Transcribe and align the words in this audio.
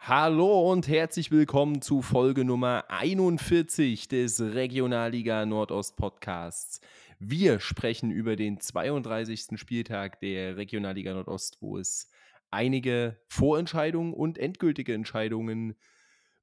Hallo 0.00 0.70
und 0.70 0.88
herzlich 0.88 1.30
willkommen 1.30 1.82
zu 1.82 2.00
Folge 2.00 2.44
Nummer 2.44 2.84
41 2.88 4.08
des 4.08 4.40
Regionalliga 4.40 5.44
Nordost 5.44 5.96
Podcasts. 5.96 6.80
Wir 7.18 7.60
sprechen 7.60 8.10
über 8.10 8.36
den 8.36 8.58
32. 8.60 9.58
Spieltag 9.60 10.20
der 10.20 10.56
Regionalliga 10.56 11.12
Nordost, 11.12 11.58
wo 11.60 11.76
es 11.76 12.10
einige 12.50 13.20
Vorentscheidungen 13.26 14.14
und 14.14 14.38
endgültige 14.38 14.94
Entscheidungen 14.94 15.74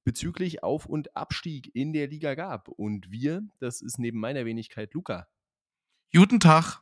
bezüglich 0.03 0.61
Auf- 0.61 0.85
und 0.85 1.15
Abstieg 1.15 1.73
in 1.73 1.91
der 1.93 2.07
Liga 2.07 2.35
gab. 2.35 2.67
Und 2.67 3.09
wir, 3.09 3.47
das 3.59 3.81
ist 3.81 3.97
neben 3.97 4.19
meiner 4.19 4.45
Wenigkeit 4.45 4.93
Luca. 4.93 5.27
Guten 6.13 6.39
Tag. 6.39 6.81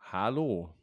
Hallo. 0.00 0.74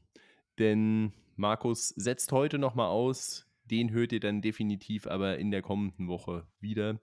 Denn 0.58 1.14
Markus 1.36 1.90
setzt 1.90 2.32
heute 2.32 2.58
nochmal 2.58 2.88
aus. 2.88 3.46
Den 3.66 3.92
hört 3.92 4.12
ihr 4.12 4.20
dann 4.20 4.42
definitiv 4.42 5.08
aber 5.08 5.38
in 5.38 5.52
der 5.52 5.62
kommenden 5.62 6.08
Woche 6.08 6.48
wieder. 6.60 7.00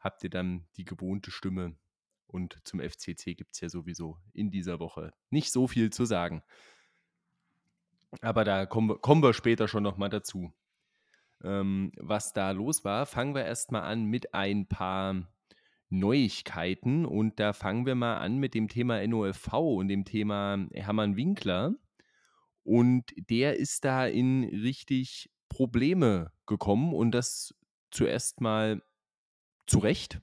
Habt 0.00 0.24
ihr 0.24 0.30
dann 0.30 0.66
die 0.76 0.84
gewohnte 0.84 1.30
Stimme. 1.30 1.76
Und 2.26 2.58
zum 2.64 2.80
FCC 2.80 3.34
gibt 3.34 3.54
es 3.54 3.60
ja 3.60 3.68
sowieso 3.68 4.16
in 4.32 4.50
dieser 4.50 4.78
Woche 4.78 5.12
nicht 5.30 5.50
so 5.50 5.66
viel 5.66 5.90
zu 5.90 6.04
sagen. 6.04 6.42
Aber 8.20 8.44
da 8.44 8.66
kommen 8.66 8.88
wir, 8.90 8.98
kommen 8.98 9.22
wir 9.22 9.34
später 9.34 9.68
schon 9.68 9.82
nochmal 9.82 10.10
dazu. 10.10 10.52
Ähm, 11.42 11.92
was 11.96 12.32
da 12.32 12.50
los 12.50 12.84
war, 12.84 13.06
fangen 13.06 13.34
wir 13.34 13.44
erstmal 13.44 13.82
an 13.82 14.04
mit 14.04 14.34
ein 14.34 14.66
paar 14.66 15.28
Neuigkeiten. 15.88 17.04
Und 17.04 17.40
da 17.40 17.52
fangen 17.52 17.86
wir 17.86 17.94
mal 17.94 18.18
an 18.18 18.38
mit 18.38 18.54
dem 18.54 18.68
Thema 18.68 19.06
NOFV 19.06 19.52
und 19.54 19.88
dem 19.88 20.04
Thema 20.04 20.66
Hermann 20.72 21.16
Winkler. 21.16 21.74
Und 22.62 23.12
der 23.16 23.56
ist 23.56 23.84
da 23.84 24.06
in 24.06 24.44
richtig 24.44 25.30
Probleme 25.50 26.32
gekommen 26.46 26.94
und 26.94 27.10
das 27.10 27.54
zuerst 27.90 28.40
mal 28.40 28.82
zu 29.66 29.80
Recht. 29.80 30.22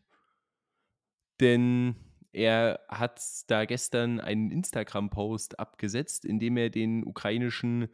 Denn 1.39 1.95
er 2.31 2.79
hat 2.87 3.21
da 3.47 3.65
gestern 3.65 4.19
einen 4.19 4.49
Instagram-Post 4.49 5.59
abgesetzt, 5.59 6.25
in 6.25 6.39
dem 6.39 6.57
er 6.57 6.71
den 6.71 7.05
ukrainischen 7.05 7.89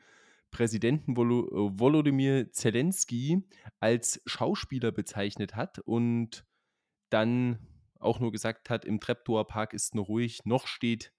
Präsidenten 0.51 1.17
Volo 1.17 1.71
Volodymyr 1.77 2.51
Zelensky 2.51 3.43
als 3.79 4.21
Schauspieler 4.25 4.91
bezeichnet 4.91 5.55
hat 5.55 5.79
und 5.79 6.45
dann 7.09 7.67
auch 7.99 8.19
nur 8.19 8.31
gesagt 8.31 8.69
hat, 8.69 8.85
im 8.85 8.99
Treptower 8.99 9.47
Park 9.47 9.73
ist 9.73 9.95
noch 9.95 10.07
ruhig, 10.07 10.45
noch 10.45 10.67
steht 10.67 11.11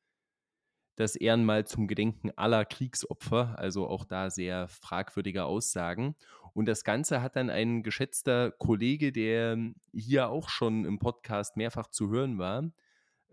das 0.96 1.16
Ehrenmal 1.16 1.66
zum 1.66 1.88
Gedenken 1.88 2.30
aller 2.36 2.64
Kriegsopfer, 2.64 3.58
also 3.58 3.88
auch 3.88 4.04
da 4.04 4.30
sehr 4.30 4.68
fragwürdige 4.68 5.44
Aussagen. 5.44 6.14
Und 6.52 6.66
das 6.66 6.84
Ganze 6.84 7.20
hat 7.20 7.36
dann 7.36 7.50
ein 7.50 7.82
geschätzter 7.82 8.52
Kollege, 8.52 9.10
der 9.10 9.58
hier 9.92 10.28
auch 10.28 10.48
schon 10.48 10.84
im 10.84 11.00
Podcast 11.00 11.56
mehrfach 11.56 11.88
zu 11.88 12.08
hören 12.10 12.38
war, 12.38 12.70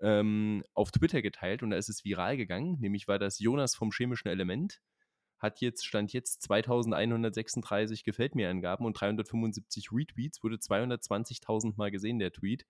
ähm, 0.01 0.63
auf 0.73 0.91
Twitter 0.91 1.21
geteilt 1.21 1.61
und 1.61 1.69
da 1.69 1.77
ist 1.77 1.89
es 1.89 2.03
viral 2.03 2.35
gegangen. 2.35 2.79
Nämlich 2.79 3.07
war 3.07 3.19
das 3.19 3.39
Jonas 3.39 3.75
vom 3.75 3.91
chemischen 3.91 4.29
Element. 4.29 4.81
Hat 5.37 5.61
jetzt, 5.61 5.85
stand 5.85 6.13
jetzt 6.13 6.41
2136 6.43 8.03
Gefällt 8.03 8.35
mir 8.35 8.49
Angaben 8.49 8.85
und 8.85 8.99
375 8.99 9.91
Retweets, 9.91 10.43
wurde 10.43 10.55
220.000 10.55 11.73
Mal 11.77 11.91
gesehen, 11.91 12.19
der 12.19 12.31
Tweet. 12.31 12.65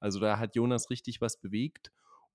Also 0.00 0.20
da 0.20 0.38
hat 0.38 0.54
Jonas 0.54 0.90
richtig 0.90 1.22
was 1.22 1.40
bewegt. 1.40 1.92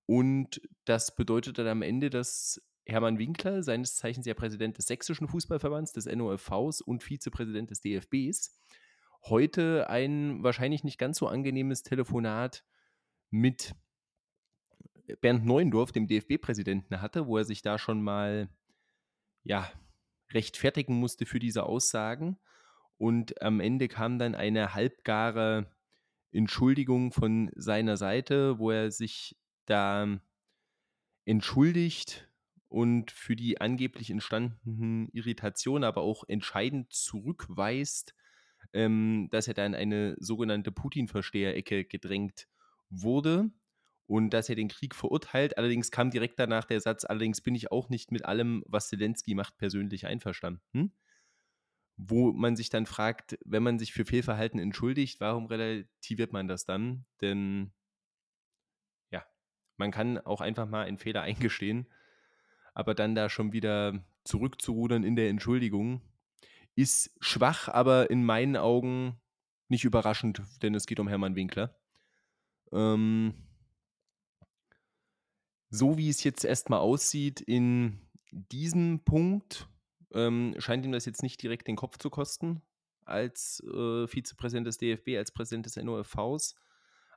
Und 0.10 0.60
das 0.86 1.16
bedeutet 1.16 1.60
dann 1.60 1.68
am 1.68 1.84
Ende, 1.84 2.10
dass 2.10 2.60
Hermann 2.88 3.20
Winkler, 3.20 3.62
seines 3.62 3.96
Zeichens 3.96 4.26
ja 4.26 4.34
Präsident 4.34 4.76
des 4.80 4.88
Sächsischen 4.88 5.28
Fußballverbands, 5.28 5.92
des 5.92 6.08
NOFVs 6.08 6.82
und 6.82 7.04
Vizepräsident 7.04 7.70
des 7.70 7.82
DFBs, 7.82 8.60
heute 9.26 9.88
ein 9.88 10.42
wahrscheinlich 10.42 10.84
nicht 10.84 10.98
ganz 10.98 11.20
so 11.20 11.28
angenehmes 11.28 11.84
Telefonat 11.84 12.66
mit 13.30 13.76
Bernd 15.22 15.46
Neuendorf, 15.46 15.92
dem 15.92 16.08
DFB-Präsidenten, 16.08 17.02
hatte, 17.02 17.28
wo 17.28 17.38
er 17.38 17.46
sich 17.46 17.62
da 17.62 17.78
schon 17.78 18.02
mal 18.02 18.50
ja, 19.44 19.72
rechtfertigen 20.34 20.96
musste 20.96 21.28
für 21.28 21.38
diese 21.38 21.66
Aussagen. 21.68 22.40
Und 22.98 23.44
am 23.44 23.60
Ende 23.60 23.88
kam 23.88 24.18
dann 24.18 24.34
eine 24.34 24.74
halbgare 24.74 25.72
Entschuldigung 26.32 27.12
von 27.12 27.52
seiner 27.54 27.96
Seite, 27.96 28.58
wo 28.58 28.72
er 28.72 28.90
sich 28.90 29.36
da 29.70 30.20
entschuldigt 31.26 32.30
und 32.70 33.12
für 33.12 33.36
die 33.36 33.60
angeblich 33.62 34.10
entstandenen 34.10 35.10
Irritationen 35.12 35.84
aber 35.84 36.02
auch 36.02 36.24
entscheidend 36.28 36.94
zurückweist, 36.94 38.14
ähm, 38.74 39.28
dass 39.32 39.48
er 39.48 39.54
da 39.54 39.66
in 39.66 39.76
eine 39.76 40.16
sogenannte 40.20 40.72
Putin-Versteherecke 40.72 41.86
gedrängt 41.86 42.48
wurde 42.90 43.50
und 44.06 44.32
dass 44.32 44.50
er 44.50 44.56
den 44.56 44.70
Krieg 44.70 44.96
verurteilt. 44.96 45.58
Allerdings 45.58 45.92
kam 45.92 46.12
direkt 46.12 46.40
danach 46.40 46.66
der 46.66 46.82
Satz, 46.82 47.06
allerdings 47.06 47.42
bin 47.42 47.56
ich 47.56 47.72
auch 47.72 47.90
nicht 47.90 48.12
mit 48.12 48.26
allem, 48.26 48.64
was 48.68 48.90
Zelensky 48.90 49.36
macht, 49.36 49.58
persönlich 49.58 50.06
einverstanden. 50.06 50.94
Wo 51.98 52.32
man 52.32 52.56
sich 52.56 52.70
dann 52.70 52.86
fragt, 52.86 53.38
wenn 53.46 53.62
man 53.62 53.78
sich 53.78 53.94
für 53.94 54.06
Fehlverhalten 54.06 54.60
entschuldigt, 54.60 55.20
warum 55.20 55.48
relativiert 55.48 56.32
man 56.32 56.48
das 56.48 56.66
dann? 56.66 57.06
Denn 57.22 57.74
man 59.80 59.92
kann 59.92 60.18
auch 60.20 60.42
einfach 60.42 60.68
mal 60.68 60.86
einen 60.86 60.98
Fehler 60.98 61.22
eingestehen, 61.24 61.88
aber 62.74 62.94
dann 62.94 63.16
da 63.16 63.30
schon 63.30 63.54
wieder 63.54 64.04
zurückzurudern 64.24 65.04
in 65.04 65.16
der 65.16 65.30
Entschuldigung 65.30 66.02
ist 66.76 67.12
schwach, 67.20 67.68
aber 67.68 68.10
in 68.10 68.24
meinen 68.24 68.56
Augen 68.56 69.20
nicht 69.68 69.84
überraschend, 69.84 70.42
denn 70.62 70.76
es 70.76 70.86
geht 70.86 71.00
um 71.00 71.08
Hermann 71.08 71.36
Winkler. 71.36 71.76
Ähm, 72.72 73.34
so 75.70 75.98
wie 75.98 76.10
es 76.10 76.24
jetzt 76.24 76.46
erstmal 76.46 76.80
aussieht, 76.80 77.42
in 77.42 78.00
diesem 78.32 79.04
Punkt 79.04 79.68
ähm, 80.14 80.56
scheint 80.58 80.86
ihm 80.86 80.92
das 80.92 81.06
jetzt 81.06 81.22
nicht 81.22 81.42
direkt 81.42 81.68
den 81.68 81.76
Kopf 81.76 81.98
zu 81.98 82.10
kosten, 82.10 82.62
als 83.06 83.62
äh, 83.64 84.08
Vizepräsident 84.08 84.68
des 84.68 84.78
DFB, 84.78 85.18
als 85.18 85.32
Präsident 85.32 85.66
des 85.66 85.76
NOFVs. 85.76 86.56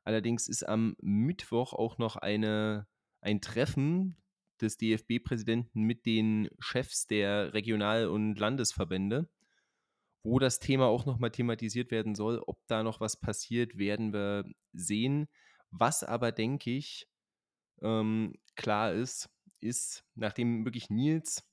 Allerdings 0.04 0.48
ist 0.48 0.66
am 0.66 0.96
Mittwoch 1.00 1.72
auch 1.72 1.98
noch 1.98 2.16
eine, 2.16 2.86
ein 3.20 3.40
Treffen 3.40 4.16
des 4.60 4.76
DFB-Präsidenten 4.76 5.82
mit 5.82 6.06
den 6.06 6.48
Chefs 6.58 7.06
der 7.06 7.54
Regional- 7.54 8.08
und 8.08 8.38
Landesverbände, 8.38 9.28
wo 10.22 10.38
das 10.38 10.58
Thema 10.58 10.86
auch 10.86 11.06
nochmal 11.06 11.30
thematisiert 11.30 11.90
werden 11.90 12.14
soll. 12.14 12.42
Ob 12.46 12.58
da 12.66 12.82
noch 12.82 13.00
was 13.00 13.18
passiert, 13.18 13.76
werden 13.76 14.12
wir 14.12 14.44
sehen. 14.72 15.28
Was 15.70 16.04
aber, 16.04 16.32
denke 16.32 16.70
ich, 16.70 17.06
ähm, 17.80 18.34
klar 18.56 18.92
ist, 18.92 19.28
ist, 19.60 20.04
nachdem 20.14 20.64
wirklich 20.64 20.90
Nils, 20.90 21.44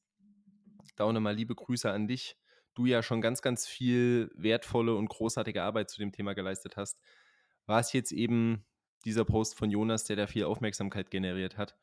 da 0.96 1.06
auch 1.06 1.14
nochmal 1.14 1.36
liebe 1.36 1.56
Grüße 1.56 1.90
an 1.90 2.08
dich, 2.08 2.36
du 2.76 2.86
ja 2.86 3.02
schon 3.02 3.22
ganz, 3.22 3.42
ganz 3.42 3.68
viel 3.68 4.32
wertvolle 4.36 4.96
und 4.96 5.10
großartige 5.10 5.64
Arbeit 5.64 5.90
zu 5.90 6.00
dem 6.00 6.12
Thema 6.12 6.34
geleistet 6.34 6.78
hast, 6.78 7.00
war 7.70 7.80
es 7.80 7.94
jetzt 7.94 8.12
eben 8.12 8.66
dieser 9.06 9.24
Post 9.24 9.56
von 9.56 9.70
Jonas, 9.70 10.04
der 10.04 10.16
da 10.16 10.28
viel 10.28 10.44
Aufmerksamkeit 10.44 11.12
generiert 11.12 11.58
hat. 11.58 11.78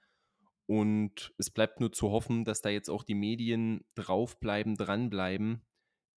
Und 0.66 1.32
es 1.38 1.48
bleibt 1.48 1.80
nur 1.80 1.92
zu 1.92 2.10
hoffen, 2.10 2.44
dass 2.44 2.60
da 2.60 2.68
jetzt 2.68 2.90
auch 2.90 3.04
die 3.04 3.14
Medien 3.14 3.84
draufbleiben, 3.94 4.76
dranbleiben. 4.76 5.62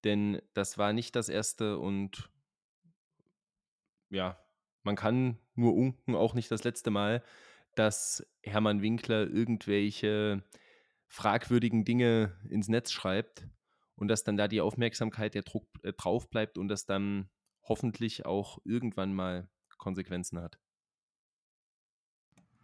Denn 0.04 0.40
das 0.54 0.78
war 0.78 0.92
nicht 0.92 1.14
das 1.14 1.28
erste 1.28 1.78
und 1.78 2.30
ja, 4.10 4.38
man 4.84 4.96
kann 4.96 5.38
nur 5.54 5.74
unken, 5.74 6.14
auch 6.14 6.32
nicht 6.32 6.50
das 6.50 6.64
letzte 6.64 6.90
Mal, 6.90 7.22
dass 7.74 8.26
Hermann 8.42 8.80
Winkler 8.80 9.28
irgendwelche 9.28 10.42
fragwürdigen 11.08 11.84
Dinge 11.84 12.38
ins 12.48 12.68
Netz 12.68 12.90
schreibt 12.90 13.46
und 13.96 14.08
dass 14.08 14.24
dann 14.24 14.38
da 14.38 14.48
die 14.48 14.62
Aufmerksamkeit 14.62 15.34
der 15.34 15.42
Druck 15.42 15.68
äh, 15.82 15.92
drauf 15.92 16.30
bleibt 16.30 16.56
und 16.56 16.68
das 16.68 16.86
dann 16.86 17.28
hoffentlich 17.62 18.24
auch 18.24 18.58
irgendwann 18.64 19.12
mal 19.12 19.48
Konsequenzen 19.78 20.40
hat. 20.40 20.58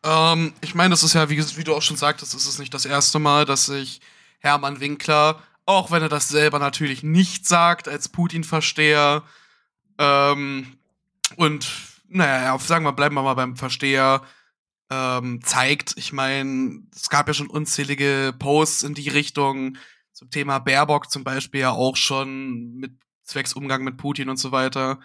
Ähm, 0.04 0.52
ich 0.60 0.74
meine, 0.74 0.90
das 0.90 1.02
ist 1.02 1.14
ja, 1.14 1.30
wie, 1.30 1.38
wie, 1.56 1.64
du 1.64 1.74
auch 1.74 1.82
schon 1.82 1.96
sagtest, 1.96 2.34
ist 2.34 2.46
es 2.46 2.58
nicht 2.58 2.74
das 2.74 2.84
erste 2.84 3.18
Mal, 3.18 3.46
dass 3.46 3.66
sich 3.66 4.00
Hermann 4.40 4.80
Winkler, 4.80 5.42
auch 5.64 5.90
wenn 5.90 6.02
er 6.02 6.10
das 6.10 6.28
selber 6.28 6.58
natürlich 6.58 7.02
nicht 7.02 7.46
sagt, 7.46 7.88
als 7.88 8.08
Putin-Versteher 8.10 9.22
ähm, 9.98 10.76
und, 11.36 11.66
naja, 12.08 12.58
sagen 12.58 12.84
wir, 12.84 12.92
bleiben 12.92 13.14
wir 13.14 13.22
mal 13.22 13.34
beim 13.34 13.56
Versteher, 13.56 14.22
ähm, 14.90 15.40
zeigt. 15.42 15.94
Ich 15.96 16.12
meine, 16.12 16.82
es 16.94 17.08
gab 17.08 17.26
ja 17.28 17.34
schon 17.34 17.48
unzählige 17.48 18.34
Posts 18.38 18.82
in 18.82 18.94
die 18.94 19.08
Richtung 19.08 19.78
zum 20.12 20.30
Thema 20.30 20.58
Baerbock 20.58 21.10
zum 21.10 21.24
Beispiel 21.24 21.60
ja 21.60 21.70
auch 21.70 21.96
schon 21.96 22.74
mit 22.76 22.92
zwecks 23.24 23.52
Umgang 23.52 23.82
mit 23.84 23.96
Putin 23.96 24.28
und 24.28 24.36
so 24.36 24.52
weiter. 24.52 25.00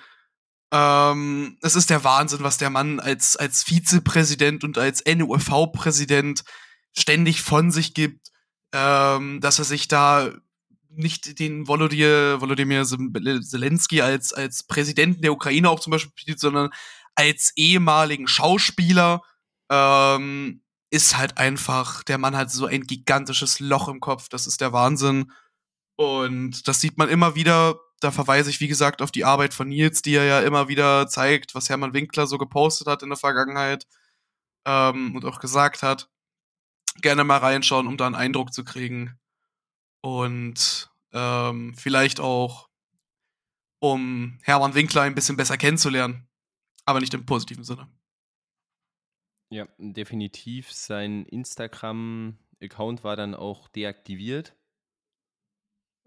Ähm, 0.71 1.57
es 1.61 1.75
ist 1.75 1.89
der 1.89 2.03
Wahnsinn, 2.03 2.43
was 2.43 2.57
der 2.57 2.69
Mann 2.69 2.99
als, 2.99 3.35
als 3.37 3.63
Vizepräsident 3.63 4.63
und 4.63 4.77
als 4.77 5.03
NUV-Präsident 5.05 6.43
ständig 6.95 7.41
von 7.41 7.71
sich 7.71 7.93
gibt, 7.93 8.29
ähm, 8.73 9.41
dass 9.41 9.59
er 9.59 9.65
sich 9.65 9.87
da 9.87 10.31
nicht 10.89 11.39
den 11.39 11.67
Volodymyr, 11.67 12.41
Volodymyr 12.41 12.83
Zelensky 12.83 14.01
als, 14.01 14.33
als 14.33 14.63
Präsidenten 14.63 15.21
der 15.21 15.33
Ukraine 15.33 15.69
auch 15.69 15.79
zum 15.79 15.91
Beispiel, 15.91 16.37
sondern 16.37 16.69
als 17.15 17.51
ehemaligen 17.55 18.27
Schauspieler, 18.27 19.21
ähm, 19.69 20.61
ist 20.91 21.17
halt 21.17 21.37
einfach, 21.37 22.03
der 22.03 22.17
Mann 22.17 22.35
hat 22.35 22.51
so 22.51 22.65
ein 22.65 22.81
gigantisches 22.81 23.59
Loch 23.59 23.87
im 23.87 23.99
Kopf, 23.99 24.29
das 24.29 24.47
ist 24.47 24.61
der 24.61 24.73
Wahnsinn. 24.73 25.31
Und 25.95 26.67
das 26.67 26.81
sieht 26.81 26.97
man 26.97 27.09
immer 27.09 27.35
wieder. 27.35 27.79
Da 27.99 28.11
verweise 28.11 28.49
ich, 28.49 28.59
wie 28.61 28.67
gesagt, 28.67 29.01
auf 29.01 29.11
die 29.11 29.25
Arbeit 29.25 29.53
von 29.53 29.67
Nils, 29.67 30.01
die 30.01 30.15
er 30.15 30.23
ja 30.23 30.41
immer 30.41 30.67
wieder 30.67 31.07
zeigt, 31.07 31.53
was 31.55 31.69
Hermann 31.69 31.93
Winkler 31.93 32.27
so 32.27 32.37
gepostet 32.37 32.87
hat 32.87 33.03
in 33.03 33.09
der 33.09 33.17
Vergangenheit 33.17 33.87
ähm, 34.65 35.15
und 35.15 35.25
auch 35.25 35.39
gesagt 35.39 35.83
hat. 35.83 36.09
Gerne 37.01 37.23
mal 37.23 37.37
reinschauen, 37.37 37.87
um 37.87 37.97
da 37.97 38.05
einen 38.05 38.15
Eindruck 38.15 38.53
zu 38.53 38.63
kriegen. 38.63 39.17
Und 40.01 40.89
ähm, 41.11 41.75
vielleicht 41.75 42.19
auch, 42.19 42.69
um 43.79 44.39
Hermann 44.43 44.75
Winkler 44.75 45.03
ein 45.03 45.15
bisschen 45.15 45.37
besser 45.37 45.57
kennenzulernen. 45.57 46.27
Aber 46.85 46.99
nicht 46.99 47.13
im 47.13 47.25
positiven 47.25 47.63
Sinne. 47.63 47.87
Ja, 49.51 49.67
definitiv. 49.77 50.71
Sein 50.71 51.25
Instagram-Account 51.25 53.03
war 53.03 53.15
dann 53.15 53.35
auch 53.35 53.67
deaktiviert. 53.67 54.55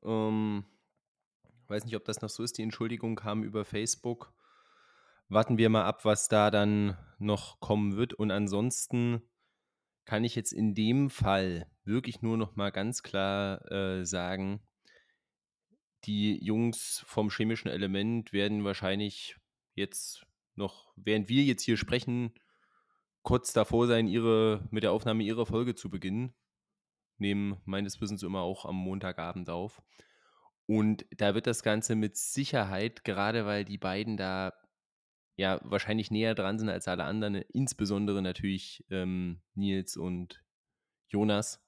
Ähm, 0.04 0.64
weiß 1.72 1.84
nicht, 1.84 1.96
ob 1.96 2.04
das 2.04 2.20
noch 2.20 2.28
so 2.28 2.42
ist. 2.42 2.58
Die 2.58 2.62
Entschuldigung 2.62 3.16
kam 3.16 3.42
über 3.42 3.64
Facebook. 3.64 4.32
Warten 5.28 5.58
wir 5.58 5.70
mal 5.70 5.84
ab, 5.84 6.04
was 6.04 6.28
da 6.28 6.50
dann 6.50 6.96
noch 7.18 7.58
kommen 7.60 7.96
wird. 7.96 8.12
Und 8.12 8.30
ansonsten 8.30 9.22
kann 10.04 10.24
ich 10.24 10.34
jetzt 10.34 10.52
in 10.52 10.74
dem 10.74 11.10
Fall 11.10 11.66
wirklich 11.84 12.22
nur 12.22 12.36
noch 12.36 12.56
mal 12.56 12.70
ganz 12.70 13.02
klar 13.02 13.70
äh, 13.72 14.04
sagen, 14.04 14.60
die 16.04 16.44
Jungs 16.44 17.02
vom 17.06 17.30
chemischen 17.30 17.70
Element 17.70 18.32
werden 18.32 18.64
wahrscheinlich 18.64 19.36
jetzt 19.74 20.26
noch, 20.54 20.92
während 20.96 21.28
wir 21.28 21.44
jetzt 21.44 21.62
hier 21.62 21.76
sprechen, 21.76 22.34
kurz 23.22 23.52
davor 23.52 23.86
sein, 23.86 24.08
ihre, 24.08 24.66
mit 24.70 24.82
der 24.82 24.92
Aufnahme 24.92 25.22
ihrer 25.22 25.46
Folge 25.46 25.74
zu 25.74 25.88
beginnen. 25.88 26.34
Nehmen 27.18 27.60
meines 27.64 28.00
Wissens 28.00 28.22
immer 28.22 28.40
auch 28.40 28.66
am 28.66 28.76
Montagabend 28.76 29.48
auf. 29.48 29.80
Und 30.66 31.06
da 31.10 31.34
wird 31.34 31.46
das 31.46 31.62
Ganze 31.62 31.96
mit 31.96 32.16
Sicherheit, 32.16 33.04
gerade 33.04 33.46
weil 33.46 33.64
die 33.64 33.78
beiden 33.78 34.16
da 34.16 34.52
ja 35.36 35.60
wahrscheinlich 35.64 36.10
näher 36.10 36.34
dran 36.34 36.58
sind 36.58 36.68
als 36.68 36.88
alle 36.88 37.04
anderen, 37.04 37.34
insbesondere 37.34 38.22
natürlich 38.22 38.84
ähm, 38.90 39.40
Nils 39.54 39.96
und 39.96 40.42
Jonas, 41.08 41.60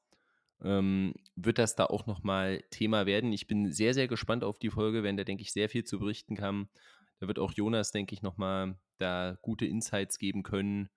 ähm, 0.62 1.14
wird 1.36 1.58
das 1.58 1.74
da 1.74 1.86
auch 1.86 2.06
nochmal 2.06 2.62
Thema 2.70 3.06
werden. 3.06 3.32
Ich 3.32 3.46
bin 3.46 3.72
sehr, 3.72 3.94
sehr 3.94 4.08
gespannt 4.08 4.44
auf 4.44 4.58
die 4.58 4.70
Folge, 4.70 5.02
wenn 5.02 5.16
da, 5.16 5.24
denke 5.24 5.42
ich, 5.42 5.52
sehr 5.52 5.68
viel 5.68 5.84
zu 5.84 5.98
berichten 5.98 6.36
kann. 6.36 6.68
Da 7.20 7.28
wird 7.28 7.38
auch 7.38 7.52
Jonas, 7.52 7.90
denke 7.90 8.14
ich, 8.14 8.22
nochmal 8.22 8.78
da 8.98 9.38
gute 9.42 9.66
Insights 9.66 10.18
geben 10.18 10.42
können, 10.42 10.88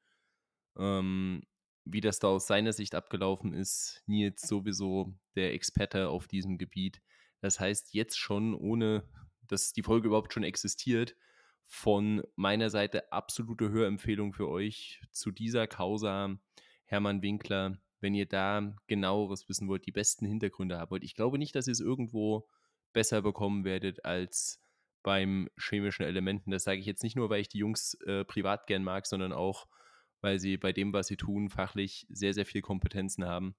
ähm, 0.78 1.44
wie 1.86 2.02
das 2.02 2.20
da 2.20 2.28
aus 2.28 2.48
seiner 2.48 2.74
Sicht 2.74 2.96
abgelaufen 2.96 3.54
ist. 3.54 4.04
Nils 4.08 4.42
sowieso 4.42 5.14
der 5.36 5.54
Experte 5.54 6.10
auf 6.10 6.28
diesem 6.28 6.58
Gebiet. 6.58 7.02
Das 7.42 7.60
heißt, 7.60 7.94
jetzt 7.94 8.18
schon, 8.18 8.54
ohne 8.54 9.04
dass 9.48 9.74
die 9.74 9.84
Folge 9.84 10.08
überhaupt 10.08 10.34
schon 10.34 10.44
existiert, 10.44 11.16
von 11.66 12.24
meiner 12.36 12.70
Seite 12.70 13.12
absolute 13.12 13.70
Hörempfehlung 13.70 14.34
für 14.34 14.48
euch 14.48 15.02
zu 15.12 15.32
dieser 15.32 15.68
Causa 15.68 16.40
Hermann 16.86 17.22
Winkler, 17.22 17.78
wenn 18.00 18.14
ihr 18.14 18.26
da 18.26 18.76
genaueres 18.88 19.50
wissen 19.50 19.68
wollt, 19.68 19.86
die 19.86 19.92
besten 19.92 20.26
Hintergründe 20.26 20.78
haben 20.78 20.92
wollt. 20.92 21.04
Ich 21.04 21.16
glaube 21.16 21.38
nicht, 21.38 21.56
dass 21.56 21.68
ihr 21.68 21.74
es 21.74 21.82
irgendwo 21.82 22.48
besser 22.94 23.22
bekommen 23.22 23.66
werdet 23.66 24.06
als 24.06 24.62
beim 25.04 25.50
chemischen 25.60 26.06
Elementen. 26.06 26.52
Das 26.52 26.64
sage 26.64 26.80
ich 26.80 26.86
jetzt 26.86 27.04
nicht 27.04 27.16
nur, 27.16 27.30
weil 27.30 27.42
ich 27.42 27.50
die 27.50 27.60
Jungs 27.60 27.96
äh, 28.06 28.24
privat 28.24 28.68
gern 28.68 28.84
mag, 28.84 29.06
sondern 29.06 29.34
auch, 29.34 29.68
weil 30.22 30.40
sie 30.40 30.58
bei 30.58 30.74
dem, 30.74 30.94
was 30.94 31.08
sie 31.08 31.18
tun, 31.18 31.50
fachlich 31.50 32.06
sehr, 32.10 32.34
sehr 32.34 32.46
viel 32.46 32.62
Kompetenzen 32.62 33.26
haben. 33.26 33.56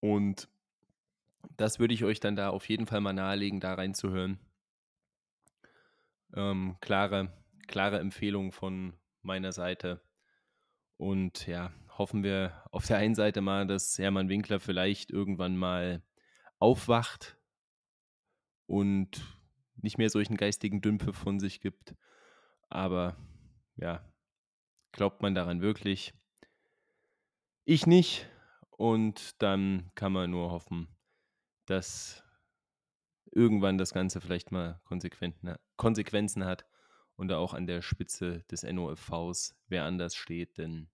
Und 0.00 0.48
das 1.56 1.78
würde 1.78 1.94
ich 1.94 2.04
euch 2.04 2.20
dann 2.20 2.36
da 2.36 2.50
auf 2.50 2.68
jeden 2.68 2.86
Fall 2.86 3.00
mal 3.00 3.12
nahelegen, 3.12 3.60
da 3.60 3.74
reinzuhören. 3.74 4.38
Ähm, 6.34 6.76
klare, 6.80 7.32
klare 7.66 7.98
Empfehlung 7.98 8.52
von 8.52 8.94
meiner 9.22 9.52
Seite. 9.52 10.00
Und 10.96 11.46
ja, 11.46 11.72
hoffen 11.96 12.22
wir 12.22 12.64
auf 12.70 12.86
der 12.86 12.98
einen 12.98 13.14
Seite 13.14 13.40
mal, 13.40 13.66
dass 13.66 13.98
Hermann 13.98 14.28
Winkler 14.28 14.60
vielleicht 14.60 15.10
irgendwann 15.10 15.56
mal 15.56 16.02
aufwacht 16.58 17.36
und 18.66 19.24
nicht 19.76 19.98
mehr 19.98 20.10
solchen 20.10 20.36
geistigen 20.36 20.80
Dümpfe 20.80 21.12
von 21.12 21.40
sich 21.40 21.60
gibt. 21.60 21.94
Aber 22.68 23.16
ja, 23.76 24.04
glaubt 24.92 25.22
man 25.22 25.34
daran 25.34 25.60
wirklich? 25.60 26.14
Ich 27.64 27.86
nicht. 27.86 28.28
Und 28.70 29.42
dann 29.42 29.90
kann 29.94 30.12
man 30.12 30.30
nur 30.30 30.52
hoffen, 30.52 30.88
dass 31.68 32.22
irgendwann 33.30 33.78
das 33.78 33.92
Ganze 33.92 34.20
vielleicht 34.20 34.52
mal 34.52 34.80
Konsequenzen 34.84 36.44
hat 36.44 36.66
und 37.16 37.32
auch 37.32 37.54
an 37.54 37.66
der 37.66 37.82
Spitze 37.82 38.44
des 38.50 38.62
NOFVs 38.62 39.56
wer 39.66 39.84
anders 39.84 40.14
steht, 40.14 40.58
denn 40.58 40.88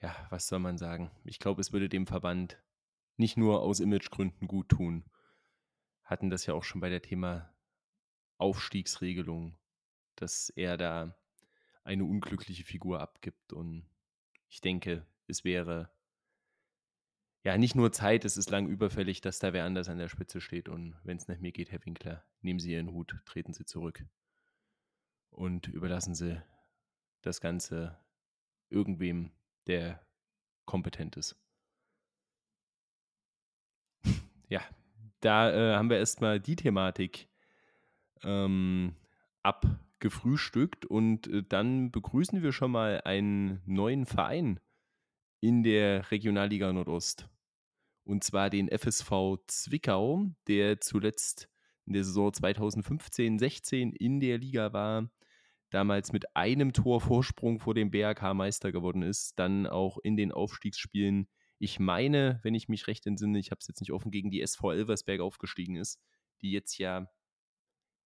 ja, 0.00 0.14
was 0.30 0.46
soll 0.46 0.60
man 0.60 0.78
sagen? 0.78 1.10
Ich 1.24 1.40
glaube, 1.40 1.60
es 1.60 1.72
würde 1.72 1.88
dem 1.88 2.06
Verband 2.06 2.62
nicht 3.16 3.36
nur 3.36 3.62
aus 3.62 3.80
Imagegründen 3.80 4.46
gut 4.46 4.68
tun. 4.68 5.04
Hatten 6.04 6.30
das 6.30 6.46
ja 6.46 6.54
auch 6.54 6.62
schon 6.62 6.80
bei 6.80 6.88
der 6.88 7.02
Thema 7.02 7.52
Aufstiegsregelung, 8.36 9.58
dass 10.14 10.50
er 10.50 10.76
da 10.76 11.16
eine 11.82 12.04
unglückliche 12.04 12.64
Figur 12.64 13.00
abgibt 13.00 13.52
und 13.52 13.88
ich 14.48 14.60
denke, 14.60 15.04
es 15.26 15.42
wäre 15.44 15.90
ja, 17.44 17.56
nicht 17.56 17.74
nur 17.74 17.92
Zeit, 17.92 18.24
es 18.24 18.36
ist 18.36 18.50
lang 18.50 18.68
überfällig, 18.68 19.20
dass 19.20 19.38
da 19.38 19.52
wer 19.52 19.64
anders 19.64 19.88
an 19.88 19.98
der 19.98 20.08
Spitze 20.08 20.40
steht. 20.40 20.68
Und 20.68 20.96
wenn 21.04 21.16
es 21.16 21.28
nach 21.28 21.38
mir 21.38 21.52
geht, 21.52 21.70
Herr 21.70 21.84
Winkler, 21.84 22.24
nehmen 22.42 22.58
Sie 22.58 22.72
Ihren 22.72 22.92
Hut, 22.92 23.16
treten 23.24 23.52
Sie 23.52 23.64
zurück 23.64 24.04
und 25.30 25.68
überlassen 25.68 26.14
Sie 26.14 26.42
das 27.22 27.40
Ganze 27.40 27.98
irgendwem, 28.70 29.30
der 29.66 30.04
kompetent 30.66 31.16
ist. 31.16 31.36
ja, 34.48 34.62
da 35.20 35.50
äh, 35.52 35.76
haben 35.76 35.90
wir 35.90 35.98
erstmal 35.98 36.40
die 36.40 36.56
Thematik 36.56 37.28
ähm, 38.22 38.96
abgefrühstückt 39.42 40.84
und 40.84 41.26
äh, 41.28 41.42
dann 41.42 41.90
begrüßen 41.90 42.42
wir 42.42 42.52
schon 42.52 42.72
mal 42.72 43.00
einen 43.04 43.62
neuen 43.64 44.06
Verein 44.06 44.60
in 45.40 45.62
der 45.62 46.10
Regionalliga 46.10 46.72
Nordost. 46.72 47.28
Und 48.08 48.24
zwar 48.24 48.48
den 48.48 48.70
FSV 48.70 49.36
Zwickau, 49.48 50.30
der 50.46 50.80
zuletzt 50.80 51.50
in 51.84 51.92
der 51.92 52.04
Saison 52.04 52.30
2015-16 52.30 53.92
in 53.94 54.18
der 54.18 54.38
Liga 54.38 54.72
war, 54.72 55.10
damals 55.68 56.10
mit 56.10 56.34
einem 56.34 56.72
Tor 56.72 57.02
Vorsprung 57.02 57.60
vor 57.60 57.74
dem 57.74 57.90
BRK 57.90 58.32
Meister 58.32 58.72
geworden 58.72 59.02
ist, 59.02 59.38
dann 59.38 59.66
auch 59.66 59.98
in 59.98 60.16
den 60.16 60.32
Aufstiegsspielen, 60.32 61.28
ich 61.58 61.80
meine, 61.80 62.40
wenn 62.42 62.54
ich 62.54 62.70
mich 62.70 62.86
recht 62.86 63.06
entsinne, 63.06 63.38
ich 63.38 63.50
habe 63.50 63.58
es 63.60 63.68
jetzt 63.68 63.82
nicht 63.82 63.92
offen, 63.92 64.10
gegen 64.10 64.30
die 64.30 64.40
SV 64.40 64.72
Elversberg 64.72 65.20
aufgestiegen 65.20 65.76
ist, 65.76 66.00
die 66.40 66.50
jetzt 66.50 66.78
ja 66.78 67.10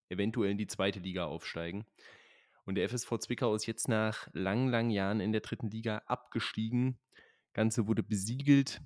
eventuell 0.09 0.51
in 0.51 0.59
die 0.59 0.67
zweite 0.67 0.99
Liga 0.99 1.27
aufsteigen. 1.27 1.87
Und 2.65 2.75
der 2.75 2.89
FSV 2.89 3.19
Zwickau 3.19 3.55
ist 3.55 3.67
jetzt 3.67 3.87
nach 3.87 4.29
langen, 4.33 4.69
langen 4.69 4.91
Jahren 4.91 5.21
in 5.21 5.31
der 5.31 5.43
dritten 5.43 5.71
Liga 5.71 5.99
abgestiegen. 6.07 6.99
Ganze 7.53 7.87
wurde 7.87 8.03
besiegelt 8.03 8.81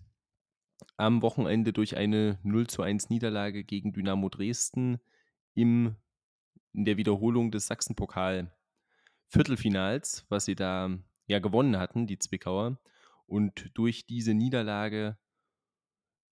am 0.96 1.22
Wochenende 1.22 1.72
durch 1.72 1.96
eine 1.96 2.38
0 2.42 2.66
zu 2.66 2.82
1 2.82 3.10
Niederlage 3.10 3.64
gegen 3.64 3.92
Dynamo 3.92 4.28
Dresden 4.28 4.98
im, 5.54 5.96
in 6.72 6.84
der 6.84 6.96
Wiederholung 6.96 7.50
des 7.50 7.66
Sachsenpokal 7.66 8.52
Viertelfinals, 9.28 10.24
was 10.28 10.44
sie 10.44 10.54
da 10.54 10.98
ja 11.26 11.38
gewonnen 11.38 11.78
hatten, 11.78 12.06
die 12.06 12.18
Zwickauer. 12.18 12.78
Und 13.26 13.70
durch 13.74 14.06
diese 14.06 14.34
Niederlage 14.34 15.18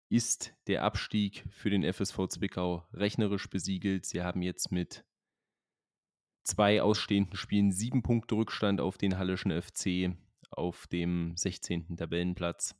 ist 0.09 0.53
der 0.67 0.83
Abstieg 0.83 1.45
für 1.49 1.69
den 1.69 1.83
FSV 1.83 2.27
Zwickau 2.27 2.85
rechnerisch 2.91 3.49
besiegelt. 3.49 4.05
Sie 4.05 4.21
haben 4.21 4.41
jetzt 4.41 4.71
mit 4.71 5.05
zwei 6.43 6.81
ausstehenden 6.81 7.37
Spielen 7.37 7.71
sieben 7.71 8.03
Punkte 8.03 8.35
Rückstand 8.35 8.81
auf 8.81 8.97
den 8.97 9.17
Hallischen 9.17 9.51
FC 9.61 10.13
auf 10.49 10.87
dem 10.87 11.37
16. 11.37 11.95
Tabellenplatz. 11.95 12.75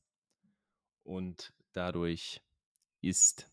Und 1.03 1.53
dadurch 1.74 2.41
ist 3.01 3.51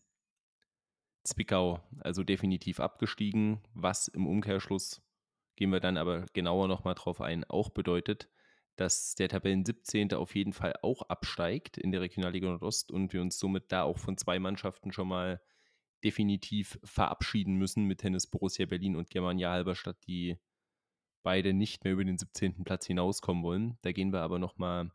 Zwickau 1.23 1.81
also 1.99 2.23
definitiv 2.23 2.79
abgestiegen, 2.79 3.61
was 3.73 4.07
im 4.07 4.27
Umkehrschluss, 4.27 5.01
gehen 5.55 5.71
wir 5.71 5.79
dann 5.79 5.97
aber 5.97 6.25
genauer 6.33 6.67
nochmal 6.67 6.95
drauf 6.95 7.21
ein, 7.21 7.43
auch 7.43 7.69
bedeutet, 7.69 8.29
dass 8.75 9.15
der 9.15 9.27
Tabellen 9.27 9.65
17. 9.65 10.13
auf 10.13 10.35
jeden 10.35 10.53
Fall 10.53 10.73
auch 10.81 11.01
absteigt 11.03 11.77
in 11.77 11.91
der 11.91 12.01
Regionalliga 12.01 12.47
Nordost 12.47 12.91
und 12.91 13.11
wir 13.11 13.21
uns 13.21 13.37
somit 13.37 13.71
da 13.71 13.83
auch 13.83 13.97
von 13.97 14.17
zwei 14.17 14.39
Mannschaften 14.39 14.93
schon 14.93 15.09
mal 15.09 15.41
definitiv 16.03 16.79
verabschieden 16.83 17.55
müssen 17.55 17.83
mit 17.83 17.99
Tennis 17.99 18.27
Borussia 18.27 18.65
Berlin 18.65 18.95
und 18.95 19.09
Germania 19.09 19.51
Halberstadt, 19.51 19.97
die 20.07 20.37
beide 21.23 21.53
nicht 21.53 21.83
mehr 21.83 21.91
über 21.91 22.05
den 22.05 22.17
17. 22.17 22.63
Platz 22.63 22.85
hinauskommen 22.85 23.43
wollen. 23.43 23.77
Da 23.81 23.91
gehen 23.91 24.13
wir 24.13 24.21
aber 24.21 24.39
nochmal 24.39 24.91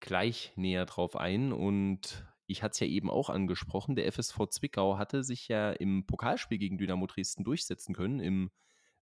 gleich 0.00 0.52
näher 0.56 0.86
drauf 0.86 1.16
ein 1.16 1.52
und 1.52 2.24
ich 2.46 2.62
hatte 2.62 2.72
es 2.72 2.80
ja 2.80 2.86
eben 2.86 3.10
auch 3.10 3.28
angesprochen, 3.28 3.94
der 3.94 4.10
FSV 4.10 4.46
Zwickau 4.48 4.96
hatte 4.96 5.22
sich 5.22 5.48
ja 5.48 5.70
im 5.70 6.06
Pokalspiel 6.06 6.56
gegen 6.56 6.78
Dynamo 6.78 7.06
Dresden 7.06 7.44
durchsetzen 7.44 7.94
können, 7.94 8.20
im 8.20 8.50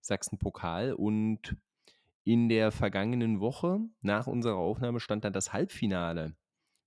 Sachsen-Pokal. 0.01 0.93
Und 0.93 1.57
in 2.25 2.49
der 2.49 2.73
vergangenen 2.73 3.39
Woche, 3.39 3.79
nach 4.01 4.27
unserer 4.27 4.57
Aufnahme, 4.57 4.99
stand 4.99 5.25
dann 5.25 5.33
das 5.33 5.53
Halbfinale 5.53 6.35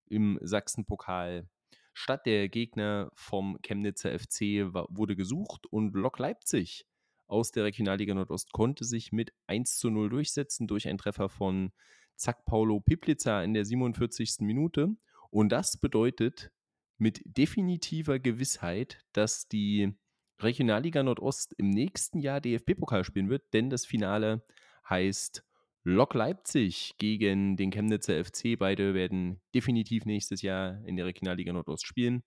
im 0.07 0.37
Sachsen-Pokal 0.41 1.47
statt. 1.93 2.25
Der 2.25 2.49
Gegner 2.49 3.09
vom 3.13 3.57
Chemnitzer 3.61 4.17
FC 4.17 4.73
wurde 4.89 5.15
gesucht 5.15 5.65
und 5.65 5.95
Lok 5.95 6.19
Leipzig 6.19 6.85
aus 7.27 7.51
der 7.51 7.63
Regionalliga 7.63 8.13
Nordost 8.13 8.51
konnte 8.51 8.83
sich 8.83 9.13
mit 9.13 9.31
1 9.47 9.77
zu 9.77 9.89
0 9.89 10.09
durchsetzen 10.09 10.67
durch 10.67 10.89
einen 10.89 10.97
Treffer 10.97 11.29
von 11.29 11.71
Zack 12.19 12.45
Paulo 12.45 12.81
Piplica 12.81 13.41
in 13.43 13.53
der 13.53 13.63
47. 13.63 14.41
Minute. 14.41 14.95
Und 15.29 15.49
das 15.49 15.77
bedeutet 15.77 16.51
mit 16.97 17.21
definitiver 17.25 18.19
Gewissheit, 18.19 19.05
dass 19.13 19.47
die 19.47 19.93
Regionalliga 20.39 21.01
Nordost 21.01 21.53
im 21.57 21.69
nächsten 21.69 22.19
Jahr 22.19 22.41
DFB-Pokal 22.41 23.03
spielen 23.03 23.29
wird, 23.29 23.53
denn 23.53 23.69
das 23.69 23.85
Finale 23.85 24.45
heißt 24.89 25.45
Lok 25.83 26.13
Leipzig 26.13 26.95
gegen 26.97 27.55
den 27.55 27.71
Chemnitzer 27.71 28.23
FC. 28.23 28.57
Beide 28.59 28.93
werden 28.93 29.41
definitiv 29.55 30.05
nächstes 30.05 30.41
Jahr 30.41 30.83
in 30.85 30.97
der 30.97 31.05
Regionalliga 31.05 31.53
Nordost 31.53 31.85
spielen. 31.85 32.23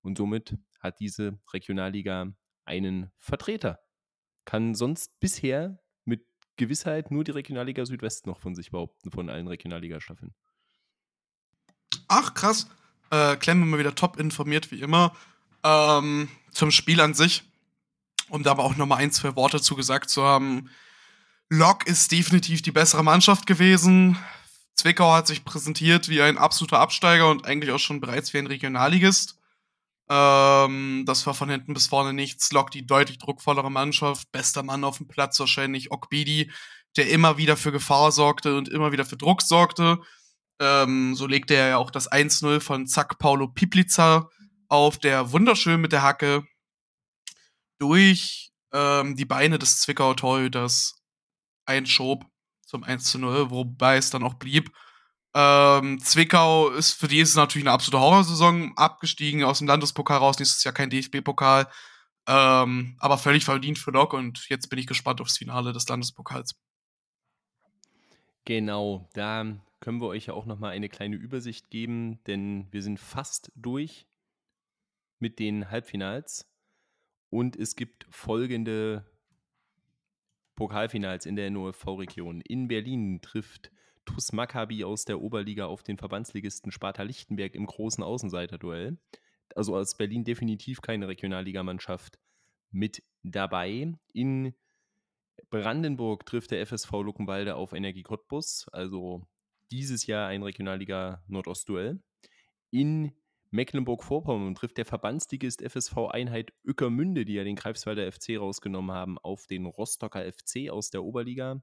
Und 0.00 0.16
somit 0.16 0.56
hat 0.80 1.00
diese 1.00 1.38
Regionalliga 1.52 2.34
einen 2.64 3.10
Vertreter. 3.18 3.80
Kann 4.46 4.74
sonst 4.74 5.18
bisher 5.20 5.83
Gewissheit 6.56 7.10
nur 7.10 7.24
die 7.24 7.32
Regionalliga 7.32 7.84
Südwest 7.84 8.26
noch 8.26 8.40
von 8.40 8.54
sich 8.54 8.70
behaupten, 8.70 9.10
von 9.10 9.28
allen 9.28 9.48
Regionalliga-Staffeln. 9.48 10.34
Ach, 12.08 12.34
krass. 12.34 12.68
Äh, 13.10 13.36
Clem 13.36 13.62
immer 13.62 13.78
wieder 13.78 13.94
top 13.94 14.18
informiert, 14.18 14.70
wie 14.70 14.80
immer. 14.80 15.14
Ähm, 15.62 16.28
zum 16.52 16.70
Spiel 16.70 17.00
an 17.00 17.14
sich, 17.14 17.42
um 18.28 18.42
da 18.42 18.52
aber 18.52 18.64
auch 18.64 18.76
nochmal 18.76 18.98
ein, 18.98 19.12
zwei 19.12 19.34
Worte 19.36 19.60
zu 19.60 19.76
gesagt 19.76 20.10
zu 20.10 20.22
haben. 20.22 20.70
Lok 21.48 21.86
ist 21.86 22.12
definitiv 22.12 22.62
die 22.62 22.72
bessere 22.72 23.04
Mannschaft 23.04 23.46
gewesen. 23.46 24.18
Zwickau 24.74 25.12
hat 25.12 25.26
sich 25.26 25.44
präsentiert 25.44 26.08
wie 26.08 26.20
ein 26.20 26.38
absoluter 26.38 26.80
Absteiger 26.80 27.30
und 27.30 27.46
eigentlich 27.46 27.72
auch 27.72 27.78
schon 27.78 28.00
bereits 28.00 28.34
wie 28.34 28.38
ein 28.38 28.46
Regionalligist. 28.46 29.38
Ähm, 30.08 31.04
das 31.06 31.26
war 31.26 31.34
von 31.34 31.48
hinten 31.48 31.74
bis 31.74 31.86
vorne 31.86 32.12
nichts. 32.12 32.52
Lok 32.52 32.70
die 32.70 32.86
deutlich 32.86 33.18
druckvollere 33.18 33.70
Mannschaft. 33.70 34.30
Bester 34.32 34.62
Mann 34.62 34.84
auf 34.84 34.98
dem 34.98 35.08
Platz 35.08 35.38
wahrscheinlich 35.40 35.90
Okbidi, 35.90 36.50
der 36.96 37.10
immer 37.10 37.38
wieder 37.38 37.56
für 37.56 37.72
Gefahr 37.72 38.12
sorgte 38.12 38.56
und 38.56 38.68
immer 38.68 38.92
wieder 38.92 39.04
für 39.04 39.16
Druck 39.16 39.42
sorgte. 39.42 39.98
Ähm, 40.60 41.14
so 41.14 41.26
legte 41.26 41.54
er 41.54 41.68
ja 41.68 41.76
auch 41.78 41.90
das 41.90 42.10
1-0 42.10 42.60
von 42.60 42.86
Zack 42.86 43.18
Paulo 43.18 43.48
Piplica 43.48 44.28
auf, 44.68 44.98
der 44.98 45.32
wunderschön 45.32 45.80
mit 45.80 45.92
der 45.92 46.02
Hacke 46.02 46.44
durch 47.78 48.52
ähm, 48.72 49.16
die 49.16 49.24
Beine 49.24 49.58
des 49.58 49.80
Zwickauer 49.80 50.16
Torhüters 50.16 51.02
einschob 51.66 52.24
zum 52.66 52.84
1-0, 52.84 53.50
wobei 53.50 53.96
es 53.96 54.10
dann 54.10 54.22
auch 54.22 54.34
blieb. 54.34 54.70
Ähm, 55.36 55.98
Zwickau 56.00 56.70
ist 56.70 56.92
für 56.92 57.08
die 57.08 57.18
ist 57.18 57.30
es 57.30 57.36
natürlich 57.36 57.66
eine 57.66 57.74
absolute 57.74 58.00
Horrorsaison, 58.00 58.72
abgestiegen 58.76 59.42
aus 59.42 59.58
dem 59.58 59.66
Landespokal 59.66 60.18
raus, 60.18 60.38
nächstes 60.38 60.62
Jahr 60.62 60.74
kein 60.74 60.90
DFB-Pokal. 60.90 61.66
Ähm, 62.26 62.96
aber 63.00 63.18
völlig 63.18 63.44
verdient 63.44 63.78
für 63.78 63.90
Lok 63.90 64.14
und 64.14 64.48
jetzt 64.48 64.68
bin 64.68 64.78
ich 64.78 64.86
gespannt 64.86 65.20
aufs 65.20 65.36
Finale 65.36 65.72
des 65.72 65.88
Landespokals. 65.88 66.54
Genau, 68.44 69.08
da 69.14 69.56
können 69.80 70.00
wir 70.00 70.08
euch 70.08 70.26
ja 70.26 70.34
auch 70.34 70.46
nochmal 70.46 70.70
eine 70.70 70.88
kleine 70.88 71.16
Übersicht 71.16 71.68
geben, 71.68 72.22
denn 72.24 72.68
wir 72.70 72.82
sind 72.82 73.00
fast 73.00 73.50
durch 73.54 74.06
mit 75.18 75.38
den 75.38 75.70
Halbfinals 75.70 76.48
und 77.28 77.56
es 77.56 77.74
gibt 77.74 78.06
folgende 78.08 79.04
Pokalfinals 80.54 81.26
in 81.26 81.36
der 81.36 81.50
NOFV-Region. 81.50 82.40
In 82.42 82.68
Berlin 82.68 83.20
trifft 83.20 83.72
TuS 84.04 84.32
Maccabi 84.32 84.84
aus 84.84 85.04
der 85.04 85.20
Oberliga 85.20 85.66
auf 85.66 85.82
den 85.82 85.98
Verbandsligisten 85.98 86.72
Sparta 86.72 87.02
Lichtenberg 87.02 87.54
im 87.54 87.66
großen 87.66 88.02
Außenseiterduell. 88.04 88.98
Also 89.54 89.76
aus 89.76 89.96
Berlin 89.96 90.24
definitiv 90.24 90.80
keine 90.80 91.08
Regionalligamannschaft 91.08 92.18
mit 92.70 93.02
dabei. 93.22 93.94
In 94.12 94.54
Brandenburg 95.50 96.26
trifft 96.26 96.50
der 96.50 96.66
FSV 96.66 96.90
Luckenwalde 96.92 97.56
auf 97.56 97.72
Energie 97.72 98.02
Cottbus, 98.02 98.66
also 98.72 99.26
dieses 99.70 100.06
Jahr 100.06 100.28
ein 100.28 100.42
Regionalliga 100.42 101.22
Nordostduell. 101.26 102.02
In 102.70 103.12
Mecklenburg-Vorpommern 103.50 104.56
trifft 104.56 104.78
der 104.78 104.84
Verbandsligist 104.84 105.62
FSV 105.62 106.08
Einheit 106.10 106.52
Ueckermünde, 106.66 107.24
die 107.24 107.34
ja 107.34 107.44
den 107.44 107.54
Greifswalder 107.54 108.10
FC 108.10 108.38
rausgenommen 108.38 108.94
haben, 108.94 109.18
auf 109.18 109.46
den 109.46 109.66
Rostocker 109.66 110.20
FC 110.20 110.70
aus 110.70 110.90
der 110.90 111.04
Oberliga. 111.04 111.62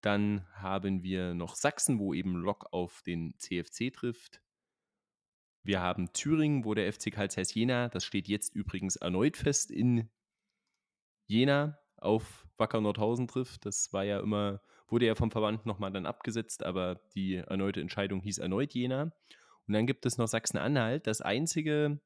Dann 0.00 0.46
haben 0.54 1.02
wir 1.02 1.34
noch 1.34 1.54
Sachsen, 1.54 1.98
wo 1.98 2.14
eben 2.14 2.36
Lok 2.36 2.72
auf 2.72 3.02
den 3.02 3.34
CFC 3.38 3.92
trifft. 3.92 4.40
Wir 5.62 5.80
haben 5.80 6.12
Thüringen, 6.12 6.64
wo 6.64 6.74
der 6.74 6.92
FC 6.92 7.12
Karl 7.12 7.30
Zeiss 7.30 7.52
Jena, 7.54 7.88
das 7.88 8.04
steht 8.04 8.28
jetzt 8.28 8.54
übrigens 8.54 8.96
erneut 8.96 9.36
fest, 9.36 9.70
in 9.70 10.08
Jena 11.26 11.78
auf 11.96 12.46
Wacker 12.56 12.80
Nordhausen 12.80 13.26
trifft. 13.26 13.66
Das 13.66 13.92
war 13.92 14.04
ja 14.04 14.20
immer, 14.20 14.60
wurde 14.86 15.06
ja 15.06 15.14
vom 15.14 15.30
Verband 15.30 15.66
nochmal 15.66 15.92
dann 15.92 16.06
abgesetzt, 16.06 16.62
aber 16.62 17.00
die 17.14 17.34
erneute 17.34 17.80
Entscheidung 17.80 18.20
hieß 18.20 18.38
erneut 18.38 18.74
Jena. 18.74 19.12
Und 19.66 19.74
dann 19.74 19.86
gibt 19.86 20.06
es 20.06 20.18
noch 20.18 20.28
Sachsen-Anhalt, 20.28 21.06
das 21.06 21.20
einzige 21.20 22.00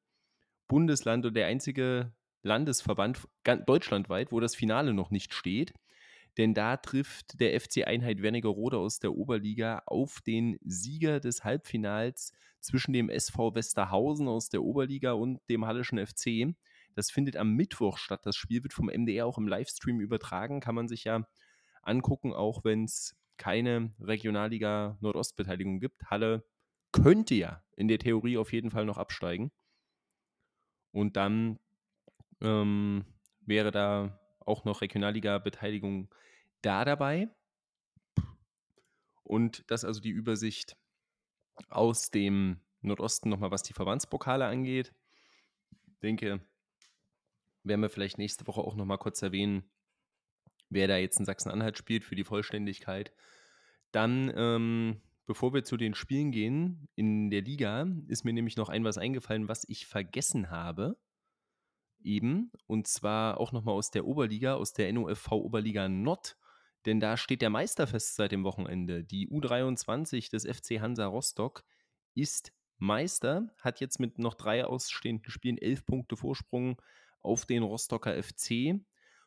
Bundesland 0.67 1.27
oder 1.27 1.35
der 1.35 1.47
einzige 1.47 2.15
Landesverband 2.43 3.29
deutschlandweit, 3.67 4.33
wo 4.33 4.41
das 4.41 4.55
Finale 4.55 4.95
noch 4.95 5.11
nicht 5.11 5.35
steht. 5.35 5.75
Denn 6.39 6.55
da 6.55 6.77
trifft 6.77 7.41
der 7.41 7.59
FC 7.61 7.87
Einheit 7.87 8.23
Wernigerode 8.23 8.79
aus 8.79 8.99
der 8.99 9.15
Oberliga 9.15 9.83
auf 9.87 10.21
den 10.21 10.59
Sieger 10.65 11.21
des 11.21 11.45
Halbfinals 11.45 12.33
zwischen 12.61 12.93
dem 12.93 13.09
SV 13.09 13.55
Westerhausen 13.55 14.29
aus 14.29 14.49
der 14.49 14.63
Oberliga 14.63 15.13
und 15.13 15.41
dem 15.49 15.67
Hallischen 15.67 16.05
FC. 16.05 16.55
Das 16.95 17.11
findet 17.11 17.37
am 17.37 17.55
Mittwoch 17.55 17.99
statt. 17.99 18.21
Das 18.25 18.37
Spiel 18.37 18.63
wird 18.63 18.73
vom 18.73 18.87
MDR 18.87 19.27
auch 19.27 19.39
im 19.39 19.49
Livestream 19.49 20.01
übertragen. 20.01 20.61
Kann 20.61 20.75
man 20.75 20.89
sich 20.89 21.05
ja 21.05 21.27
angucken, 21.83 22.33
auch 22.33 22.65
wenn 22.65 22.85
es 22.85 23.17
keine 23.37 23.93
Regionalliga 24.01 24.99
Nordostbeteiligung 25.01 25.81
gibt. 25.81 26.05
Halle 26.07 26.45
könnte 26.93 27.35
ja 27.35 27.63
in 27.77 27.89
der 27.89 27.99
Theorie 27.99 28.37
auf 28.37 28.53
jeden 28.53 28.71
Fall 28.71 28.85
noch 28.85 28.99
absteigen. 28.99 29.51
Und 30.93 31.17
dann 31.17 31.59
ähm, 32.41 33.05
wäre 33.47 33.71
da 33.71 34.20
auch 34.51 34.65
noch 34.65 34.81
Regionalliga-Beteiligung 34.81 36.13
da 36.63 36.85
dabei. 36.85 37.29
Und 39.23 39.65
das 39.71 39.85
also 39.85 40.01
die 40.01 40.11
Übersicht 40.11 40.77
aus 41.69 42.11
dem 42.11 42.61
Nordosten 42.83 43.29
nochmal, 43.29 43.51
was 43.51 43.63
die 43.63 43.73
Verbandspokale 43.75 44.47
angeht. 44.47 44.93
Ich 45.87 46.01
denke, 46.01 46.41
werden 47.63 47.81
wir 47.81 47.91
vielleicht 47.91 48.19
nächste 48.19 48.47
Woche 48.47 48.61
auch 48.61 48.75
nochmal 48.75 48.99
kurz 48.99 49.23
erwähnen, 49.23 49.71
wer 50.69 50.89
da 50.89 50.97
jetzt 50.97 51.19
in 51.19 51.27
Sachsen-Anhalt 51.27 51.79
spielt 51.79 52.05
für 52.05 52.17
die 52.17 52.25
Vollständigkeit. 52.25 53.13
Dann, 53.93 54.33
ähm, 54.35 55.01
bevor 55.27 55.53
wir 55.53 55.65
zu 55.65 55.77
den 55.77 55.95
Spielen 55.95 56.31
gehen 56.31 56.89
in 56.95 57.31
der 57.31 57.43
Liga, 57.43 57.87
ist 58.09 58.25
mir 58.25 58.33
nämlich 58.33 58.57
noch 58.57 58.69
ein 58.69 58.85
was 58.85 58.99
eingefallen, 58.99 59.49
was 59.49 59.65
ich 59.69 59.87
vergessen 59.87 60.51
habe. 60.51 60.97
Eben, 62.03 62.51
und 62.67 62.87
zwar 62.87 63.39
auch 63.39 63.53
nochmal 63.53 63.75
aus 63.75 63.91
der 63.91 64.07
Oberliga, 64.07 64.55
aus 64.55 64.73
der 64.73 64.93
NOFV 64.93 65.33
Oberliga 65.33 65.89
Nord. 65.89 66.37
Denn 66.87 66.99
da 66.99 67.17
steht 67.17 67.43
der 67.43 67.51
Meister 67.51 67.87
fest 67.87 68.17
seit 68.17 68.33
dem 68.33 68.45
Wochenende. 68.45 69.05
Die 69.05 69.29
U23 69.29 70.31
des 70.31 70.45
FC 70.45 70.81
Hansa 70.81 71.07
Rostock 71.07 71.65
ist 72.15 72.53
Meister, 72.79 73.55
hat 73.59 73.81
jetzt 73.81 74.01
mit 74.01 74.19
noch 74.19 74.35
drei 74.35 74.65
ausstehenden 74.65 75.31
Spielen 75.31 75.59
elf 75.59 75.85
Punkte 75.85 76.17
Vorsprung 76.17 76.81
auf 77.21 77.45
den 77.45 77.63
Rostocker 77.63 78.21
FC 78.23 78.81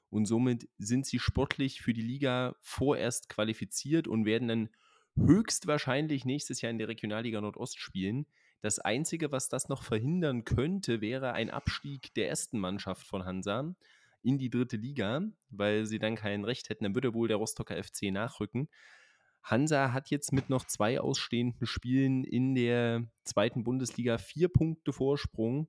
und 0.09 0.25
somit 0.25 0.69
sind 0.77 1.05
sie 1.05 1.19
sportlich 1.19 1.81
für 1.81 1.93
die 1.93 2.01
Liga 2.01 2.55
vorerst 2.61 3.29
qualifiziert 3.29 4.07
und 4.07 4.25
werden 4.25 4.47
dann 4.47 4.69
höchstwahrscheinlich 5.15 6.25
nächstes 6.25 6.61
Jahr 6.61 6.71
in 6.71 6.77
der 6.77 6.87
Regionalliga 6.87 7.41
Nordost 7.41 7.79
spielen. 7.79 8.27
Das 8.63 8.79
Einzige, 8.79 9.33
was 9.33 9.49
das 9.49 9.67
noch 9.67 9.83
verhindern 9.83 10.45
könnte, 10.45 11.01
wäre 11.01 11.33
ein 11.33 11.49
Abstieg 11.49 12.13
der 12.13 12.29
ersten 12.29 12.57
Mannschaft 12.57 13.05
von 13.05 13.25
Hansa 13.25 13.75
in 14.21 14.37
die 14.37 14.49
dritte 14.49 14.77
Liga, 14.77 15.21
weil 15.49 15.85
sie 15.85 15.99
dann 15.99 16.15
kein 16.15 16.45
Recht 16.45 16.69
hätten. 16.69 16.85
Dann 16.85 16.95
würde 16.95 17.13
wohl 17.13 17.27
der 17.27 17.35
Rostocker 17.35 17.75
FC 17.75 18.03
nachrücken. 18.03 18.69
Hansa 19.43 19.91
hat 19.91 20.11
jetzt 20.11 20.31
mit 20.31 20.49
noch 20.49 20.63
zwei 20.63 21.01
ausstehenden 21.01 21.67
Spielen 21.67 22.23
in 22.23 22.55
der 22.55 23.05
zweiten 23.25 23.65
Bundesliga 23.65 24.17
vier 24.17 24.47
Punkte 24.47 24.93
Vorsprung 24.93 25.67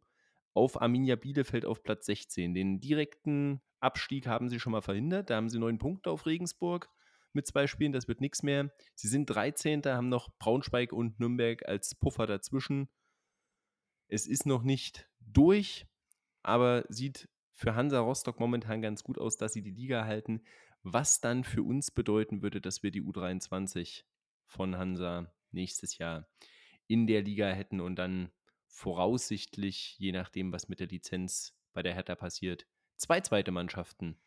auf 0.53 0.81
Arminia 0.81 1.17
Bielefeld 1.17 1.67
auf 1.67 1.83
Platz 1.83 2.07
16. 2.07 2.55
Den 2.55 2.79
direkten 2.79 3.61
Abstieg 3.81 4.29
haben 4.29 4.49
sie 4.49 4.61
schon 4.61 4.71
mal 4.71 4.83
verhindert. 4.83 5.31
Da 5.31 5.35
haben 5.35 5.51
sie 5.51 5.59
neun 5.59 5.79
Punkte 5.79 6.13
auf 6.13 6.27
Regensburg 6.27 6.89
mit 7.35 7.47
zwei 7.47 7.67
Spielen. 7.67 7.93
Das 7.93 8.09
wird 8.09 8.21
nichts 8.21 8.43
mehr. 8.43 8.71
Sie 8.95 9.09
sind 9.09 9.27
13. 9.27 9.83
haben 9.87 10.09
noch 10.09 10.31
Braunschweig 10.39 10.93
und 10.93 11.19
Nürnberg 11.21 11.67
als 11.69 11.95
Puffer 11.95 12.27
dazwischen. 12.27 12.89
Es 14.09 14.27
ist 14.27 14.47
noch 14.47 14.63
nicht 14.63 15.09
durch, 15.21 15.87
aber 16.43 16.85
sieht 16.89 17.29
für 17.53 17.75
Hansa 17.75 18.01
Rostock 18.01 18.41
momentan 18.41 18.83
ganz 18.83 19.03
gut 19.03 19.19
aus, 19.19 19.37
dass 19.37 19.53
sie 19.53 19.63
die 19.63 19.71
Liga 19.71 20.05
halten. 20.05 20.43
Was 20.83 21.21
dann 21.21 21.45
für 21.45 21.63
uns 21.63 21.91
bedeuten 21.91 22.43
würde, 22.43 22.61
dass 22.61 22.83
wir 22.83 22.91
die 22.91 23.03
U23 23.03 24.05
von 24.47 24.77
Hansa 24.77 25.33
nächstes 25.51 25.99
Jahr 25.99 26.29
in 26.87 27.07
der 27.07 27.23
Liga 27.23 27.49
hätten 27.49 27.81
und 27.81 27.97
dann 27.97 28.31
voraussichtlich, 28.67 29.97
je 29.99 30.13
nachdem, 30.13 30.53
was 30.53 30.69
mit 30.69 30.81
der 30.81 30.89
Lizenz 30.89 31.57
bei 31.73 31.83
der 31.83 31.95
Hertha 31.95 32.15
passiert, 32.17 32.67
zwei 32.97 33.21
zweite 33.21 33.51
Mannschaften 33.51 34.21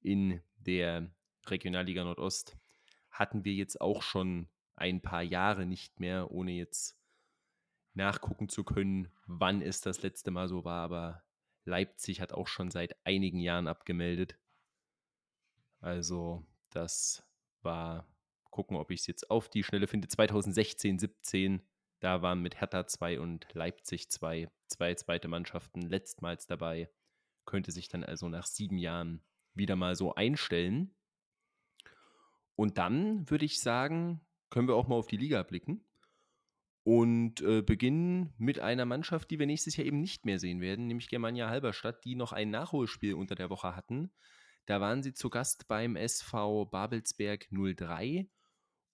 in 0.00 0.40
der 0.56 1.10
Regionalliga 1.50 2.04
Nordost 2.04 2.56
hatten 3.10 3.44
wir 3.44 3.54
jetzt 3.54 3.80
auch 3.80 4.02
schon 4.02 4.48
ein 4.76 5.00
paar 5.00 5.22
Jahre 5.22 5.66
nicht 5.66 6.00
mehr, 6.00 6.30
ohne 6.30 6.52
jetzt 6.52 6.98
nachgucken 7.94 8.48
zu 8.48 8.62
können, 8.62 9.08
wann 9.26 9.62
es 9.62 9.80
das 9.80 10.02
letzte 10.02 10.30
Mal 10.30 10.48
so 10.48 10.64
war. 10.64 10.82
Aber 10.82 11.22
Leipzig 11.64 12.20
hat 12.20 12.32
auch 12.32 12.46
schon 12.46 12.70
seit 12.70 12.94
einigen 13.04 13.40
Jahren 13.40 13.68
abgemeldet. 13.68 14.38
Also 15.80 16.44
das 16.70 17.22
war, 17.62 18.06
gucken, 18.50 18.76
ob 18.76 18.90
ich 18.90 19.00
es 19.00 19.06
jetzt 19.06 19.30
auf 19.30 19.48
die 19.48 19.62
Schnelle 19.62 19.86
finde, 19.86 20.08
2016, 20.08 20.98
17. 20.98 21.62
Da 22.00 22.22
waren 22.22 22.42
mit 22.42 22.60
Hertha 22.60 22.86
2 22.86 23.20
und 23.20 23.46
Leipzig 23.54 24.10
2 24.10 24.50
zwei 24.68 24.94
zweite 24.94 25.28
Mannschaften 25.28 25.82
letztmals 25.82 26.46
dabei. 26.46 26.90
Könnte 27.44 27.72
sich 27.72 27.88
dann 27.88 28.04
also 28.04 28.28
nach 28.28 28.46
sieben 28.46 28.78
Jahren 28.78 29.22
wieder 29.54 29.76
mal 29.76 29.94
so 29.94 30.14
einstellen. 30.14 30.94
Und 32.56 32.78
dann 32.78 33.28
würde 33.30 33.44
ich 33.44 33.60
sagen, 33.60 34.20
können 34.50 34.68
wir 34.68 34.74
auch 34.74 34.88
mal 34.88 34.96
auf 34.96 35.06
die 35.06 35.18
Liga 35.18 35.42
blicken 35.42 35.84
und 36.82 37.42
äh, 37.42 37.62
beginnen 37.62 38.32
mit 38.38 38.58
einer 38.58 38.86
Mannschaft, 38.86 39.30
die 39.30 39.38
wir 39.38 39.46
nächstes 39.46 39.76
Jahr 39.76 39.86
eben 39.86 40.00
nicht 40.00 40.24
mehr 40.24 40.38
sehen 40.38 40.60
werden, 40.60 40.86
nämlich 40.86 41.08
Germania 41.08 41.48
Halberstadt, 41.48 42.04
die 42.04 42.14
noch 42.14 42.32
ein 42.32 42.50
Nachholspiel 42.50 43.14
unter 43.14 43.34
der 43.34 43.50
Woche 43.50 43.76
hatten. 43.76 44.10
Da 44.64 44.80
waren 44.80 45.02
sie 45.02 45.12
zu 45.12 45.28
Gast 45.28 45.68
beim 45.68 45.96
SV 45.96 46.66
Babelsberg 46.66 47.48
03 47.50 48.28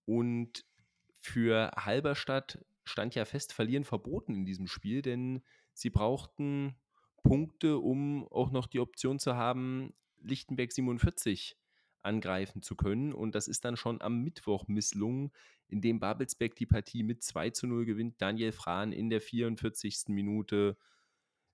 und 0.05 0.65
für 1.13 1.71
Halberstadt 1.77 2.65
stand 2.85 3.15
ja 3.15 3.25
fest, 3.25 3.53
verlieren 3.53 3.85
verboten 3.85 4.35
in 4.35 4.45
diesem 4.45 4.67
Spiel, 4.67 5.03
denn 5.03 5.43
sie 5.73 5.91
brauchten 5.91 6.75
Punkte, 7.23 7.79
um 7.79 8.27
auch 8.29 8.51
noch 8.51 8.67
die 8.67 8.81
Option 8.81 9.19
zu 9.19 9.37
haben, 9.37 9.95
Lichtenberg 10.21 10.73
47 10.73 11.57
angreifen 12.03 12.63
zu 12.63 12.77
können. 12.77 13.13
Und 13.13 13.35
das 13.35 13.49
ist 13.49 13.65
dann 13.65 13.77
schon 13.77 14.01
am 14.01 14.23
Mittwoch 14.23 14.69
misslungen, 14.69 15.33
indem 15.69 16.01
Babelsberg 16.01 16.55
die 16.57 16.67
Partie 16.67 17.03
mit 17.03 17.23
2 17.23 17.51
zu 17.51 17.67
0 17.67 17.85
gewinnt. 17.85 18.21
Daniel 18.21 18.53
Frahn 18.53 18.93
in 18.93 19.11
der 19.11 19.21
44. 19.21 20.05
Minute 20.09 20.77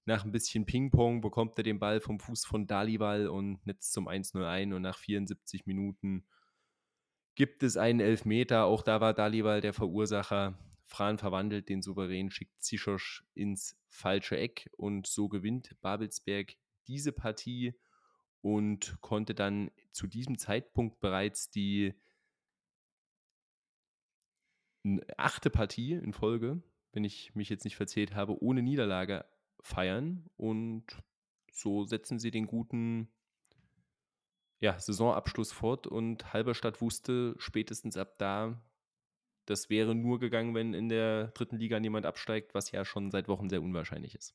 nach 0.05 0.25
ein 0.25 0.33
bisschen 0.33 0.65
Ping-Pong 0.65 1.21
bekommt 1.21 1.59
er 1.59 1.65
den 1.65 1.79
Ball 1.79 2.01
vom 2.01 2.19
Fuß 2.19 2.47
von 2.47 2.67
Dalibal 2.67 3.29
und 3.29 3.65
netzt 3.67 3.93
zum 3.93 4.09
1-0 4.09 4.43
ein. 4.43 4.73
Und 4.73 4.83
nach 4.83 4.97
74 4.97 5.67
Minuten 5.67 6.25
gibt 7.35 7.63
es 7.63 7.77
einen 7.77 8.01
Elfmeter. 8.01 8.65
Auch 8.65 8.83
da 8.83 9.03
war 9.03 9.13
Dalibal 9.13 9.61
der 9.61 9.75
Verursacher. 9.75 10.59
Fran 10.87 11.19
verwandelt 11.19 11.69
den 11.69 11.83
Souverän, 11.83 12.31
schickt 12.31 12.63
Zischosch 12.63 13.23
ins 13.35 13.79
falsche 13.91 14.39
Eck 14.39 14.71
und 14.79 15.07
so 15.07 15.29
gewinnt 15.29 15.77
Babelsberg 15.83 16.55
diese 16.87 17.13
Partie 17.13 17.75
und 18.41 19.01
konnte 19.01 19.35
dann 19.35 19.71
zu 19.93 20.07
diesem 20.07 20.39
Zeitpunkt 20.39 21.01
bereits 21.01 21.51
die 21.51 21.95
achte 25.17 25.51
Partie 25.51 25.93
in 25.93 26.13
Folge, 26.13 26.63
wenn 26.93 27.05
ich 27.05 27.35
mich 27.35 27.49
jetzt 27.49 27.65
nicht 27.65 27.77
verzählt 27.77 28.15
habe, 28.15 28.43
ohne 28.43 28.63
Niederlage 28.63 29.25
feiern 29.61 30.31
und 30.37 30.85
so 31.53 31.85
setzen 31.85 32.19
sie 32.19 32.31
den 32.31 32.47
guten 32.47 33.09
ja, 34.61 34.79
Saisonabschluss 34.79 35.53
fort 35.53 35.87
und 35.87 36.33
Halberstadt 36.33 36.81
wusste 36.81 37.35
spätestens 37.39 37.97
ab 37.97 38.19
da, 38.19 38.61
das 39.47 39.71
wäre 39.71 39.95
nur 39.95 40.19
gegangen, 40.19 40.55
wenn 40.55 40.75
in 40.75 40.89
der 40.89 41.29
dritten 41.29 41.57
Liga 41.57 41.81
niemand 41.81 42.07
absteigt, 42.07 42.55
was 42.55 42.71
ja 42.71 42.85
schon 42.85 43.11
seit 43.11 43.29
Wochen 43.29 43.49
sehr 43.49 43.63
unwahrscheinlich 43.63 44.15
ist. 44.15 44.35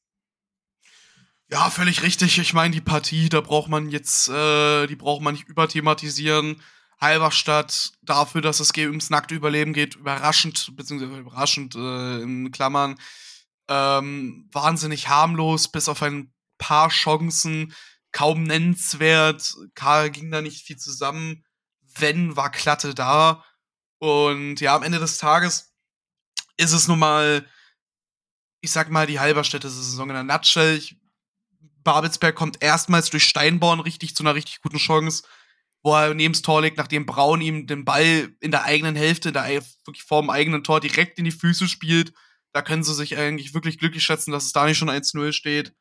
Ja, 1.54 1.70
völlig 1.70 2.02
richtig. 2.02 2.40
Ich 2.40 2.56
meine, 2.56 2.74
die 2.74 2.82
Partie, 2.82 3.30
da 3.30 3.40
braucht 3.40 3.70
man 3.70 3.92
jetzt, 3.92 4.28
äh, 4.28 4.88
die 4.88 4.96
braucht 4.96 5.22
man 5.22 5.36
nicht 5.36 5.48
überthematisieren. 5.48 6.60
Halberstadt 7.00 7.92
dafür, 8.02 8.42
dass 8.42 8.60
es 8.60 8.76
ums 8.76 9.12
nackte 9.12 9.36
Überleben 9.36 9.72
geht, 9.72 9.94
überraschend, 9.94 10.76
beziehungsweise 10.76 11.16
überraschend 11.16 11.76
äh, 11.76 12.22
in 12.24 12.52
Klammern, 12.52 12.96
ähm, 13.68 14.50
wahnsinnig 14.52 15.10
harmlos, 15.10 15.68
bis 15.68 15.90
auf 15.90 16.02
ein 16.02 16.34
paar 16.58 16.90
Chancen, 16.90 17.76
kaum 18.12 18.42
nennenswert. 18.42 19.54
Karl 19.76 20.10
ging 20.10 20.32
da 20.32 20.42
nicht 20.42 20.66
viel 20.66 20.78
zusammen. 20.78 21.46
Wenn, 22.00 22.36
war 22.36 22.50
Klatte 22.50 22.96
da. 22.96 23.46
Und 24.00 24.60
ja, 24.60 24.76
am 24.76 24.82
Ende 24.82 24.98
des 24.98 25.20
Tages 25.20 25.72
ist 26.58 26.74
es 26.74 26.88
nun 26.88 26.98
mal, 26.98 27.48
ich 28.62 28.72
sag 28.72 28.90
mal, 28.90 29.06
die 29.06 29.20
Halberstädte 29.20 29.70
Saison 29.70 30.10
in 30.10 30.16
der 30.16 30.24
Nutshell. 30.24 30.78
Ich, 30.78 30.98
Babelsberg 31.84 32.36
kommt 32.36 32.62
erstmals 32.62 33.10
durch 33.10 33.24
Steinborn 33.26 33.80
richtig 33.80 34.16
zu 34.16 34.24
einer 34.24 34.36
richtig 34.36 34.62
guten 34.62 34.78
Chance, 34.78 35.24
wo 35.84 35.94
er 35.94 36.14
neben 36.14 36.34
Tor 36.34 36.62
legt, 36.62 36.78
nachdem 36.78 37.06
Braun 37.06 37.42
ihm 37.42 37.68
den 37.68 37.86
Ball 37.86 38.34
in 38.40 38.52
der 38.52 38.64
eigenen 38.64 38.96
Hälfte, 38.96 39.32
da 39.32 39.48
wirklich 39.48 40.04
vor 40.04 40.22
dem 40.22 40.30
eigenen 40.30 40.64
Tor 40.64 40.80
direkt 40.80 41.20
in 41.20 41.26
die 41.26 41.32
Füße 41.32 41.68
spielt. 41.68 42.14
Da 42.54 42.62
können 42.62 42.84
sie 42.84 42.94
sich 42.94 43.18
eigentlich 43.18 43.54
wirklich 43.54 43.80
glücklich 43.80 44.04
schätzen, 44.04 44.32
dass 44.32 44.46
es 44.46 44.54
da 44.54 44.66
nicht 44.66 44.78
schon 44.78 44.90
1-0 44.90 45.34
steht. 45.34 45.74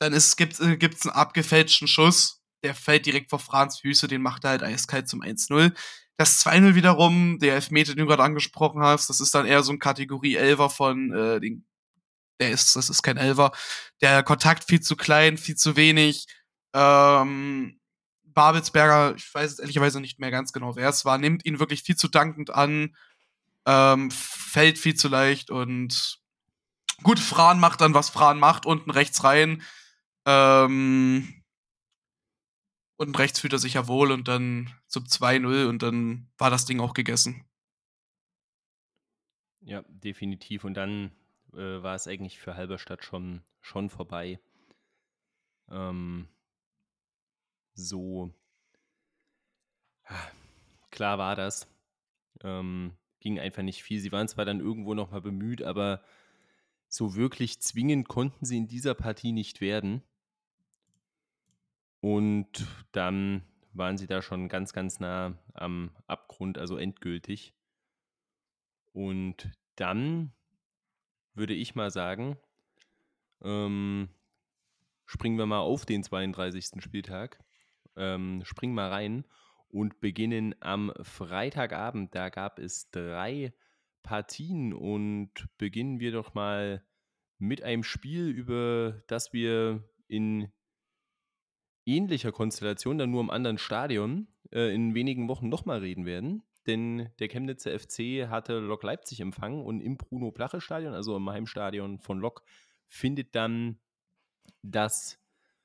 Dann 0.00 0.12
gibt 0.38 0.52
es 0.52 0.60
äh, 0.60 0.64
einen 0.64 1.16
abgefälschten 1.16 1.88
Schuss, 1.88 2.40
der 2.62 2.74
fällt 2.74 3.06
direkt 3.06 3.30
vor 3.30 3.38
Frans 3.38 3.80
Füße, 3.80 4.06
den 4.06 4.22
macht 4.22 4.44
er 4.44 4.50
halt 4.50 4.62
eiskalt 4.62 5.08
zum 5.08 5.22
1-0. 5.22 5.72
Das 6.18 6.44
2-0 6.44 6.74
wiederum, 6.74 7.38
der 7.38 7.54
Elfmeter, 7.54 7.94
den 7.94 8.00
du 8.00 8.06
gerade 8.06 8.24
angesprochen 8.24 8.82
hast, 8.82 9.08
das 9.08 9.20
ist 9.20 9.34
dann 9.34 9.46
eher 9.46 9.62
so 9.62 9.72
ein 9.72 9.78
Kategorie 9.78 10.36
11er 10.36 10.68
von 10.68 11.12
äh, 11.12 11.40
den, 11.40 11.64
der 12.40 12.50
ist, 12.50 12.76
das 12.76 12.90
ist 12.90 13.02
kein 13.02 13.16
Elfer. 13.16 13.52
Der 14.00 14.22
Kontakt 14.22 14.64
viel 14.64 14.80
zu 14.80 14.96
klein, 14.96 15.38
viel 15.38 15.56
zu 15.56 15.76
wenig. 15.76 16.26
Ähm, 16.74 17.80
Babelsberger, 18.24 19.16
ich 19.16 19.32
weiß 19.34 19.50
jetzt 19.50 19.60
ehrlicherweise 19.60 20.00
nicht 20.00 20.20
mehr 20.20 20.30
ganz 20.30 20.52
genau, 20.52 20.76
wer 20.76 20.88
es 20.88 21.04
war, 21.04 21.18
nimmt 21.18 21.44
ihn 21.44 21.58
wirklich 21.58 21.82
viel 21.82 21.96
zu 21.96 22.08
dankend 22.08 22.50
an, 22.50 22.96
ähm, 23.66 24.10
fällt 24.10 24.78
viel 24.78 24.94
zu 24.94 25.08
leicht 25.08 25.50
und 25.50 26.20
gut, 27.02 27.18
Fran 27.18 27.58
macht 27.58 27.80
dann, 27.80 27.94
was 27.94 28.10
Fran 28.10 28.38
macht, 28.38 28.66
unten 28.66 28.90
rechts 28.90 29.24
rein. 29.24 29.62
Ähm, 30.26 31.42
und 32.96 33.18
rechts 33.18 33.40
fühlt 33.40 33.52
er 33.52 33.58
sich 33.58 33.74
ja 33.74 33.86
wohl 33.86 34.10
und 34.10 34.28
dann 34.28 34.72
zum 34.88 35.04
2-0 35.04 35.68
und 35.68 35.82
dann 35.82 36.28
war 36.36 36.50
das 36.50 36.64
Ding 36.64 36.80
auch 36.80 36.94
gegessen. 36.94 37.44
Ja, 39.60 39.82
definitiv. 39.88 40.64
Und 40.64 40.74
dann 40.74 41.12
äh, 41.52 41.82
war 41.82 41.94
es 41.94 42.08
eigentlich 42.08 42.38
für 42.38 42.56
Halberstadt 42.56 43.04
schon, 43.04 43.42
schon 43.60 43.90
vorbei. 43.90 44.38
Ähm, 45.70 46.28
so 47.74 48.32
klar 50.90 51.18
war 51.18 51.36
das. 51.36 51.68
Ähm, 52.42 52.92
ging 53.20 53.38
einfach 53.38 53.62
nicht 53.62 53.82
viel. 53.82 54.00
Sie 54.00 54.12
waren 54.12 54.28
zwar 54.28 54.44
dann 54.44 54.60
irgendwo 54.60 54.94
nochmal 54.94 55.20
bemüht, 55.20 55.62
aber 55.62 56.02
so 56.88 57.14
wirklich 57.14 57.60
zwingend 57.60 58.08
konnten 58.08 58.44
sie 58.44 58.56
in 58.56 58.68
dieser 58.68 58.94
Partie 58.94 59.32
nicht 59.32 59.60
werden. 59.60 60.02
Und 62.00 62.66
dann 62.92 63.42
waren 63.72 63.98
sie 63.98 64.06
da 64.06 64.22
schon 64.22 64.48
ganz, 64.48 64.72
ganz 64.72 65.00
nah 65.00 65.36
am 65.54 65.90
Abgrund, 66.06 66.58
also 66.58 66.76
endgültig. 66.76 67.54
Und 68.92 69.50
dann 69.76 70.32
würde 71.38 71.54
ich 71.54 71.74
mal 71.74 71.90
sagen, 71.90 72.36
ähm, 73.42 74.08
springen 75.06 75.38
wir 75.38 75.46
mal 75.46 75.60
auf 75.60 75.86
den 75.86 76.02
32. 76.02 76.82
Spieltag, 76.82 77.42
ähm, 77.96 78.42
springen 78.44 78.74
mal 78.74 78.90
rein 78.90 79.24
und 79.68 80.00
beginnen 80.00 80.54
am 80.60 80.92
Freitagabend. 81.02 82.14
Da 82.14 82.28
gab 82.28 82.58
es 82.58 82.90
drei 82.90 83.52
Partien 84.02 84.72
und 84.72 85.30
beginnen 85.58 86.00
wir 86.00 86.12
doch 86.12 86.34
mal 86.34 86.84
mit 87.38 87.62
einem 87.62 87.84
Spiel, 87.84 88.28
über 88.28 89.02
das 89.06 89.32
wir 89.32 89.84
in 90.08 90.52
ähnlicher 91.86 92.32
Konstellation, 92.32 92.98
dann 92.98 93.10
nur 93.10 93.20
im 93.20 93.30
anderen 93.30 93.58
Stadion, 93.58 94.28
äh, 94.52 94.74
in 94.74 94.94
wenigen 94.94 95.28
Wochen 95.28 95.48
nochmal 95.48 95.78
reden 95.78 96.04
werden. 96.04 96.42
Denn 96.68 97.10
der 97.18 97.28
Chemnitzer 97.28 97.76
FC 97.78 98.28
hatte 98.28 98.58
Lok 98.58 98.82
Leipzig 98.82 99.20
empfangen 99.20 99.64
und 99.64 99.80
im 99.80 99.96
Bruno-Plache-Stadion, 99.96 100.94
also 100.94 101.16
im 101.16 101.28
Heimstadion 101.28 101.98
von 101.98 102.20
Lok, 102.20 102.42
findet 102.86 103.34
dann 103.34 103.80
das 104.62 105.18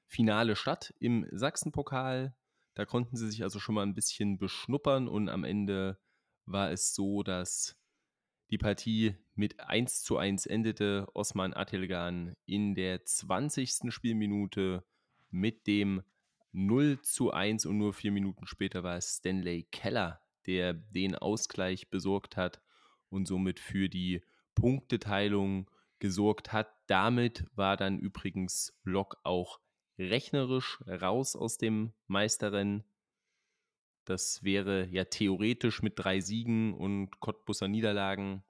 Finale 0.07 0.55
statt 0.55 0.93
im 0.99 1.27
Sachsenpokal. 1.31 2.35
Da 2.73 2.85
konnten 2.85 3.15
sie 3.17 3.29
sich 3.29 3.43
also 3.43 3.59
schon 3.59 3.75
mal 3.75 3.83
ein 3.83 3.93
bisschen 3.93 4.37
beschnuppern 4.37 5.07
und 5.07 5.29
am 5.29 5.43
Ende 5.43 5.99
war 6.45 6.71
es 6.71 6.95
so, 6.95 7.21
dass 7.21 7.77
die 8.49 8.57
Partie 8.57 9.15
mit 9.35 9.59
1 9.59 10.03
zu 10.03 10.17
1 10.17 10.45
endete. 10.45 11.07
Osman 11.13 11.53
Atilgan 11.53 12.35
in 12.45 12.75
der 12.75 13.05
20. 13.05 13.91
Spielminute 13.91 14.83
mit 15.29 15.67
dem 15.67 16.03
0 16.51 17.01
zu 17.01 17.31
1 17.31 17.65
und 17.65 17.77
nur 17.77 17.93
vier 17.93 18.11
Minuten 18.11 18.45
später 18.45 18.83
war 18.83 18.97
es 18.97 19.17
Stanley 19.17 19.67
Keller, 19.71 20.21
der 20.47 20.73
den 20.73 21.15
Ausgleich 21.15 21.89
besorgt 21.89 22.37
hat 22.37 22.61
und 23.09 23.27
somit 23.27 23.59
für 23.59 23.89
die 23.89 24.21
Punkteteilung 24.55 25.69
gesorgt 25.99 26.51
hat. 26.51 26.69
Damit 26.87 27.45
war 27.55 27.77
dann 27.77 27.99
übrigens 27.99 28.77
Lok 28.83 29.17
auch 29.23 29.59
rechnerisch 29.97 30.81
raus 30.87 31.35
aus 31.35 31.57
dem 31.57 31.93
Meisterrennen. 32.07 32.83
Das 34.05 34.43
wäre 34.43 34.87
ja 34.87 35.05
theoretisch 35.05 35.81
mit 35.81 35.93
drei 35.97 36.19
Siegen 36.19 36.73
und 36.73 37.19
Cottbusser 37.19 37.67
Niederlagen 37.67 38.43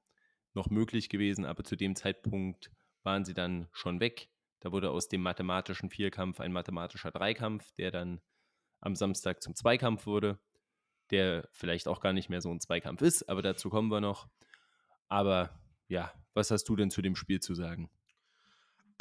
noch 0.53 0.69
möglich 0.69 1.10
gewesen, 1.10 1.45
aber 1.45 1.63
zu 1.63 1.75
dem 1.75 1.95
Zeitpunkt 1.95 2.71
waren 3.03 3.25
sie 3.25 3.34
dann 3.34 3.67
schon 3.71 3.99
weg. 3.99 4.29
Da 4.62 4.71
wurde 4.71 4.91
aus 4.91 5.10
dem 5.10 5.21
mathematischen 5.21 5.89
Vierkampf 5.89 6.39
ein 6.39 6.53
mathematischer 6.53 7.12
Dreikampf, 7.12 7.71
der 7.73 7.91
dann 7.91 8.21
am 8.79 8.95
Samstag 8.95 9.41
zum 9.41 9.56
Zweikampf 9.56 10.06
wurde, 10.06 10.39
der 11.13 11.47
vielleicht 11.52 11.88
auch 11.88 12.02
gar 12.02 12.12
nicht 12.12 12.30
mehr 12.30 12.41
so 12.41 12.52
ein 12.52 12.60
Zweikampf 12.60 13.02
ist, 13.02 13.30
aber 13.30 13.41
dazu 13.41 13.69
kommen 13.69 13.89
wir 13.89 14.02
noch. 14.02 14.28
Aber 15.08 15.52
ja, 15.88 16.12
was 16.34 16.52
hast 16.52 16.65
du 16.65 16.76
denn 16.76 16.91
zu 16.91 17.02
dem 17.02 17.15
Spiel 17.15 17.39
zu 17.39 17.54
sagen? 17.56 17.89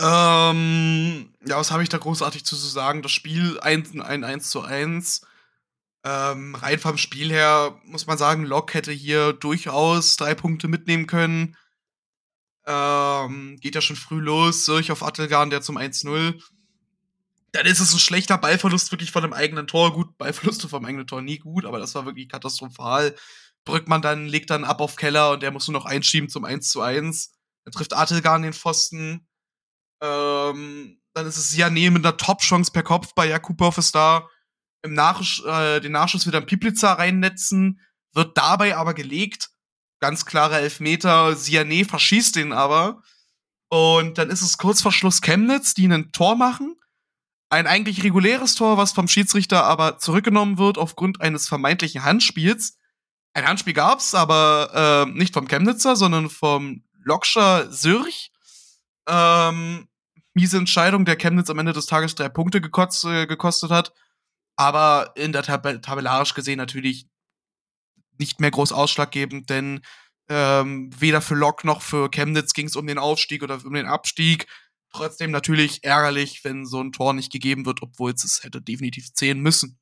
Ähm, 0.01 1.35
ja, 1.46 1.57
was 1.57 1.70
habe 1.70 1.83
ich 1.83 1.88
da 1.88 1.98
großartig 1.98 2.44
zu 2.44 2.55
sagen? 2.55 3.03
Das 3.03 3.12
Spiel 3.12 3.59
ein, 3.61 4.01
ein 4.01 4.25
1 4.25 4.51
zu 4.51 4.62
1 4.62 5.22
ähm, 6.05 6.57
rein 6.57 6.79
vom 6.81 6.98
Spiel 6.98 7.31
her 7.31 7.81
muss 7.85 8.07
man 8.07 8.18
sagen, 8.18 8.44
Lok 8.44 8.75
hätte 8.75 8.92
hier 8.92 9.33
durchaus 9.33 10.16
drei 10.16 10.35
Punkte 10.35 10.66
mitnehmen 10.68 11.07
können. 11.07 11.57
Ähm, 12.66 13.59
geht 13.61 13.75
ja 13.75 13.81
schon 13.81 13.96
früh 13.96 14.20
los, 14.20 14.64
Sirch 14.64 14.90
auf 14.90 15.03
Attelgarn, 15.03 15.51
der 15.51 15.62
zum 15.62 15.79
1-0. 15.79 16.40
Dann 17.52 17.66
ist 17.66 17.80
es 17.80 17.92
ein 17.92 17.98
schlechter 17.98 18.38
Ballverlust 18.38 18.90
wirklich 18.92 19.10
von 19.10 19.22
dem 19.22 19.32
eigenen 19.32 19.66
Tor. 19.66 19.92
Gut, 19.92 20.16
Ballverluste 20.18 20.68
vom 20.68 20.84
eigenen 20.84 21.06
Tor 21.06 21.22
nie 21.22 21.38
gut, 21.38 21.64
aber 21.64 21.78
das 21.78 21.94
war 21.94 22.06
wirklich 22.06 22.28
katastrophal. 22.28 23.14
Brückmann 23.64 24.02
dann 24.02 24.26
legt 24.26 24.50
dann 24.50 24.64
ab 24.64 24.80
auf 24.80 24.96
Keller 24.96 25.32
und 25.32 25.42
der 25.42 25.52
muss 25.52 25.68
nur 25.68 25.78
noch 25.78 25.86
einschieben 25.86 26.28
zum 26.28 26.44
1 26.44 26.68
zu 26.68 26.80
1. 26.80 27.32
Er 27.64 27.72
trifft 27.72 27.94
Attelgarn 27.94 28.42
den 28.42 28.52
Pfosten. 28.52 29.28
Ähm, 30.02 31.00
dann 31.14 31.26
ist 31.26 31.36
es 31.36 31.56
Jané 31.56 31.90
mit 31.90 32.04
einer 32.04 32.16
Top-Chance 32.16 32.72
per 32.72 32.82
Kopf 32.82 33.14
bei 33.14 33.28
Jakubov 33.28 33.78
ist 33.78 33.94
da 33.94 34.26
im 34.82 34.94
Nachsch 34.94 35.44
äh, 35.44 35.80
den 35.80 35.92
Nachschuss 35.92 36.26
wieder 36.26 36.38
in 36.38 36.46
Piplica 36.46 36.94
reinnetzen, 36.94 37.80
wird 38.14 38.36
dabei 38.36 38.76
aber 38.76 38.94
gelegt. 38.94 39.50
Ganz 40.00 40.26
klarer 40.26 40.58
Elfmeter. 40.58 41.36
Siane 41.36 41.84
verschießt 41.84 42.36
den 42.36 42.52
aber. 42.52 43.02
Und 43.68 44.18
dann 44.18 44.28
ist 44.28 44.42
es 44.42 44.58
kurz 44.58 44.82
vor 44.82 44.92
Schluss 44.92 45.22
Chemnitz, 45.22 45.74
die 45.74 45.86
ein 45.86 46.10
Tor 46.12 46.36
machen. 46.36 46.76
Ein 47.52 47.66
eigentlich 47.66 48.02
reguläres 48.02 48.54
Tor, 48.54 48.78
was 48.78 48.92
vom 48.92 49.08
Schiedsrichter 49.08 49.64
aber 49.64 49.98
zurückgenommen 49.98 50.58
wird 50.58 50.78
aufgrund 50.78 51.20
eines 51.20 51.48
vermeintlichen 51.48 52.02
Handspiels. 52.02 52.78
Ein 53.34 53.46
Handspiel 53.46 53.74
gab's, 53.74 54.14
aber 54.14 55.06
äh, 55.06 55.10
nicht 55.10 55.34
vom 55.34 55.48
Chemnitzer, 55.48 55.96
sondern 55.96 56.30
vom 56.30 56.82
Lokscher 57.04 57.70
Sürch. 57.70 58.30
Ähm, 59.06 59.88
miese 60.34 60.56
Entscheidung, 60.56 61.04
der 61.04 61.16
Chemnitz 61.16 61.50
am 61.50 61.58
Ende 61.58 61.72
des 61.72 61.86
Tages 61.86 62.14
drei 62.14 62.28
Punkte 62.28 62.60
gekotzt, 62.60 63.04
äh, 63.04 63.26
gekostet 63.26 63.70
hat 63.70 63.92
aber 64.56 65.12
in 65.16 65.32
der 65.32 65.42
Tab 65.42 65.64
tabellarisch 65.82 66.34
gesehen 66.34 66.58
natürlich 66.58 67.06
nicht 68.18 68.40
mehr 68.40 68.50
groß 68.50 68.72
ausschlaggebend, 68.72 69.50
denn 69.50 69.80
ähm, 70.28 70.90
weder 70.98 71.20
für 71.20 71.34
Lok 71.34 71.64
noch 71.64 71.82
für 71.82 72.10
Chemnitz 72.10 72.52
ging 72.52 72.66
es 72.66 72.76
um 72.76 72.86
den 72.86 72.98
Aufstieg 72.98 73.42
oder 73.42 73.64
um 73.64 73.74
den 73.74 73.86
Abstieg. 73.86 74.46
Trotzdem 74.92 75.31
natürlich 75.31 75.85
ärgerlich, 75.85 76.44
wenn 76.44 76.66
so 76.66 76.81
ein 76.81 76.92
Tor 76.92 77.14
nicht 77.14 77.33
gegeben 77.33 77.64
wird, 77.64 77.83
obwohl 77.83 78.12
es 78.12 78.24
es 78.24 78.44
hätte 78.44 78.61
definitiv 78.61 79.12
zählen 79.14 79.40
müssen. 79.40 79.78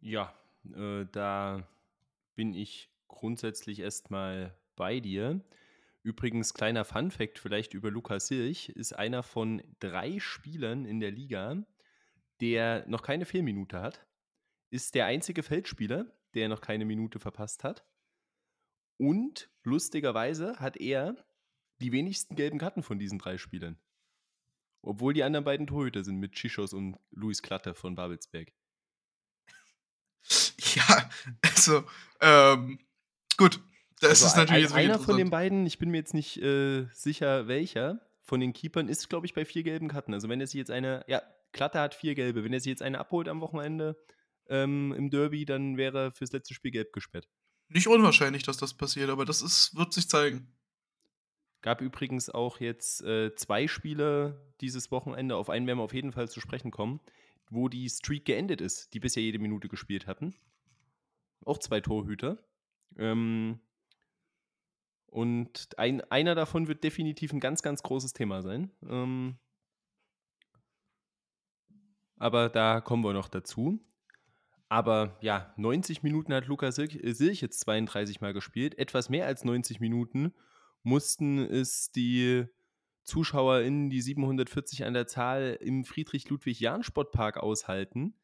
Ja, 0.00 0.34
äh, 0.76 1.06
da 1.10 1.66
bin 2.34 2.52
ich 2.52 2.90
grundsätzlich 3.08 3.80
erstmal 3.80 4.54
bei 4.76 5.00
dir. 5.00 5.40
Übrigens, 6.02 6.52
kleiner 6.52 6.84
Fun-Fact 6.84 7.38
vielleicht 7.38 7.72
über 7.72 7.90
Lukas 7.90 8.26
Silch, 8.26 8.68
ist 8.68 8.92
einer 8.92 9.22
von 9.22 9.62
drei 9.80 10.20
Spielern 10.20 10.84
in 10.84 11.00
der 11.00 11.10
Liga, 11.10 11.64
der 12.42 12.86
noch 12.86 13.02
keine 13.02 13.24
Fehlminute 13.24 13.80
hat, 13.80 14.06
ist 14.68 14.94
der 14.94 15.06
einzige 15.06 15.42
Feldspieler, 15.42 16.06
der 16.34 16.50
noch 16.50 16.60
keine 16.60 16.84
Minute 16.84 17.18
verpasst 17.18 17.64
hat. 17.64 17.86
Und 18.98 19.48
lustigerweise 19.62 20.58
hat 20.58 20.76
er 20.76 21.24
die 21.84 21.92
wenigsten 21.92 22.34
gelben 22.34 22.58
Karten 22.58 22.82
von 22.82 22.98
diesen 22.98 23.18
drei 23.18 23.36
Spielern. 23.36 23.78
Obwohl 24.80 25.12
die 25.12 25.22
anderen 25.22 25.44
beiden 25.44 25.66
Torhüter 25.66 26.02
sind 26.02 26.16
mit 26.16 26.32
Chichos 26.32 26.72
und 26.72 26.96
Luis 27.10 27.42
Klatte 27.42 27.74
von 27.74 27.94
Babelsberg. 27.94 28.52
Ja, 30.74 31.08
also, 31.42 31.84
ähm, 32.20 32.80
gut. 33.36 33.60
Das 34.00 34.10
also 34.10 34.26
ist 34.26 34.36
natürlich 34.36 34.72
ein, 34.72 34.90
Einer 34.90 34.98
von 34.98 35.16
den 35.16 35.30
beiden, 35.30 35.66
ich 35.66 35.78
bin 35.78 35.90
mir 35.90 35.98
jetzt 35.98 36.14
nicht 36.14 36.38
äh, 36.38 36.86
sicher 36.92 37.46
welcher, 37.46 38.00
von 38.22 38.40
den 38.40 38.52
Keepern 38.52 38.88
ist, 38.88 39.08
glaube 39.08 39.26
ich, 39.26 39.34
bei 39.34 39.44
vier 39.44 39.62
gelben 39.62 39.86
Karten. 39.86 40.14
Also 40.14 40.28
wenn 40.28 40.40
es 40.40 40.52
jetzt 40.52 40.72
eine, 40.72 41.04
ja, 41.06 41.22
Klatte 41.52 41.78
hat 41.78 41.94
vier 41.94 42.14
gelbe. 42.14 42.42
Wenn 42.42 42.52
er 42.52 42.58
sich 42.60 42.70
jetzt 42.70 42.82
eine 42.82 42.98
abholt 42.98 43.28
am 43.28 43.40
Wochenende 43.40 43.96
ähm, 44.48 44.92
im 44.92 45.10
Derby, 45.10 45.44
dann 45.44 45.76
wäre 45.76 46.06
er 46.06 46.12
fürs 46.12 46.32
letzte 46.32 46.54
Spiel 46.54 46.72
gelb 46.72 46.92
gesperrt. 46.92 47.28
Nicht 47.68 47.86
unwahrscheinlich, 47.86 48.42
dass 48.42 48.56
das 48.56 48.74
passiert, 48.74 49.10
aber 49.10 49.24
das 49.24 49.42
ist, 49.42 49.76
wird 49.76 49.92
sich 49.92 50.08
zeigen. 50.08 50.52
Gab 51.64 51.80
übrigens 51.80 52.28
auch 52.28 52.60
jetzt 52.60 53.02
äh, 53.04 53.34
zwei 53.36 53.68
Spiele 53.68 54.52
dieses 54.60 54.90
Wochenende, 54.90 55.34
auf 55.34 55.48
einen 55.48 55.66
werden 55.66 55.78
wir 55.78 55.84
auf 55.84 55.94
jeden 55.94 56.12
Fall 56.12 56.28
zu 56.28 56.38
sprechen 56.38 56.70
kommen, 56.70 57.00
wo 57.48 57.70
die 57.70 57.88
Streak 57.88 58.26
geendet 58.26 58.60
ist, 58.60 58.92
die 58.92 59.00
bisher 59.00 59.22
jede 59.22 59.38
Minute 59.38 59.70
gespielt 59.70 60.06
hatten. 60.06 60.34
Auch 61.42 61.56
zwei 61.56 61.80
Torhüter. 61.80 62.36
Ähm, 62.98 63.60
und 65.06 65.70
ein, 65.78 66.02
einer 66.10 66.34
davon 66.34 66.68
wird 66.68 66.84
definitiv 66.84 67.32
ein 67.32 67.40
ganz, 67.40 67.62
ganz 67.62 67.82
großes 67.82 68.12
Thema 68.12 68.42
sein. 68.42 68.70
Ähm, 68.86 69.38
aber 72.18 72.50
da 72.50 72.82
kommen 72.82 73.04
wir 73.04 73.14
noch 73.14 73.30
dazu. 73.30 73.80
Aber 74.68 75.16
ja, 75.22 75.54
90 75.56 76.02
Minuten 76.02 76.34
hat 76.34 76.46
Lukas 76.46 76.74
Silch 76.74 77.40
jetzt 77.40 77.60
32 77.60 78.20
Mal 78.20 78.34
gespielt. 78.34 78.76
Etwas 78.76 79.08
mehr 79.08 79.24
als 79.24 79.44
90 79.44 79.80
Minuten 79.80 80.34
mussten 80.84 81.38
es 81.38 81.90
die 81.90 82.46
ZuschauerInnen, 83.02 83.90
die 83.90 84.00
740 84.00 84.84
an 84.84 84.94
der 84.94 85.06
Zahl, 85.06 85.58
im 85.60 85.84
Friedrich-Ludwig-Jahn-Sportpark 85.84 87.38
aushalten. 87.38 88.14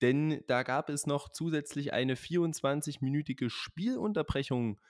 Denn 0.00 0.42
da 0.46 0.62
gab 0.62 0.88
es 0.88 1.06
noch 1.06 1.28
zusätzlich 1.28 1.92
eine 1.92 2.14
24-minütige 2.14 3.50
Spielunterbrechung 3.50 4.80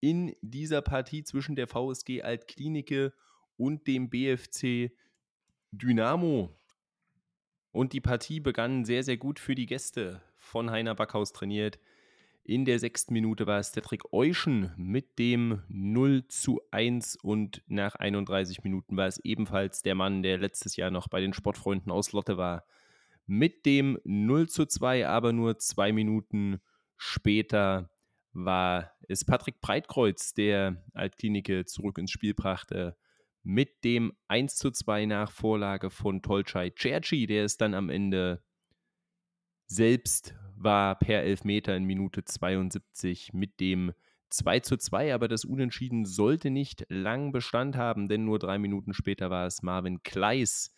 in 0.00 0.34
dieser 0.40 0.82
Partie 0.82 1.24
zwischen 1.24 1.56
der 1.56 1.68
VSG 1.68 2.22
Altklinike 2.22 3.12
und 3.56 3.86
dem 3.86 4.10
BFC 4.10 4.92
Dynamo. 5.72 6.56
Und 7.70 7.92
die 7.92 8.00
Partie 8.00 8.40
begann 8.40 8.84
sehr, 8.84 9.02
sehr 9.02 9.16
gut 9.16 9.38
für 9.38 9.54
die 9.54 9.66
Gäste 9.66 10.22
von 10.36 10.70
Heiner 10.70 10.94
Backhaus 10.94 11.32
trainiert. 11.32 11.78
In 12.44 12.64
der 12.64 12.80
sechsten 12.80 13.12
Minute 13.12 13.46
war 13.46 13.60
es 13.60 13.72
Cedric 13.72 14.12
Euschen 14.12 14.72
mit 14.76 15.18
dem 15.20 15.62
0 15.68 16.26
zu 16.26 16.60
1 16.72 17.16
und 17.22 17.62
nach 17.68 17.94
31 17.94 18.64
Minuten 18.64 18.96
war 18.96 19.06
es 19.06 19.18
ebenfalls 19.18 19.82
der 19.82 19.94
Mann, 19.94 20.24
der 20.24 20.38
letztes 20.38 20.74
Jahr 20.74 20.90
noch 20.90 21.06
bei 21.06 21.20
den 21.20 21.34
Sportfreunden 21.34 21.92
aus 21.92 22.12
Lotte 22.12 22.36
war, 22.36 22.64
mit 23.26 23.64
dem 23.64 23.96
0 24.04 24.48
zu 24.48 24.66
2, 24.66 25.06
aber 25.06 25.32
nur 25.32 25.58
zwei 25.58 25.92
Minuten 25.92 26.60
später 26.96 27.90
war 28.32 28.90
es 29.08 29.24
Patrick 29.24 29.60
Breitkreuz, 29.60 30.34
der 30.34 30.82
Altklinike 30.94 31.64
zurück 31.66 31.98
ins 31.98 32.10
Spiel 32.10 32.34
brachte 32.34 32.96
mit 33.44 33.84
dem 33.84 34.12
1 34.28 34.56
zu 34.56 34.70
2 34.70 35.06
nach 35.06 35.30
Vorlage 35.30 35.90
von 35.90 36.22
Tolchai 36.22 36.72
Cerci, 36.76 37.26
der 37.26 37.44
es 37.44 37.56
dann 37.56 37.74
am 37.74 37.88
Ende 37.88 38.42
selbst 39.74 40.34
war 40.56 40.98
per 40.98 41.22
Elfmeter 41.22 41.74
in 41.76 41.84
Minute 41.84 42.24
72 42.24 43.32
mit 43.32 43.58
dem 43.58 43.92
2 44.28 44.60
zu 44.60 44.76
2, 44.76 45.14
aber 45.14 45.28
das 45.28 45.44
Unentschieden 45.44 46.04
sollte 46.04 46.50
nicht 46.50 46.84
lang 46.88 47.32
Bestand 47.32 47.76
haben, 47.76 48.06
denn 48.06 48.24
nur 48.24 48.38
drei 48.38 48.58
Minuten 48.58 48.92
später 48.92 49.30
war 49.30 49.46
es 49.46 49.62
Marvin 49.62 50.02
Kleis, 50.02 50.74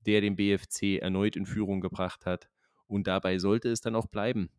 der 0.00 0.20
den 0.20 0.36
BFC 0.36 1.00
erneut 1.00 1.36
in 1.36 1.46
Führung 1.46 1.80
gebracht 1.80 2.24
hat. 2.24 2.48
Und 2.86 3.08
dabei 3.08 3.38
sollte 3.38 3.68
es 3.68 3.80
dann 3.80 3.96
auch 3.96 4.06
bleiben. 4.06 4.50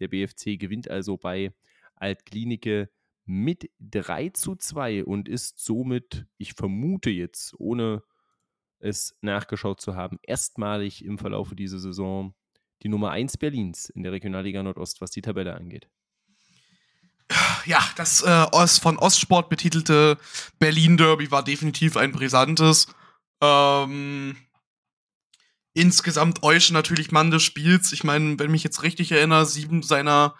Der 0.00 0.08
BFC 0.08 0.58
gewinnt 0.58 0.90
also 0.90 1.16
bei 1.16 1.54
Altklinike 1.94 2.90
mit 3.24 3.70
3 3.78 4.30
zu 4.30 4.56
2 4.56 5.04
und 5.04 5.28
ist 5.28 5.64
somit, 5.64 6.26
ich 6.38 6.54
vermute 6.54 7.10
jetzt, 7.10 7.54
ohne 7.58 8.02
es 8.80 9.16
nachgeschaut 9.20 9.80
zu 9.80 9.94
haben, 9.94 10.18
erstmalig 10.22 11.04
im 11.04 11.18
Verlauf 11.18 11.54
dieser 11.54 11.78
Saison 11.78 12.34
die 12.82 12.88
Nummer 12.88 13.10
1 13.10 13.36
Berlins 13.36 13.88
in 13.90 14.02
der 14.02 14.12
Regionalliga 14.12 14.62
Nordost, 14.62 15.00
was 15.00 15.10
die 15.10 15.22
Tabelle 15.22 15.54
angeht. 15.54 15.88
Ja, 17.64 17.80
das 17.96 18.22
äh, 18.22 18.66
von 18.80 18.98
Ostsport 18.98 19.48
betitelte 19.48 20.18
Berlin 20.58 20.96
Derby 20.96 21.30
war 21.30 21.42
definitiv 21.42 21.96
ein 21.96 22.12
brisantes. 22.12 22.88
Ähm, 23.40 24.36
insgesamt 25.72 26.42
euch 26.42 26.70
natürlich 26.70 27.12
Mann 27.12 27.30
des 27.30 27.42
Spiels. 27.42 27.92
Ich 27.92 28.04
meine, 28.04 28.38
wenn 28.38 28.50
mich 28.50 28.64
jetzt 28.64 28.82
richtig 28.82 29.12
erinnere, 29.12 29.46
sieben 29.46 29.82
seiner, 29.82 30.34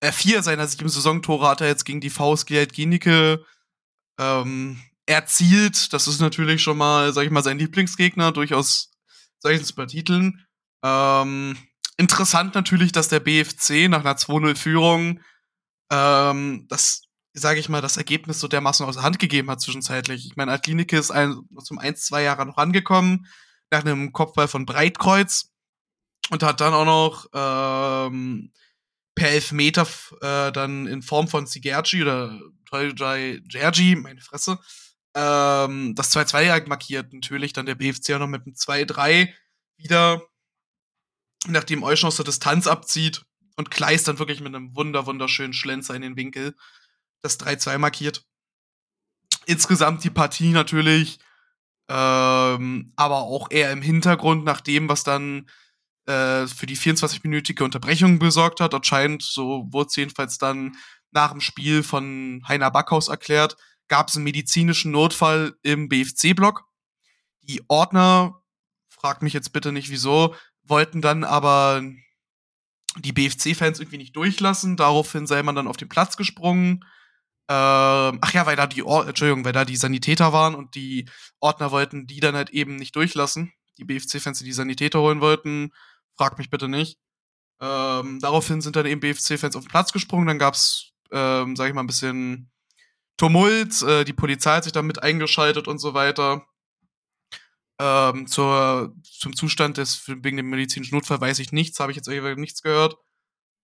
äh, 0.00 0.12
vier 0.12 0.42
seiner 0.42 0.66
sieben 0.66 0.88
Saisontore 0.88 1.48
hat 1.48 1.60
er 1.60 1.68
jetzt 1.68 1.84
gegen 1.84 2.00
die 2.00 2.10
VSG 2.10 2.66
Genike 2.66 3.44
ähm, 4.18 4.80
erzielt. 5.06 5.92
Das 5.92 6.08
ist 6.08 6.20
natürlich 6.20 6.62
schon 6.62 6.76
mal, 6.76 7.12
sag 7.12 7.24
ich 7.24 7.30
mal, 7.30 7.42
sein 7.42 7.58
Lieblingsgegner, 7.58 8.32
durchaus 8.32 8.90
solchen 9.38 9.64
zu 9.64 9.74
betiteln. 9.74 10.44
Ähm, 10.82 11.56
interessant 11.96 12.54
natürlich, 12.54 12.92
dass 12.92 13.08
der 13.08 13.20
BFC 13.20 13.88
nach 13.88 14.00
einer 14.00 14.16
2-0-Führung 14.16 15.20
ähm, 15.90 16.66
das, 16.68 17.02
sage 17.32 17.60
ich 17.60 17.68
mal, 17.68 17.80
das 17.80 17.96
Ergebnis 17.96 18.40
so 18.40 18.48
dermaßen 18.48 18.86
aus 18.86 18.96
der 18.96 19.04
Hand 19.04 19.18
gegeben 19.18 19.50
hat 19.50 19.60
zwischenzeitlich. 19.60 20.26
Ich 20.26 20.36
meine, 20.36 20.52
Altlinike 20.52 20.96
ist 20.98 21.10
ein, 21.10 21.36
zum 21.62 21.78
1, 21.78 22.04
2 22.06 22.22
Jahre 22.22 22.46
noch 22.46 22.56
angekommen, 22.56 23.26
nach 23.70 23.80
einem 23.80 24.12
Kopfball 24.12 24.48
von 24.48 24.66
Breitkreuz 24.66 25.50
und 26.30 26.42
hat 26.42 26.60
dann 26.60 26.74
auch 26.74 26.84
noch 26.84 27.26
ähm, 27.34 28.52
per 29.14 29.30
Elfmeter 29.30 29.86
äh, 30.20 30.52
dann 30.52 30.86
in 30.86 31.02
Form 31.02 31.28
von 31.28 31.46
Sigerci 31.46 32.02
oder 32.02 32.40
Gergi, 32.70 33.94
meine 33.94 34.20
Fresse, 34.20 34.58
ähm, 35.14 35.94
das 35.94 36.14
2-2 36.14 36.68
markiert. 36.68 37.12
Natürlich 37.12 37.52
dann 37.52 37.66
der 37.66 37.76
BFC 37.76 38.14
auch 38.14 38.20
noch 38.20 38.26
mit 38.26 38.46
einem 38.46 38.54
2-3 38.54 39.32
wieder, 39.76 40.22
nachdem 41.46 41.82
Eusch 41.82 42.04
aus 42.04 42.16
der 42.16 42.24
Distanz 42.24 42.66
abzieht 42.66 43.24
und 43.56 43.70
Kleis 43.70 44.04
dann 44.04 44.18
wirklich 44.18 44.40
mit 44.40 44.54
einem 44.54 44.74
wunder 44.74 45.06
wunderschönen 45.06 45.52
Schlenzer 45.52 45.94
in 45.94 46.02
den 46.02 46.16
Winkel 46.16 46.54
das 47.22 47.40
3-2 47.40 47.78
markiert. 47.78 48.24
Insgesamt 49.46 50.04
die 50.04 50.10
Partie 50.10 50.50
natürlich, 50.50 51.18
ähm, 51.88 52.92
aber 52.96 53.22
auch 53.22 53.50
eher 53.50 53.72
im 53.72 53.82
Hintergrund 53.82 54.44
nach 54.44 54.60
dem, 54.60 54.88
was 54.88 55.04
dann 55.04 55.48
äh, 56.06 56.46
für 56.46 56.66
die 56.66 56.76
24-minütige 56.76 57.62
Unterbrechung 57.64 58.18
besorgt 58.18 58.60
hat. 58.60 58.74
Anscheinend, 58.74 59.22
so 59.22 59.66
wurde 59.70 59.88
es 59.88 59.96
jedenfalls 59.96 60.38
dann 60.38 60.76
nach 61.12 61.32
dem 61.32 61.40
Spiel 61.40 61.82
von 61.82 62.42
Heiner 62.46 62.70
Backhaus 62.70 63.08
erklärt, 63.08 63.56
gab 63.88 64.08
es 64.08 64.16
einen 64.16 64.24
medizinischen 64.24 64.92
Notfall 64.92 65.54
im 65.62 65.88
BFC-Block. 65.88 66.64
Die 67.42 67.62
Ordner, 67.68 68.42
fragt 68.88 69.22
mich 69.22 69.32
jetzt 69.34 69.52
bitte 69.52 69.72
nicht 69.72 69.90
wieso, 69.90 70.34
wollten 70.66 71.00
dann 71.00 71.24
aber 71.24 71.82
die 72.98 73.12
BFC-Fans 73.12 73.80
irgendwie 73.80 73.98
nicht 73.98 74.16
durchlassen. 74.16 74.76
Daraufhin 74.76 75.26
sei 75.26 75.42
man 75.42 75.54
dann 75.54 75.66
auf 75.66 75.76
den 75.76 75.88
Platz 75.88 76.16
gesprungen. 76.16 76.84
Ähm, 77.46 78.18
ach 78.20 78.32
ja, 78.32 78.46
weil 78.46 78.56
da 78.56 78.66
die 78.66 78.82
Or 78.82 79.06
Entschuldigung, 79.06 79.44
weil 79.44 79.52
da 79.52 79.64
die 79.64 79.76
Sanitäter 79.76 80.32
waren 80.32 80.54
und 80.54 80.74
die 80.74 81.06
Ordner 81.40 81.70
wollten 81.70 82.06
die 82.06 82.20
dann 82.20 82.34
halt 82.34 82.50
eben 82.50 82.76
nicht 82.76 82.96
durchlassen. 82.96 83.52
Die 83.78 83.84
BFC-Fans, 83.84 84.38
die 84.38 84.44
die 84.44 84.52
Sanitäter 84.52 85.00
holen 85.00 85.20
wollten, 85.20 85.70
fragt 86.16 86.38
mich 86.38 86.48
bitte 86.48 86.68
nicht. 86.68 86.98
Ähm, 87.60 88.18
daraufhin 88.20 88.60
sind 88.60 88.76
dann 88.76 88.86
eben 88.86 89.00
BFC-Fans 89.00 89.56
auf 89.56 89.64
den 89.64 89.70
Platz 89.70 89.92
gesprungen. 89.92 90.26
Dann 90.26 90.38
gab's, 90.38 90.92
ähm, 91.10 91.56
sag 91.56 91.68
ich 91.68 91.74
mal, 91.74 91.82
ein 91.82 91.86
bisschen 91.86 92.50
Tumult. 93.16 93.82
Äh, 93.82 94.04
die 94.04 94.12
Polizei 94.12 94.56
hat 94.56 94.64
sich 94.64 94.72
dann 94.72 94.86
mit 94.86 95.02
eingeschaltet 95.02 95.68
und 95.68 95.78
so 95.78 95.94
weiter. 95.94 96.46
Ähm, 97.80 98.26
zur, 98.26 98.94
zum 99.02 99.34
Zustand 99.34 99.78
des 99.78 100.06
wegen 100.06 100.36
dem 100.36 100.48
medizinischen 100.48 100.94
Notfall 100.94 101.20
weiß 101.20 101.40
ich 101.40 101.50
nichts, 101.52 101.80
habe 101.80 101.90
ich 101.90 101.96
jetzt 101.96 102.08
nichts 102.08 102.62
gehört. 102.62 102.96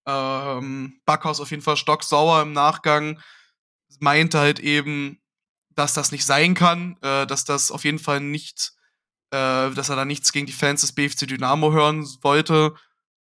Ähm, 0.06 1.00
Backhaus 1.04 1.40
auf 1.40 1.50
jeden 1.50 1.62
Fall 1.62 1.76
stocksauer 1.76 2.42
im 2.42 2.52
Nachgang. 2.52 3.20
Meinte 4.00 4.38
halt 4.38 4.58
eben, 4.60 5.20
dass 5.70 5.94
das 5.94 6.12
nicht 6.12 6.24
sein 6.24 6.54
kann, 6.54 6.96
äh, 7.02 7.26
dass 7.26 7.44
das 7.44 7.70
auf 7.70 7.84
jeden 7.84 7.98
Fall 7.98 8.20
nicht, 8.20 8.72
äh, 9.30 9.70
dass 9.70 9.88
er 9.88 9.96
da 9.96 10.04
nichts 10.04 10.32
gegen 10.32 10.46
die 10.46 10.52
Fans 10.52 10.80
des 10.80 10.92
BFC 10.92 11.26
Dynamo 11.26 11.72
hören 11.72 12.06
wollte, 12.22 12.74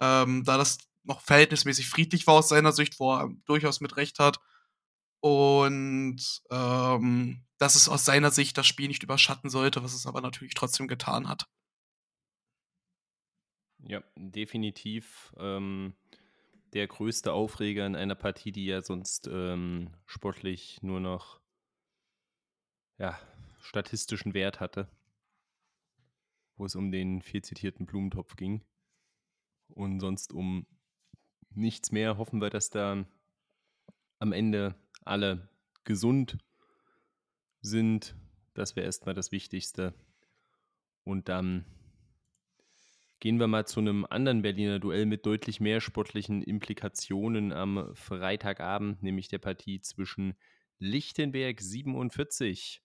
ähm, 0.01 0.43
da 0.43 0.57
das 0.57 0.79
noch 1.03 1.21
verhältnismäßig 1.21 1.89
friedlich 1.89 2.27
war 2.27 2.35
aus 2.35 2.49
seiner 2.49 2.71
Sicht, 2.71 2.99
wo 2.99 3.13
er 3.13 3.29
durchaus 3.45 3.81
mit 3.81 3.97
Recht 3.97 4.19
hat. 4.19 4.39
Und 5.23 6.41
ähm, 6.51 7.45
dass 7.57 7.75
es 7.75 7.87
aus 7.87 8.03
seiner 8.03 8.29
Sicht 8.29 8.57
das 8.57 8.67
Spiel 8.67 8.89
nicht 8.89 9.03
überschatten 9.03 9.49
sollte, 9.49 9.81
was 9.81 9.93
es 9.93 10.05
aber 10.05 10.19
natürlich 10.19 10.53
trotzdem 10.53 10.89
getan 10.89 11.29
hat. 11.29 11.47
Ja, 13.79 14.03
definitiv 14.17 15.33
ähm, 15.37 15.95
der 16.73 16.87
größte 16.87 17.31
Aufreger 17.31 17.85
in 17.85 17.95
einer 17.95 18.15
Partie, 18.15 18.51
die 18.51 18.65
ja 18.65 18.81
sonst 18.81 19.29
ähm, 19.31 19.91
sportlich 20.05 20.83
nur 20.83 20.99
noch 20.99 21.39
ja, 22.97 23.17
statistischen 23.61 24.33
Wert 24.33 24.59
hatte, 24.59 24.89
wo 26.57 26.65
es 26.65 26.75
um 26.75 26.91
den 26.91 27.21
viel 27.21 27.45
zitierten 27.45 27.85
Blumentopf 27.85 28.35
ging 28.35 28.61
und 29.69 30.01
sonst 30.01 30.33
um 30.33 30.67
nichts 31.51 31.93
mehr. 31.93 32.17
Hoffen 32.17 32.41
wir, 32.41 32.49
dass 32.49 32.69
da 32.69 33.05
am 34.19 34.33
Ende 34.33 34.75
alle 35.05 35.49
gesund 35.83 36.37
sind. 37.61 38.15
Das 38.53 38.75
wäre 38.75 38.85
erstmal 38.85 39.15
das 39.15 39.31
Wichtigste. 39.31 39.93
Und 41.03 41.29
dann 41.29 41.65
gehen 43.19 43.39
wir 43.39 43.47
mal 43.47 43.65
zu 43.65 43.79
einem 43.79 44.05
anderen 44.09 44.41
Berliner 44.41 44.79
Duell 44.79 45.05
mit 45.05 45.25
deutlich 45.25 45.59
mehr 45.59 45.81
sportlichen 45.81 46.41
Implikationen 46.41 47.53
am 47.53 47.95
Freitagabend, 47.95 49.01
nämlich 49.01 49.29
der 49.29 49.39
Partie 49.39 49.81
zwischen 49.81 50.35
Lichtenberg 50.79 51.61
47 51.61 52.81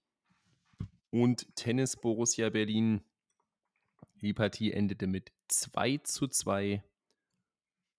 und 1.11 1.57
Tennis 1.57 1.97
Borussia 1.97 2.51
Berlin. 2.51 3.03
Die 4.21 4.33
Partie 4.33 4.73
endete 4.73 5.07
mit 5.07 5.33
2 5.49 5.99
zu 5.99 6.29
2 6.29 6.83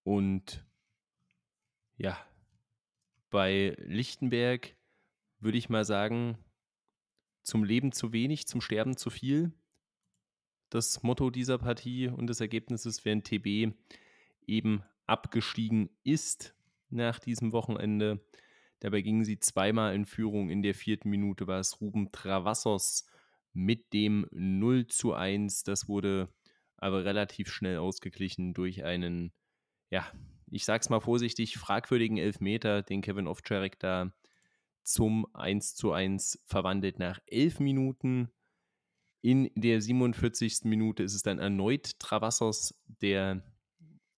und 0.03 0.65
ja, 1.97 2.17
bei 3.30 3.76
Lichtenberg 3.80 4.76
würde 5.39 5.58
ich 5.58 5.70
mal 5.70 5.86
sagen, 5.86 6.38
zum 7.44 7.63
Leben 7.63 7.92
zu 7.92 8.13
wenig, 8.13 8.48
zum 8.48 8.62
Sterben 8.62 8.98
zu 8.98 9.10
viel. 9.10 9.54
Das 10.70 11.02
Motto 11.02 11.30
dieser 11.30 11.58
Partie 11.58 12.08
und 12.08 12.28
des 12.28 12.42
Ergebnisses, 12.42 13.06
während 13.06 13.26
TB 13.26 13.74
eben 14.46 14.84
abgestiegen 15.08 15.89
ist 16.04 16.56
nach 16.89 17.20
diesem 17.20 17.52
Wochenende. 17.52 18.24
Dabei 18.80 19.02
gingen 19.02 19.26
sie 19.26 19.39
zweimal 19.39 19.96
in 19.96 20.06
Führung. 20.06 20.50
In 20.50 20.62
der 20.62 20.76
vierten 20.76 21.10
Minute 21.10 21.48
war 21.48 21.60
es 21.60 21.82
Ruben 21.82 22.12
Travassos 22.12 23.06
mit 23.54 23.94
dem 23.94 24.28
0 24.32 24.88
zu 24.88 25.13
1. 25.13 25.63
Das 25.63 25.88
wurde 25.88 26.34
aber 26.78 27.04
relativ 27.04 27.52
schnell 27.52 27.78
ausgeglichen 27.78 28.54
durch 28.54 28.84
einen, 28.84 29.34
ja, 29.89 30.10
ich 30.52 30.66
sag's 30.66 30.90
mal 30.90 31.00
vorsichtig, 31.00 31.58
fragwürdigen 31.58 32.18
Elfmeter, 32.18 32.82
den 32.82 33.02
Kevin 33.02 33.28
Ovtcharek 33.28 33.80
da 33.80 34.12
zum 34.84 35.28
1 35.36 35.76
zu 35.76 35.92
1 35.92 36.42
verwandelt 36.46 37.00
nach 37.00 37.20
11 37.28 37.60
Minuten. 37.60 38.30
In 39.22 39.52
der 39.56 39.82
47. 39.82 40.64
Minute 40.64 41.04
ist 41.04 41.14
es 41.14 41.24
dann 41.24 41.40
erneut 41.40 42.00
Travassos, 42.00 42.74
der 42.88 43.44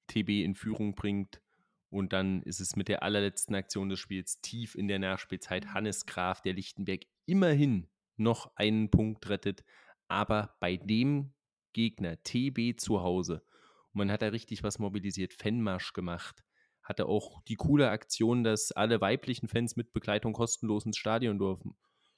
TB 0.07 0.43
in 0.43 0.55
Führung 0.55 0.95
bringt. 0.95 1.41
Und 1.89 2.13
dann 2.13 2.41
ist 2.43 2.61
es 2.61 2.75
mit 2.75 2.87
der 2.87 3.03
allerletzten 3.03 3.55
Aktion 3.55 3.89
des 3.89 3.99
Spiels 3.99 4.39
tief 4.41 4.75
in 4.75 4.87
der 4.87 4.99
Nachspielzeit 4.99 5.73
Hannes 5.73 6.05
Graf, 6.05 6.41
der 6.41 6.53
Lichtenberg 6.53 7.01
immerhin 7.25 7.87
noch 8.15 8.55
einen 8.55 8.89
Punkt 8.89 9.27
rettet. 9.27 9.65
Aber 10.07 10.55
bei 10.61 10.77
dem 10.77 11.33
Gegner 11.73 12.21
TB 12.23 12.79
zu 12.79 13.01
Hause 13.01 13.43
und 13.93 13.99
man 13.99 14.11
hat 14.11 14.21
da 14.21 14.27
richtig 14.27 14.63
was 14.63 14.79
mobilisiert, 14.79 15.33
Fanmarsch 15.33 15.93
gemacht. 15.93 16.43
Hatte 16.81 17.05
auch 17.05 17.41
die 17.43 17.55
coole 17.55 17.89
Aktion, 17.89 18.43
dass 18.43 18.71
alle 18.71 19.01
weiblichen 19.01 19.47
Fans 19.47 19.75
mit 19.75 19.93
Begleitung 19.93 20.33
kostenlos 20.33 20.85
ins 20.85 20.97
Stadion 20.97 21.37
durften, 21.37 21.75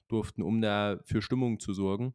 durften 0.08 0.42
um 0.42 0.60
da 0.60 1.00
für 1.04 1.20
Stimmung 1.20 1.60
zu 1.60 1.72
sorgen. 1.72 2.14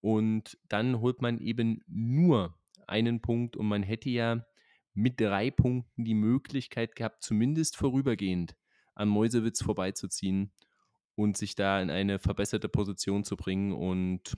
Und 0.00 0.58
dann 0.68 1.00
holt 1.00 1.22
man 1.22 1.38
eben 1.38 1.82
nur 1.86 2.58
einen 2.86 3.20
Punkt 3.20 3.56
und 3.56 3.66
man 3.66 3.82
hätte 3.82 4.10
ja 4.10 4.44
mit 4.92 5.20
drei 5.20 5.50
Punkten 5.50 6.04
die 6.04 6.14
Möglichkeit 6.14 6.94
gehabt, 6.94 7.22
zumindest 7.22 7.76
vorübergehend 7.76 8.54
an 8.94 9.08
Mäusewitz 9.08 9.62
vorbeizuziehen 9.62 10.52
und 11.16 11.36
sich 11.36 11.54
da 11.54 11.80
in 11.80 11.90
eine 11.90 12.18
verbesserte 12.18 12.68
Position 12.68 13.24
zu 13.24 13.36
bringen. 13.36 13.72
Und 13.72 14.36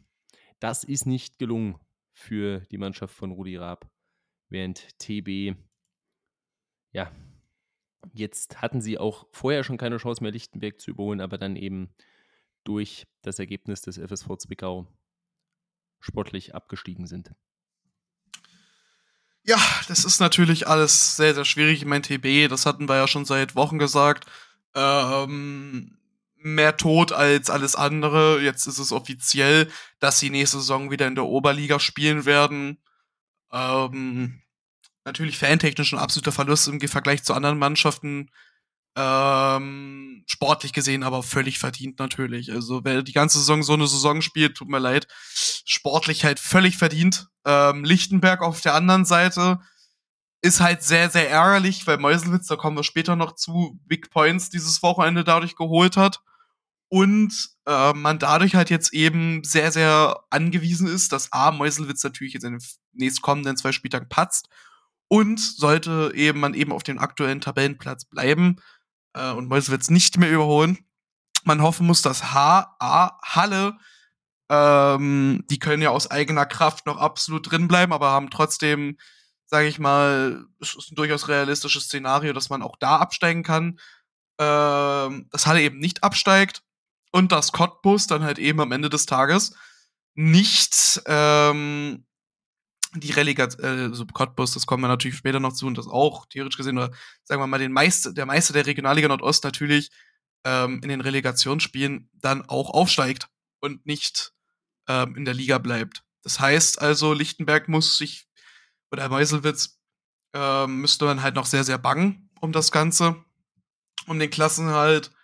das 0.61 0.83
ist 0.83 1.07
nicht 1.07 1.39
gelungen 1.39 1.77
für 2.13 2.61
die 2.71 2.79
Mannschaft 2.79 3.15
von 3.15 3.33
Rudi 3.33 3.57
Raab 3.57 3.91
während 4.49 4.99
TB 4.99 5.57
ja 6.93 7.11
Jetzt 8.13 8.61
hatten 8.63 8.81
sie 8.81 8.99
auch 8.99 9.27
vorher 9.33 9.65
schon 9.65 9.79
keine 9.79 9.99
Chance 9.99 10.23
mehr, 10.23 10.33
Lichtenberg 10.33 10.81
zu 10.81 10.91
überholen, 10.91 11.21
aber 11.21 11.39
dann 11.39 11.57
eben 11.57 11.91
durch 12.65 13.07
das 13.23 13.39
Ergebnis 13.39 13.81
des 13.83 13.99
FSV 13.99 14.37
Zwickau 14.39 14.87
sportlich 16.01 16.55
abgestiegen 16.55 17.07
sind. 17.07 17.31
Ja, 19.43 19.59
das 19.89 20.05
ist 20.05 20.19
natürlich 20.19 20.67
alles 20.67 21.17
sehr, 21.17 21.35
sehr 21.35 21.45
schwierig. 21.45 21.85
Mein 21.85 22.03
TB, 22.03 22.49
das 22.49 22.67
hatten 22.67 22.89
wir 22.89 22.97
ja 22.97 23.07
schon 23.07 23.25
seit 23.25 23.55
Wochen 23.55 23.79
gesagt. 23.79 24.27
Ähm, 24.75 25.99
mehr 26.35 26.77
tot 26.77 27.13
als 27.13 27.49
alles 27.49 27.77
andere. 27.77 28.43
Jetzt 28.43 28.67
ist 28.67 28.79
es 28.79 28.93
offiziell, 28.93 29.71
dass 30.01 30.19
sie 30.19 30.31
nächste 30.31 30.59
Saison 30.59 30.91
wieder 30.91 31.07
in 31.07 31.15
der 31.15 31.27
Oberliga 31.27 31.79
spielen 31.79 32.25
werden. 32.25 32.79
Ähm, 33.57 34.43
natürlich 35.05 35.39
fantechnisch 35.39 35.93
ein 35.93 35.99
absoluter 35.99 36.33
Verlust 36.33 36.69
im 36.69 36.81
Vergleich 36.81 37.23
zu 37.23 37.33
anderen 37.33 37.59
Mannschaften. 37.59 38.31
Ähm, 38.99 40.25
sportlich 40.27 40.73
gesehen 40.73 41.03
aber 41.03 41.23
völlig 41.23 41.59
verdient 41.59 41.99
natürlich. 41.99 42.53
Also 42.53 42.85
wer 42.85 43.03
die 43.03 43.13
ganze 43.13 43.39
Saison 43.39 43.63
so 43.63 43.75
eine 43.75 43.87
Saison 43.87 44.23
spielt, 44.23 44.57
tut 44.57 44.69
mir 44.69 44.79
leid, 44.79 45.07
sportlich 45.65 46.25
halt 46.25 46.41
völlig 46.41 46.77
verdient. 46.77 47.29
Ähm, 47.45 47.85
Lichtenberg 47.85 48.43
auf 48.43 48.61
der 48.61 48.75
anderen 48.75 49.05
Seite 49.05 49.61
ist 50.43 50.61
halt 50.61 50.83
sehr, 50.83 51.11
sehr 51.11 51.31
ärgerlich, 51.31 51.87
weil 51.87 51.99
Meuselwitz, 51.99 52.47
da 52.47 52.57
kommen 52.57 52.77
wir 52.77 52.85
später 52.85 53.17
noch 53.17 53.35
zu, 53.35 53.79
Big 53.85 54.11
Points 54.11 54.51
dieses 54.51 54.83
Wochenende 54.83 55.25
dadurch 55.25 55.57
geholt 55.57 55.97
hat. 55.97 56.21
Und 56.89 57.51
äh, 57.67 57.93
man 57.93 58.19
dadurch 58.19 58.55
halt 58.55 58.71
jetzt 58.71 58.93
eben 58.93 59.43
sehr, 59.43 59.73
sehr 59.73 60.23
angewiesen 60.31 60.87
ist, 60.87 61.13
dass 61.13 61.33
A, 61.33 61.51
Meuselwitz 61.51 62.05
natürlich 62.05 62.35
jetzt 62.35 62.45
in 62.45 62.53
den 62.53 62.63
nächstkommenden 62.93 63.57
zwei 63.57 63.73
Spieltagen 63.73 64.09
patzt 64.09 64.49
und 65.09 65.41
sollte 65.41 66.13
eben 66.15 66.41
man 66.41 66.55
eben 66.55 66.73
auf 66.73 66.85
dem 66.85 66.99
aktuellen 66.99 67.41
Tabellenplatz 67.41 68.05
bleiben 68.05 68.57
äh, 69.15 69.33
und 69.33 69.49
Meuselwitz 69.49 69.91
nicht 69.91 70.17
mehr 70.19 70.31
überholen, 70.31 70.79
man 71.45 71.63
hoffen 71.63 71.87
muss, 71.87 72.03
dass 72.03 72.33
H, 72.33 72.77
A, 72.79 73.19
Halle, 73.23 73.79
ähm, 74.51 75.45
die 75.51 75.59
können 75.59 75.83
ja 75.83 75.91
aus 75.91 76.11
eigener 76.11 76.47
Kraft 76.47 76.87
noch 76.87 76.99
absolut 76.99 77.51
drin 77.51 77.69
bleiben, 77.69 77.93
aber 77.93 78.11
haben 78.11 78.31
trotzdem, 78.31 78.99
sage 79.47 79.69
ich 79.69 79.79
mal, 79.79 80.45
es 80.61 80.75
ist 80.75 80.93
ein 80.93 80.97
durchaus 80.97 81.29
realistisches 81.29 81.85
Szenario, 81.85 82.33
dass 82.33 82.51
man 82.51 82.63
auch 82.63 82.77
da 82.79 82.97
absteigen 82.97 83.43
kann. 83.43 83.79
Ähm, 84.39 85.29
dass 85.31 85.47
Halle 85.47 85.63
eben 85.63 85.79
nicht 85.79 86.03
absteigt 86.05 86.63
und 87.17 87.33
dass 87.33 87.51
Cottbus 87.51 88.07
dann 88.07 88.25
halt 88.25 88.39
eben 88.39 88.61
am 88.61 88.73
Ende 88.73 88.91
des 88.91 89.07
Tages 89.07 89.57
nicht 90.15 91.01
ähm, 91.07 92.05
die 92.95 93.11
Relegation, 93.11 93.65
äh, 93.65 93.85
also 93.85 94.05
Cottbus, 94.05 94.53
das 94.53 94.67
kommen 94.67 94.83
wir 94.83 94.89
natürlich 94.89 95.17
später 95.17 95.41
noch 95.41 95.55
zu 95.55 95.67
und 95.67 95.79
das 95.79 95.87
auch 95.87 96.27
theoretisch 96.27 96.59
gesehen, 96.59 96.77
oder 96.77 96.91
sagen 97.25 97.41
wir 97.41 97.47
mal, 97.47 97.59
den 97.59 97.73
Meister, 97.73 98.13
der 98.13 98.27
Meister 98.27 98.53
der 98.53 98.67
Regionalliga 98.67 99.09
Nordost 99.09 99.45
natürlich 99.45 99.91
ähm, 100.45 100.81
in 100.83 100.91
den 100.91 101.01
Relegationsspielen 101.01 102.11
dann 102.13 102.47
auch 102.51 102.69
aufsteigt 102.69 103.29
und 103.61 103.87
nicht 103.87 104.35
ähm, 104.87 105.17
in 105.17 105.25
der 105.25 105.33
Liga 105.33 105.57
bleibt. 105.57 106.03
Das 106.23 106.39
heißt 106.39 106.83
also, 106.83 107.15
Lichtenberg 107.15 107.67
muss 107.69 107.97
sich, 107.97 108.27
oder 108.91 109.09
Meuselwitz, 109.09 109.79
ähm, 110.35 110.83
müsste 110.83 111.07
man 111.07 111.23
halt 111.23 111.35
noch 111.35 111.47
sehr, 111.47 111.65
sehr 111.65 111.79
bangen 111.79 112.29
um 112.43 112.53
das 112.53 112.71
Ganze, 112.71 113.25
um 114.07 114.19
den 114.19 114.29
Klassenhalt. 114.29 115.16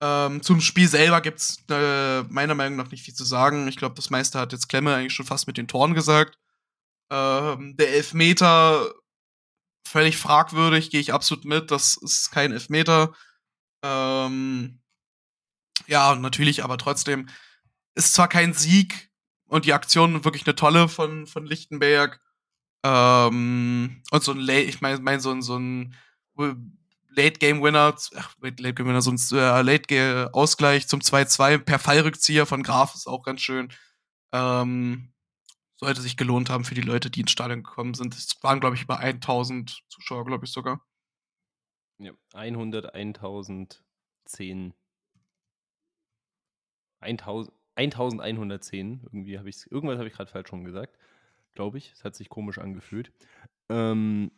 Ähm, 0.00 0.42
zum 0.42 0.60
Spiel 0.60 0.88
selber 0.88 1.20
gibt's 1.20 1.64
äh, 1.70 2.22
meiner 2.24 2.54
Meinung 2.54 2.76
nach 2.76 2.90
nicht 2.90 3.04
viel 3.04 3.14
zu 3.14 3.24
sagen. 3.24 3.66
Ich 3.68 3.76
glaube, 3.76 3.94
das 3.94 4.10
meiste 4.10 4.38
hat 4.38 4.52
jetzt 4.52 4.68
Klemme 4.68 4.94
eigentlich 4.94 5.14
schon 5.14 5.26
fast 5.26 5.46
mit 5.46 5.56
den 5.56 5.68
Toren 5.68 5.94
gesagt. 5.94 6.38
Ähm, 7.10 7.76
der 7.76 7.94
Elfmeter 7.94 8.92
völlig 9.86 10.16
fragwürdig, 10.18 10.90
gehe 10.90 11.00
ich 11.00 11.14
absolut 11.14 11.44
mit. 11.44 11.70
Das 11.70 11.96
ist 11.96 12.30
kein 12.30 12.52
Elfmeter. 12.52 13.14
Ähm, 13.82 14.80
ja, 15.86 16.14
natürlich, 16.16 16.64
aber 16.64 16.76
trotzdem 16.78 17.28
ist 17.94 18.14
zwar 18.14 18.28
kein 18.28 18.52
Sieg 18.52 19.10
und 19.46 19.64
die 19.64 19.72
Aktion 19.72 20.24
wirklich 20.24 20.46
eine 20.46 20.56
tolle 20.56 20.88
von, 20.88 21.26
von 21.26 21.46
Lichtenberg. 21.46 22.20
Ähm, 22.84 24.02
und 24.10 24.22
so 24.22 24.32
ein 24.32 24.38
Late, 24.38 24.62
ich 24.62 24.80
meine, 24.80 25.00
mein, 25.00 25.20
so 25.20 25.32
ein, 25.32 25.42
so 25.42 25.56
ein 25.56 25.94
Late-Game-Winner, 27.16 27.96
ach, 28.16 28.36
Late-Game-Winner, 28.40 29.02
so 29.02 29.10
ein 29.10 29.18
äh, 29.32 29.62
Late-Ausgleich 29.62 30.86
zum 30.86 31.00
2-2 31.00 31.58
per 31.58 31.78
Fallrückzieher 31.78 32.46
von 32.46 32.62
Graf 32.62 32.94
ist 32.94 33.06
auch 33.06 33.22
ganz 33.22 33.40
schön. 33.40 33.72
Ähm, 34.32 35.12
sollte 35.76 36.00
sich 36.00 36.16
gelohnt 36.16 36.50
haben 36.50 36.64
für 36.64 36.74
die 36.74 36.82
Leute, 36.82 37.10
die 37.10 37.20
ins 37.20 37.30
Stadion 37.30 37.62
gekommen 37.62 37.94
sind. 37.94 38.14
Es 38.14 38.42
waren, 38.42 38.60
glaube 38.60 38.76
ich, 38.76 38.82
über 38.82 38.98
1000 38.98 39.82
Zuschauer, 39.88 40.24
glaube 40.24 40.44
ich 40.44 40.52
sogar. 40.52 40.84
Ja, 41.98 42.12
100, 42.34 42.94
1010. 42.94 44.74
1000, 47.00 47.52
1110, 47.76 49.00
irgendwie 49.04 49.38
habe 49.38 49.48
ich 49.48 49.70
irgendwas 49.70 49.98
habe 49.98 50.08
ich 50.08 50.14
gerade 50.14 50.30
falsch 50.30 50.48
schon 50.48 50.64
gesagt, 50.64 50.96
glaube 51.54 51.78
ich. 51.78 51.92
Es 51.92 52.04
hat 52.04 52.14
sich 52.14 52.28
komisch 52.28 52.58
angefühlt. 52.58 53.12
Ähm, 53.68 54.30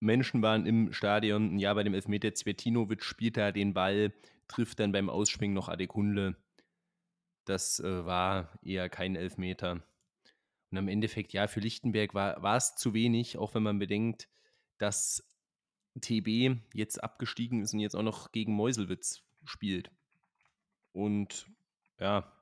Menschen 0.00 0.42
waren 0.42 0.66
im 0.66 0.92
Stadion. 0.92 1.58
Ja, 1.58 1.74
bei 1.74 1.82
dem 1.82 1.94
Elfmeter 1.94 2.34
Zvetinovic 2.34 3.04
spielt 3.04 3.36
da 3.36 3.52
den 3.52 3.74
Ball, 3.74 4.12
trifft 4.48 4.80
dann 4.80 4.92
beim 4.92 5.10
Ausspringen 5.10 5.54
noch 5.54 5.68
Adekunle. 5.68 6.36
Das 7.44 7.80
äh, 7.80 8.04
war 8.04 8.58
eher 8.62 8.88
kein 8.88 9.16
Elfmeter. 9.16 9.82
Und 10.70 10.78
im 10.78 10.88
Endeffekt, 10.88 11.32
ja, 11.32 11.46
für 11.48 11.60
Lichtenberg 11.60 12.14
war 12.14 12.56
es 12.56 12.76
zu 12.76 12.94
wenig, 12.94 13.38
auch 13.38 13.54
wenn 13.54 13.62
man 13.62 13.78
bedenkt, 13.78 14.28
dass 14.78 15.26
TB 16.00 16.60
jetzt 16.72 17.02
abgestiegen 17.02 17.60
ist 17.60 17.74
und 17.74 17.80
jetzt 17.80 17.96
auch 17.96 18.02
noch 18.02 18.30
gegen 18.32 18.52
Meuselwitz 18.52 19.22
spielt. 19.44 19.90
Und 20.92 21.46
ja, 21.98 22.32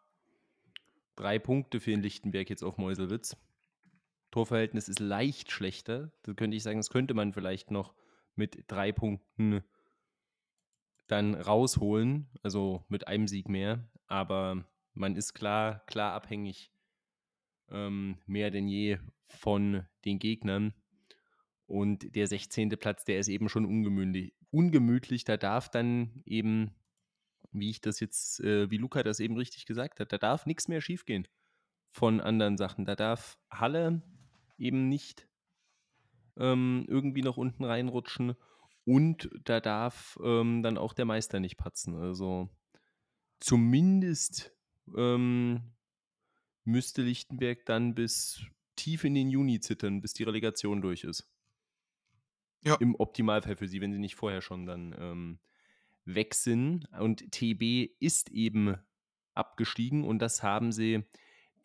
drei 1.17 1.39
Punkte 1.39 1.81
für 1.81 1.91
den 1.91 2.03
Lichtenberg 2.03 2.51
jetzt 2.51 2.63
auf 2.63 2.77
Meuselwitz. 2.77 3.37
Torverhältnis 4.31 4.89
ist 4.89 5.01
leicht 5.01 5.51
schlechter. 5.51 6.13
Da 6.23 6.35
könnte 6.35 6.57
ich 6.57 6.63
sagen, 6.63 6.79
das 6.79 6.91
könnte 6.91 7.15
man 7.15 7.33
vielleicht 7.33 7.71
noch 7.71 7.95
mit 8.35 8.65
drei 8.69 8.93
Punkten 8.93 9.63
dann 11.07 11.35
rausholen, 11.35 12.29
also 12.43 12.85
mit 12.89 13.09
einem 13.09 13.27
Sieg 13.27 13.49
mehr. 13.49 13.89
Aber 14.07 14.65
man 14.95 15.17
ist 15.17 15.35
klar, 15.35 15.85
klar 15.87 16.13
abhängig 16.13 16.71
ähm, 17.71 18.19
mehr 18.27 18.51
denn 18.51 18.69
je 18.69 18.99
von 19.27 19.87
den 20.05 20.19
Gegnern. 20.19 20.75
Und 21.67 22.15
der 22.15 22.27
16. 22.27 22.71
Platz, 22.71 23.05
der 23.05 23.19
ist 23.19 23.29
eben 23.29 23.49
schon 23.49 23.67
ungemütlich. 23.67 24.35
ungemütlich. 24.51 25.25
Da 25.25 25.37
darf 25.37 25.71
dann 25.71 26.23
eben, 26.25 26.75
wie 27.53 27.71
ich 27.71 27.81
das 27.81 28.01
jetzt, 28.01 28.41
äh, 28.41 28.71
wie 28.71 28.79
Luca 28.79 29.03
das 29.03 29.21
eben 29.21 29.37
richtig 29.37 29.67
gesagt 29.67 30.01
hat, 30.01 30.13
da 30.13 30.19
darf 30.19 30.47
nichts 30.47 30.69
mehr 30.69 30.81
schiefgehen 30.81 31.29
von 31.91 32.21
anderen 32.21 32.57
Sachen. 32.57 32.85
Da 32.87 32.97
darf 32.97 33.39
Halle 33.51 34.03
eben 34.59 34.89
nicht 34.89 35.29
ähm, 36.37 36.85
irgendwie 36.89 37.23
noch 37.23 37.37
unten 37.37 37.65
reinrutschen 37.65 38.35
und 38.85 39.29
da 39.45 39.61
darf 39.61 40.19
ähm, 40.23 40.63
dann 40.63 40.79
auch 40.79 40.95
der 40.95 41.05
Meister 41.05 41.41
nicht 41.41 41.57
patzen. 41.57 41.97
Also 41.97 42.49
zumindest 43.39 44.57
ähm, 44.97 45.61
müsste 46.65 47.03
Lichtenberg 47.03 47.67
dann 47.67 47.95
bis 47.95 48.43
tief 48.77 49.05
in 49.05 49.15
den 49.15 49.29
Juni 49.29 49.61
zittern, 49.61 50.01
bis 50.01 50.15
die 50.15 50.23
Relegation 50.23 50.81
durch 50.81 51.05
ist. 51.05 51.29
Ja. 52.65 52.77
Im 52.77 52.95
Optimalfall 52.95 53.57
für 53.57 53.69
sie, 53.69 53.81
wenn 53.81 53.93
sie 53.93 53.99
nicht 53.99 54.17
vorher 54.17 54.41
schon 54.41 54.67
dann 54.67 54.95
ähm, 54.99 55.39
weg 56.05 56.35
sind. 56.35 56.89
Und 56.99 57.31
TB 57.31 57.91
ist 58.01 58.31
eben 58.31 58.77
abgestiegen 59.35 60.05
und 60.05 60.19
das 60.19 60.43
haben 60.43 60.73
sie 60.73 61.05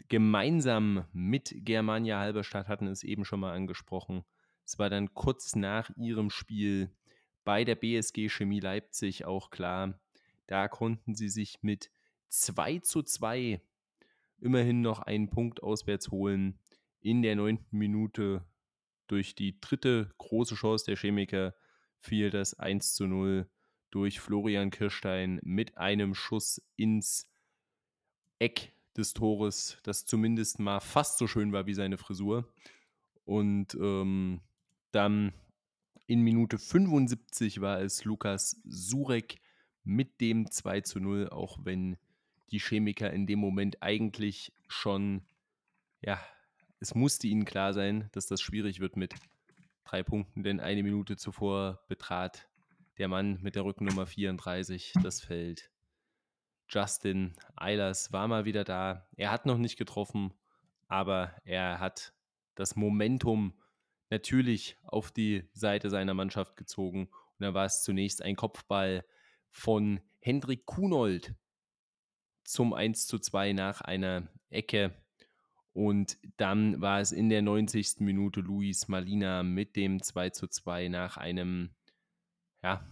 gemeinsam 0.10 1.06
mit 1.14 1.54
Germania 1.58 2.20
Halberstadt, 2.20 2.68
hatten 2.68 2.88
es 2.88 3.04
eben 3.04 3.26
schon 3.26 3.40
mal 3.40 3.54
angesprochen. 3.54 4.24
Es 4.66 4.80
war 4.80 4.90
dann 4.90 5.14
kurz 5.14 5.56
nach 5.56 5.90
ihrem 5.98 6.30
Spiel 6.30 6.92
bei 7.44 7.64
der 7.64 7.76
BSG 7.76 8.30
Chemie 8.30 8.60
Leipzig 8.60 9.26
auch 9.26 9.50
klar. 9.50 10.00
Da 10.48 10.68
konnten 10.68 11.16
sie 11.16 11.30
sich 11.30 11.62
mit 11.62 11.92
2 12.30 12.80
zu 12.80 13.04
2 13.04 13.62
immerhin 14.40 14.82
noch 14.82 15.00
einen 15.00 15.30
Punkt 15.30 15.64
auswärts 15.64 16.10
holen. 16.12 16.60
In 17.00 17.22
der 17.22 17.36
neunten 17.36 17.78
Minute 17.78 18.46
durch 19.08 19.36
die 19.36 19.60
dritte 19.60 20.14
große 20.18 20.56
Chance 20.56 20.86
der 20.86 20.98
Chemiker 20.98 21.56
fiel 22.00 22.30
das 22.30 22.54
1 22.60 22.94
zu 22.94 23.08
0 23.08 23.50
durch 23.92 24.20
Florian 24.20 24.72
Kirstein 24.72 25.40
mit 25.44 25.78
einem 25.78 26.16
Schuss 26.16 26.62
ins 26.76 27.30
Eck 28.40 28.74
des 28.98 29.14
Tores, 29.14 29.78
das 29.84 30.06
zumindest 30.06 30.60
mal 30.60 30.80
fast 30.80 31.18
so 31.18 31.28
schön 31.28 31.52
war 31.52 31.66
wie 31.66 31.74
seine 31.74 31.98
Frisur. 31.98 32.48
Und 33.26 33.76
ähm, 33.76 34.42
dann 34.92 35.34
in 36.08 36.22
Minute 36.22 36.58
75 36.58 37.62
war 37.62 37.82
es 37.82 38.06
Lukas 38.06 38.62
Surek 38.70 39.40
mit 39.84 40.22
dem 40.22 40.50
2 40.50 40.82
zu 40.82 41.00
0, 41.00 41.30
auch 41.30 41.58
wenn 41.64 41.98
die 42.52 42.60
Chemiker 42.60 43.12
in 43.12 43.26
dem 43.26 43.40
Moment 43.40 43.82
eigentlich 43.82 44.54
schon, 44.68 45.24
ja, 46.02 46.20
es 46.80 46.94
musste 46.96 47.28
ihnen 47.28 47.46
klar 47.46 47.74
sein, 47.74 48.10
dass 48.12 48.28
das 48.28 48.42
schwierig 48.42 48.80
wird 48.80 48.98
mit 48.98 49.16
drei 49.86 50.04
Punkten, 50.04 50.44
denn 50.44 50.60
eine 50.60 50.84
Minute 50.84 51.18
zuvor 51.18 51.80
betrat 51.88 52.48
der 52.98 53.08
Mann 53.08 53.40
mit 53.42 53.56
der 53.56 53.66
Rückennummer 53.66 54.06
34 54.06 54.94
das 55.02 55.22
Feld. 55.22 55.72
Justin 56.74 57.36
Eilers 57.56 58.12
war 58.12 58.28
mal 58.28 58.46
wieder 58.46 58.64
da. 58.64 59.08
Er 59.16 59.30
hat 59.30 59.46
noch 59.46 59.60
nicht 59.60 59.78
getroffen, 59.78 60.34
aber 60.88 61.36
er 61.46 61.80
hat 61.80 62.14
das 62.56 62.76
Momentum 62.76 63.54
natürlich 64.10 64.78
auf 64.84 65.12
die 65.12 65.48
Seite 65.54 65.92
seiner 65.92 66.16
Mannschaft 66.16 66.58
gezogen. 66.58 67.10
Und 67.38 67.42
da 67.42 67.54
war 67.54 67.66
es 67.66 67.84
zunächst 67.84 68.24
ein 68.24 68.36
Kopfball 68.36 69.06
von 69.52 70.00
Hendrik 70.20 70.66
Kunold 70.66 71.36
zum 72.44 72.74
1 72.74 73.06
zu 73.06 73.20
2 73.20 73.54
nach 73.54 73.82
einer 73.82 74.28
Ecke. 74.50 74.96
Und 75.74 76.18
dann 76.38 76.82
war 76.82 77.02
es 77.02 77.12
in 77.12 77.30
der 77.30 77.44
90. 77.44 78.00
Minute 78.00 78.40
Luis 78.40 78.88
Malina 78.88 79.44
mit 79.44 79.76
dem 79.76 80.02
2 80.02 80.32
zu 80.32 80.48
2 80.48 80.88
nach 80.88 81.18
einem, 81.18 81.70
ja, 82.64 82.88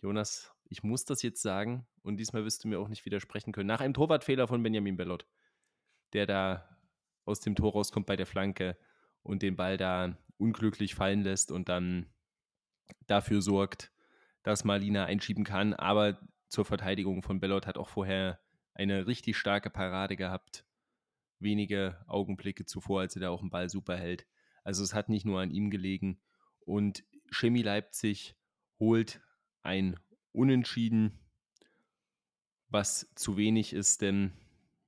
Jonas, 0.00 0.55
ich 0.68 0.82
muss 0.82 1.04
das 1.04 1.22
jetzt 1.22 1.42
sagen 1.42 1.86
und 2.02 2.16
diesmal 2.18 2.44
wirst 2.44 2.64
du 2.64 2.68
mir 2.68 2.78
auch 2.80 2.88
nicht 2.88 3.04
widersprechen 3.04 3.52
können, 3.52 3.68
nach 3.68 3.80
einem 3.80 3.94
Torwartfehler 3.94 4.48
von 4.48 4.62
Benjamin 4.62 4.96
Bellot, 4.96 5.26
der 6.12 6.26
da 6.26 6.76
aus 7.24 7.40
dem 7.40 7.54
Tor 7.54 7.72
rauskommt 7.72 8.06
bei 8.06 8.16
der 8.16 8.26
Flanke 8.26 8.76
und 9.22 9.42
den 9.42 9.56
Ball 9.56 9.76
da 9.76 10.16
unglücklich 10.38 10.94
fallen 10.94 11.22
lässt 11.22 11.50
und 11.50 11.68
dann 11.68 12.06
dafür 13.06 13.42
sorgt, 13.42 13.92
dass 14.42 14.64
Malina 14.64 15.04
einschieben 15.06 15.44
kann. 15.44 15.74
Aber 15.74 16.20
zur 16.48 16.64
Verteidigung 16.64 17.22
von 17.22 17.40
Bellot 17.40 17.66
hat 17.66 17.78
auch 17.78 17.88
vorher 17.88 18.38
eine 18.74 19.06
richtig 19.06 19.36
starke 19.36 19.70
Parade 19.70 20.16
gehabt. 20.16 20.64
Wenige 21.38 22.04
Augenblicke 22.06 22.64
zuvor, 22.64 23.00
als 23.00 23.16
er 23.16 23.22
da 23.22 23.30
auch 23.30 23.40
einen 23.40 23.50
Ball 23.50 23.68
super 23.68 23.96
hält. 23.96 24.26
Also 24.62 24.82
es 24.82 24.94
hat 24.94 25.08
nicht 25.08 25.26
nur 25.26 25.40
an 25.40 25.50
ihm 25.50 25.70
gelegen. 25.70 26.20
Und 26.60 27.04
Chemie 27.30 27.62
Leipzig 27.62 28.36
holt 28.78 29.20
ein 29.62 29.98
Unentschieden, 30.36 31.18
was 32.68 33.10
zu 33.14 33.36
wenig 33.36 33.72
ist, 33.72 34.02
denn 34.02 34.32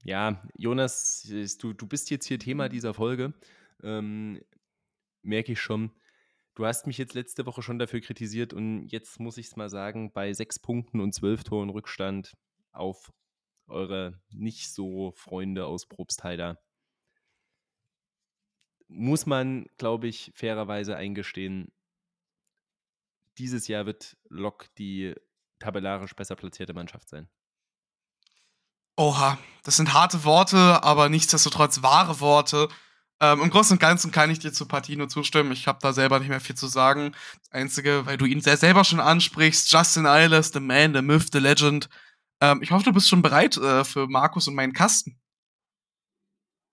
ja, 0.05 0.43
Jonas, 0.57 1.29
du, 1.61 1.73
du 1.73 1.87
bist 1.87 2.11
jetzt 2.11 2.27
hier 2.27 2.39
Thema 2.39 2.69
dieser 2.69 2.95
Folge. 2.95 3.35
Ähm, 3.83 4.41
merke 5.23 5.53
ich 5.53 5.61
schon. 5.61 5.91
Du 6.55 6.67
hast 6.67 6.87
mich 6.87 6.99
jetzt 6.99 7.15
letzte 7.15 7.47
Woche 7.47 7.63
schon 7.63 7.79
dafür 7.79 8.01
kritisiert 8.01 8.53
und 8.53 8.89
jetzt 8.89 9.21
muss 9.21 9.39
ich 9.39 9.47
es 9.47 9.57
mal 9.57 9.69
sagen, 9.69 10.13
bei 10.13 10.33
sechs 10.33 10.59
Punkten 10.59 11.01
und 11.01 11.15
zwölf 11.15 11.45
Toren 11.45 11.71
Rückstand 11.71 12.37
auf 12.73 13.13
eure 13.67 14.21
nicht 14.31 14.73
so 14.73 15.13
Freunde 15.13 15.67
aus 15.67 15.87
Probstheider 15.87 16.59
muss 18.89 19.27
man, 19.27 19.67
glaube 19.77 20.09
ich, 20.09 20.33
fairerweise 20.35 20.97
eingestehen, 20.97 21.71
dieses 23.37 23.69
Jahr 23.69 23.87
wird 23.87 24.17
Lok 24.29 24.75
die 24.77 25.15
tabellarisch 25.59 26.15
besser 26.15 26.37
platzierte 26.37 26.75
Mannschaft 26.75 27.09
sein. 27.09 27.29
Oha, 28.97 29.39
das 29.63 29.77
sind 29.77 29.93
harte 29.93 30.25
Worte, 30.25 30.83
aber 30.83 31.09
nichtsdestotrotz 31.09 31.83
wahre 31.83 32.21
Worte. 32.21 32.69
Ähm, 33.21 33.41
Im 33.43 33.51
Großen 33.51 33.75
und 33.75 33.81
Ganzen 33.81 34.11
kann 34.11 34.31
ich 34.31 34.39
dir 34.39 34.53
zur 34.53 34.69
Partie 34.69 34.97
nur 34.97 35.09
zustimmen. 35.09 35.53
Ich 35.53 35.67
habe 35.67 35.79
da 35.81 35.93
selber 35.93 36.19
nicht 36.19 36.29
mehr 36.29 36.41
viel 36.41 36.57
zu 36.57 36.69
sagen. 36.69 37.15
Das 37.41 37.53
Einzige, 37.53 38.07
weil 38.07 38.17
du 38.17 38.27
ihn 38.27 38.41
sehr 38.41 38.57
selber 38.57 38.85
schon 38.85 39.01
ansprichst, 39.01 39.71
Justin 39.71 40.07
Eilers, 40.07 40.51
the 40.53 40.61
man, 40.61 40.95
the 40.95 41.03
myth, 41.03 41.29
the 41.33 41.39
legend. 41.39 41.89
Ähm, 42.41 42.63
ich 42.63 42.71
hoffe, 42.71 42.85
du 42.85 42.93
bist 42.93 43.09
schon 43.09 43.23
bereit 43.23 43.57
äh, 43.57 43.85
für 43.85 44.07
Markus 44.07 44.47
und 44.49 44.55
meinen 44.55 44.73
Kasten. 44.73 45.19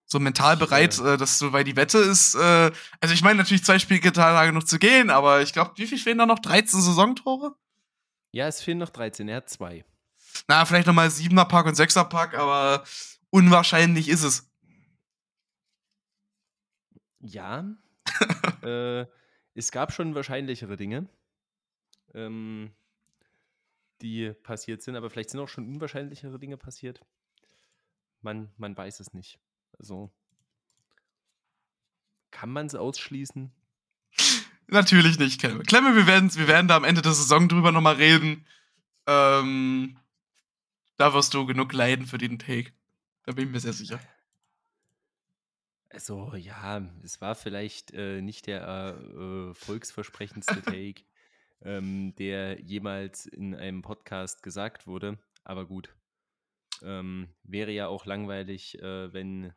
So 0.08 0.20
mental 0.20 0.56
bereit, 0.56 1.00
äh, 1.00 1.18
dass 1.18 1.40
du, 1.40 1.52
weil 1.52 1.64
die 1.64 1.76
Wette 1.76 1.98
ist, 1.98 2.36
äh, 2.36 2.72
also 3.02 3.14
ich 3.14 3.24
meine 3.24 3.38
natürlich 3.38 3.64
zwei 3.64 3.80
Spieltage 3.80 4.54
noch 4.54 4.64
zu 4.64 4.78
gehen, 4.78 5.10
aber 5.10 5.42
ich 5.42 5.52
glaube, 5.52 5.72
wie 5.78 5.88
viel 5.88 5.98
fehlen 5.98 6.20
da 6.20 6.28
noch? 6.28 6.40
13 6.40 6.80
Saisontore? 6.80 7.56
Ja, 8.36 8.50
es 8.50 8.62
fehlen 8.62 8.80
noch 8.80 8.90
13, 8.90 9.30
er 9.30 9.38
hat 9.38 9.50
zwei. 9.50 9.86
Na, 10.50 10.66
vielleicht 10.66 10.88
nochmal 10.88 11.10
siebener 11.10 11.46
Pack 11.46 11.68
und 11.68 11.76
sechser 11.76 12.04
Pack, 12.04 12.38
aber 12.38 12.84
unwahrscheinlich 13.30 14.10
ist 14.10 14.24
es. 14.24 14.52
Ja. 17.22 17.64
äh, 18.62 19.06
es 19.54 19.72
gab 19.72 19.94
schon 19.94 20.16
wahrscheinlichere 20.16 20.76
Dinge, 20.76 21.08
ähm, 22.14 22.76
die 24.02 24.34
passiert 24.44 24.82
sind, 24.82 24.98
aber 24.98 25.10
vielleicht 25.10 25.30
sind 25.30 25.40
auch 25.40 25.48
schon 25.48 25.70
unwahrscheinlichere 25.70 26.38
Dinge 26.38 26.58
passiert. 26.58 27.00
Man, 28.20 28.52
man 28.58 28.76
weiß 28.76 29.00
es 29.00 29.14
nicht. 29.14 29.40
Also, 29.80 30.12
kann 32.32 32.50
man 32.50 32.66
es 32.66 32.76
ausschließen? 32.76 33.54
Natürlich 34.68 35.20
nicht, 35.20 35.40
Klemme. 35.40 35.64
Klemme, 35.64 35.96
wir, 35.96 36.08
wir 36.08 36.48
werden 36.48 36.68
da 36.68 36.76
am 36.76 36.84
Ende 36.84 37.02
der 37.02 37.14
Saison 37.14 37.48
drüber 37.48 37.72
nochmal 37.72 37.96
reden. 37.96 38.46
Ähm, 39.06 39.98
da 40.98 41.14
wirst 41.14 41.34
du 41.34 41.46
genug 41.46 41.74
leiden 41.74 42.06
für 42.06 42.18
den 42.18 42.40
Take. 42.40 42.72
Da 43.24 43.34
bin 43.34 43.46
ich 43.46 43.52
mir 43.52 43.60
sehr 43.60 43.74
sicher. 43.74 44.00
Also, 45.90 46.36
ja, 46.36 46.82
es 47.04 47.22
war 47.22 47.36
vielleicht 47.36 47.94
äh, 47.94 48.22
nicht 48.22 48.48
der 48.48 48.98
äh, 48.98 49.54
volksversprechendste 49.54 50.62
Take, 50.64 51.04
ähm, 51.62 52.16
der 52.16 52.60
jemals 52.62 53.26
in 53.28 53.56
einem 53.56 53.82
Podcast 53.82 54.44
gesagt 54.44 54.88
wurde. 54.88 55.18
Aber 55.44 55.66
gut. 55.66 55.96
Ähm, 56.82 57.30
wäre 57.44 57.72
ja 57.72 57.88
auch 57.88 58.06
langweilig, 58.06 58.78
äh, 58.80 59.14
wenn 59.14 59.54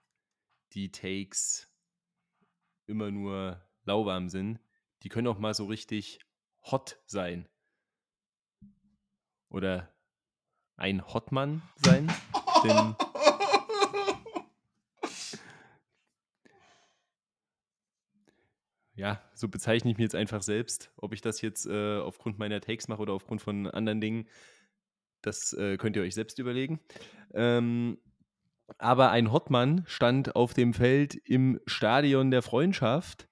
die 0.74 0.92
Takes 0.92 1.68
immer 2.86 3.10
nur 3.10 3.60
lauwarm 3.84 4.28
sind. 4.28 4.60
Die 5.02 5.08
können 5.08 5.26
auch 5.28 5.38
mal 5.38 5.54
so 5.54 5.66
richtig 5.66 6.20
hot 6.62 7.00
sein. 7.06 7.48
Oder 9.48 9.94
ein 10.76 11.06
Hotmann 11.06 11.62
sein. 11.76 12.12
Denn 12.64 12.96
ja, 18.94 19.22
so 19.34 19.48
bezeichne 19.48 19.90
ich 19.90 19.96
mich 19.96 20.04
jetzt 20.04 20.14
einfach 20.14 20.42
selbst. 20.42 20.92
Ob 20.96 21.12
ich 21.12 21.20
das 21.20 21.40
jetzt 21.40 21.66
äh, 21.66 21.98
aufgrund 21.98 22.38
meiner 22.38 22.60
Takes 22.60 22.88
mache 22.88 23.00
oder 23.02 23.12
aufgrund 23.12 23.40
von 23.40 23.66
anderen 23.68 24.00
Dingen, 24.00 24.28
das 25.22 25.52
äh, 25.52 25.76
könnt 25.76 25.96
ihr 25.96 26.02
euch 26.02 26.14
selbst 26.14 26.38
überlegen. 26.38 26.80
Ähm, 27.32 27.98
aber 28.76 29.10
ein 29.10 29.32
Hotmann 29.32 29.84
stand 29.86 30.36
auf 30.36 30.52
dem 30.52 30.74
Feld 30.74 31.14
im 31.14 31.60
Stadion 31.66 32.30
der 32.30 32.42
Freundschaft 32.42 33.27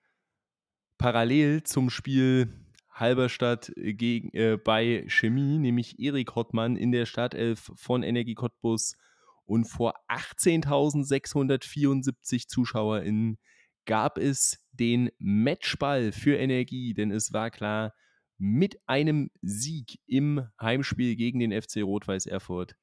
parallel 0.99 1.63
zum 1.63 1.89
Spiel 1.91 2.49
Halberstadt 2.91 3.73
gegen, 3.77 4.31
äh, 4.33 4.57
bei 4.57 5.05
Chemie, 5.09 5.59
nämlich 5.59 5.99
Erik 5.99 6.35
Hottmann 6.35 6.77
in 6.77 6.93
der 6.93 7.07
Startelf 7.07 7.73
von 7.77 8.03
Energie 8.03 8.35
Cottbus 8.35 8.97
und 9.45 9.67
vor 9.67 9.95
18.674 10.09 12.49
ZuschauerInnen 12.49 13.39
gab 13.85 14.19
es 14.19 14.67
den 14.73 15.11
Matchball 15.19 16.13
für 16.13 16.37
Energie, 16.37 16.95
denn 16.95 17.11
es 17.11 17.33
war 17.33 17.51
klar, 17.51 17.93
mit 18.39 18.79
einem 18.87 19.31
Sieg 19.41 19.99
im 20.07 20.47
Heimspiel 20.61 21.17
gegen 21.17 21.39
den 21.39 21.53
FC 21.53 21.83
Rot-Weiß 21.83 22.27
Erfurt 22.27 22.77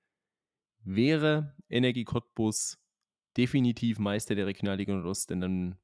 wäre 0.83 1.55
Energie 1.69 2.05
Cottbus 2.05 2.79
definitiv 3.37 3.99
Meister 3.99 4.35
der 4.35 4.47
Regionalliga 4.47 4.93
Nordost, 4.93 5.29
denn 5.29 5.41
dann 5.41 5.77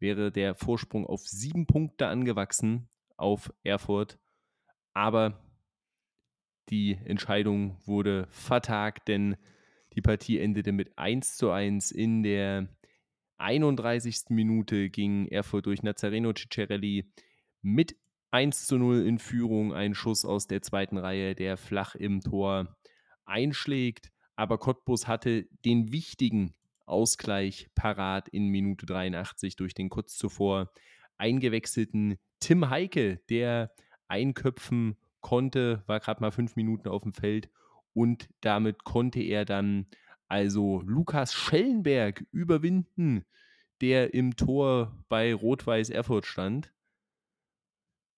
wäre 0.00 0.30
der 0.30 0.54
Vorsprung 0.54 1.06
auf 1.06 1.26
sieben 1.26 1.66
Punkte 1.66 2.06
angewachsen 2.06 2.88
auf 3.16 3.52
Erfurt. 3.62 4.18
Aber 4.94 5.40
die 6.68 6.98
Entscheidung 7.04 7.76
wurde 7.86 8.26
vertagt, 8.30 9.08
denn 9.08 9.36
die 9.94 10.02
Partie 10.02 10.38
endete 10.38 10.72
mit 10.72 10.96
1 10.98 11.36
zu 11.36 11.50
1 11.50 11.90
in 11.90 12.22
der 12.22 12.68
31. 13.38 14.30
Minute 14.30 14.90
ging 14.90 15.26
Erfurt 15.28 15.66
durch 15.66 15.82
Nazareno 15.82 16.32
Ciccarelli 16.36 17.10
mit 17.62 17.96
1 18.30 18.66
zu 18.66 18.78
0 18.78 19.06
in 19.06 19.18
Führung. 19.18 19.72
Ein 19.72 19.94
Schuss 19.94 20.24
aus 20.24 20.46
der 20.46 20.62
zweiten 20.62 20.98
Reihe, 20.98 21.34
der 21.34 21.56
flach 21.56 21.94
im 21.94 22.20
Tor 22.20 22.76
einschlägt. 23.24 24.10
Aber 24.36 24.58
Cottbus 24.58 25.08
hatte 25.08 25.48
den 25.64 25.92
wichtigen 25.92 26.54
Ausgleich 26.88 27.68
parat 27.74 28.28
in 28.28 28.48
Minute 28.48 28.86
83 28.86 29.56
durch 29.56 29.74
den 29.74 29.88
kurz 29.88 30.16
zuvor 30.16 30.72
eingewechselten 31.16 32.18
Tim 32.40 32.70
Heike, 32.70 33.20
der 33.28 33.72
einköpfen 34.06 34.96
konnte, 35.20 35.82
war 35.86 36.00
gerade 36.00 36.20
mal 36.20 36.30
fünf 36.30 36.56
Minuten 36.56 36.88
auf 36.88 37.02
dem 37.02 37.12
Feld 37.12 37.50
und 37.92 38.28
damit 38.40 38.84
konnte 38.84 39.20
er 39.20 39.44
dann 39.44 39.86
also 40.28 40.82
Lukas 40.82 41.34
Schellenberg 41.34 42.24
überwinden, 42.32 43.24
der 43.80 44.14
im 44.14 44.36
Tor 44.36 45.04
bei 45.08 45.34
Rot-Weiß 45.34 45.90
Erfurt 45.90 46.26
stand. 46.26 46.72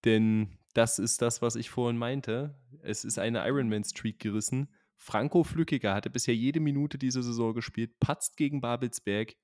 Denn 0.04 0.58
das 0.74 0.98
ist 0.98 1.22
das, 1.22 1.42
was 1.42 1.56
ich 1.56 1.70
vorhin 1.70 1.98
meinte. 1.98 2.54
Es 2.82 3.04
ist 3.04 3.18
eine 3.18 3.46
Ironman-Streak 3.46 4.18
gerissen. 4.18 4.68
Franco 5.02 5.44
Flückiger 5.44 5.94
hatte 5.94 6.10
bisher 6.10 6.36
jede 6.36 6.60
Minute 6.60 6.98
diese 6.98 7.22
Saison 7.22 7.54
gespielt, 7.54 7.98
patzt 8.00 8.36
gegen 8.36 8.60
Babelsberg 8.60 9.34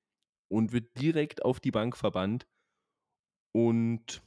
und 0.48 0.72
wird 0.72 1.00
direkt 1.00 1.44
auf 1.44 1.60
die 1.60 1.70
Bank 1.70 1.96
verbannt 1.96 2.46
und 3.52 4.22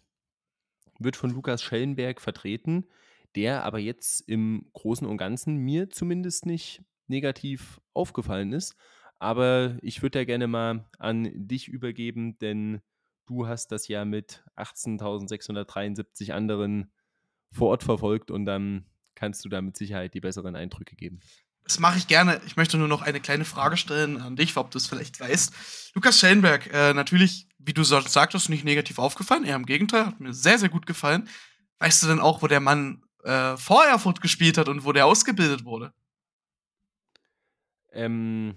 wird 0.98 1.16
von 1.16 1.30
Lukas 1.30 1.62
Schellenberg 1.62 2.20
vertreten, 2.20 2.88
der 3.36 3.64
aber 3.64 3.78
jetzt 3.78 4.28
im 4.28 4.70
Großen 4.74 5.06
und 5.06 5.18
Ganzen 5.18 5.58
mir 5.58 5.92
zumindest 5.92 6.48
nicht 6.48 6.84
negativ 7.08 7.80
aufgefallen 7.94 8.52
ist. 8.52 8.76
Aber 9.20 9.78
ich 9.84 10.02
würde 10.02 10.20
ja 10.20 10.26
gerne 10.26 10.48
mal 10.48 10.90
an 10.98 11.30
dich 11.32 11.68
übergeben, 11.68 12.40
denn 12.40 12.82
du 13.28 13.48
hast 13.48 13.72
das 13.72 13.88
ja 13.88 14.04
mit 14.04 14.44
18.673 14.56 16.32
anderen 16.32 16.92
vor 17.52 17.70
Ort 17.70 17.84
verfolgt 17.84 18.32
und 18.32 18.46
dann 18.46 18.86
kannst 19.20 19.44
du 19.44 19.50
da 19.50 19.62
mit 19.62 19.76
Sicherheit 19.76 20.14
die 20.14 20.22
besseren 20.22 20.56
Eindrücke 20.56 20.96
geben. 20.96 21.20
Das 21.64 21.80
mache 21.80 21.98
ich 21.98 22.08
gerne. 22.08 22.42
Ich 22.48 22.56
möchte 22.56 22.78
nur 22.78 22.88
noch 22.88 23.02
eine 23.02 23.20
kleine 23.20 23.46
Frage 23.46 23.78
stellen 23.78 24.18
an 24.20 24.36
dich, 24.36 24.56
ob 24.58 24.72
du 24.72 24.78
es 24.78 24.88
vielleicht 24.88 25.20
weißt. 25.20 25.92
Lukas 25.94 26.20
Schellenberg, 26.20 26.74
äh, 26.74 26.94
natürlich, 26.94 27.48
wie 27.60 27.74
du 27.74 27.84
sagtest, 27.84 28.50
nicht 28.50 28.64
negativ 28.64 28.98
aufgefallen. 28.98 29.44
Eher 29.44 29.58
im 29.58 29.66
Gegenteil, 29.66 30.08
hat 30.08 30.20
mir 30.20 30.34
sehr, 30.34 30.58
sehr 30.58 30.70
gut 30.70 30.86
gefallen. 30.86 31.30
Weißt 31.80 32.02
du 32.02 32.08
denn 32.08 32.20
auch, 32.20 32.42
wo 32.42 32.48
der 32.48 32.62
Mann 32.62 33.04
äh, 33.24 33.56
vor 33.58 33.86
Erfurt 33.86 34.22
gespielt 34.22 34.58
hat 34.58 34.70
und 34.70 34.86
wo 34.86 34.94
der 34.94 35.06
ausgebildet 35.06 35.66
wurde? 35.66 35.94
Ähm, 37.92 38.56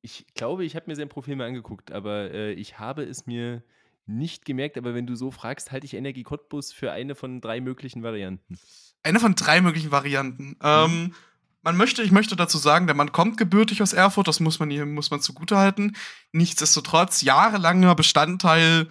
ich 0.00 0.26
glaube, 0.34 0.64
ich 0.64 0.76
habe 0.76 0.86
mir 0.86 0.96
sein 0.96 1.08
Profil 1.08 1.36
mal 1.36 1.48
angeguckt, 1.48 1.90
aber 1.90 2.30
äh, 2.30 2.52
ich 2.52 2.78
habe 2.78 3.02
es 3.02 3.26
mir 3.26 3.64
nicht 4.06 4.44
gemerkt. 4.44 4.78
Aber 4.78 4.94
wenn 4.94 5.06
du 5.06 5.14
so 5.14 5.30
fragst, 5.30 5.72
halte 5.72 5.86
ich 5.86 5.94
Energie 5.94 6.22
Cottbus 6.22 6.72
für 6.72 6.92
eine 6.92 7.14
von 7.14 7.40
drei 7.40 7.60
möglichen 7.60 8.02
Varianten. 8.02 8.58
Eine 9.02 9.20
von 9.20 9.34
drei 9.34 9.60
möglichen 9.60 9.90
Varianten. 9.90 10.48
Mhm. 10.48 10.56
Ähm, 10.62 11.14
man 11.62 11.76
möchte, 11.76 12.02
ich 12.02 12.12
möchte 12.12 12.36
dazu 12.36 12.58
sagen, 12.58 12.86
der 12.86 12.94
Mann 12.94 13.10
kommt 13.10 13.38
gebürtig 13.38 13.82
aus 13.82 13.92
Erfurt, 13.92 14.28
das 14.28 14.38
muss 14.38 14.60
man 14.60 14.70
hier, 14.70 14.86
muss 14.86 15.10
man 15.10 15.20
zugutehalten. 15.20 15.96
Nichtsdestotrotz 16.30 17.22
jahrelanger 17.22 17.96
Bestandteil 17.96 18.88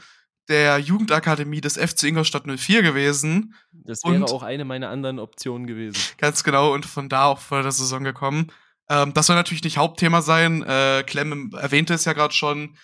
der 0.49 0.80
Jugendakademie 0.80 1.61
des 1.61 1.78
FC 1.78 2.03
Ingolstadt 2.03 2.45
04 2.45 2.82
gewesen. 2.82 3.55
Das 3.72 4.03
wäre 4.03 4.16
und, 4.16 4.32
auch 4.32 4.43
eine 4.43 4.66
meiner 4.66 4.89
anderen 4.89 5.20
Optionen 5.20 5.68
gewesen. 5.68 5.97
Ganz 6.18 6.43
genau, 6.43 6.74
und 6.74 6.86
von 6.86 7.09
da 7.09 7.26
auch 7.26 7.39
vor 7.39 7.63
der 7.63 7.72
Saison 7.72 8.03
gekommen. 8.03 8.51
Ähm, 8.89 9.13
das 9.13 9.28
soll 9.28 9.36
natürlich 9.36 9.63
nicht 9.63 9.78
Hauptthema 9.78 10.22
sein. 10.22 10.61
Äh, 10.63 11.03
Clem 11.07 11.51
erwähnte 11.53 11.93
es 11.93 12.05
ja 12.05 12.13
gerade 12.13 12.34
schon. 12.34 12.76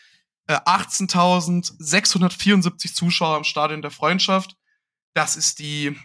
Äh, 0.47 0.55
18.674 0.55 2.93
Zuschauer 2.93 3.37
im 3.37 3.43
Stadion 3.43 3.81
der 3.81 3.91
Freundschaft. 3.91 4.55
Das 5.13 5.35
ist 5.35 5.59
die 5.59 5.97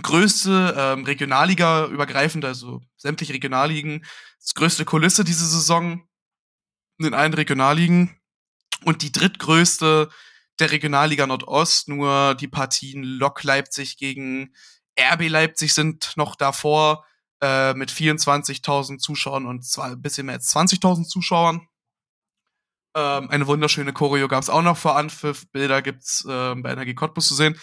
größte 0.00 0.74
ähm, 0.76 1.04
Regionalliga 1.04 1.86
übergreifend, 1.86 2.44
also 2.44 2.80
sämtliche 2.96 3.32
Regionalligen, 3.32 4.04
das 4.40 4.54
größte 4.54 4.84
Kulisse 4.84 5.24
diese 5.24 5.46
Saison 5.46 6.06
in 6.98 7.14
allen 7.14 7.34
Regionalligen 7.34 8.20
und 8.84 9.02
die 9.02 9.12
drittgrößte 9.12 10.10
der 10.58 10.70
Regionalliga 10.70 11.26
Nordost. 11.26 11.88
Nur 11.88 12.34
die 12.34 12.48
Partien 12.48 13.02
Lok 13.02 13.42
Leipzig 13.42 13.96
gegen 13.96 14.54
RB 14.98 15.28
Leipzig 15.28 15.74
sind 15.74 16.12
noch 16.16 16.36
davor 16.36 17.04
äh, 17.42 17.74
mit 17.74 17.90
24.000 17.90 18.98
Zuschauern 18.98 19.46
und 19.46 19.64
zwar 19.64 19.86
ein 19.86 20.02
bisschen 20.02 20.26
mehr 20.26 20.36
als 20.36 20.54
20.000 20.54 21.06
Zuschauern. 21.06 21.66
Ähm, 22.94 23.30
eine 23.30 23.46
wunderschöne 23.46 23.92
Choreo 23.92 24.28
gab 24.28 24.42
es 24.42 24.50
auch 24.50 24.62
noch 24.62 24.76
vor 24.76 24.96
Anpfiff. 24.96 25.50
Bilder 25.52 25.82
gibt's 25.82 26.24
äh, 26.24 26.54
bei 26.56 26.72
Energie 26.72 26.94
Cottbus 26.94 27.28
zu 27.28 27.34
sehen. 27.34 27.58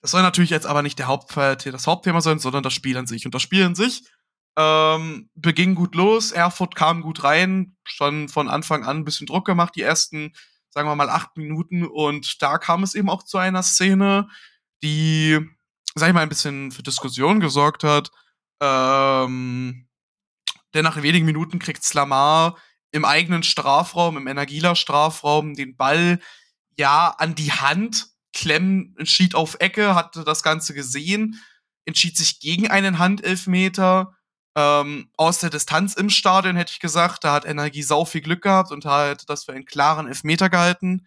Das 0.00 0.12
soll 0.12 0.22
natürlich 0.22 0.50
jetzt 0.50 0.66
aber 0.66 0.82
nicht 0.82 0.98
der 0.98 1.08
Haupt 1.08 1.36
das 1.36 1.86
Hauptthema 1.86 2.20
sein, 2.20 2.38
sondern 2.38 2.62
das 2.62 2.72
Spiel 2.72 2.96
an 2.96 3.06
sich. 3.06 3.26
Und 3.26 3.34
das 3.34 3.42
Spiel 3.42 3.64
an 3.64 3.74
sich 3.74 4.04
ähm, 4.58 5.30
beging 5.34 5.74
gut 5.74 5.94
los. 5.94 6.32
Erfurt 6.32 6.74
kam 6.74 7.00
gut 7.00 7.22
rein, 7.22 7.76
schon 7.84 8.28
von 8.28 8.48
Anfang 8.48 8.84
an 8.84 8.98
ein 8.98 9.04
bisschen 9.04 9.26
Druck 9.26 9.46
gemacht, 9.46 9.74
die 9.76 9.82
ersten, 9.82 10.32
sagen 10.70 10.88
wir 10.88 10.96
mal, 10.96 11.08
acht 11.08 11.36
Minuten. 11.36 11.84
Und 11.86 12.42
da 12.42 12.58
kam 12.58 12.82
es 12.82 12.94
eben 12.94 13.08
auch 13.08 13.22
zu 13.22 13.38
einer 13.38 13.62
Szene, 13.62 14.28
die, 14.82 15.38
sag 15.94 16.08
ich 16.08 16.14
mal, 16.14 16.22
ein 16.22 16.28
bisschen 16.28 16.72
für 16.72 16.82
Diskussion 16.82 17.38
gesorgt 17.38 17.84
hat. 17.84 18.10
Ähm, 18.60 19.88
denn 20.74 20.84
nach 20.84 21.00
wenigen 21.00 21.26
Minuten 21.26 21.60
kriegt 21.60 21.84
Slamar 21.84 22.56
im 22.90 23.04
eigenen 23.04 23.42
Strafraum, 23.42 24.16
im 24.16 24.26
Energieler 24.26 24.74
Strafraum, 24.74 25.54
den 25.54 25.76
Ball 25.76 26.20
ja 26.76 27.14
an 27.18 27.34
die 27.34 27.52
Hand 27.52 28.08
Clem 28.32 28.94
entschied 28.98 29.34
auf 29.34 29.56
Ecke, 29.58 29.94
hatte 29.94 30.24
das 30.24 30.42
Ganze 30.42 30.74
gesehen, 30.74 31.42
entschied 31.86 32.16
sich 32.16 32.40
gegen 32.40 32.68
einen 32.68 32.98
Handelfmeter. 32.98 34.14
Ähm, 34.54 35.10
aus 35.16 35.40
der 35.40 35.50
Distanz 35.50 35.94
im 35.94 36.10
Stadion 36.10 36.56
hätte 36.56 36.72
ich 36.72 36.80
gesagt, 36.80 37.24
da 37.24 37.32
hat 37.32 37.44
Energie 37.44 37.82
sau 37.82 38.04
viel 38.04 38.20
Glück 38.20 38.42
gehabt 38.42 38.70
und 38.70 38.84
hat 38.84 39.28
das 39.28 39.44
für 39.44 39.52
einen 39.52 39.64
klaren 39.64 40.06
Elfmeter 40.06 40.50
gehalten. 40.50 41.06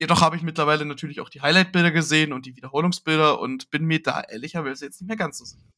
Jedoch 0.00 0.22
habe 0.22 0.36
ich 0.36 0.42
mittlerweile 0.42 0.86
natürlich 0.86 1.20
auch 1.20 1.28
die 1.28 1.42
Highlight-Bilder 1.42 1.90
gesehen 1.90 2.32
und 2.32 2.46
die 2.46 2.56
Wiederholungsbilder 2.56 3.38
und 3.38 3.70
bin 3.70 3.84
mir 3.84 4.02
da 4.02 4.22
ehrlicherweise 4.22 4.86
jetzt 4.86 5.00
nicht 5.00 5.08
mehr 5.08 5.16
ganz 5.16 5.38
so 5.38 5.44
sicher. 5.44 5.68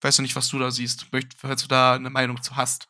Weißt 0.00 0.18
du 0.18 0.22
nicht, 0.22 0.34
was 0.34 0.48
du 0.48 0.58
da 0.58 0.70
siehst, 0.70 1.06
falls 1.36 1.62
du 1.62 1.68
da 1.68 1.94
eine 1.94 2.10
Meinung 2.10 2.42
zu 2.42 2.56
hast. 2.56 2.88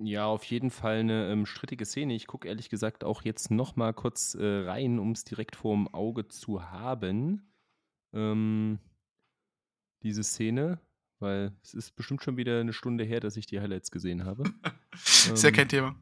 Ja, 0.00 0.26
auf 0.26 0.44
jeden 0.44 0.70
Fall 0.70 0.98
eine 0.98 1.30
ähm, 1.30 1.44
strittige 1.44 1.84
Szene. 1.84 2.14
Ich 2.14 2.28
gucke 2.28 2.46
ehrlich 2.46 2.70
gesagt 2.70 3.02
auch 3.02 3.22
jetzt 3.22 3.50
noch 3.50 3.74
mal 3.74 3.92
kurz 3.92 4.34
äh, 4.34 4.44
rein, 4.44 5.00
um 5.00 5.10
es 5.10 5.24
direkt 5.24 5.56
vorm 5.56 5.88
Auge 5.88 6.28
zu 6.28 6.70
haben. 6.70 7.52
Ähm, 8.12 8.78
diese 10.02 10.22
Szene, 10.22 10.80
weil 11.18 11.52
es 11.64 11.74
ist 11.74 11.96
bestimmt 11.96 12.22
schon 12.22 12.36
wieder 12.36 12.60
eine 12.60 12.72
Stunde 12.72 13.02
her, 13.02 13.18
dass 13.18 13.36
ich 13.36 13.46
die 13.46 13.60
Highlights 13.60 13.90
gesehen 13.90 14.24
habe. 14.24 14.44
ist 14.92 15.42
ja 15.42 15.48
ähm, 15.48 15.54
kein 15.54 15.68
Thema. 15.68 15.96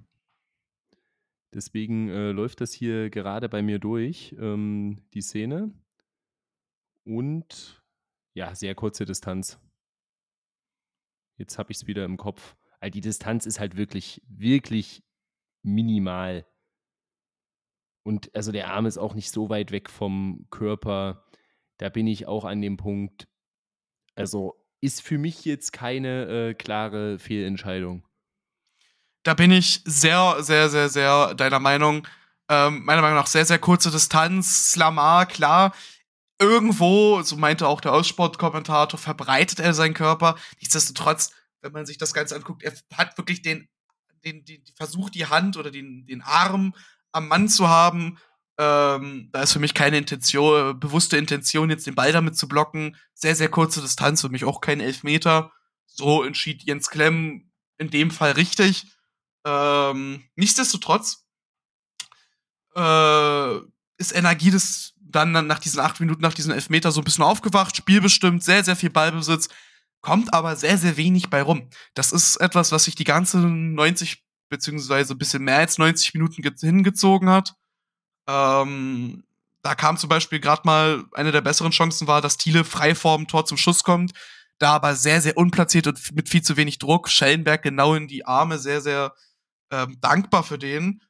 Deswegen 1.55 2.11
äh, 2.11 2.32
läuft 2.32 2.61
das 2.61 2.74
hier 2.74 3.09
gerade 3.09 3.49
bei 3.49 3.62
mir 3.62 3.78
durch, 3.78 4.36
ähm, 4.38 5.01
die 5.14 5.22
Szene. 5.22 5.72
Und 7.05 7.82
ja, 8.34 8.55
sehr 8.55 8.74
kurze 8.74 9.07
Distanz. 9.07 9.59
Jetzt 11.38 11.59
habe 11.59 11.72
ich 11.72 11.78
es 11.78 11.86
wieder 11.86 12.05
im 12.05 12.18
Kopf. 12.18 12.57
Weil 12.87 12.93
die 12.93 13.01
Distanz 13.01 13.47
ist 13.47 13.59
halt 13.59 13.76
wirklich, 13.76 14.22
wirklich 14.28 15.03
minimal. 15.64 16.47
Und 18.05 18.32
also 18.32 18.53
der 18.53 18.70
Arm 18.70 18.87
ist 18.87 18.97
auch 18.97 19.14
nicht 19.14 19.32
so 19.32 19.49
weit 19.49 19.72
weg 19.72 19.91
vom 19.91 20.47
Körper. 20.51 21.24
Da 21.78 21.89
bin 21.89 22.07
ich 22.07 22.28
auch 22.28 22.45
an 22.45 22.62
dem 22.62 22.76
Punkt. 22.76 23.26
Also 24.14 24.55
ist 24.80 25.03
für 25.03 25.18
mich 25.18 25.45
jetzt 25.45 25.72
keine 25.72 26.26
äh, 26.26 26.55
klare 26.55 27.18
Fehlentscheidung. 27.18 28.07
Da 29.24 29.34
bin 29.34 29.51
ich 29.51 29.82
sehr, 29.84 30.37
sehr, 30.45 30.68
sehr, 30.68 30.89
sehr 30.89 31.34
deiner 31.34 31.59
Meinung. 31.59 32.07
Ähm, 32.49 32.84
meiner 32.84 33.03
Meinung 33.03 33.16
nach 33.16 33.26
sehr, 33.26 33.47
sehr 33.47 33.59
kurze 33.59 33.91
Distanz. 33.91 34.70
Slamar, 34.70 35.26
klar. 35.26 35.74
Irgendwo, 36.39 37.20
so 37.22 37.37
meinte 37.37 37.66
auch 37.66 37.80
der 37.80 37.95
Aussportkommentator, 37.95 38.97
verbreitet 38.97 39.59
er 39.59 39.74
seinen 39.74 39.95
Körper. 39.95 40.37
Nichtsdestotrotz 40.61 41.32
wenn 41.66 41.72
man 41.72 41.86
sich 41.86 41.98
das 41.98 42.14
Ganze 42.14 42.34
anguckt, 42.36 42.62
er 42.62 42.72
hat 42.94 43.18
wirklich 43.18 43.42
den, 43.42 43.68
den, 44.24 44.44
den 44.44 44.62
versucht, 44.74 45.14
die 45.14 45.26
Hand 45.26 45.56
oder 45.56 45.70
den, 45.70 46.06
den 46.06 46.22
Arm 46.22 46.74
am 47.12 47.28
Mann 47.28 47.48
zu 47.48 47.68
haben. 47.68 48.18
Ähm, 48.58 49.28
da 49.32 49.42
ist 49.42 49.52
für 49.52 49.58
mich 49.58 49.74
keine 49.74 49.98
Intention, 49.98 50.78
bewusste 50.78 51.16
Intention, 51.16 51.70
jetzt 51.70 51.86
den 51.86 51.94
Ball 51.94 52.12
damit 52.12 52.36
zu 52.36 52.48
blocken. 52.48 52.96
Sehr, 53.14 53.34
sehr 53.34 53.48
kurze 53.48 53.82
Distanz, 53.82 54.20
für 54.20 54.28
mich 54.28 54.44
auch 54.44 54.60
kein 54.60 54.80
Elfmeter. 54.80 55.52
So 55.86 56.22
entschied 56.22 56.62
Jens 56.62 56.88
Klemm 56.88 57.50
in 57.78 57.90
dem 57.90 58.10
Fall 58.10 58.32
richtig. 58.32 58.86
Ähm, 59.44 60.24
nichtsdestotrotz 60.36 61.26
äh, 62.74 63.56
ist 63.98 64.14
Energie 64.14 64.50
des 64.50 64.94
dann 65.08 65.32
nach 65.46 65.58
diesen 65.58 65.80
acht 65.80 66.00
Minuten, 66.00 66.20
nach 66.20 66.34
diesen 66.34 66.52
Elfmeter 66.52 66.90
so 66.92 67.00
ein 67.00 67.04
bisschen 67.04 67.24
aufgewacht, 67.24 67.76
spielbestimmt, 67.76 68.42
sehr, 68.42 68.64
sehr 68.64 68.76
viel 68.76 68.90
Ballbesitz 68.90 69.48
kommt 70.01 70.32
aber 70.32 70.57
sehr, 70.57 70.78
sehr 70.78 70.97
wenig 70.97 71.30
bei 71.30 71.42
rum. 71.42 71.68
Das 71.94 72.12
ist 72.12 72.36
etwas, 72.36 72.72
was 72.72 72.84
sich 72.84 72.94
die 72.94 73.05
ganze 73.05 73.38
90 73.38 74.22
beziehungsweise 74.49 75.14
ein 75.14 75.18
bisschen 75.18 75.42
mehr 75.42 75.59
als 75.59 75.78
90 75.78 76.14
Minuten 76.14 76.42
hingezogen 76.61 77.28
hat. 77.28 77.55
Ähm, 78.28 79.24
da 79.62 79.74
kam 79.74 79.97
zum 79.97 80.09
Beispiel 80.09 80.38
gerade 80.38 80.62
mal 80.64 81.05
eine 81.14 81.32
der 81.32 81.40
besseren 81.40 81.72
Chancen 81.72 82.07
war, 82.07 82.20
dass 82.20 82.36
Thiele 82.36 82.64
frei 82.64 82.94
vorm 82.94 83.26
Tor 83.26 83.47
zum 83.47 83.57
Schuss 83.57 83.82
kommt, 83.82 84.12
da 84.59 84.74
aber 84.74 84.94
sehr, 84.94 85.20
sehr 85.20 85.36
unplatziert 85.36 85.86
und 85.88 86.14
mit 86.14 86.28
viel 86.28 86.42
zu 86.42 86.57
wenig 86.57 86.78
Druck. 86.78 87.09
Schellenberg 87.09 87.62
genau 87.62 87.94
in 87.94 88.07
die 88.07 88.24
Arme, 88.24 88.59
sehr, 88.59 88.80
sehr 88.80 89.12
ähm, 89.72 89.99
dankbar 90.01 90.44
für 90.44 90.59
den. 90.59 91.03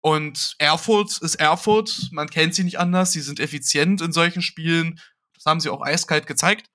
Und 0.00 0.54
Erfurt 0.58 1.18
ist 1.22 1.36
Erfurt, 1.36 2.08
man 2.12 2.28
kennt 2.28 2.54
sie 2.54 2.64
nicht 2.64 2.78
anders, 2.78 3.12
sie 3.12 3.20
sind 3.20 3.40
effizient 3.40 4.02
in 4.02 4.12
solchen 4.12 4.42
Spielen. 4.42 5.00
Das 5.34 5.46
haben 5.46 5.60
sie 5.60 5.70
auch 5.70 5.82
eiskalt 5.82 6.26
gezeigt. 6.26 6.68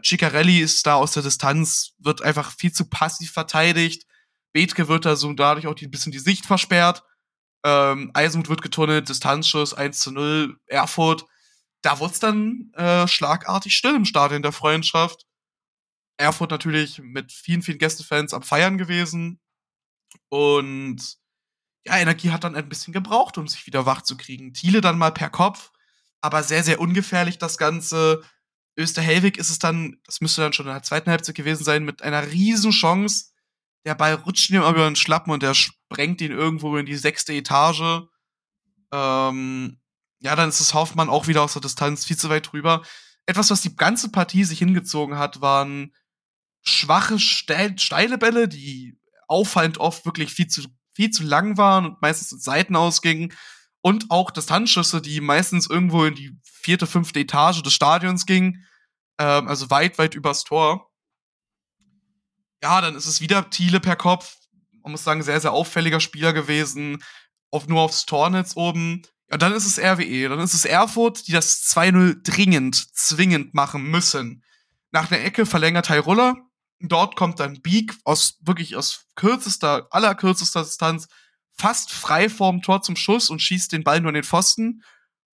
Ciccarelli 0.00 0.60
ist 0.60 0.86
da 0.86 0.94
aus 0.94 1.12
der 1.12 1.22
Distanz, 1.22 1.94
wird 1.98 2.22
einfach 2.22 2.52
viel 2.52 2.72
zu 2.72 2.88
passiv 2.88 3.32
verteidigt. 3.32 4.06
Bethke 4.52 4.88
wird 4.88 5.04
da 5.04 5.16
so 5.16 5.32
dadurch 5.32 5.66
auch 5.66 5.74
ein 5.80 5.90
bisschen 5.90 6.12
die 6.12 6.18
Sicht 6.18 6.46
versperrt. 6.46 7.02
Ähm, 7.64 8.10
Eisenhut 8.14 8.48
wird 8.48 8.62
getunnelt, 8.62 9.08
Distanzschuss 9.08 9.74
1 9.74 10.00
zu 10.00 10.12
0, 10.12 10.58
Erfurt. 10.66 11.26
Da 11.82 11.98
wurde 11.98 12.12
es 12.12 12.20
dann 12.20 12.72
äh, 12.74 13.08
schlagartig 13.08 13.74
still 13.74 13.94
im 13.94 14.04
Stadion 14.04 14.42
der 14.42 14.52
Freundschaft. 14.52 15.26
Erfurt 16.16 16.50
natürlich 16.50 17.00
mit 17.02 17.32
vielen, 17.32 17.62
vielen 17.62 17.78
Gästefans 17.78 18.34
am 18.34 18.42
Feiern 18.42 18.78
gewesen. 18.78 19.40
Und 20.28 21.16
ja, 21.84 21.96
Energie 21.96 22.30
hat 22.30 22.44
dann 22.44 22.54
ein 22.54 22.68
bisschen 22.68 22.92
gebraucht, 22.92 23.38
um 23.38 23.48
sich 23.48 23.66
wieder 23.66 23.86
wach 23.86 24.02
zu 24.02 24.16
kriegen. 24.16 24.52
Thiele 24.52 24.80
dann 24.80 24.98
mal 24.98 25.10
per 25.10 25.30
Kopf, 25.30 25.72
aber 26.20 26.42
sehr, 26.42 26.62
sehr 26.62 26.80
ungefährlich 26.80 27.38
das 27.38 27.58
Ganze 27.58 28.22
Österhelwig 28.76 29.36
ist 29.36 29.50
es 29.50 29.58
dann, 29.58 29.98
das 30.04 30.20
müsste 30.20 30.40
dann 30.40 30.52
schon 30.52 30.66
in 30.66 30.72
der 30.72 30.82
zweiten 30.82 31.10
Halbzeit 31.10 31.34
gewesen 31.34 31.64
sein, 31.64 31.84
mit 31.84 32.02
einer 32.02 32.30
riesen 32.30 32.70
Chance. 32.70 33.26
Der 33.84 33.94
Ball 33.94 34.14
rutscht 34.14 34.50
ihm 34.50 34.62
über 34.62 34.84
den 34.84 34.96
Schlappen 34.96 35.32
und 35.32 35.42
der 35.42 35.54
sprengt 35.54 36.20
ihn 36.20 36.32
irgendwo 36.32 36.76
in 36.76 36.86
die 36.86 36.96
sechste 36.96 37.32
Etage. 37.34 38.06
Ähm, 38.92 39.80
ja, 40.20 40.36
dann 40.36 40.48
ist 40.48 40.60
es 40.60 40.74
Hoffmann 40.74 41.10
auch 41.10 41.26
wieder 41.26 41.42
aus 41.42 41.54
der 41.54 41.62
Distanz 41.62 42.04
viel 42.04 42.16
zu 42.16 42.30
weit 42.30 42.52
drüber. 42.52 42.82
Etwas, 43.26 43.50
was 43.50 43.60
die 43.60 43.76
ganze 43.76 44.10
Partie 44.10 44.44
sich 44.44 44.58
hingezogen 44.58 45.18
hat, 45.18 45.40
waren 45.40 45.94
schwache, 46.62 47.18
steile 47.18 48.18
Bälle, 48.18 48.48
die 48.48 48.98
auffallend 49.26 49.78
oft 49.78 50.04
wirklich 50.04 50.32
viel 50.32 50.46
zu, 50.46 50.62
viel 50.94 51.10
zu 51.10 51.24
lang 51.24 51.56
waren 51.56 51.86
und 51.86 52.02
meistens 52.02 52.32
in 52.32 52.38
Seiten 52.38 52.76
ausgingen. 52.76 53.32
Und 53.82 54.10
auch 54.10 54.30
Distanzschüsse, 54.30 55.02
die 55.02 55.20
meistens 55.20 55.68
irgendwo 55.68 56.04
in 56.04 56.14
die 56.14 56.38
vierte, 56.44 56.86
fünfte 56.86 57.20
Etage 57.20 57.62
des 57.62 57.74
Stadions 57.74 58.26
gingen. 58.26 58.64
Ähm, 59.18 59.48
also 59.48 59.68
weit, 59.70 59.98
weit 59.98 60.14
übers 60.14 60.44
Tor. 60.44 60.88
Ja, 62.62 62.80
dann 62.80 62.94
ist 62.94 63.06
es 63.06 63.20
wieder 63.20 63.50
Thiele 63.50 63.80
per 63.80 63.96
Kopf. 63.96 64.36
Man 64.82 64.92
muss 64.92 65.04
sagen, 65.04 65.22
sehr, 65.22 65.40
sehr 65.40 65.52
auffälliger 65.52 65.98
Spieler 65.98 66.32
gewesen. 66.32 67.02
Auf, 67.50 67.66
nur 67.66 67.80
aufs 67.80 68.06
Tornetz 68.06 68.56
oben. 68.56 69.02
Ja, 69.28 69.36
dann 69.36 69.52
ist 69.52 69.66
es 69.66 69.78
RWE. 69.78 70.28
Dann 70.28 70.38
ist 70.38 70.54
es 70.54 70.64
Erfurt, 70.64 71.26
die 71.26 71.32
das 71.32 71.64
2-0 71.74 72.22
dringend, 72.22 72.76
zwingend 72.94 73.52
machen 73.52 73.82
müssen. 73.82 74.44
Nach 74.92 75.10
einer 75.10 75.22
Ecke 75.22 75.44
verlängert 75.44 75.90
Hairuller. 75.90 76.36
Dort 76.78 77.16
kommt 77.16 77.40
dann 77.40 77.62
Beak 77.62 77.94
aus 78.04 78.38
wirklich 78.42 78.76
aus 78.76 79.06
kürzester, 79.16 79.88
allerkürzester 79.90 80.62
Distanz 80.62 81.08
fast 81.56 81.90
frei 81.90 82.28
vorm 82.28 82.62
Tor 82.62 82.82
zum 82.82 82.96
Schuss 82.96 83.30
und 83.30 83.40
schießt 83.40 83.72
den 83.72 83.84
Ball 83.84 84.00
nur 84.00 84.10
in 84.10 84.14
den 84.14 84.24
Pfosten. 84.24 84.82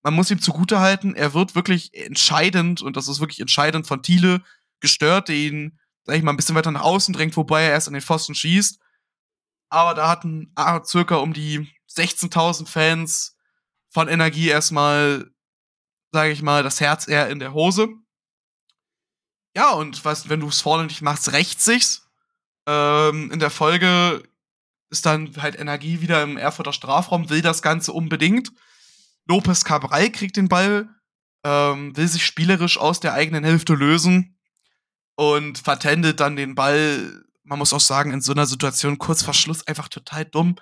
Man 0.03 0.15
muss 0.15 0.31
ihm 0.31 0.41
zugutehalten, 0.41 1.15
er 1.15 1.35
wird 1.35 1.55
wirklich 1.55 1.95
entscheidend, 1.95 2.83
und 2.83 2.97
das 2.97 3.09
ist 3.09 3.21
wirklich 3.21 3.41
entscheidend 3.41 3.87
von 3.87 4.03
Thiele, 4.03 4.43
gestört, 4.81 5.29
der 5.29 5.37
ihn, 5.37 5.79
sag 6.05 6.17
ich 6.17 6.23
mal, 6.23 6.33
ein 6.33 6.37
bisschen 6.37 6.55
weiter 6.55 6.71
nach 6.71 6.83
außen 6.83 7.13
drängt, 7.13 7.37
wobei 7.37 7.63
er 7.63 7.71
erst 7.71 7.89
an 7.89 7.95
den 7.95 8.03
Pfosten 8.03 8.35
schießt. 8.35 8.79
Aber 9.69 9.95
da 9.95 10.09
hatten 10.09 10.53
ah, 10.55 10.83
circa 10.85 11.17
um 11.17 11.33
die 11.33 11.69
16.000 11.91 12.67
Fans 12.67 13.37
von 13.91 14.09
Energie 14.09 14.49
erstmal, 14.49 15.31
sage 16.13 16.31
ich 16.31 16.43
mal, 16.43 16.63
das 16.63 16.81
Herz 16.81 17.09
eher 17.09 17.29
in 17.29 17.39
der 17.39 17.53
Hose. 17.53 17.89
Ja, 19.57 19.71
und 19.73 20.05
was, 20.05 20.29
wenn 20.29 20.41
du 20.41 20.49
es 20.49 20.61
vorne 20.61 20.85
nicht 20.85 21.03
machst, 21.03 21.33
rächt 21.33 21.61
sich's. 21.61 22.07
Ähm, 22.67 23.31
in 23.31 23.39
der 23.39 23.51
Folge 23.51 24.23
ist 24.91 25.07
dann 25.07 25.31
halt 25.37 25.59
Energie 25.59 26.01
wieder 26.01 26.23
im 26.23 26.37
Erfurter 26.37 26.73
Strafraum, 26.73 27.31
will 27.31 27.43
das 27.43 27.63
Ganze 27.63 27.93
unbedingt. 27.93 28.53
Lopez 29.27 29.65
Cabral 29.65 30.11
kriegt 30.11 30.37
den 30.37 30.49
Ball, 30.49 30.89
ähm, 31.45 31.97
will 31.97 32.09
sich 32.09 32.25
spielerisch 32.25 32.79
aus 32.79 33.01
der 33.01 33.15
eigenen 33.15 33.45
Hälfte 33.45 33.75
lösen 33.75 34.39
und 35.17 35.59
vertändelt 35.59 36.21
dann 36.21 36.37
den 36.37 36.55
Ball. 36.55 37.25
Man 37.43 37.59
muss 37.59 37.73
auch 37.73 37.81
sagen, 37.81 38.13
in 38.13 38.21
so 38.21 38.33
einer 38.33 38.47
Situation 38.47 38.99
kurz 38.99 39.23
vor 39.23 39.35
Schluss 39.35 39.67
einfach 39.67 39.89
total 39.89 40.25
dumm. 40.25 40.57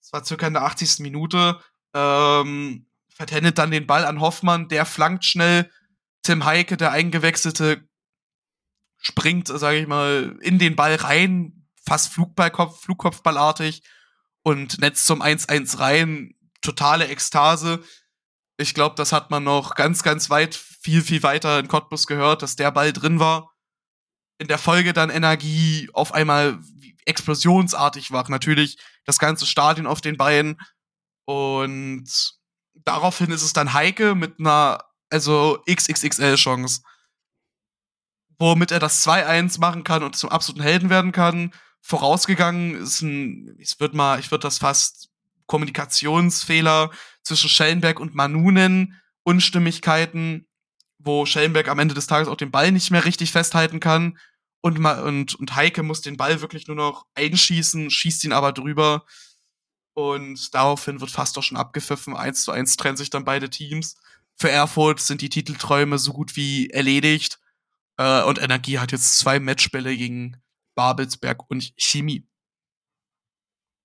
Es 0.00 0.12
war 0.12 0.24
circa 0.24 0.46
in 0.46 0.54
der 0.54 0.64
80. 0.64 1.00
Minute. 1.00 1.60
Ähm, 1.94 2.86
vertändelt 3.08 3.58
dann 3.58 3.70
den 3.70 3.86
Ball 3.86 4.04
an 4.04 4.20
Hoffmann, 4.20 4.68
der 4.68 4.84
flankt 4.84 5.24
schnell. 5.24 5.70
Tim 6.22 6.44
Heike, 6.44 6.76
der 6.76 6.92
eingewechselte, 6.92 7.88
springt, 9.00 9.48
sage 9.48 9.78
ich 9.78 9.86
mal, 9.86 10.36
in 10.42 10.58
den 10.58 10.76
Ball 10.76 10.96
rein, 10.96 11.55
fast 11.86 12.12
Flugballkopf, 12.12 12.82
Flugkopfballartig 12.82 13.82
und 14.42 14.78
netzt 14.78 15.06
zum 15.06 15.22
1-1 15.22 15.78
rein. 15.78 16.34
Totale 16.62 17.08
Ekstase. 17.08 17.82
Ich 18.58 18.74
glaube, 18.74 18.94
das 18.96 19.12
hat 19.12 19.30
man 19.30 19.44
noch 19.44 19.74
ganz, 19.74 20.02
ganz 20.02 20.30
weit, 20.30 20.54
viel, 20.54 21.02
viel 21.02 21.22
weiter 21.22 21.58
in 21.58 21.68
Cottbus 21.68 22.06
gehört, 22.06 22.42
dass 22.42 22.56
der 22.56 22.70
Ball 22.70 22.92
drin 22.92 23.20
war. 23.20 23.52
In 24.38 24.48
der 24.48 24.58
Folge 24.58 24.92
dann 24.92 25.10
Energie 25.10 25.88
auf 25.92 26.12
einmal 26.12 26.58
explosionsartig 27.04 28.10
war. 28.12 28.28
Natürlich 28.28 28.78
das 29.04 29.18
ganze 29.18 29.46
Stadion 29.46 29.86
auf 29.86 30.00
den 30.00 30.16
Beinen. 30.16 30.60
Und 31.24 32.34
daraufhin 32.74 33.30
ist 33.30 33.42
es 33.42 33.52
dann 33.52 33.72
Heike 33.72 34.14
mit 34.14 34.38
einer, 34.38 34.84
also 35.10 35.62
XXXL-Chance 35.68 36.82
womit 38.38 38.70
er 38.70 38.78
das 38.78 39.06
2-1 39.06 39.60
machen 39.60 39.84
kann 39.84 40.02
und 40.02 40.16
zum 40.16 40.30
absoluten 40.30 40.62
Helden 40.62 40.90
werden 40.90 41.12
kann. 41.12 41.52
Vorausgegangen 41.86 42.74
ist 42.74 43.02
ein, 43.02 43.54
ich 43.58 43.78
würde 43.78 43.96
mal, 43.96 44.18
ich 44.18 44.32
würde 44.32 44.42
das 44.42 44.58
fast 44.58 45.08
Kommunikationsfehler 45.46 46.90
zwischen 47.22 47.48
Schellenberg 47.48 48.00
und 48.00 48.14
Manu 48.14 48.50
nennen, 48.50 49.00
Unstimmigkeiten, 49.22 50.48
wo 50.98 51.26
Schellenberg 51.26 51.68
am 51.68 51.78
Ende 51.78 51.94
des 51.94 52.08
Tages 52.08 52.26
auch 52.26 52.36
den 52.36 52.50
Ball 52.50 52.72
nicht 52.72 52.90
mehr 52.90 53.04
richtig 53.04 53.30
festhalten 53.30 53.78
kann 53.78 54.18
und, 54.62 54.84
und, 54.84 55.36
und 55.36 55.54
Heike 55.54 55.84
muss 55.84 56.00
den 56.00 56.16
Ball 56.16 56.40
wirklich 56.40 56.66
nur 56.66 56.74
noch 56.74 57.06
einschießen, 57.14 57.88
schießt 57.88 58.24
ihn 58.24 58.32
aber 58.32 58.52
drüber 58.52 59.04
und 59.94 60.52
daraufhin 60.54 61.00
wird 61.00 61.12
fast 61.12 61.36
doch 61.36 61.42
schon 61.44 61.56
abgepfiffen. 61.56 62.16
1 62.16 62.42
zu 62.42 62.50
1 62.50 62.76
trennen 62.76 62.96
sich 62.96 63.10
dann 63.10 63.24
beide 63.24 63.48
Teams. 63.48 63.94
Für 64.34 64.50
Erfurt 64.50 64.98
sind 64.98 65.20
die 65.20 65.28
Titelträume 65.28 65.98
so 65.98 66.12
gut 66.12 66.34
wie 66.34 66.68
erledigt. 66.70 67.38
Äh, 67.96 68.24
und 68.24 68.40
Energie 68.40 68.80
hat 68.80 68.90
jetzt 68.90 69.20
zwei 69.20 69.38
Matchbälle 69.38 69.96
gegen 69.96 70.42
Babelsberg 70.76 71.50
und 71.50 71.72
Chemie. 71.76 72.28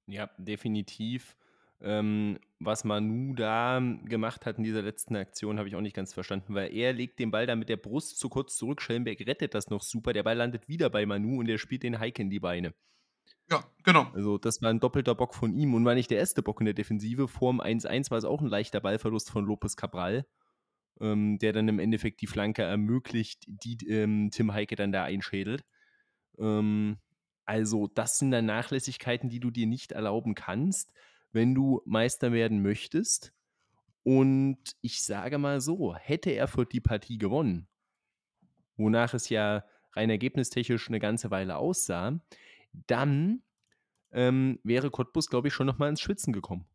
Ja, 0.05 0.29
definitiv. 0.37 1.35
Ähm, 1.83 2.37
was 2.59 2.83
Manu 2.83 3.33
da 3.33 3.81
gemacht 4.03 4.45
hat 4.45 4.59
in 4.59 4.63
dieser 4.63 4.83
letzten 4.83 5.15
Aktion, 5.15 5.57
habe 5.57 5.67
ich 5.67 5.75
auch 5.75 5.81
nicht 5.81 5.95
ganz 5.95 6.13
verstanden, 6.13 6.53
weil 6.53 6.71
er 6.71 6.93
legt 6.93 7.17
den 7.17 7.31
Ball 7.31 7.47
da 7.47 7.55
mit 7.55 7.69
der 7.69 7.77
Brust 7.77 8.19
zu 8.19 8.29
kurz 8.29 8.55
zurück. 8.55 8.83
Schellenberg 8.83 9.19
rettet 9.21 9.55
das 9.55 9.71
noch 9.71 9.81
super. 9.81 10.13
Der 10.13 10.21
Ball 10.21 10.37
landet 10.37 10.67
wieder 10.67 10.91
bei 10.91 11.07
Manu 11.07 11.39
und 11.39 11.49
er 11.49 11.57
spielt 11.57 11.81
den 11.81 11.97
Heike 11.97 12.21
in 12.21 12.29
die 12.29 12.39
Beine. 12.39 12.75
Ja, 13.49 13.63
genau. 13.83 14.03
Also, 14.13 14.37
das 14.37 14.61
war 14.61 14.69
ein 14.69 14.79
doppelter 14.79 15.15
Bock 15.15 15.33
von 15.33 15.55
ihm 15.55 15.73
und 15.73 15.83
war 15.85 15.95
nicht 15.95 16.11
der 16.11 16.19
erste 16.19 16.43
Bock 16.43 16.61
in 16.61 16.65
der 16.65 16.75
Defensive. 16.75 17.27
Vorm 17.27 17.59
1-1 17.59 18.11
war 18.11 18.19
es 18.19 18.25
auch 18.25 18.41
ein 18.41 18.47
leichter 18.47 18.79
Ballverlust 18.79 19.31
von 19.31 19.45
Lopez 19.45 19.75
Cabral 19.75 20.25
ähm, 21.01 21.39
der 21.39 21.51
dann 21.51 21.67
im 21.67 21.79
Endeffekt 21.79 22.21
die 22.21 22.27
Flanke 22.27 22.61
ermöglicht, 22.63 23.43
die 23.47 23.77
ähm, 23.87 24.29
Tim 24.31 24.53
Heike 24.53 24.75
dann 24.75 24.91
da 24.91 25.03
einschädelt. 25.03 25.65
Ähm, 26.38 26.97
also, 27.45 27.88
das 27.88 28.19
sind 28.19 28.32
dann 28.32 28.45
Nachlässigkeiten, 28.45 29.29
die 29.29 29.39
du 29.39 29.51
dir 29.51 29.67
nicht 29.67 29.91
erlauben 29.91 30.36
kannst, 30.36 30.93
wenn 31.32 31.55
du 31.55 31.82
Meister 31.86 32.32
werden 32.32 32.61
möchtest. 32.61 33.34
Und 34.03 34.57
ich 34.82 35.03
sage 35.03 35.38
mal 35.38 35.61
so, 35.61 35.95
hätte 35.95 36.36
Erfurt 36.36 36.73
die 36.73 36.82
Partie 36.82 37.17
gewonnen, 37.17 37.67
wonach 38.77 39.13
es 39.13 39.29
ja 39.29 39.63
rein 39.93 40.09
ergebnistechnisch 40.09 40.88
eine 40.88 40.99
ganze 40.99 41.29
Weile 41.29 41.57
aussah, 41.57 42.19
dann 42.88 43.43
ähm, 44.11 44.59
wäre 44.63 44.89
Cottbus, 44.89 45.29
glaube 45.29 45.49
ich, 45.49 45.53
schon 45.53 45.67
nochmal 45.67 45.89
ins 45.89 46.01
Schwitzen 46.01 46.34
gekommen 46.34 46.65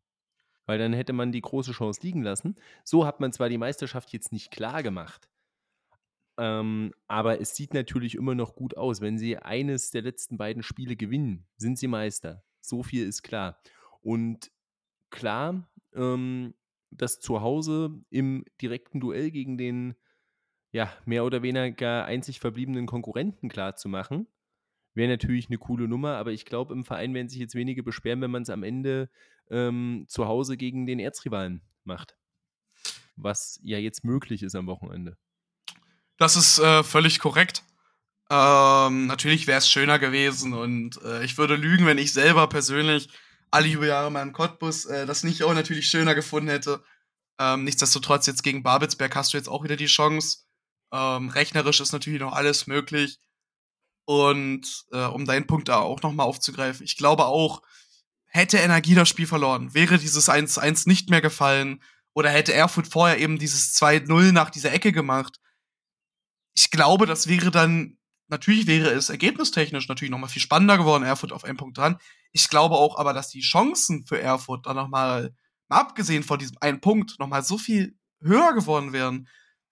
weil 0.67 0.77
dann 0.77 0.93
hätte 0.93 1.13
man 1.13 1.31
die 1.31 1.41
große 1.41 1.71
Chance 1.71 2.01
liegen 2.03 2.21
lassen. 2.21 2.55
So 2.83 3.07
hat 3.07 3.19
man 3.19 3.31
zwar 3.31 3.49
die 3.49 3.57
Meisterschaft 3.57 4.13
jetzt 4.13 4.31
nicht 4.31 4.51
klar 4.51 4.83
gemacht, 4.83 5.27
ähm, 6.37 6.93
aber 7.07 7.41
es 7.41 7.55
sieht 7.55 7.73
natürlich 7.73 8.15
immer 8.15 8.35
noch 8.35 8.55
gut 8.55 8.77
aus. 8.77 9.01
Wenn 9.01 9.17
sie 9.17 9.37
eines 9.37 9.91
der 9.91 10.03
letzten 10.03 10.37
beiden 10.37 10.63
Spiele 10.63 10.95
gewinnen, 10.95 11.45
sind 11.57 11.77
sie 11.79 11.87
Meister. 11.87 12.43
So 12.61 12.83
viel 12.83 13.07
ist 13.07 13.23
klar. 13.23 13.59
Und 14.01 14.51
klar, 15.09 15.69
ähm, 15.93 16.53
das 16.91 17.19
Zuhause 17.19 18.01
im 18.09 18.45
direkten 18.61 18.99
Duell 18.99 19.31
gegen 19.31 19.57
den 19.57 19.95
ja, 20.71 20.91
mehr 21.05 21.25
oder 21.25 21.41
weniger 21.41 22.05
einzig 22.05 22.39
verbliebenen 22.39 22.85
Konkurrenten 22.85 23.49
klar 23.49 23.75
zu 23.75 23.89
machen, 23.89 24.27
wäre 24.93 25.09
natürlich 25.09 25.47
eine 25.47 25.57
coole 25.57 25.87
Nummer, 25.87 26.17
aber 26.17 26.31
ich 26.31 26.45
glaube, 26.45 26.73
im 26.73 26.83
Verein 26.83 27.13
werden 27.13 27.29
sich 27.29 27.39
jetzt 27.39 27.55
wenige 27.55 27.83
beschweren, 27.83 28.21
wenn 28.21 28.31
man 28.31 28.43
es 28.43 28.49
am 28.49 28.63
Ende 28.63 29.09
ähm, 29.49 30.05
zu 30.07 30.27
Hause 30.27 30.57
gegen 30.57 30.85
den 30.85 30.99
Erzrivalen 30.99 31.61
macht. 31.83 32.17
Was 33.15 33.59
ja 33.63 33.77
jetzt 33.77 34.03
möglich 34.03 34.43
ist 34.43 34.55
am 34.55 34.67
Wochenende. 34.67 35.17
Das 36.17 36.35
ist 36.35 36.59
äh, 36.59 36.83
völlig 36.83 37.19
korrekt. 37.19 37.63
Ähm, 38.29 39.07
natürlich 39.07 39.47
wäre 39.47 39.59
es 39.59 39.69
schöner 39.69 39.99
gewesen 39.99 40.53
und 40.53 41.01
äh, 41.03 41.23
ich 41.23 41.37
würde 41.37 41.55
lügen, 41.55 41.85
wenn 41.85 41.97
ich 41.97 42.11
selber 42.11 42.47
persönlich 42.47 43.09
alle 43.51 43.67
Jahre 43.67 44.11
mal 44.11 44.23
in 44.23 44.33
Cottbus 44.33 44.85
äh, 44.85 45.05
das 45.05 45.23
nicht 45.23 45.43
auch 45.43 45.53
natürlich 45.53 45.89
schöner 45.89 46.15
gefunden 46.15 46.49
hätte. 46.49 46.83
Ähm, 47.39 47.63
nichtsdestotrotz, 47.63 48.25
jetzt 48.25 48.43
gegen 48.43 48.63
Babelsberg 48.63 49.15
hast 49.15 49.33
du 49.33 49.37
jetzt 49.37 49.47
auch 49.47 49.63
wieder 49.63 49.77
die 49.77 49.85
Chance. 49.85 50.39
Ähm, 50.91 51.29
rechnerisch 51.29 51.79
ist 51.79 51.93
natürlich 51.93 52.19
noch 52.19 52.33
alles 52.33 52.67
möglich. 52.67 53.19
Und 54.05 54.85
äh, 54.91 55.05
um 55.05 55.25
deinen 55.25 55.47
Punkt 55.47 55.69
da 55.69 55.79
auch 55.79 56.01
nochmal 56.01 56.25
aufzugreifen, 56.25 56.83
ich 56.83 56.97
glaube 56.97 57.25
auch, 57.25 57.61
hätte 58.25 58.57
Energie 58.57 58.95
das 58.95 59.09
Spiel 59.09 59.27
verloren, 59.27 59.73
wäre 59.73 59.97
dieses 59.97 60.29
1-1 60.29 60.87
nicht 60.87 61.09
mehr 61.09 61.21
gefallen 61.21 61.81
oder 62.13 62.29
hätte 62.29 62.53
Erfurt 62.53 62.87
vorher 62.87 63.19
eben 63.19 63.37
dieses 63.37 63.75
2-0 63.75 64.31
nach 64.31 64.49
dieser 64.49 64.73
Ecke 64.73 64.91
gemacht. 64.91 65.39
Ich 66.57 66.71
glaube, 66.71 67.05
das 67.05 67.27
wäre 67.27 67.51
dann, 67.51 67.99
natürlich 68.29 68.65
wäre 68.65 68.89
es 68.89 69.09
ergebnistechnisch 69.11 69.87
natürlich 69.87 70.09
nochmal 70.11 70.29
viel 70.31 70.41
spannender 70.41 70.79
geworden, 70.79 71.03
Erfurt 71.03 71.31
auf 71.31 71.43
einen 71.43 71.57
Punkt 71.57 71.77
dran. 71.77 71.99
Ich 72.31 72.49
glaube 72.49 72.75
auch 72.75 72.97
aber, 72.97 73.13
dass 73.13 73.29
die 73.29 73.41
Chancen 73.41 74.05
für 74.07 74.19
Erfurt 74.19 74.65
dann 74.65 74.75
nochmal, 74.75 75.35
mal 75.69 75.77
abgesehen 75.81 76.23
von 76.23 76.39
diesem 76.39 76.57
einen 76.59 76.81
Punkt, 76.81 77.19
nochmal 77.19 77.43
so 77.43 77.59
viel 77.59 77.95
höher 78.21 78.53
geworden 78.53 78.91
wären. 78.91 79.27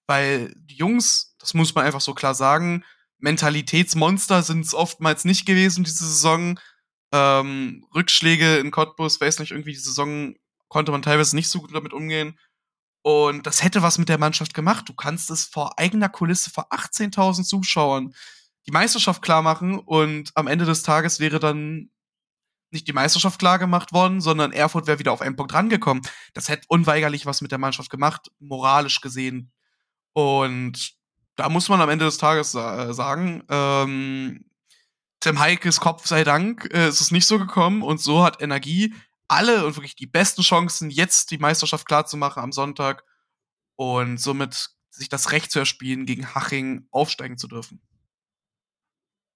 weil 0.07 0.53
die 0.57 0.75
Jungs, 0.77 1.35
das 1.39 1.53
muss 1.55 1.73
man 1.75 1.85
einfach 1.85 2.01
so 2.01 2.13
klar 2.13 2.35
sagen, 2.35 2.83
Mentalitätsmonster 3.19 4.43
sind 4.43 4.65
es 4.65 4.73
oftmals 4.75 5.25
nicht 5.25 5.45
gewesen 5.45 5.83
diese 5.83 6.05
Saison. 6.05 6.59
Ähm, 7.11 7.85
Rückschläge 7.95 8.57
in 8.57 8.71
Cottbus, 8.71 9.19
weiß 9.21 9.39
nicht, 9.39 9.51
irgendwie 9.51 9.73
die 9.73 9.79
Saison 9.79 10.35
konnte 10.67 10.91
man 10.91 11.01
teilweise 11.01 11.35
nicht 11.35 11.49
so 11.49 11.61
gut 11.61 11.73
damit 11.73 11.93
umgehen. 11.93 12.37
Und 13.05 13.45
das 13.45 13.61
hätte 13.61 13.83
was 13.83 13.99
mit 13.99 14.09
der 14.09 14.17
Mannschaft 14.17 14.55
gemacht. 14.55 14.89
Du 14.89 14.93
kannst 14.95 15.29
es 15.29 15.45
vor 15.45 15.77
eigener 15.77 16.09
Kulisse, 16.09 16.49
vor 16.49 16.71
18.000 16.71 17.43
Zuschauern 17.43 18.15
die 18.65 18.71
Meisterschaft 18.71 19.21
klar 19.21 19.43
machen 19.43 19.77
und 19.77 20.31
am 20.33 20.47
Ende 20.47 20.65
des 20.65 20.81
Tages 20.81 21.19
wäre 21.19 21.39
dann 21.39 21.91
nicht 22.71 22.87
die 22.87 22.93
Meisterschaft 22.93 23.37
klar 23.37 23.59
gemacht 23.59 23.93
worden, 23.93 24.21
sondern 24.21 24.51
Erfurt 24.51 24.87
wäre 24.87 24.97
wieder 24.97 25.11
auf 25.11 25.21
einen 25.21 25.35
Punkt 25.35 25.53
rangekommen. 25.53 26.01
Das 26.33 26.49
hätte 26.49 26.65
unweigerlich 26.67 27.27
was 27.27 27.41
mit 27.41 27.51
der 27.51 27.59
Mannschaft 27.59 27.91
gemacht, 27.91 28.31
moralisch 28.39 29.01
gesehen. 29.01 29.51
Und 30.13 30.95
da 31.35 31.47
muss 31.49 31.69
man 31.69 31.81
am 31.81 31.89
Ende 31.89 32.05
des 32.05 32.17
Tages 32.17 32.55
äh, 32.55 32.91
sagen, 32.91 33.43
ähm, 33.49 34.45
Tim 35.19 35.39
Heikes 35.39 35.79
Kopf 35.79 36.07
sei 36.07 36.23
Dank, 36.23 36.67
äh, 36.73 36.87
ist 36.87 37.01
es 37.01 37.11
nicht 37.11 37.27
so 37.27 37.37
gekommen 37.37 37.83
und 37.83 38.01
so 38.01 38.23
hat 38.23 38.41
Energie 38.41 38.95
alle 39.27 39.65
und 39.65 39.75
wirklich 39.75 39.95
die 39.95 40.07
besten 40.07 40.41
Chancen, 40.41 40.89
jetzt 40.89 41.31
die 41.31 41.37
Meisterschaft 41.37 41.87
klar 41.87 42.05
zu 42.05 42.17
machen 42.17 42.43
am 42.43 42.51
Sonntag 42.51 43.03
und 43.75 44.17
somit 44.17 44.69
sich 44.89 45.09
das 45.09 45.31
Recht 45.31 45.51
zu 45.51 45.59
erspielen, 45.59 46.05
gegen 46.05 46.33
Haching 46.35 46.87
aufsteigen 46.91 47.37
zu 47.37 47.47
dürfen. 47.47 47.81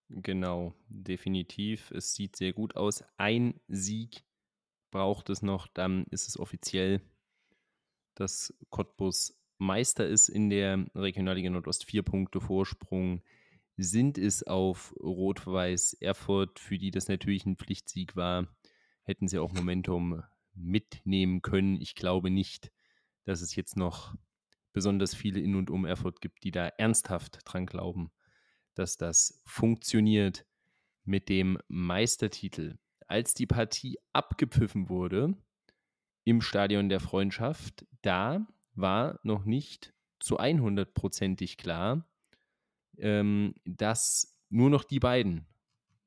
Genau, 0.10 0.74
definitiv. 0.88 1.92
Es 1.92 2.16
sieht 2.16 2.36
sehr 2.36 2.54
gut 2.54 2.76
aus. 2.76 3.04
Ein 3.18 3.60
Sieg 3.68 4.24
braucht 4.92 5.30
es 5.30 5.42
noch, 5.42 5.68
dann 5.68 6.06
ist 6.06 6.28
es 6.28 6.40
offiziell, 6.40 7.02
dass 8.16 8.54
Cottbus 8.70 9.40
Meister 9.60 10.08
ist 10.08 10.30
in 10.30 10.50
der 10.50 10.86
Regionalliga 10.96 11.50
Nordost. 11.50 11.86
Vier 11.86 12.02
Punkte 12.02 12.42
Vorsprung 12.42 13.22
sind 13.78 14.18
es 14.18 14.44
auf 14.44 14.96
Rot-Weiß 15.00 15.94
Erfurt, 15.94 16.60
für 16.60 16.78
die 16.78 16.92
das 16.92 17.08
natürlich 17.08 17.46
ein 17.46 17.58
Pflichtsieg 17.58 18.16
war. 18.16 18.48
Hätten 19.10 19.28
sie 19.28 19.40
auch 19.40 19.52
Momentum 19.54 20.22
mitnehmen 20.54 21.42
können. 21.42 21.82
Ich 21.82 21.96
glaube 21.96 22.30
nicht, 22.30 22.72
dass 23.26 23.42
es 23.42 23.56
jetzt 23.56 23.76
noch 23.76 24.14
besonders 24.72 25.16
viele 25.16 25.40
in 25.40 25.56
und 25.56 25.72
um 25.72 25.84
Erfurt 25.84 26.22
gibt, 26.22 26.44
die 26.44 26.52
da 26.52 26.68
ernsthaft 26.68 27.40
dran 27.44 27.66
glauben, 27.66 28.12
dass 28.76 28.98
das 28.98 29.42
funktioniert 29.48 30.46
mit 31.06 31.28
dem 31.28 31.58
Meistertitel. 31.68 32.78
Als 33.08 33.34
die 33.34 33.48
Partie 33.48 33.98
abgepfiffen 34.14 34.90
wurde 34.90 35.36
im 36.24 36.40
Stadion 36.40 36.88
der 36.88 37.00
Freundschaft, 37.00 37.88
da 38.04 38.46
war 38.76 39.20
noch 39.24 39.44
nicht 39.44 39.92
zu 40.20 40.40
100%ig 40.40 41.58
klar, 41.58 42.08
ähm, 43.00 43.56
dass 43.66 44.38
nur 44.50 44.70
noch 44.70 44.84
die 44.84 45.00
beiden 45.00 45.48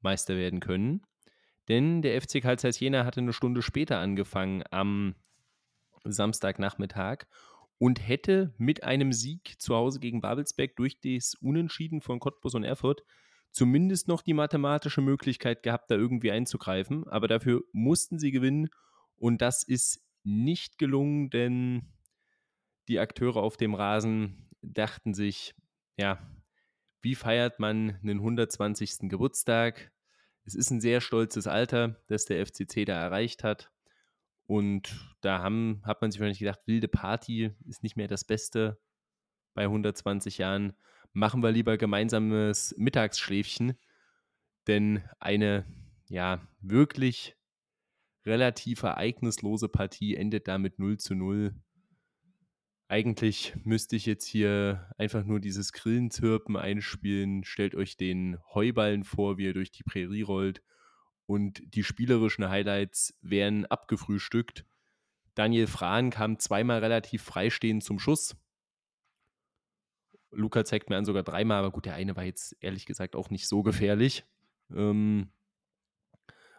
Meister 0.03 0.36
werden 0.36 0.61
können. 0.61 1.05
Denn 1.68 2.02
der 2.02 2.20
FC 2.20 2.42
Karl 2.42 2.58
Zeiss 2.58 2.80
Jena 2.80 3.04
hatte 3.04 3.20
eine 3.20 3.32
Stunde 3.32 3.62
später 3.62 3.98
angefangen 3.98 4.64
am 4.70 5.14
Samstagnachmittag 6.04 7.24
und 7.78 8.06
hätte 8.06 8.54
mit 8.58 8.84
einem 8.84 9.12
Sieg 9.12 9.60
zu 9.60 9.74
Hause 9.74 10.00
gegen 10.00 10.20
Babelsberg 10.20 10.76
durch 10.76 11.00
das 11.00 11.34
Unentschieden 11.40 12.00
von 12.00 12.20
Cottbus 12.20 12.54
und 12.54 12.64
Erfurt 12.64 13.02
zumindest 13.52 14.08
noch 14.08 14.22
die 14.22 14.34
mathematische 14.34 15.02
Möglichkeit 15.02 15.62
gehabt, 15.62 15.90
da 15.90 15.94
irgendwie 15.94 16.32
einzugreifen. 16.32 17.06
Aber 17.08 17.28
dafür 17.28 17.62
mussten 17.72 18.18
sie 18.18 18.30
gewinnen 18.30 18.70
und 19.16 19.42
das 19.42 19.62
ist 19.62 20.02
nicht 20.24 20.78
gelungen, 20.78 21.30
denn 21.30 21.92
die 22.88 22.98
Akteure 22.98 23.36
auf 23.36 23.56
dem 23.56 23.74
Rasen 23.74 24.48
dachten 24.62 25.14
sich, 25.14 25.54
ja, 25.96 26.18
wie 27.02 27.14
feiert 27.14 27.58
man 27.58 27.98
einen 28.02 28.18
120. 28.18 29.08
Geburtstag? 29.08 29.92
Es 30.45 30.55
ist 30.55 30.70
ein 30.70 30.80
sehr 30.80 31.01
stolzes 31.01 31.47
Alter, 31.47 31.97
das 32.09 32.24
der 32.24 32.45
FCC 32.45 32.84
da 32.84 33.01
erreicht 33.01 33.45
hat. 33.45 33.70
Und 34.45 35.16
da 35.20 35.40
haben, 35.40 35.82
hat 35.84 36.03
man 36.03 36.11
sich 36.11 36.20
wahrscheinlich 36.20 36.40
gedacht, 36.40 36.61
wilde 36.66 36.88
Party 36.88 37.53
ist 37.66 37.82
nicht 37.82 37.97
mehr 37.97 38.09
das 38.09 38.24
Beste 38.24 38.78
bei 39.55 39.62
120 39.62 40.38
Jahren. 40.38 40.74
Machen 41.12 41.43
wir 41.43 41.53
lieber 41.53 41.76
gemeinsames 41.76 42.74
Mittagsschläfchen. 42.76 43.78
Denn 44.66 45.03
eine, 45.20 45.64
ja, 46.09 46.47
wirklich 46.61 47.36
relativ 48.24 48.82
ereignislose 48.82 49.68
Partie 49.68 50.16
endet 50.16 50.49
damit 50.49 50.78
0 50.78 50.99
zu 50.99 51.14
0. 51.14 51.55
Eigentlich 52.93 53.55
müsste 53.64 53.97
ich 53.97 54.05
jetzt 54.05 54.26
hier 54.26 54.86
einfach 54.99 55.24
nur 55.24 55.40
dieses 55.40 55.72
Grillenzirpen 55.72 56.59
einspielen. 56.59 57.43
Stellt 57.43 57.74
euch 57.74 57.97
den 57.97 58.36
Heuballen 58.53 59.03
vor, 59.03 59.38
wie 59.38 59.49
er 59.49 59.55
durch 59.55 59.70
die 59.70 59.82
Prärie 59.82 60.20
rollt 60.20 60.62
und 61.24 61.62
die 61.74 61.84
spielerischen 61.84 62.51
Highlights 62.51 63.18
werden 63.22 63.64
abgefrühstückt. 63.64 64.66
Daniel 65.34 65.68
Frahn 65.68 66.11
kam 66.11 66.38
zweimal 66.38 66.80
relativ 66.80 67.22
freistehend 67.22 67.82
zum 67.82 67.99
Schuss. 67.99 68.36
Luca 70.30 70.62
zeigt 70.66 70.90
mir 70.90 70.99
an 70.99 71.07
sogar 71.07 71.22
dreimal, 71.22 71.61
aber 71.61 71.70
gut, 71.70 71.86
der 71.86 71.95
eine 71.95 72.14
war 72.14 72.24
jetzt 72.24 72.55
ehrlich 72.61 72.84
gesagt 72.84 73.16
auch 73.16 73.30
nicht 73.30 73.49
so 73.49 73.62
gefährlich. 73.62 74.26
Ähm, 74.70 75.32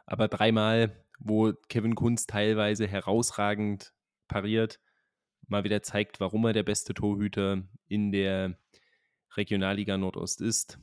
aber 0.08 0.30
dreimal, 0.30 1.06
wo 1.20 1.54
Kevin 1.70 1.94
Kunz 1.94 2.26
teilweise 2.26 2.88
herausragend 2.88 3.94
pariert, 4.28 4.80
mal 5.48 5.64
wieder 5.64 5.82
zeigt, 5.82 6.20
warum 6.20 6.46
er 6.46 6.54
der 6.54 6.64
beste 6.64 6.94
Torhüter 6.94 7.64
in 7.88 8.12
der 8.12 8.58
Regionalliga 9.36 9.98
Nordost 9.98 10.42
ist. 10.42 10.80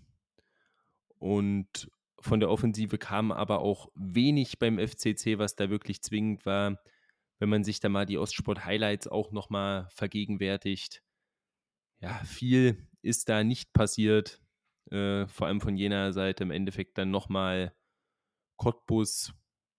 Und 1.18 1.90
von 2.20 2.40
der 2.40 2.50
Offensive 2.50 2.98
kam 2.98 3.32
aber 3.32 3.60
auch 3.60 3.90
wenig 3.94 4.58
beim 4.58 4.78
FCC, 4.78 5.38
was 5.38 5.56
da 5.56 5.70
wirklich 5.70 6.02
zwingend 6.02 6.44
war. 6.46 6.78
Wenn 7.38 7.48
man 7.48 7.64
sich 7.64 7.80
da 7.80 7.88
mal 7.88 8.04
die 8.04 8.18
Ostsport-Highlights 8.18 9.08
auch 9.08 9.32
nochmal 9.32 9.88
vergegenwärtigt. 9.90 11.02
Ja, 12.00 12.14
viel 12.24 12.86
ist 13.02 13.28
da 13.28 13.44
nicht 13.44 13.72
passiert. 13.72 14.40
Äh, 14.90 15.26
vor 15.26 15.46
allem 15.46 15.60
von 15.60 15.76
jener 15.76 16.12
Seite 16.12 16.42
im 16.42 16.50
Endeffekt 16.50 16.98
dann 16.98 17.10
nochmal 17.10 17.74
Cottbus, 18.56 19.32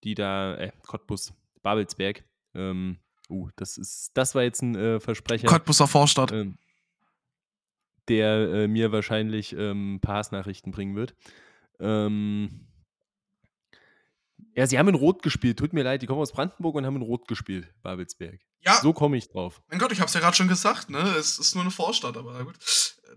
die 0.04 0.16
da, 0.16 0.56
äh, 0.58 0.72
Cottbus, 0.82 1.34
Babelsberg. 1.62 2.24
Ähm, 2.56 3.00
uh, 3.32 3.50
das 3.56 3.78
ist, 3.78 4.12
das 4.14 4.36
war 4.36 4.44
jetzt 4.44 4.62
ein 4.62 4.76
äh, 4.76 5.00
Versprecher. 5.00 5.48
Cottbuser 5.48 5.88
Vorstadt. 5.88 6.32
Ähm, 6.32 6.58
der 8.08 8.50
äh, 8.50 8.68
mir 8.68 8.92
wahrscheinlich 8.92 9.54
ähm, 9.54 10.00
Pass-Nachrichten 10.02 10.72
bringen 10.72 10.96
wird. 10.96 11.16
Ähm, 11.80 12.68
ja, 14.56 14.68
sie 14.68 14.78
haben 14.78 14.90
in 14.90 14.96
Rot 14.96 15.24
gespielt. 15.24 15.58
Tut 15.58 15.72
mir 15.74 15.84
leid, 15.84 16.02
die 16.02 16.08
kommen 16.08 16.20
aus 16.20 16.34
Brandenburg 16.34 16.76
und 16.76 16.86
haben 16.86 16.98
in 16.98 17.02
Rot 17.04 17.28
gespielt, 17.28 17.74
Babelsberg. 17.84 18.42
Ja. 18.64 18.76
So 18.82 18.94
komme 18.94 19.18
ich 19.18 19.30
drauf. 19.30 19.62
Mein 19.70 19.80
Gott, 19.80 19.92
ich 19.92 20.00
habe 20.00 20.08
es 20.08 20.14
ja 20.14 20.20
gerade 20.20 20.36
schon 20.36 20.48
gesagt, 20.48 20.90
ne? 20.90 21.00
Es 21.18 21.40
ist 21.40 21.56
nur 21.56 21.64
eine 21.64 21.72
Vorstadt, 21.72 22.18
aber 22.18 22.44
gut. 22.44 22.58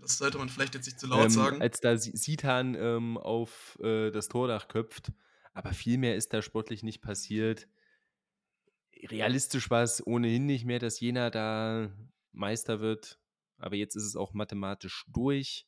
Das 0.01 0.17
sollte 0.17 0.37
man 0.37 0.49
vielleicht 0.49 0.75
jetzt 0.75 0.85
nicht 0.85 0.99
zu 0.99 1.07
laut 1.07 1.25
ähm, 1.25 1.29
sagen. 1.29 1.61
Als 1.61 1.79
da 1.79 1.97
Sitan 1.97 2.75
ähm, 2.75 3.17
auf 3.17 3.77
äh, 3.81 4.11
das 4.11 4.27
Tordach 4.27 4.67
köpft. 4.67 5.11
Aber 5.53 5.73
viel 5.73 5.97
mehr 5.97 6.15
ist 6.15 6.33
da 6.33 6.41
sportlich 6.41 6.83
nicht 6.83 7.01
passiert. 7.01 7.67
Realistisch 9.03 9.69
war 9.69 9.83
es 9.83 10.05
ohnehin 10.05 10.45
nicht 10.45 10.65
mehr, 10.65 10.79
dass 10.79 10.99
Jena 10.99 11.29
da 11.29 11.89
Meister 12.31 12.79
wird. 12.79 13.19
Aber 13.57 13.75
jetzt 13.75 13.95
ist 13.95 14.05
es 14.05 14.15
auch 14.15 14.33
mathematisch 14.33 15.05
durch. 15.07 15.67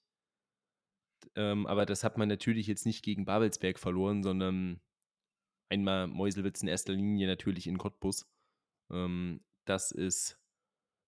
Ähm, 1.36 1.65
aber 1.67 1.86
das 1.86 2.03
hat 2.03 2.17
man 2.17 2.28
natürlich 2.28 2.67
jetzt 2.67 2.86
nicht 2.86 3.03
gegen 3.03 3.25
Babelsberg 3.25 3.80
verloren, 3.80 4.23
sondern 4.23 4.82
einmal 5.69 6.07
Meuselwitz 6.07 6.61
in 6.61 6.67
erster 6.67 6.93
Linie 6.93 7.28
natürlich 7.28 7.67
in 7.67 7.78
Cottbus. 7.78 8.30
Ähm, 8.91 9.43
das 9.65 9.91
ist 9.91 10.39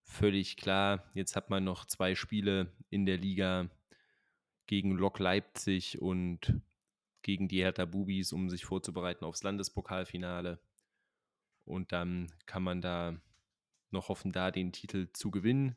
völlig 0.03 0.57
klar. 0.57 1.09
Jetzt 1.13 1.35
hat 1.35 1.49
man 1.49 1.63
noch 1.63 1.85
zwei 1.85 2.15
Spiele 2.15 2.73
in 2.89 3.05
der 3.05 3.17
Liga 3.17 3.69
gegen 4.65 4.91
Lok 4.91 5.19
Leipzig 5.19 6.01
und 6.01 6.61
gegen 7.21 7.47
die 7.47 7.61
Hertha 7.61 7.85
Bubis, 7.85 8.33
um 8.33 8.49
sich 8.49 8.65
vorzubereiten 8.65 9.25
aufs 9.25 9.43
Landespokalfinale. 9.43 10.59
Und 11.65 11.91
dann 11.91 12.31
kann 12.45 12.63
man 12.63 12.81
da 12.81 13.19
noch 13.91 14.09
hoffen, 14.09 14.31
da 14.31 14.51
den 14.51 14.71
Titel 14.71 15.07
zu 15.13 15.31
gewinnen. 15.31 15.75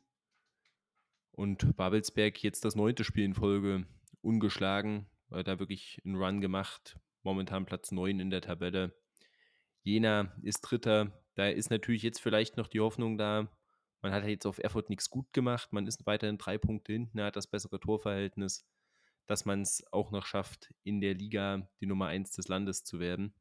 Und 1.31 1.75
Babelsberg 1.75 2.43
jetzt 2.43 2.63
das 2.65 2.75
neunte 2.75 3.03
Spiel 3.03 3.23
in 3.23 3.33
Folge 3.33 3.85
ungeschlagen, 4.21 5.07
da 5.29 5.59
wirklich 5.59 5.99
einen 6.05 6.15
Run 6.15 6.41
gemacht. 6.41 6.99
Momentan 7.23 7.65
Platz 7.65 7.91
9 7.91 8.19
in 8.19 8.29
der 8.29 8.41
Tabelle. 8.41 8.93
Jena 9.81 10.33
ist 10.41 10.61
Dritter. 10.61 11.11
Da 11.35 11.47
ist 11.47 11.71
natürlich 11.71 12.03
jetzt 12.03 12.19
vielleicht 12.19 12.57
noch 12.57 12.67
die 12.67 12.79
Hoffnung 12.79 13.17
da. 13.17 13.49
Man 14.01 14.11
hat 14.11 14.25
jetzt 14.25 14.45
auf 14.45 14.59
Erfurt 14.59 14.89
nichts 14.89 15.09
gut 15.09 15.31
gemacht. 15.33 15.73
Man 15.73 15.87
ist 15.87 16.05
weiterhin 16.05 16.37
drei 16.37 16.57
Punkte 16.57 16.93
hinten, 16.93 17.21
hat 17.21 17.35
das 17.35 17.47
bessere 17.47 17.79
Torverhältnis, 17.79 18.67
dass 19.25 19.45
man 19.45 19.61
es 19.61 19.83
auch 19.91 20.11
noch 20.11 20.25
schafft, 20.25 20.73
in 20.83 21.01
der 21.01 21.15
Liga 21.15 21.67
die 21.79 21.85
Nummer 21.85 22.07
1 22.07 22.31
des 22.31 22.47
Landes 22.47 22.83
zu 22.83 22.99
werden. 22.99 23.33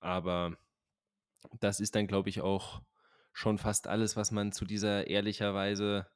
Aber 0.00 0.56
das 1.60 1.80
ist 1.80 1.94
dann, 1.94 2.06
glaube 2.06 2.28
ich, 2.28 2.40
auch 2.40 2.82
schon 3.32 3.58
fast 3.58 3.88
alles, 3.88 4.16
was 4.16 4.30
man 4.30 4.52
zu 4.52 4.64
dieser 4.64 5.08
ehrlicherweise 5.08 6.06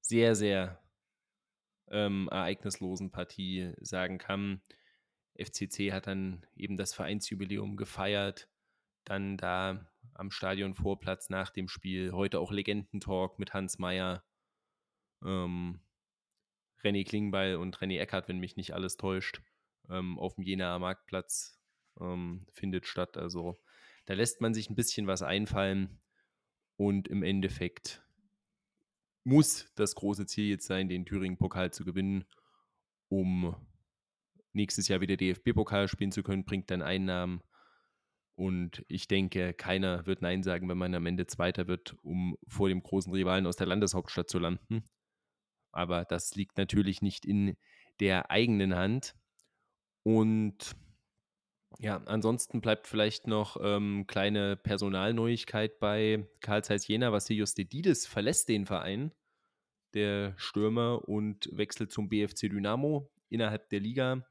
sehr, 0.00 0.34
sehr 0.34 0.82
ähm, 1.88 2.28
ereignislosen 2.30 3.10
Partie 3.10 3.72
sagen 3.80 4.18
kann. 4.18 4.62
FCC 5.36 5.92
hat 5.92 6.06
dann 6.06 6.46
eben 6.54 6.76
das 6.76 6.94
Vereinsjubiläum 6.94 7.76
gefeiert, 7.76 8.48
dann 9.04 9.36
da 9.36 9.90
am 10.14 10.30
Stadionvorplatz 10.30 11.28
nach 11.28 11.50
dem 11.50 11.68
Spiel, 11.68 12.12
heute 12.12 12.38
auch 12.38 12.52
Legendentalk 12.52 13.38
mit 13.38 13.52
Hans 13.52 13.78
Meyer, 13.78 14.24
ähm, 15.24 15.80
René 16.82 17.04
Klingbeil 17.06 17.56
und 17.56 17.78
René 17.78 17.98
Eckert, 17.98 18.28
wenn 18.28 18.38
mich 18.38 18.56
nicht 18.56 18.74
alles 18.74 18.96
täuscht, 18.96 19.42
ähm, 19.88 20.18
auf 20.18 20.34
dem 20.34 20.44
Jenaer 20.44 20.78
Marktplatz 20.78 21.60
ähm, 22.00 22.46
findet 22.52 22.86
statt. 22.86 23.16
Also 23.16 23.56
da 24.06 24.14
lässt 24.14 24.40
man 24.40 24.54
sich 24.54 24.70
ein 24.70 24.74
bisschen 24.74 25.06
was 25.06 25.22
einfallen 25.22 26.00
und 26.76 27.08
im 27.08 27.22
Endeffekt 27.22 28.02
muss 29.24 29.72
das 29.74 29.94
große 29.94 30.26
Ziel 30.26 30.48
jetzt 30.48 30.66
sein, 30.66 30.88
den 30.88 31.06
Thüringen-Pokal 31.06 31.72
zu 31.72 31.84
gewinnen, 31.84 32.24
um 33.08 33.56
nächstes 34.52 34.88
Jahr 34.88 35.00
wieder 35.00 35.16
DFB-Pokal 35.16 35.88
spielen 35.88 36.12
zu 36.12 36.22
können, 36.22 36.44
bringt 36.44 36.70
dann 36.70 36.82
Einnahmen. 36.82 37.42
Und 38.36 38.84
ich 38.88 39.08
denke, 39.08 39.54
keiner 39.54 40.06
wird 40.06 40.20
Nein 40.20 40.42
sagen, 40.42 40.68
wenn 40.68 40.78
man 40.78 40.94
am 40.94 41.06
Ende 41.06 41.26
Zweiter 41.26 41.68
wird, 41.68 41.96
um 42.02 42.36
vor 42.48 42.68
dem 42.68 42.82
großen 42.82 43.12
Rivalen 43.12 43.46
aus 43.46 43.56
der 43.56 43.66
Landeshauptstadt 43.66 44.28
zu 44.28 44.38
landen. 44.38 44.84
Aber 45.72 46.04
das 46.04 46.34
liegt 46.34 46.58
natürlich 46.58 47.00
nicht 47.00 47.24
in 47.24 47.56
der 48.00 48.30
eigenen 48.30 48.74
Hand. 48.74 49.14
Und 50.02 50.76
ja, 51.78 52.02
ansonsten 52.06 52.60
bleibt 52.60 52.86
vielleicht 52.86 53.26
noch 53.26 53.56
ähm, 53.60 54.06
kleine 54.06 54.56
Personalneuigkeit 54.56 55.78
bei 55.80 56.26
Karl 56.40 56.64
Zeiss 56.64 56.86
Jena. 56.86 57.12
Vassilios 57.12 57.54
Dedides 57.54 58.06
verlässt 58.06 58.48
den 58.48 58.66
Verein, 58.66 59.12
der 59.92 60.34
Stürmer, 60.36 61.08
und 61.08 61.48
wechselt 61.52 61.92
zum 61.92 62.08
BFC 62.08 62.42
Dynamo 62.50 63.10
innerhalb 63.28 63.68
der 63.70 63.80
Liga. 63.80 64.26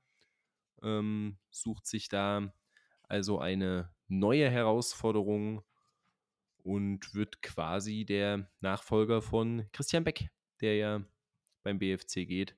Ähm, 0.82 1.38
sucht 1.50 1.86
sich 1.86 2.10
da 2.10 2.54
also 3.08 3.40
eine 3.40 3.94
neue 4.08 4.50
Herausforderung 4.50 5.64
und 6.64 7.14
wird 7.14 7.42
quasi 7.42 8.06
der 8.06 8.50
Nachfolger 8.62 9.22
von 9.22 9.70
Christian 9.72 10.04
Beck, 10.04 10.30
der 10.62 10.78
ja 10.78 11.04
beim 11.64 11.80
BFC 11.80 12.26
geht. 12.26 12.56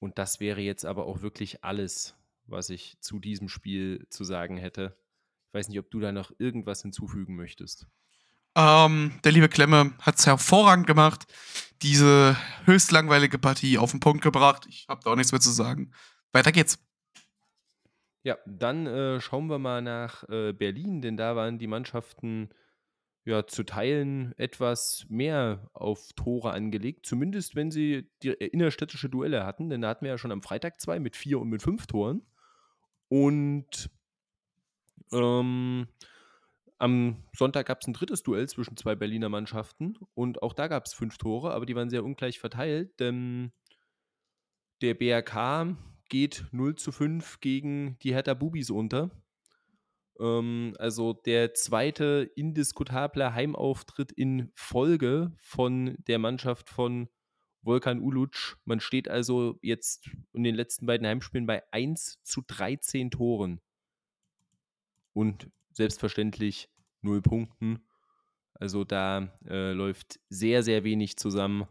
Und 0.00 0.18
das 0.18 0.40
wäre 0.40 0.60
jetzt 0.60 0.84
aber 0.84 1.06
auch 1.06 1.22
wirklich 1.22 1.62
alles, 1.62 2.16
was 2.46 2.70
ich 2.70 2.96
zu 3.00 3.18
diesem 3.18 3.48
Spiel 3.48 4.06
zu 4.10 4.24
sagen 4.24 4.56
hätte. 4.56 4.96
Ich 5.48 5.54
weiß 5.54 5.68
nicht, 5.68 5.78
ob 5.78 5.90
du 5.90 6.00
da 6.00 6.12
noch 6.12 6.32
irgendwas 6.38 6.82
hinzufügen 6.82 7.36
möchtest. 7.36 7.86
Ähm, 8.54 9.18
der 9.24 9.32
liebe 9.32 9.48
Klemme 9.48 9.94
hat 10.00 10.18
es 10.18 10.26
hervorragend 10.26 10.86
gemacht. 10.86 11.24
Diese 11.82 12.36
höchst 12.64 12.92
langweilige 12.92 13.38
Partie 13.38 13.78
auf 13.78 13.90
den 13.90 14.00
Punkt 14.00 14.22
gebracht. 14.22 14.66
Ich 14.68 14.86
habe 14.88 15.00
da 15.04 15.10
auch 15.10 15.16
nichts 15.16 15.32
mehr 15.32 15.40
zu 15.40 15.50
sagen. 15.50 15.92
Weiter 16.32 16.52
geht's. 16.52 16.78
Ja, 18.24 18.38
dann 18.46 18.86
äh, 18.86 19.20
schauen 19.20 19.48
wir 19.48 19.58
mal 19.58 19.82
nach 19.82 20.28
äh, 20.28 20.52
Berlin, 20.52 21.02
denn 21.02 21.16
da 21.16 21.34
waren 21.34 21.58
die 21.58 21.66
Mannschaften 21.66 22.50
ja 23.24 23.46
zu 23.46 23.64
Teilen 23.64 24.32
etwas 24.36 25.06
mehr 25.08 25.70
auf 25.72 26.12
Tore 26.14 26.52
angelegt, 26.52 27.06
zumindest 27.06 27.56
wenn 27.56 27.70
sie 27.70 28.08
die 28.22 28.28
äh, 28.28 28.46
innerstädtische 28.46 29.08
Duelle 29.08 29.44
hatten, 29.44 29.70
denn 29.70 29.80
da 29.80 29.88
hatten 29.88 30.04
wir 30.04 30.12
ja 30.12 30.18
schon 30.18 30.32
am 30.32 30.42
Freitag 30.42 30.80
zwei 30.80 31.00
mit 31.00 31.16
vier 31.16 31.40
und 31.40 31.48
mit 31.48 31.62
fünf 31.62 31.86
Toren. 31.86 32.22
Und 33.12 33.90
ähm, 35.12 35.86
am 36.78 37.16
Sonntag 37.36 37.66
gab 37.66 37.82
es 37.82 37.86
ein 37.86 37.92
drittes 37.92 38.22
Duell 38.22 38.48
zwischen 38.48 38.74
zwei 38.78 38.94
Berliner 38.94 39.28
Mannschaften 39.28 39.98
und 40.14 40.42
auch 40.42 40.54
da 40.54 40.66
gab 40.66 40.86
es 40.86 40.94
fünf 40.94 41.18
Tore, 41.18 41.52
aber 41.52 41.66
die 41.66 41.76
waren 41.76 41.90
sehr 41.90 42.04
ungleich 42.04 42.40
verteilt, 42.40 42.98
denn 43.00 43.52
der 44.80 44.94
BRK 44.94 45.76
geht 46.08 46.46
0 46.52 46.76
zu 46.76 46.90
5 46.90 47.40
gegen 47.40 47.98
die 47.98 48.14
Hertha 48.14 48.32
Bubis 48.32 48.70
unter. 48.70 49.10
Ähm, 50.18 50.74
also 50.78 51.12
der 51.12 51.52
zweite 51.52 52.30
indiskutable 52.34 53.34
Heimauftritt 53.34 54.10
in 54.10 54.50
Folge 54.54 55.32
von 55.36 55.98
der 56.06 56.18
Mannschaft 56.18 56.70
von 56.70 57.10
Volkan 57.62 58.00
Uluc. 58.00 58.58
Man 58.64 58.80
steht 58.80 59.08
also 59.08 59.58
jetzt 59.62 60.10
in 60.32 60.42
den 60.42 60.54
letzten 60.54 60.86
beiden 60.86 61.06
Heimspielen 61.06 61.46
bei 61.46 61.62
1 61.72 62.20
zu 62.22 62.42
13 62.46 63.10
Toren. 63.10 63.60
Und 65.12 65.50
selbstverständlich 65.72 66.68
0 67.02 67.22
Punkten. 67.22 67.84
Also 68.54 68.84
da 68.84 69.32
äh, 69.46 69.72
läuft 69.72 70.20
sehr, 70.28 70.62
sehr 70.62 70.84
wenig 70.84 71.16
zusammen, 71.16 71.66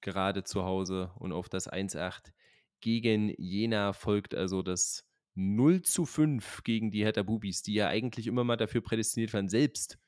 gerade 0.00 0.44
zu 0.44 0.64
Hause. 0.64 1.12
Und 1.18 1.32
auf 1.32 1.48
das 1.48 1.70
1-8 1.70 2.32
gegen 2.80 3.34
Jena 3.38 3.92
folgt 3.92 4.34
also 4.34 4.62
das 4.62 5.04
0 5.34 5.82
zu 5.82 6.06
5 6.06 6.62
gegen 6.64 6.90
die 6.90 7.04
Hertha 7.04 7.22
Bubis, 7.22 7.62
die 7.62 7.74
ja 7.74 7.88
eigentlich 7.88 8.26
immer 8.26 8.44
mal 8.44 8.56
dafür 8.56 8.80
prädestiniert 8.80 9.34
waren, 9.34 9.48
selbst 9.48 9.98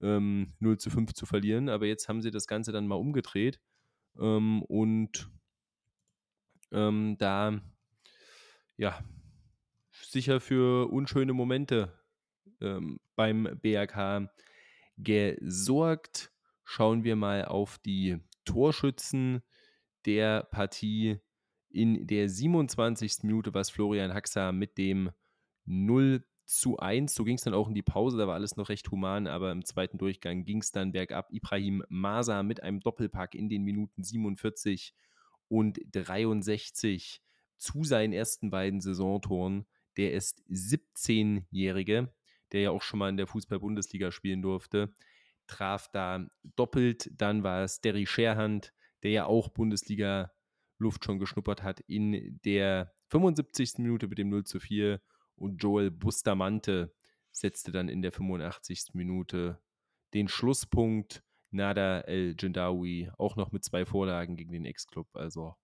ähm, 0.00 0.54
0 0.58 0.78
zu 0.78 0.90
5 0.90 1.14
zu 1.14 1.26
verlieren. 1.26 1.68
Aber 1.68 1.86
jetzt 1.86 2.08
haben 2.08 2.20
sie 2.20 2.30
das 2.30 2.46
Ganze 2.46 2.72
dann 2.72 2.86
mal 2.86 2.96
umgedreht. 2.96 3.60
Ähm, 4.18 4.62
und 4.62 5.30
ähm, 6.70 7.16
da, 7.18 7.60
ja, 8.76 9.02
sicher 9.90 10.40
für 10.40 10.90
unschöne 10.90 11.32
Momente 11.32 11.92
ähm, 12.60 13.00
beim 13.16 13.58
BRK 13.60 14.30
gesorgt. 14.96 16.32
Schauen 16.64 17.04
wir 17.04 17.16
mal 17.16 17.44
auf 17.44 17.78
die 17.78 18.18
Torschützen 18.44 19.42
der 20.06 20.44
Partie. 20.44 21.18
In 21.68 22.06
der 22.06 22.28
27. 22.28 23.22
Minute 23.22 23.54
war 23.54 23.62
es 23.62 23.70
Florian 23.70 24.12
Haxa 24.12 24.52
mit 24.52 24.76
dem 24.76 25.10
0 25.64 26.24
zu 26.58 26.78
1. 26.78 27.14
So 27.14 27.24
ging 27.24 27.36
es 27.36 27.42
dann 27.42 27.54
auch 27.54 27.68
in 27.68 27.74
die 27.74 27.82
Pause, 27.82 28.18
da 28.18 28.26
war 28.26 28.34
alles 28.34 28.56
noch 28.56 28.68
recht 28.68 28.90
human, 28.90 29.26
aber 29.26 29.52
im 29.52 29.64
zweiten 29.64 29.98
Durchgang 29.98 30.44
ging 30.44 30.60
es 30.60 30.72
dann 30.72 30.92
bergab. 30.92 31.32
Ibrahim 31.32 31.84
Masa 31.88 32.42
mit 32.42 32.62
einem 32.62 32.80
Doppelpack 32.80 33.34
in 33.34 33.48
den 33.48 33.62
Minuten 33.62 34.02
47 34.02 34.94
und 35.48 35.80
63 35.92 37.22
zu 37.58 37.84
seinen 37.84 38.12
ersten 38.12 38.50
beiden 38.50 38.80
Saisontoren. 38.80 39.66
Der 39.96 40.12
ist 40.12 40.42
17-Jährige, 40.50 42.12
der 42.52 42.60
ja 42.60 42.70
auch 42.70 42.82
schon 42.82 42.98
mal 42.98 43.08
in 43.08 43.16
der 43.16 43.26
Fußball-Bundesliga 43.26 44.10
spielen 44.10 44.42
durfte, 44.42 44.94
traf 45.46 45.90
da 45.92 46.26
doppelt. 46.56 47.10
Dann 47.12 47.42
war 47.42 47.62
es 47.62 47.80
Derry 47.80 48.06
Scherhand, 48.06 48.72
der 49.02 49.10
ja 49.10 49.26
auch 49.26 49.48
Bundesliga 49.48 50.32
Luft 50.78 51.04
schon 51.04 51.18
geschnuppert 51.18 51.62
hat 51.62 51.80
in 51.80 52.40
der 52.44 52.92
75. 53.08 53.78
Minute 53.78 54.08
mit 54.08 54.18
dem 54.18 54.30
0 54.30 54.44
zu 54.44 54.58
4 54.58 55.00
und 55.42 55.58
Joel 55.58 55.90
Bustamante 55.90 56.94
setzte 57.32 57.72
dann 57.72 57.88
in 57.88 58.00
der 58.00 58.12
85. 58.12 58.90
Minute 58.94 59.60
den 60.14 60.28
Schlusspunkt. 60.28 61.24
Nada 61.50 62.00
El 62.00 62.36
Jindawi 62.38 63.10
auch 63.18 63.36
noch 63.36 63.52
mit 63.52 63.64
zwei 63.64 63.84
Vorlagen 63.84 64.36
gegen 64.36 64.52
den 64.52 64.64
Ex-Club. 64.64 65.08
Also 65.14 65.56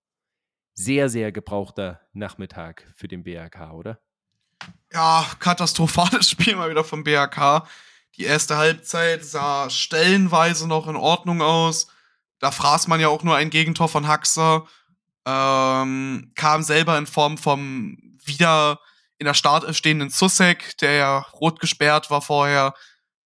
sehr, 0.74 1.08
sehr 1.08 1.32
gebrauchter 1.32 2.00
Nachmittag 2.12 2.92
für 2.94 3.08
den 3.08 3.22
BRK, 3.22 3.72
oder? 3.72 4.00
Ja, 4.92 5.24
katastrophales 5.38 6.28
Spiel 6.30 6.56
mal 6.56 6.70
wieder 6.70 6.84
vom 6.84 7.04
BRK. 7.04 7.66
Die 8.16 8.24
erste 8.24 8.56
Halbzeit 8.56 9.24
sah 9.24 9.70
stellenweise 9.70 10.66
noch 10.66 10.88
in 10.88 10.96
Ordnung 10.96 11.40
aus. 11.40 11.86
Da 12.40 12.50
fraß 12.50 12.88
man 12.88 13.00
ja 13.00 13.08
auch 13.08 13.22
nur 13.22 13.36
ein 13.36 13.50
Gegentor 13.50 13.88
von 13.88 14.08
Haxer. 14.08 14.66
Ähm, 15.24 16.32
kam 16.34 16.62
selber 16.62 16.98
in 16.98 17.06
Form 17.06 17.38
vom 17.38 17.96
wieder 18.24 18.80
in 19.18 19.24
der 19.26 19.34
Start 19.34 19.74
stehenden 19.74 20.10
Susek, 20.10 20.76
der 20.78 20.92
ja 20.92 21.18
rot 21.32 21.60
gesperrt 21.60 22.10
war 22.10 22.22
vorher, 22.22 22.74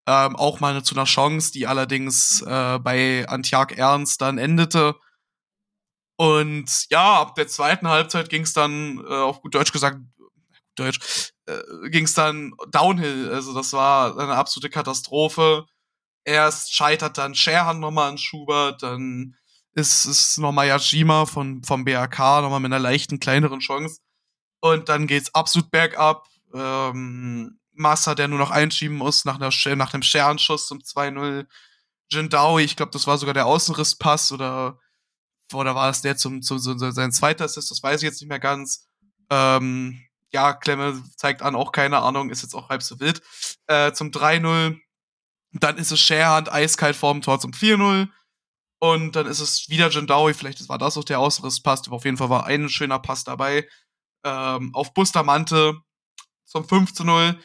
ähm, 0.07 0.37
auch 0.37 0.61
mal 0.61 0.83
zu 0.83 0.95
einer 0.95 1.05
Chance, 1.05 1.53
die 1.53 1.67
allerdings 1.67 2.43
äh, 2.43 2.79
bei 2.81 3.27
Antjak 3.29 3.77
Ernst 3.79 4.21
dann 4.21 4.39
endete. 4.39 4.97
Und 6.17 6.87
ja, 6.91 7.21
ab 7.21 7.35
der 7.35 7.49
zweiten 7.49 7.89
Halbzeit 7.89 8.29
ging 8.29 8.43
es 8.43 8.53
dann, 8.53 8.99
äh, 8.99 9.15
auf 9.15 9.43
gut 9.43 9.55
Deutsch 9.55 9.73
gesagt, 9.73 9.99
Deutsch, 10.77 11.33
äh, 11.47 11.91
ging 11.91 12.05
es 12.05 12.15
dann 12.15 12.53
downhill. 12.71 13.31
Also 13.33 13.55
das 13.55 13.73
war 13.73 14.19
eine 14.19 14.35
absolute 14.35 14.71
Katastrophe. 14.71 15.67
Erst 16.25 16.75
scheitert 16.75 17.19
dann 17.19 17.35
Scherhan 17.35 17.81
nochmal 17.81 18.11
an 18.11 18.19
Schubert, 18.19 18.83
dann 18.83 19.37
ist 19.75 20.05
es 20.05 20.37
nochmal 20.39 20.69
Yajima 20.69 21.27
von, 21.27 21.63
vom 21.65 21.85
BRK, 21.85 22.43
nochmal 22.43 22.61
mit 22.61 22.73
einer 22.73 22.79
leichten, 22.79 23.19
kleineren 23.21 23.61
Chance. 23.61 23.99
Und 24.63 24.89
dann 24.89 25.09
geht's 25.09 25.35
absolut 25.35 25.73
bergab. 25.73 26.29
Ähm, 26.55 27.59
Massa, 27.73 28.15
der 28.15 28.29
nur 28.29 28.39
noch 28.39 28.53
einschieben 28.53 28.97
muss 28.97 29.25
nach, 29.25 29.35
einer, 29.35 29.51
nach 29.77 29.93
einem 29.93 30.03
Scherenschuss 30.05 30.69
zum 30.69 30.79
2-0. 30.79 31.47
Jindawi, 32.11 32.63
ich 32.63 32.77
glaube, 32.77 32.93
das 32.93 33.09
war 33.09 33.19
sogar 33.19 33.35
der 33.35 33.47
Außenrisspass 33.47 34.31
oder, 34.31 34.79
oder 35.53 35.75
war 35.75 35.91
es 35.91 36.03
der 36.03 36.17
zum, 36.17 36.43
zum, 36.43 36.61
zum 36.61 36.79
sein 36.79 37.11
zweiter 37.11 37.47
Assist, 37.47 37.73
das 37.73 37.83
weiß 37.83 38.03
ich 38.03 38.07
jetzt 38.07 38.21
nicht 38.21 38.29
mehr 38.29 38.39
ganz. 38.39 38.87
Ähm, 39.31 40.01
ja, 40.31 40.53
Klemme 40.53 41.03
zeigt 41.17 41.43
an, 41.43 41.57
auch 41.57 41.73
keine 41.73 41.99
Ahnung, 41.99 42.31
ist 42.31 42.43
jetzt 42.43 42.55
auch 42.55 42.69
halb 42.69 42.85
so 42.85 43.01
wild. 43.01 43.21
Äh, 43.67 43.93
zum 43.93 44.11
3-0. 44.11 44.79
Dann 45.55 45.77
ist 45.77 45.91
es 45.91 46.01
Scherhand 46.01 46.53
eiskalt 46.53 46.95
vorm 46.95 47.21
Tor 47.21 47.41
zum 47.41 47.51
4-0. 47.51 48.09
Und 48.79 49.17
dann 49.17 49.27
ist 49.27 49.41
es 49.41 49.69
wieder 49.69 49.91
Jindawi, 49.91 50.35
vielleicht 50.35 50.69
war 50.69 50.79
das 50.79 50.97
auch 50.97 51.05
der 51.05 51.19
Ausrisspass, 51.19 51.83
aber 51.87 51.97
auf 51.97 52.05
jeden 52.05 52.17
Fall 52.17 52.31
war 52.31 52.47
ein 52.47 52.69
schöner 52.69 52.99
Pass 53.01 53.25
dabei. 53.25 53.67
Ähm, 54.25 54.75
auf 54.75 54.95
Bustamante 54.95 55.81
zum 56.45 56.69
5 56.69 56.93
zu 56.95 57.05
0. 57.05 57.39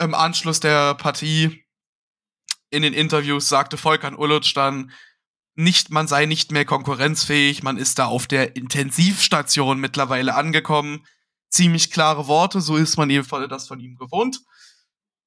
Im 0.00 0.14
Anschluss 0.14 0.60
der 0.60 0.94
Partie 0.94 1.64
in 2.70 2.82
den 2.82 2.94
Interviews 2.94 3.48
sagte 3.48 3.76
Volkan 3.76 4.16
Uluc 4.16 4.54
dann, 4.54 4.90
nicht, 5.54 5.90
man 5.90 6.08
sei 6.08 6.26
nicht 6.26 6.50
mehr 6.50 6.64
konkurrenzfähig, 6.64 7.62
man 7.62 7.76
ist 7.76 7.98
da 7.98 8.06
auf 8.06 8.26
der 8.26 8.56
Intensivstation 8.56 9.78
mittlerweile 9.78 10.34
angekommen. 10.34 11.04
Ziemlich 11.50 11.90
klare 11.90 12.26
Worte, 12.26 12.62
so 12.62 12.76
ist 12.76 12.96
man 12.96 13.10
jedenfalls 13.10 13.48
das 13.50 13.68
von 13.68 13.78
ihm 13.78 13.96
gewohnt. 13.96 14.40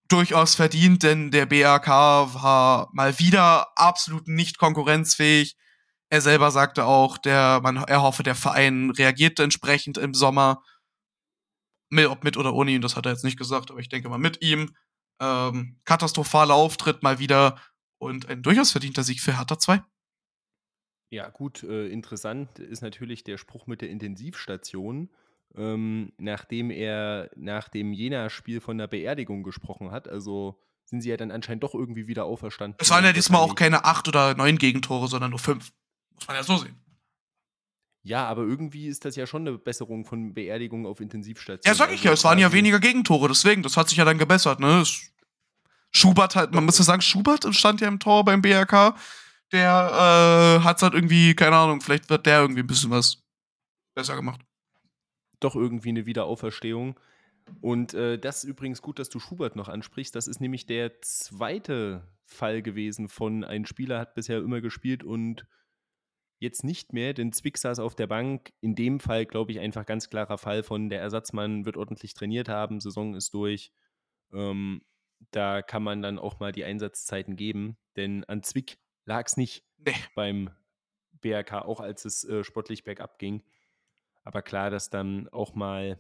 Durchaus 0.08 0.56
verdient, 0.56 1.04
denn 1.04 1.30
der 1.30 1.46
BRK 1.46 2.34
war 2.34 2.90
mal 2.94 3.18
wieder 3.20 3.68
absolut 3.76 4.28
nicht 4.28 4.58
konkurrenzfähig. 4.58 5.56
Er 6.10 6.22
selber 6.22 6.52
sagte 6.52 6.86
auch, 6.86 7.18
der, 7.18 7.60
man, 7.62 7.78
er 7.78 8.02
hoffe, 8.02 8.24
der 8.24 8.36
Verein 8.36 8.92
reagiert 8.92 9.40
entsprechend 9.40 9.98
im 9.98 10.14
Sommer. 10.14 10.64
Mit, 11.90 12.08
ob 12.08 12.24
mit 12.24 12.38
oder 12.38 12.54
ohne 12.54 12.72
ihn, 12.72 12.82
das 12.82 12.96
hat 12.96 13.06
er 13.06 13.12
jetzt 13.12 13.24
nicht 13.24 13.38
gesagt, 13.38 13.72
aber 13.72 13.80
ich 13.80 13.90
denke 13.90 14.10
mal 14.10 14.18
mit 14.18 14.42
ihm. 14.42 14.76
Ähm, 15.20 15.80
katastrophaler 15.86 16.54
Auftritt 16.54 17.04
mal 17.04 17.20
wieder 17.20 17.60
und 18.00 18.28
ein 18.28 18.44
durchaus 18.44 18.72
verdienter 18.72 19.04
Sieg 19.04 19.22
für 19.22 19.38
Hertha 19.38 19.58
2. 19.58 19.82
Ja, 21.10 21.30
gut, 21.30 21.64
äh, 21.64 21.88
interessant 21.88 22.60
ist 22.60 22.82
natürlich 22.82 23.24
der 23.24 23.38
Spruch 23.38 23.68
mit 23.68 23.82
der 23.82 23.90
Intensivstation, 23.90 25.10
ähm, 25.56 26.12
nachdem 26.18 26.72
er 26.72 27.30
nach 27.36 27.70
dem 27.70 27.94
Jena-Spiel 27.94 28.60
von 28.60 28.78
der 28.78 28.88
Beerdigung 28.88 29.44
gesprochen 29.44 29.92
hat. 29.92 30.08
Also 30.08 30.60
sind 30.86 31.02
sie 31.02 31.10
ja 31.10 31.18
dann 31.18 31.32
anscheinend 31.32 31.64
doch 31.64 31.74
irgendwie 31.74 32.08
wieder 32.08 32.26
auferstanden. 32.26 32.78
Es 32.80 32.90
waren 32.90 33.04
ja 33.06 33.14
diesmal 33.14 33.42
auch 33.42 33.56
keine 33.56 33.86
acht 33.86 34.08
oder 34.08 34.36
neun 34.36 34.58
Gegentore, 34.58 35.08
sondern 35.08 35.32
nur 35.32 35.40
fünf. 35.40 35.72
Muss 36.16 36.28
man 36.28 36.36
ja 36.36 36.44
so 36.44 36.58
sehen. 36.58 36.85
Ja, 38.06 38.28
aber 38.28 38.44
irgendwie 38.44 38.86
ist 38.86 39.04
das 39.04 39.16
ja 39.16 39.26
schon 39.26 39.48
eine 39.48 39.58
Besserung 39.58 40.06
von 40.06 40.36
Beerdigung 40.36 40.86
auf 40.86 41.00
Intensivstation. 41.00 41.68
Ja, 41.68 41.74
sag 41.74 41.92
ich 41.92 42.04
ja, 42.04 42.12
es 42.12 42.24
waren 42.24 42.38
ja 42.38 42.52
weniger 42.52 42.80
Gegentore, 42.80 43.28
deswegen, 43.28 43.64
das 43.64 43.78
hat 43.78 43.90
sich 43.90 43.98
ja 43.98 44.06
dann 44.06 44.20
gebessert, 44.20 44.60
ne? 44.60 44.84
Schubert 45.90 46.36
halt, 46.36 46.54
man 46.54 46.66
müsste 46.66 46.84
sagen, 46.84 47.02
Schubert 47.02 47.48
stand 47.56 47.82
ja 47.82 47.88
im 47.88 47.98
Tor 47.98 48.24
beim 48.24 48.44
BRK. 48.44 48.96
Der 49.52 50.60
äh, 50.62 50.64
hat 50.64 50.84
halt 50.84 50.94
irgendwie, 50.94 51.34
keine 51.34 51.56
Ahnung, 51.56 51.82
vielleicht 51.82 52.12
wird 52.12 52.28
der 52.28 52.42
irgendwie 52.42 52.60
ein 52.60 52.68
bisschen 52.68 52.92
was 52.92 53.24
besser 53.96 54.16
gemacht. 54.16 54.42
Doch 55.40 55.56
irgendwie 55.56 55.90
eine 55.90 56.06
Wiederauferstehung. 56.06 57.00
Und 57.62 57.96
äh, 57.96 58.20
das 58.20 58.44
ist 58.44 58.50
übrigens 58.50 58.84
gut, 58.84 59.00
dass 59.00 59.10
du 59.10 59.20
Schubert 59.20 59.56
noch 59.56 59.68
ansprichst. 59.68 60.14
Das 60.14 60.28
ist 60.28 60.40
nämlich 60.40 60.68
der 60.68 61.02
zweite 61.02 62.08
Fall 62.24 62.62
gewesen 62.62 63.10
von 63.10 63.44
ein 63.44 63.66
Spieler 63.66 63.98
hat 63.98 64.14
bisher 64.14 64.38
immer 64.38 64.62
gespielt 64.62 65.04
und 65.04 65.48
Jetzt 66.38 66.64
nicht 66.64 66.92
mehr, 66.92 67.14
denn 67.14 67.32
Zwick 67.32 67.58
saß 67.58 67.80
auf 67.80 67.96
der 67.96 68.08
Bank. 68.08 68.52
In 68.60 68.76
dem 68.76 69.00
Fall, 69.00 69.26
glaube 69.26 69.52
ich, 69.52 69.60
einfach 69.60 69.86
ganz 69.86 70.10
klarer 70.10 70.38
Fall 70.38 70.64
von 70.64 70.90
der 70.90 71.00
Ersatzmann 71.00 71.66
wird 71.66 71.78
ordentlich 71.78 72.14
trainiert 72.14 72.50
haben, 72.50 72.80
Saison 72.80 73.16
ist 73.16 73.34
durch. 73.34 73.72
Ähm, 74.34 74.82
da 75.32 75.62
kann 75.62 75.84
man 75.84 76.02
dann 76.02 76.20
auch 76.20 76.40
mal 76.40 76.52
die 76.52 76.66
Einsatzzeiten 76.66 77.36
geben, 77.36 77.78
denn 77.96 78.26
an 78.26 78.44
Zwick 78.44 78.78
lag 79.06 79.26
es 79.28 79.38
nicht 79.38 79.64
nee. 79.78 79.94
beim 80.16 80.50
BRK, 81.22 81.66
auch 81.66 81.80
als 81.80 82.06
es 82.06 82.24
äh, 82.26 82.44
sportlich 82.44 82.84
bergab 82.84 83.18
ging. 83.18 83.44
Aber 84.24 84.42
klar, 84.42 84.70
dass 84.70 84.90
dann 84.90 85.30
auch 85.30 85.56
mal 85.56 85.98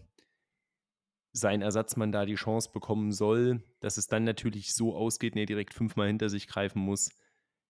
sein 1.32 1.62
Ersatzmann 1.62 2.12
da 2.12 2.26
die 2.26 2.36
Chance 2.36 2.70
bekommen 2.72 3.12
soll, 3.12 3.62
dass 3.80 3.98
es 3.98 4.08
dann 4.08 4.24
natürlich 4.24 4.74
so 4.74 4.96
ausgeht, 4.96 5.34
und 5.34 5.40
er 5.40 5.46
direkt 5.46 5.74
fünfmal 5.74 6.08
hinter 6.08 6.30
sich 6.30 6.48
greifen 6.48 6.80
muss, 6.80 7.10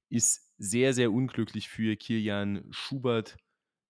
ist 0.09 0.44
sehr, 0.57 0.93
sehr 0.93 1.11
unglücklich 1.11 1.69
für 1.69 1.95
Kilian 1.95 2.65
Schubert, 2.71 3.37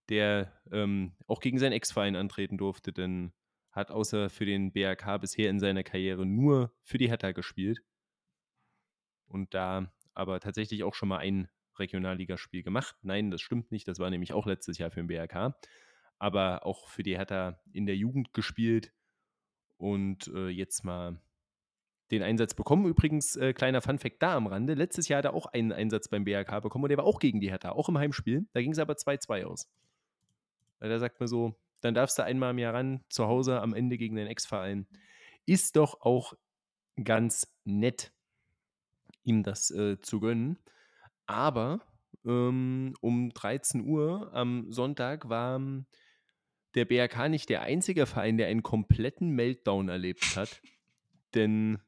der 0.09 0.53
ähm, 0.71 1.15
auch 1.27 1.39
gegen 1.39 1.59
seinen 1.59 1.73
Ex-Verein 1.73 2.15
antreten 2.15 2.57
durfte, 2.57 2.93
denn 2.93 3.33
hat 3.71 3.91
außer 3.91 4.29
für 4.29 4.45
den 4.45 4.71
BRK 4.71 5.17
bisher 5.17 5.49
in 5.49 5.59
seiner 5.59 5.83
Karriere 5.83 6.25
nur 6.25 6.73
für 6.83 6.97
die 6.97 7.09
Hertha 7.09 7.31
gespielt. 7.33 7.81
Und 9.27 9.53
da 9.53 9.91
aber 10.13 10.39
tatsächlich 10.39 10.83
auch 10.83 10.95
schon 10.95 11.09
mal 11.09 11.17
ein 11.17 11.49
Regionalligaspiel 11.77 12.63
gemacht. 12.63 12.95
Nein, 13.01 13.31
das 13.31 13.41
stimmt 13.41 13.71
nicht. 13.71 13.87
Das 13.87 13.99
war 13.99 14.09
nämlich 14.09 14.31
auch 14.31 14.45
letztes 14.45 14.77
Jahr 14.77 14.91
für 14.91 15.01
den 15.01 15.07
BRK. 15.07 15.55
Aber 16.17 16.65
auch 16.65 16.87
für 16.87 17.03
die 17.03 17.17
Hertha 17.17 17.59
in 17.73 17.85
der 17.85 17.97
Jugend 17.97 18.33
gespielt 18.33 18.93
und 19.77 20.27
äh, 20.27 20.47
jetzt 20.47 20.85
mal 20.85 21.19
den 22.11 22.21
Einsatz 22.21 22.53
bekommen. 22.53 22.85
Übrigens, 22.85 23.35
äh, 23.35 23.53
kleiner 23.53 23.81
Funfact 23.81 24.21
da 24.21 24.35
am 24.35 24.47
Rande. 24.47 24.73
Letztes 24.73 25.07
Jahr 25.07 25.19
hat 25.19 25.25
er 25.25 25.33
auch 25.33 25.47
einen 25.47 25.71
Einsatz 25.71 26.07
beim 26.07 26.23
BRK 26.23 26.59
bekommen 26.59 26.83
und 26.83 26.89
der 26.89 26.97
war 26.97 27.05
auch 27.05 27.19
gegen 27.19 27.39
die 27.39 27.49
Hertha, 27.49 27.71
auch 27.71 27.89
im 27.89 27.97
Heimspiel. 27.97 28.45
Da 28.53 28.61
ging 28.61 28.71
es 28.71 28.79
aber 28.79 28.93
2-2 28.93 29.45
aus. 29.45 29.69
Weil 30.79 30.89
da 30.89 30.99
sagt 30.99 31.19
man 31.19 31.27
so, 31.27 31.55
dann 31.81 31.93
darfst 31.93 32.17
du 32.17 32.23
einmal 32.23 32.51
im 32.51 32.59
Jahr 32.59 32.73
ran, 32.73 33.03
zu 33.09 33.27
Hause 33.27 33.61
am 33.61 33.73
Ende 33.73 33.97
gegen 33.97 34.15
den 34.15 34.27
Ex-Verein. 34.27 34.87
Ist 35.45 35.75
doch 35.75 36.01
auch 36.01 36.33
ganz 37.03 37.53
nett, 37.63 38.11
ihm 39.23 39.43
das 39.43 39.71
äh, 39.71 39.99
zu 39.99 40.19
gönnen. 40.19 40.59
Aber 41.25 41.81
ähm, 42.25 42.93
um 43.01 43.31
13 43.31 43.85
Uhr 43.85 44.31
am 44.33 44.71
Sonntag 44.71 45.29
war 45.29 45.57
ähm, 45.57 45.85
der 46.75 46.85
BRK 46.85 47.29
nicht 47.29 47.49
der 47.49 47.61
einzige 47.61 48.05
Verein, 48.05 48.37
der 48.37 48.47
einen 48.47 48.63
kompletten 48.63 49.29
Meltdown 49.29 49.89
erlebt 49.89 50.35
hat. 50.35 50.61
Denn 51.33 51.79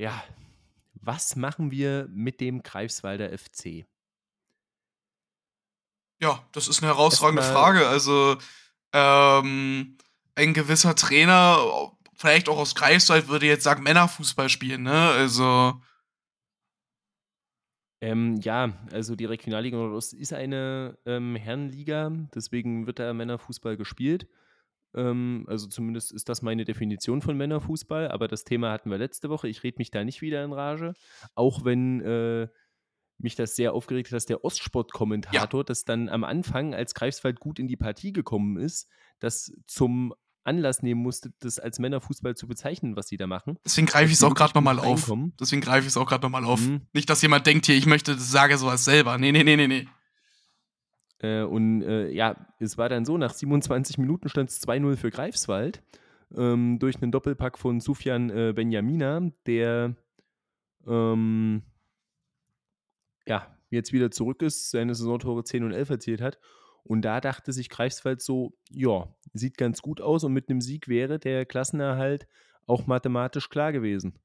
ja, 0.00 0.24
was 0.94 1.36
machen 1.36 1.70
wir 1.70 2.08
mit 2.10 2.40
dem 2.40 2.62
Greifswalder 2.62 3.36
FC? 3.36 3.84
Ja, 6.22 6.42
das 6.52 6.68
ist 6.68 6.82
eine 6.82 6.92
herausragende 6.92 7.42
Frage. 7.42 7.86
Also, 7.86 8.38
ähm, 8.94 9.98
ein 10.34 10.54
gewisser 10.54 10.94
Trainer, 10.94 11.92
vielleicht 12.14 12.48
auch 12.48 12.56
aus 12.56 12.74
Greifswald, 12.74 13.28
würde 13.28 13.46
jetzt 13.46 13.64
sagen, 13.64 13.82
Männerfußball 13.82 14.48
spielen, 14.48 14.84
ne? 14.84 15.10
Also. 15.10 15.80
Ähm, 18.00 18.40
ja, 18.40 18.72
also 18.92 19.14
die 19.16 19.26
Regionalliga 19.26 19.76
Nordost 19.76 20.14
ist 20.14 20.32
eine 20.32 20.96
ähm, 21.04 21.36
Herrenliga, 21.36 22.10
deswegen 22.34 22.86
wird 22.86 22.98
da 22.98 23.12
Männerfußball 23.12 23.76
gespielt. 23.76 24.26
Ähm, 24.94 25.44
also 25.48 25.66
zumindest 25.68 26.12
ist 26.12 26.28
das 26.28 26.42
meine 26.42 26.64
Definition 26.64 27.22
von 27.22 27.36
Männerfußball, 27.36 28.08
aber 28.10 28.28
das 28.28 28.44
Thema 28.44 28.72
hatten 28.72 28.90
wir 28.90 28.98
letzte 28.98 29.30
Woche. 29.30 29.48
Ich 29.48 29.62
rede 29.62 29.78
mich 29.78 29.90
da 29.90 30.04
nicht 30.04 30.22
wieder 30.22 30.44
in 30.44 30.52
Rage, 30.52 30.94
auch 31.34 31.64
wenn 31.64 32.00
äh, 32.00 32.48
mich 33.18 33.34
das 33.36 33.56
sehr 33.56 33.74
aufgeregt 33.74 34.08
hat, 34.08 34.16
dass 34.16 34.26
der 34.26 34.44
Ostsport-Kommentator, 34.44 35.60
ja. 35.60 35.64
das 35.64 35.84
dann 35.84 36.08
am 36.08 36.24
Anfang, 36.24 36.74
als 36.74 36.94
Greifswald 36.94 37.38
gut 37.40 37.58
in 37.58 37.68
die 37.68 37.76
Partie 37.76 38.12
gekommen 38.12 38.56
ist, 38.56 38.88
das 39.20 39.52
zum 39.66 40.14
Anlass 40.42 40.82
nehmen 40.82 41.02
musste, 41.02 41.32
das 41.40 41.58
als 41.58 41.78
Männerfußball 41.78 42.34
zu 42.34 42.48
bezeichnen, 42.48 42.96
was 42.96 43.08
sie 43.08 43.18
da 43.18 43.26
machen. 43.26 43.58
Deswegen 43.64 43.86
greife 43.86 44.06
ich 44.06 44.14
es 44.14 44.24
auch 44.24 44.34
gerade 44.34 44.54
nochmal 44.54 44.78
auf. 44.78 45.12
Deswegen 45.38 45.60
greife 45.60 45.82
ich 45.82 45.88
es 45.88 45.96
auch 45.96 46.06
gerade 46.06 46.22
nochmal 46.22 46.44
auf. 46.44 46.60
Mhm. 46.60 46.82
Nicht, 46.92 47.10
dass 47.10 47.20
jemand 47.22 47.46
denkt 47.46 47.66
hier, 47.66 47.76
ich 47.76 47.86
möchte, 47.86 48.14
das 48.14 48.30
sage 48.30 48.56
sowas 48.56 48.84
selber. 48.84 49.18
Nee, 49.18 49.32
nee, 49.32 49.44
nee, 49.44 49.56
nee, 49.56 49.68
nee. 49.68 49.86
Äh, 51.20 51.42
und 51.42 51.82
äh, 51.82 52.10
ja, 52.10 52.36
es 52.58 52.78
war 52.78 52.88
dann 52.88 53.04
so, 53.04 53.16
nach 53.18 53.32
27 53.32 53.98
Minuten 53.98 54.28
stand 54.28 54.50
es 54.50 54.66
2-0 54.66 54.96
für 54.96 55.10
Greifswald 55.10 55.82
ähm, 56.36 56.78
durch 56.78 57.00
einen 57.02 57.12
Doppelpack 57.12 57.58
von 57.58 57.80
Sufjan 57.80 58.30
äh, 58.30 58.52
Benjamina, 58.54 59.30
der 59.46 59.96
ähm, 60.86 61.62
ja, 63.26 63.46
jetzt 63.70 63.92
wieder 63.92 64.10
zurück 64.10 64.42
ist, 64.42 64.70
seine 64.70 64.94
Saisontore 64.94 65.44
10 65.44 65.64
und 65.64 65.72
11 65.72 65.90
erzielt 65.90 66.20
hat. 66.20 66.38
Und 66.82 67.02
da 67.02 67.20
dachte 67.20 67.52
sich 67.52 67.68
Greifswald 67.68 68.22
so, 68.22 68.56
ja, 68.70 69.14
sieht 69.34 69.58
ganz 69.58 69.82
gut 69.82 70.00
aus 70.00 70.24
und 70.24 70.32
mit 70.32 70.48
einem 70.48 70.60
Sieg 70.60 70.88
wäre 70.88 71.18
der 71.18 71.44
Klassenerhalt 71.44 72.26
auch 72.66 72.86
mathematisch 72.86 73.50
klar 73.50 73.72
gewesen. 73.72 74.18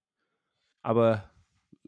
Aber 0.81 1.29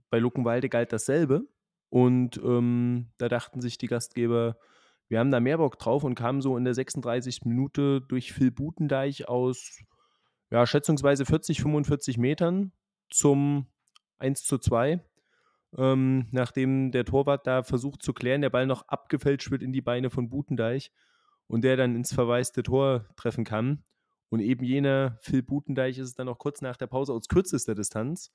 bei 0.09 0.19
Luckenwalde 0.19 0.69
galt 0.69 0.91
dasselbe. 0.91 1.47
Und 1.89 2.37
ähm, 2.37 3.07
da 3.17 3.29
dachten 3.29 3.61
sich 3.61 3.77
die 3.77 3.87
Gastgeber, 3.87 4.57
wir 5.09 5.19
haben 5.19 5.31
da 5.31 5.39
mehr 5.39 5.57
Bock 5.57 5.79
drauf 5.79 6.03
und 6.03 6.15
kamen 6.15 6.41
so 6.41 6.57
in 6.57 6.65
der 6.65 6.73
36. 6.73 7.45
Minute 7.45 8.01
durch 8.01 8.33
Phil 8.33 8.51
Butendeich 8.51 9.27
aus 9.27 9.79
ja, 10.51 10.65
schätzungsweise 10.65 11.25
40, 11.25 11.61
45 11.61 12.17
Metern 12.17 12.71
zum 13.09 13.67
1 14.19 14.43
zu 14.43 14.57
2. 14.57 15.01
Ähm, 15.77 16.27
nachdem 16.31 16.91
der 16.91 17.05
Torwart 17.05 17.45
da 17.45 17.63
versucht 17.63 18.01
zu 18.01 18.13
klären, 18.13 18.41
der 18.41 18.49
Ball 18.49 18.65
noch 18.65 18.87
abgefälscht 18.87 19.51
wird 19.51 19.61
in 19.61 19.73
die 19.73 19.81
Beine 19.81 20.09
von 20.09 20.29
Butendeich 20.29 20.91
und 21.47 21.63
der 21.63 21.77
dann 21.77 21.95
ins 21.95 22.13
verwaiste 22.13 22.63
Tor 22.63 23.05
treffen 23.15 23.43
kann. 23.43 23.83
Und 24.29 24.39
eben 24.41 24.65
jener 24.65 25.17
Phil 25.21 25.41
Butendeich 25.41 25.97
ist 25.97 26.07
es 26.07 26.15
dann 26.15 26.29
auch 26.29 26.37
kurz 26.37 26.61
nach 26.61 26.77
der 26.77 26.87
Pause 26.87 27.13
aus 27.13 27.27
kürzester 27.27 27.75
Distanz 27.75 28.33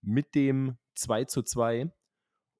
mit 0.00 0.34
dem 0.34 0.76
2 0.94 1.24
zu 1.24 1.42
2. 1.42 1.90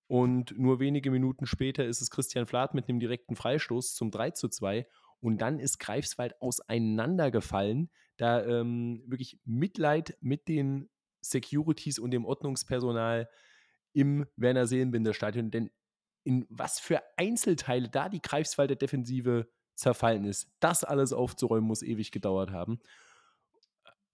Und 0.06 0.58
nur 0.58 0.80
wenige 0.80 1.10
Minuten 1.10 1.46
später 1.46 1.84
ist 1.84 2.00
es 2.00 2.10
Christian 2.10 2.46
Flath 2.46 2.74
mit 2.74 2.88
einem 2.88 3.00
direkten 3.00 3.36
Freistoß 3.36 3.94
zum 3.94 4.10
3 4.10 4.32
zu 4.32 4.48
2. 4.48 4.86
Und 5.20 5.38
dann 5.38 5.58
ist 5.58 5.78
Greifswald 5.78 6.40
auseinandergefallen. 6.42 7.90
Da 8.16 8.44
ähm, 8.44 9.02
wirklich 9.06 9.38
Mitleid 9.44 10.16
mit 10.20 10.48
den 10.48 10.90
Securities 11.22 11.98
und 11.98 12.10
dem 12.10 12.26
Ordnungspersonal 12.26 13.28
im 13.94 14.26
Werner 14.36 14.66
Seelenbinder 14.66 15.14
Stadion. 15.14 15.50
Denn 15.50 15.70
in 16.24 16.46
was 16.48 16.80
für 16.80 17.02
Einzelteile 17.16 17.88
da 17.88 18.08
die 18.08 18.22
Greifswalder 18.22 18.76
Defensive 18.76 19.48
zerfallen 19.74 20.24
ist. 20.24 20.50
Das 20.60 20.84
alles 20.84 21.12
aufzuräumen 21.12 21.66
muss 21.66 21.82
ewig 21.82 22.10
gedauert 22.10 22.50
haben. 22.50 22.80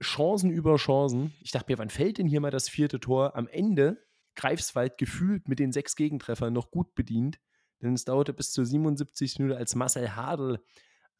Chancen 0.02 0.50
über 0.50 0.76
Chancen. 0.76 1.34
Ich 1.42 1.50
dachte 1.50 1.70
mir, 1.70 1.78
wann 1.78 1.90
fällt 1.90 2.18
denn 2.18 2.26
hier 2.26 2.40
mal 2.40 2.50
das 2.50 2.68
vierte 2.68 3.00
Tor? 3.00 3.36
Am 3.36 3.46
Ende 3.48 4.02
Greifswald 4.36 4.98
gefühlt 4.98 5.48
mit 5.48 5.58
den 5.58 5.72
sechs 5.72 5.96
Gegentreffern 5.96 6.52
noch 6.52 6.70
gut 6.70 6.94
bedient, 6.94 7.40
denn 7.82 7.94
es 7.94 8.04
dauerte 8.04 8.32
bis 8.32 8.52
zur 8.52 8.64
77. 8.64 9.38
Minute, 9.38 9.58
als 9.58 9.74
Marcel 9.74 10.16
Hadl 10.16 10.58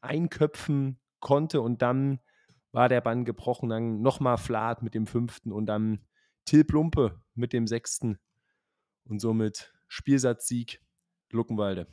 einköpfen 0.01 0.99
konnte 1.19 1.61
und 1.61 1.81
dann 1.81 2.19
war 2.71 2.89
der 2.89 3.01
Bann 3.01 3.25
gebrochen. 3.25 3.69
Dann 3.69 4.01
nochmal 4.01 4.37
Flat 4.37 4.81
mit 4.81 4.95
dem 4.95 5.07
fünften 5.07 5.51
und 5.51 5.65
dann 5.65 6.05
Till 6.45 6.63
Plumpe 6.63 7.21
mit 7.35 7.53
dem 7.53 7.67
sechsten 7.67 8.17
und 9.05 9.19
somit 9.19 9.73
Spielsatzsieg 9.87 10.81
Luckenwalde. 11.31 11.87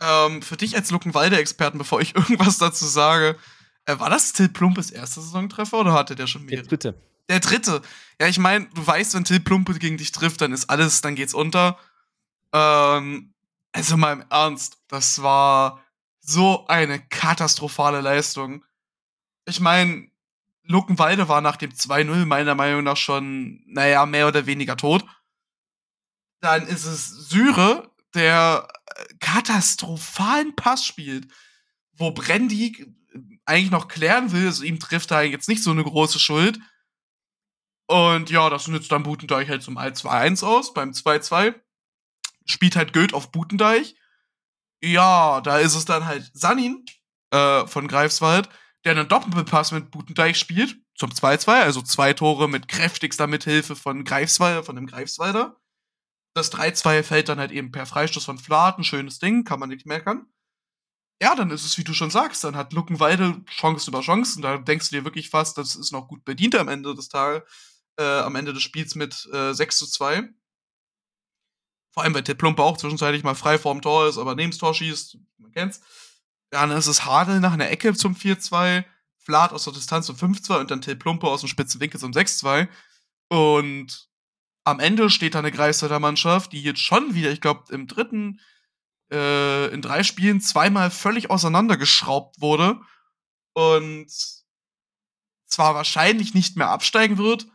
Ähm, 0.00 0.42
für 0.42 0.56
dich 0.56 0.76
als 0.76 0.90
Luckenwalde-Experten, 0.90 1.78
bevor 1.78 2.00
ich 2.00 2.14
irgendwas 2.16 2.58
dazu 2.58 2.86
sage, 2.86 3.36
äh, 3.84 3.98
war 3.98 4.10
das 4.10 4.32
Till 4.32 4.48
Plumpes 4.48 4.90
erster 4.90 5.20
Saisontreffer 5.20 5.78
oder 5.78 5.92
hatte 5.92 6.16
der 6.16 6.26
schon 6.26 6.44
mehrere? 6.44 6.62
Der 6.62 6.68
dritte. 6.68 7.09
Der 7.30 7.38
dritte. 7.38 7.80
Ja, 8.20 8.26
ich 8.26 8.38
meine, 8.38 8.66
du 8.74 8.84
weißt, 8.84 9.14
wenn 9.14 9.24
Till 9.24 9.38
Plumpe 9.38 9.78
gegen 9.78 9.96
dich 9.96 10.10
trifft, 10.10 10.40
dann 10.40 10.52
ist 10.52 10.68
alles, 10.68 11.00
dann 11.00 11.14
geht's 11.14 11.32
unter. 11.32 11.78
Ähm, 12.52 13.32
also 13.70 13.96
mal 13.96 14.14
im 14.14 14.24
Ernst, 14.30 14.78
das 14.88 15.22
war 15.22 15.80
so 16.20 16.66
eine 16.66 16.98
katastrophale 16.98 18.00
Leistung. 18.00 18.64
Ich 19.46 19.60
meine, 19.60 20.08
Luckenwalde 20.64 21.28
war 21.28 21.40
nach 21.40 21.54
dem 21.54 21.70
2-0 21.70 22.26
meiner 22.26 22.56
Meinung 22.56 22.82
nach 22.82 22.96
schon, 22.96 23.62
naja, 23.66 24.04
mehr 24.06 24.26
oder 24.26 24.46
weniger 24.46 24.76
tot. 24.76 25.04
Dann 26.40 26.66
ist 26.66 26.84
es 26.84 27.10
Syre, 27.10 27.92
der 28.12 28.66
äh, 28.86 29.04
katastrophalen 29.20 30.56
Pass 30.56 30.84
spielt, 30.84 31.28
wo 31.92 32.10
Brandy 32.10 32.92
eigentlich 33.44 33.70
noch 33.70 33.86
klären 33.86 34.32
will, 34.32 34.46
also 34.46 34.64
ihm 34.64 34.80
trifft 34.80 35.12
da 35.12 35.22
jetzt 35.22 35.48
nicht 35.48 35.62
so 35.62 35.70
eine 35.70 35.84
große 35.84 36.18
Schuld. 36.18 36.58
Und 37.90 38.30
ja, 38.30 38.48
das 38.50 38.68
nützt 38.68 38.92
dann 38.92 39.02
Butendeich 39.02 39.48
halt 39.48 39.64
zum 39.64 39.76
1-2-1 39.76 40.44
aus. 40.44 40.72
Beim 40.74 40.92
2-2 40.92 41.56
spielt 42.44 42.76
halt 42.76 42.92
Goethe 42.92 43.16
auf 43.16 43.32
Butendeich. 43.32 43.96
Ja, 44.80 45.40
da 45.40 45.58
ist 45.58 45.74
es 45.74 45.86
dann 45.86 46.06
halt 46.06 46.30
Sanin 46.32 46.84
äh, 47.32 47.66
von 47.66 47.88
Greifswald, 47.88 48.48
der 48.84 48.92
einen 48.92 49.08
Doppelpass 49.08 49.72
mit 49.72 49.90
Butendeich 49.90 50.38
spielt 50.38 50.76
zum 50.94 51.10
2-2, 51.10 51.62
also 51.62 51.82
zwei 51.82 52.12
Tore 52.12 52.48
mit 52.48 52.68
kräftigster 52.68 53.26
Mithilfe 53.26 53.74
von 53.74 54.04
Greifswald, 54.04 54.64
von 54.64 54.76
dem 54.76 54.86
Greifswalder. 54.86 55.56
Das 56.34 56.52
3-2 56.52 57.02
fällt 57.02 57.28
dann 57.28 57.40
halt 57.40 57.50
eben 57.50 57.72
per 57.72 57.86
Freistoß 57.86 58.24
von 58.24 58.38
Flaten, 58.38 58.84
schönes 58.84 59.18
Ding, 59.18 59.42
kann 59.42 59.58
man 59.58 59.68
nicht 59.68 59.86
meckern. 59.86 60.26
Ja, 61.20 61.34
dann 61.34 61.50
ist 61.50 61.64
es, 61.64 61.76
wie 61.76 61.84
du 61.84 61.92
schon 61.92 62.12
sagst, 62.12 62.44
dann 62.44 62.54
hat 62.54 62.72
Luckenwalde 62.72 63.44
Chance 63.46 63.90
über 63.90 64.00
Chancen. 64.00 64.42
Da 64.42 64.58
denkst 64.58 64.90
du 64.90 64.96
dir 64.96 65.04
wirklich 65.04 65.28
fast, 65.28 65.58
das 65.58 65.74
ist 65.74 65.90
noch 65.90 66.06
gut 66.06 66.24
bedient 66.24 66.54
am 66.54 66.68
Ende 66.68 66.94
des 66.94 67.08
Tages, 67.08 67.42
äh, 68.00 68.20
am 68.20 68.34
Ende 68.34 68.52
des 68.52 68.62
Spiels 68.62 68.94
mit 68.94 69.28
äh, 69.32 69.52
6 69.52 69.78
zu 69.78 69.86
2. 69.86 70.28
Vor 71.92 72.02
allem, 72.02 72.14
weil 72.14 72.22
Ted 72.22 72.38
Plumpe 72.38 72.62
auch 72.62 72.76
zwischenzeitlich 72.76 73.24
mal 73.24 73.34
frei 73.34 73.58
vorm 73.58 73.82
Tor 73.82 74.08
ist, 74.08 74.16
aber 74.16 74.34
neben 74.34 74.50
das 74.50 74.58
Tor 74.58 74.74
schießt, 74.74 75.18
man 75.38 75.52
kennt's. 75.52 75.80
Dann 76.50 76.70
ist 76.70 76.86
es 76.86 77.04
Hadel 77.04 77.40
nach 77.40 77.52
einer 77.52 77.70
Ecke 77.70 77.94
zum 77.94 78.14
4-2, 78.14 78.84
Flat 79.18 79.52
aus 79.52 79.64
der 79.64 79.74
Distanz 79.74 80.06
zum 80.06 80.16
5-2 80.16 80.60
und 80.60 80.70
dann 80.70 80.80
Ted 80.80 80.98
Plumpe 80.98 81.26
aus 81.26 81.40
dem 81.40 81.48
spitzen 81.48 81.80
Winkel 81.80 82.00
zum 82.00 82.12
6-2. 82.12 82.68
Und 83.28 84.08
am 84.64 84.80
Ende 84.80 85.10
steht 85.10 85.34
da 85.34 85.40
eine 85.40 85.52
Greifswalder 85.52 86.00
Mannschaft, 86.00 86.52
die 86.52 86.62
jetzt 86.62 86.80
schon 86.80 87.14
wieder, 87.14 87.30
ich 87.30 87.40
glaube, 87.40 87.72
im 87.72 87.86
dritten, 87.86 88.40
äh, 89.12 89.66
in 89.72 89.82
drei 89.82 90.02
Spielen 90.02 90.40
zweimal 90.40 90.90
völlig 90.90 91.30
auseinandergeschraubt 91.30 92.40
wurde 92.40 92.80
und 93.52 94.10
zwar 95.46 95.74
wahrscheinlich 95.74 96.34
nicht 96.34 96.56
mehr 96.56 96.70
absteigen 96.70 97.18
wird, 97.18 97.46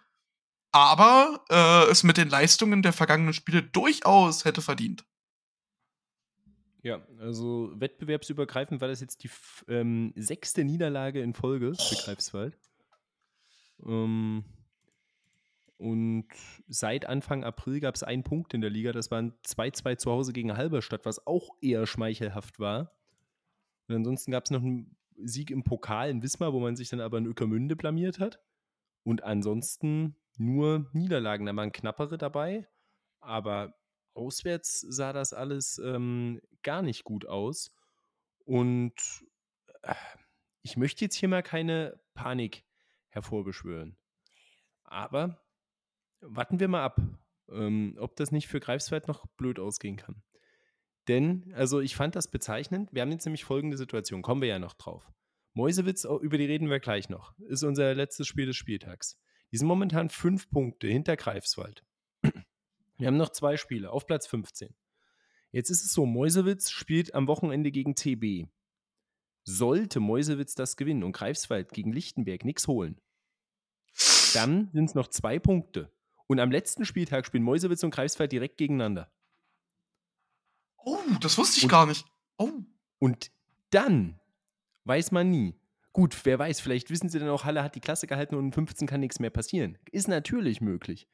aber 0.76 1.46
äh, 1.50 1.90
es 1.90 2.04
mit 2.04 2.18
den 2.18 2.28
Leistungen 2.28 2.82
der 2.82 2.92
vergangenen 2.92 3.34
Spiele 3.34 3.64
durchaus 3.64 4.44
hätte 4.44 4.62
verdient. 4.62 5.06
Ja, 6.84 7.02
also 7.18 7.72
wettbewerbsübergreifend 7.76 8.82
war 8.82 8.90
das 8.90 9.00
jetzt 9.00 9.24
die 9.24 9.30
ähm, 9.70 10.12
sechste 10.18 10.66
Niederlage 10.66 11.22
in 11.22 11.34
Folge 11.34 11.74
für 11.76 11.96
Greifswald. 11.96 12.58
Ähm, 13.86 14.44
und 15.78 16.28
seit 16.68 17.06
Anfang 17.06 17.46
April 17.46 17.80
gab 17.80 17.96
es 17.96 18.04
einen 18.04 18.24
Punkt 18.24 18.54
in 18.54 18.60
der 18.60 18.70
Liga. 18.70 18.92
Das 18.92 19.10
waren 19.12 19.32
2-2 19.46 19.98
zu 19.98 20.12
Hause 20.12 20.34
gegen 20.34 20.58
Halberstadt, 20.58 21.06
was 21.06 21.26
auch 21.26 21.52
eher 21.62 21.88
schmeichelhaft 21.88 22.60
war. 22.60 22.92
Und 23.88 23.96
ansonsten 23.96 24.32
gab 24.32 24.44
es 24.44 24.52
noch 24.52 24.62
einen 24.62 24.96
Sieg 25.18 25.52
im 25.52 25.64
Pokal 25.64 26.10
in 26.10 26.22
Wismar, 26.22 26.52
wo 26.52 26.60
man 26.60 26.76
sich 26.76 26.90
dann 26.90 27.00
aber 27.00 27.18
in 27.18 27.26
Ökermünde 27.26 27.78
blamiert 27.78 28.20
hat. 28.20 28.42
Und 29.04 29.24
ansonsten 29.24 30.18
nur 30.38 30.90
Niederlagen. 30.94 31.46
Da 31.46 31.56
waren 31.56 31.72
knappere 31.72 32.18
dabei, 32.18 32.68
aber 33.20 33.76
auswärts 34.14 34.80
sah 34.82 35.14
das 35.14 35.34
alles 35.34 35.78
ähm, 35.78 36.42
gar 36.64 36.82
nicht 36.82 37.04
gut 37.04 37.26
aus. 37.26 37.74
Und 38.46 38.94
äh, 39.82 39.96
ich 40.62 40.78
möchte 40.78 41.06
jetzt 41.06 41.16
hier 41.16 41.30
mal 41.30 41.44
keine 41.44 42.00
Panik 42.14 42.66
hervorbeschwören. 43.10 43.98
Aber 44.84 45.42
warten 46.22 46.60
wir 46.60 46.68
mal 46.68 46.84
ab, 46.84 47.02
ähm, 47.50 47.96
ob 48.00 48.16
das 48.16 48.32
nicht 48.32 48.48
für 48.48 48.60
Greifswald 48.60 49.08
noch 49.08 49.26
blöd 49.38 49.60
ausgehen 49.60 49.98
kann. 49.98 50.24
Denn, 51.08 51.54
also 51.54 51.82
ich 51.82 51.96
fand 51.96 52.16
das 52.16 52.30
bezeichnend. 52.30 52.92
Wir 52.92 53.02
haben 53.02 53.12
jetzt 53.12 53.26
nämlich 53.26 53.46
folgende 53.46 53.78
Situation, 53.78 54.22
kommen 54.22 54.42
wir 54.42 54.50
ja 54.50 54.60
noch 54.60 54.74
drauf. 54.74 55.12
Mäusewitz, 55.54 56.04
über 56.04 56.38
die 56.38 56.46
reden 56.46 56.70
wir 56.70 56.80
gleich 56.80 57.10
noch, 57.10 57.38
ist 57.40 57.64
unser 57.64 57.94
letztes 57.94 58.28
Spiel 58.28 58.48
des 58.48 58.58
Spieltags. 58.58 59.20
Die 59.52 59.58
sind 59.58 59.68
momentan 59.68 60.10
fünf 60.10 60.50
Punkte 60.50 60.88
hinter 60.88 61.16
Greifswald. 61.16 61.84
Wir 62.98 63.08
haben 63.08 63.18
noch 63.18 63.30
zwei 63.30 63.58
Spiele 63.58 63.92
auf 63.92 64.06
Platz 64.06 64.28
15. 64.28 64.74
Jetzt 65.52 65.70
ist 65.70 65.86
es 65.86 65.94
so, 65.94 66.06
Mäusewitz 66.06 66.70
spielt 66.72 67.14
am 67.14 67.28
Wochenende 67.28 67.72
gegen 67.72 67.96
TB. 67.96 68.50
Sollte 69.44 70.00
Mäusewitz 70.00 70.56
das 70.56 70.76
gewinnen 70.76 71.04
und 71.04 71.12
Greifswald 71.12 71.72
gegen 71.72 71.94
Lichtenberg 71.94 72.44
nichts 72.44 72.68
holen, 72.68 73.00
dann 74.34 74.70
sind 74.74 74.86
es 74.86 74.96
noch 74.96 75.08
zwei 75.08 75.40
Punkte. 75.40 75.92
Und 76.28 76.40
am 76.40 76.52
letzten 76.52 76.86
Spieltag 76.86 77.26
spielen 77.26 77.44
Mäusewitz 77.44 77.84
und 77.84 77.92
Greifswald 77.92 78.32
direkt 78.32 78.58
gegeneinander. 78.58 79.12
Oh, 80.84 80.98
das 81.22 81.38
wusste 81.38 81.58
ich 81.58 81.64
und, 81.64 81.70
gar 81.70 81.86
nicht. 81.86 82.06
Oh. 82.38 82.52
Und 83.00 83.32
dann 83.70 84.20
weiß 84.84 85.12
man 85.12 85.30
nie. 85.32 85.56
Gut, 85.96 86.26
wer 86.26 86.38
weiß, 86.38 86.60
vielleicht 86.60 86.90
wissen 86.90 87.08
sie 87.08 87.20
dann 87.20 87.30
auch, 87.30 87.46
Halle 87.46 87.64
hat 87.64 87.76
die 87.76 87.80
Klasse 87.80 88.06
gehalten 88.06 88.36
und 88.36 88.48
in 88.48 88.52
15 88.52 88.86
kann 88.86 89.00
nichts 89.00 89.20
mehr 89.20 89.30
passieren. 89.30 89.78
Ist 89.92 90.10
natürlich 90.10 90.60
möglich. 90.60 91.08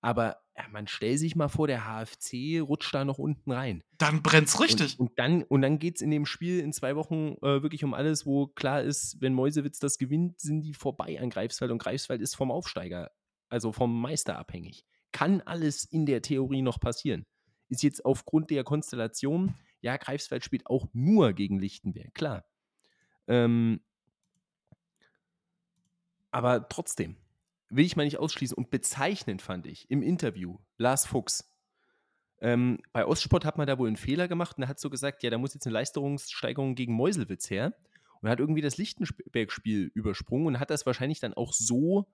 Aber 0.00 0.38
ja, 0.56 0.64
man 0.70 0.86
stellt 0.86 1.18
sich 1.18 1.36
mal 1.36 1.48
vor, 1.48 1.66
der 1.66 1.84
HFC 1.84 2.60
rutscht 2.60 2.94
da 2.94 3.04
noch 3.04 3.18
unten 3.18 3.52
rein. 3.52 3.82
Dann 3.98 4.22
brennt's 4.22 4.60
richtig. 4.60 4.98
Und, 4.98 5.08
und 5.08 5.18
dann, 5.18 5.42
und 5.42 5.60
dann 5.60 5.78
geht 5.78 5.96
es 5.96 6.00
in 6.02 6.10
dem 6.10 6.24
Spiel 6.24 6.60
in 6.60 6.72
zwei 6.72 6.96
Wochen 6.96 7.36
äh, 7.42 7.62
wirklich 7.62 7.84
um 7.84 7.92
alles, 7.92 8.24
wo 8.24 8.46
klar 8.46 8.82
ist, 8.82 9.20
wenn 9.20 9.34
Mäusewitz 9.34 9.78
das 9.78 9.98
gewinnt, 9.98 10.40
sind 10.40 10.62
die 10.62 10.74
vorbei 10.74 11.20
an 11.20 11.28
Greifswald 11.28 11.70
und 11.70 11.78
Greifswald 11.78 12.22
ist 12.22 12.34
vom 12.34 12.50
Aufsteiger 12.50 13.10
also 13.54 13.72
vom 13.72 14.00
Meister 14.00 14.36
abhängig. 14.36 14.84
Kann 15.12 15.40
alles 15.42 15.84
in 15.84 16.06
der 16.06 16.22
Theorie 16.22 16.62
noch 16.62 16.80
passieren. 16.80 17.24
Ist 17.68 17.82
jetzt 17.82 18.04
aufgrund 18.04 18.50
der 18.50 18.64
Konstellation, 18.64 19.54
ja, 19.80 19.96
Greifswald 19.96 20.44
spielt 20.44 20.66
auch 20.66 20.88
nur 20.92 21.32
gegen 21.32 21.60
Lichtenberg, 21.60 22.12
klar. 22.14 22.44
Ähm, 23.28 23.80
aber 26.34 26.68
trotzdem, 26.68 27.14
will 27.70 27.84
ich 27.84 27.94
mal 27.94 28.02
nicht 28.02 28.18
ausschließen. 28.18 28.56
Und 28.56 28.70
bezeichnend 28.70 29.40
fand 29.40 29.66
ich 29.66 29.88
im 29.88 30.02
Interview 30.02 30.58
Lars 30.78 31.06
Fuchs. 31.06 31.48
Ähm, 32.40 32.80
bei 32.92 33.06
Ostsport 33.06 33.44
hat 33.44 33.56
man 33.56 33.68
da 33.68 33.78
wohl 33.78 33.86
einen 33.86 33.96
Fehler 33.96 34.26
gemacht 34.26 34.56
und 34.56 34.64
er 34.64 34.68
hat 34.68 34.80
so 34.80 34.90
gesagt, 34.90 35.22
ja, 35.22 35.30
da 35.30 35.38
muss 35.38 35.54
jetzt 35.54 35.64
eine 35.64 35.74
Leistungssteigerung 35.74 36.74
gegen 36.74 36.92
Meuselwitz 36.92 37.50
her. 37.50 37.72
Und 38.20 38.28
er 38.28 38.32
hat 38.32 38.40
irgendwie 38.40 38.62
das 38.62 38.78
Lichtenberg-Spiel 38.78 39.92
übersprungen 39.94 40.48
und 40.48 40.58
hat 40.58 40.70
das 40.70 40.86
wahrscheinlich 40.86 41.20
dann 41.20 41.34
auch 41.34 41.52
so 41.52 42.12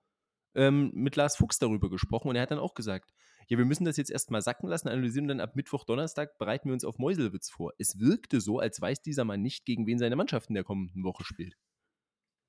ähm, 0.53 0.91
mit 0.93 1.15
Lars 1.15 1.37
Fuchs 1.37 1.57
darüber 1.57 1.89
gesprochen 1.89 2.27
und 2.27 2.35
er 2.35 2.43
hat 2.43 2.51
dann 2.51 2.59
auch 2.59 2.75
gesagt, 2.75 3.11
ja, 3.47 3.57
wir 3.57 3.65
müssen 3.65 3.85
das 3.85 3.97
jetzt 3.97 4.11
erstmal 4.11 4.43
sacken 4.43 4.69
lassen, 4.69 4.87
analysieren 4.87 5.25
und 5.25 5.29
dann 5.29 5.39
ab 5.39 5.55
Mittwoch, 5.55 5.83
Donnerstag 5.83 6.37
bereiten 6.37 6.69
wir 6.69 6.73
uns 6.73 6.85
auf 6.85 6.99
Meuselwitz 6.99 7.49
vor. 7.49 7.73
Es 7.79 7.99
wirkte 7.99 8.39
so, 8.39 8.59
als 8.59 8.79
weiß 8.79 9.01
dieser 9.01 9.25
Mann 9.25 9.41
nicht, 9.41 9.65
gegen 9.65 9.87
wen 9.87 9.97
seine 9.97 10.15
Mannschaft 10.15 10.49
in 10.49 10.55
der 10.55 10.63
kommenden 10.63 11.03
Woche 11.03 11.23
spielt. 11.23 11.57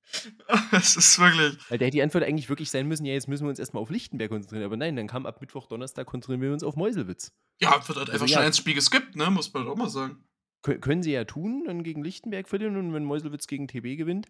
Das 0.70 0.96
ist 0.96 1.18
wirklich. 1.18 1.58
Weil 1.70 1.78
da 1.78 1.84
hätte 1.86 1.96
die 1.96 2.02
Antwort 2.02 2.24
eigentlich 2.24 2.48
wirklich 2.48 2.70
sein 2.70 2.86
müssen, 2.86 3.04
ja, 3.04 3.12
jetzt 3.12 3.28
müssen 3.28 3.44
wir 3.44 3.50
uns 3.50 3.58
erstmal 3.58 3.82
auf 3.82 3.90
Lichtenberg 3.90 4.30
konzentrieren. 4.30 4.64
Aber 4.64 4.76
nein, 4.76 4.96
dann 4.96 5.06
kam 5.06 5.26
ab 5.26 5.40
Mittwoch, 5.40 5.66
Donnerstag 5.66 6.06
konzentrieren 6.06 6.40
wir 6.40 6.52
uns 6.52 6.62
auf 6.62 6.76
Meuselwitz. 6.76 7.32
Ja, 7.60 7.72
wird 7.72 7.98
halt 7.98 8.10
also 8.10 8.12
einfach 8.12 8.26
ja, 8.28 8.36
schnell 8.36 8.46
ins 8.46 8.58
Spiel 8.58 8.74
geskippt, 8.74 9.16
ne? 9.16 9.30
Muss 9.30 9.52
man 9.52 9.64
halt 9.64 9.72
auch 9.72 9.76
mal 9.76 9.88
sagen. 9.88 10.24
Können 10.62 11.02
sie 11.02 11.12
ja 11.12 11.24
tun, 11.24 11.64
dann 11.66 11.82
gegen 11.82 12.04
Lichtenberg 12.04 12.48
verlieren 12.48 12.76
und 12.76 12.94
wenn 12.94 13.04
Meuselwitz 13.04 13.48
gegen 13.48 13.66
TB 13.66 13.96
gewinnt, 13.96 14.28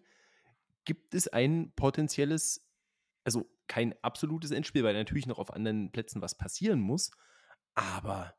gibt 0.83 1.13
es 1.13 1.27
ein 1.27 1.71
potenzielles 1.75 2.67
also 3.23 3.49
kein 3.67 3.95
absolutes 4.01 4.51
Endspiel, 4.51 4.83
weil 4.83 4.93
natürlich 4.93 5.27
noch 5.27 5.39
auf 5.39 5.53
anderen 5.53 5.91
Plätzen 5.91 6.21
was 6.21 6.35
passieren 6.35 6.79
muss. 6.79 7.11
Aber 7.73 8.35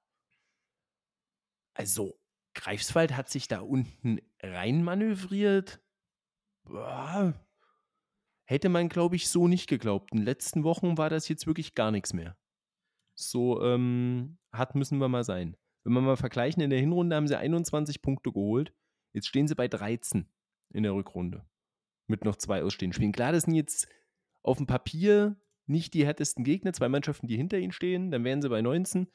also 1.74 2.20
Greifswald 2.54 3.16
hat 3.16 3.30
sich 3.30 3.48
da 3.48 3.60
unten 3.60 4.20
reinmanövriert. 4.40 5.80
Hätte 8.44 8.68
man, 8.68 8.88
glaube 8.88 9.16
ich, 9.16 9.28
so 9.28 9.48
nicht 9.48 9.68
geglaubt. 9.68 10.12
In 10.12 10.18
den 10.18 10.24
letzten 10.24 10.64
Wochen 10.64 10.98
war 10.98 11.10
das 11.10 11.28
jetzt 11.28 11.46
wirklich 11.46 11.74
gar 11.74 11.90
nichts 11.90 12.12
mehr. 12.12 12.36
So 13.14 13.62
ähm, 13.62 14.38
hart 14.52 14.74
müssen 14.74 14.98
wir 14.98 15.08
mal 15.08 15.24
sein. 15.24 15.56
Wenn 15.84 15.92
wir 15.92 16.00
mal 16.00 16.16
vergleichen, 16.16 16.62
in 16.62 16.70
der 16.70 16.80
Hinrunde 16.80 17.14
haben 17.14 17.28
sie 17.28 17.38
21 17.38 18.02
Punkte 18.02 18.32
geholt. 18.32 18.72
Jetzt 19.12 19.28
stehen 19.28 19.46
sie 19.46 19.54
bei 19.54 19.68
13 19.68 20.26
in 20.70 20.82
der 20.82 20.94
Rückrunde. 20.94 21.44
Mit 22.06 22.24
noch 22.24 22.36
zwei 22.36 22.62
ausstehenden 22.62 22.94
Spielen. 22.94 23.12
Klar, 23.12 23.32
das 23.32 23.44
sind 23.44 23.54
jetzt 23.54 23.86
auf 24.42 24.56
dem 24.56 24.66
Papier 24.66 25.36
nicht 25.66 25.94
die 25.94 26.04
härtesten 26.04 26.44
Gegner, 26.44 26.72
zwei 26.72 26.88
Mannschaften, 26.88 27.26
die 27.26 27.36
hinter 27.36 27.58
ihnen 27.58 27.72
stehen. 27.72 28.10
Dann 28.10 28.24
wären 28.24 28.42
sie 28.42 28.48
bei 28.48 28.60
19 28.60 29.08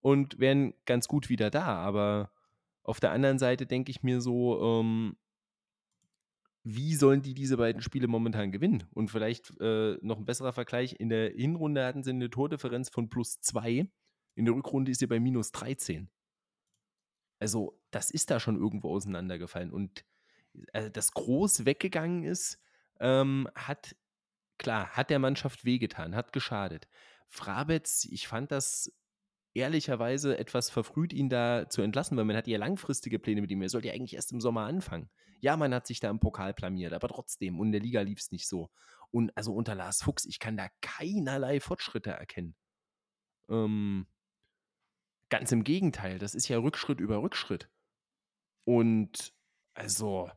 und 0.00 0.38
wären 0.38 0.74
ganz 0.84 1.08
gut 1.08 1.28
wieder 1.28 1.50
da. 1.50 1.64
Aber 1.64 2.30
auf 2.82 3.00
der 3.00 3.12
anderen 3.12 3.38
Seite 3.38 3.66
denke 3.66 3.90
ich 3.90 4.02
mir 4.02 4.20
so, 4.20 4.80
ähm, 4.80 5.16
wie 6.64 6.94
sollen 6.94 7.20
die 7.20 7.34
diese 7.34 7.58
beiden 7.58 7.82
Spiele 7.82 8.08
momentan 8.08 8.50
gewinnen? 8.50 8.84
Und 8.92 9.10
vielleicht 9.10 9.52
äh, 9.60 9.98
noch 10.00 10.18
ein 10.18 10.24
besserer 10.24 10.52
Vergleich: 10.52 10.96
In 10.98 11.10
der 11.10 11.30
Hinrunde 11.30 11.84
hatten 11.84 12.02
sie 12.02 12.10
eine 12.10 12.30
Tordifferenz 12.30 12.88
von 12.88 13.10
plus 13.10 13.40
zwei. 13.40 13.86
In 14.34 14.46
der 14.46 14.54
Rückrunde 14.54 14.90
ist 14.90 14.98
sie 14.98 15.06
bei 15.06 15.20
minus 15.20 15.52
13. 15.52 16.10
Also, 17.38 17.78
das 17.90 18.10
ist 18.10 18.30
da 18.30 18.40
schon 18.40 18.56
irgendwo 18.56 18.90
auseinandergefallen. 18.90 19.70
Und 19.70 20.04
also, 20.72 20.88
dass 20.88 21.12
groß 21.12 21.66
weggegangen 21.66 22.24
ist, 22.24 22.58
ähm, 22.98 23.48
hat, 23.54 23.94
klar, 24.56 24.88
hat 24.90 25.10
der 25.10 25.18
Mannschaft 25.18 25.66
wehgetan, 25.66 26.16
hat 26.16 26.32
geschadet. 26.32 26.88
Frabetz, 27.28 28.06
ich 28.06 28.26
fand 28.26 28.50
das 28.50 28.90
ehrlicherweise 29.54 30.36
etwas 30.36 30.68
verfrüht, 30.68 31.12
ihn 31.12 31.28
da 31.28 31.68
zu 31.68 31.80
entlassen, 31.80 32.16
weil 32.16 32.24
man 32.24 32.36
hat 32.36 32.48
ja 32.48 32.58
langfristige 32.58 33.18
Pläne 33.18 33.40
mit 33.40 33.50
ihm. 33.50 33.62
Er 33.62 33.68
sollte 33.68 33.88
ja 33.88 33.94
eigentlich 33.94 34.14
erst 34.14 34.32
im 34.32 34.40
Sommer 34.40 34.62
anfangen. 34.62 35.08
Ja, 35.40 35.56
man 35.56 35.72
hat 35.72 35.86
sich 35.86 36.00
da 36.00 36.10
im 36.10 36.20
Pokal 36.20 36.54
blamiert, 36.54 36.92
aber 36.92 37.08
trotzdem, 37.08 37.60
und 37.60 37.68
in 37.68 37.72
der 37.72 37.80
Liga 37.80 38.00
lief 38.00 38.18
es 38.18 38.32
nicht 38.32 38.48
so. 38.48 38.70
Und 39.10 39.36
also 39.36 39.54
unter 39.54 39.74
Lars 39.74 40.02
Fuchs, 40.02 40.24
ich 40.24 40.40
kann 40.40 40.56
da 40.56 40.68
keinerlei 40.80 41.60
Fortschritte 41.60 42.10
erkennen. 42.10 42.56
Ähm, 43.48 44.06
ganz 45.28 45.52
im 45.52 45.62
Gegenteil, 45.62 46.18
das 46.18 46.34
ist 46.34 46.48
ja 46.48 46.58
Rückschritt 46.58 46.98
über 46.98 47.22
Rückschritt. 47.22 47.70
Und 48.64 49.32
also, 49.74 50.30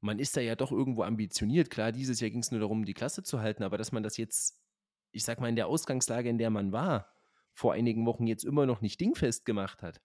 man 0.00 0.20
ist 0.20 0.36
da 0.36 0.40
ja 0.40 0.54
doch 0.54 0.70
irgendwo 0.70 1.02
ambitioniert. 1.02 1.70
Klar, 1.70 1.90
dieses 1.90 2.20
Jahr 2.20 2.30
ging 2.30 2.40
es 2.40 2.52
nur 2.52 2.60
darum, 2.60 2.84
die 2.84 2.94
Klasse 2.94 3.24
zu 3.24 3.40
halten, 3.40 3.64
aber 3.64 3.78
dass 3.78 3.90
man 3.90 4.02
das 4.02 4.16
jetzt, 4.16 4.62
ich 5.10 5.24
sag 5.24 5.40
mal, 5.40 5.48
in 5.48 5.56
der 5.56 5.66
Ausgangslage, 5.66 6.28
in 6.28 6.38
der 6.38 6.50
man 6.50 6.70
war, 6.70 7.12
vor 7.58 7.72
einigen 7.72 8.06
Wochen 8.06 8.28
jetzt 8.28 8.44
immer 8.44 8.66
noch 8.66 8.82
nicht 8.82 9.00
dingfest 9.00 9.44
gemacht 9.44 9.82
hat 9.82 10.00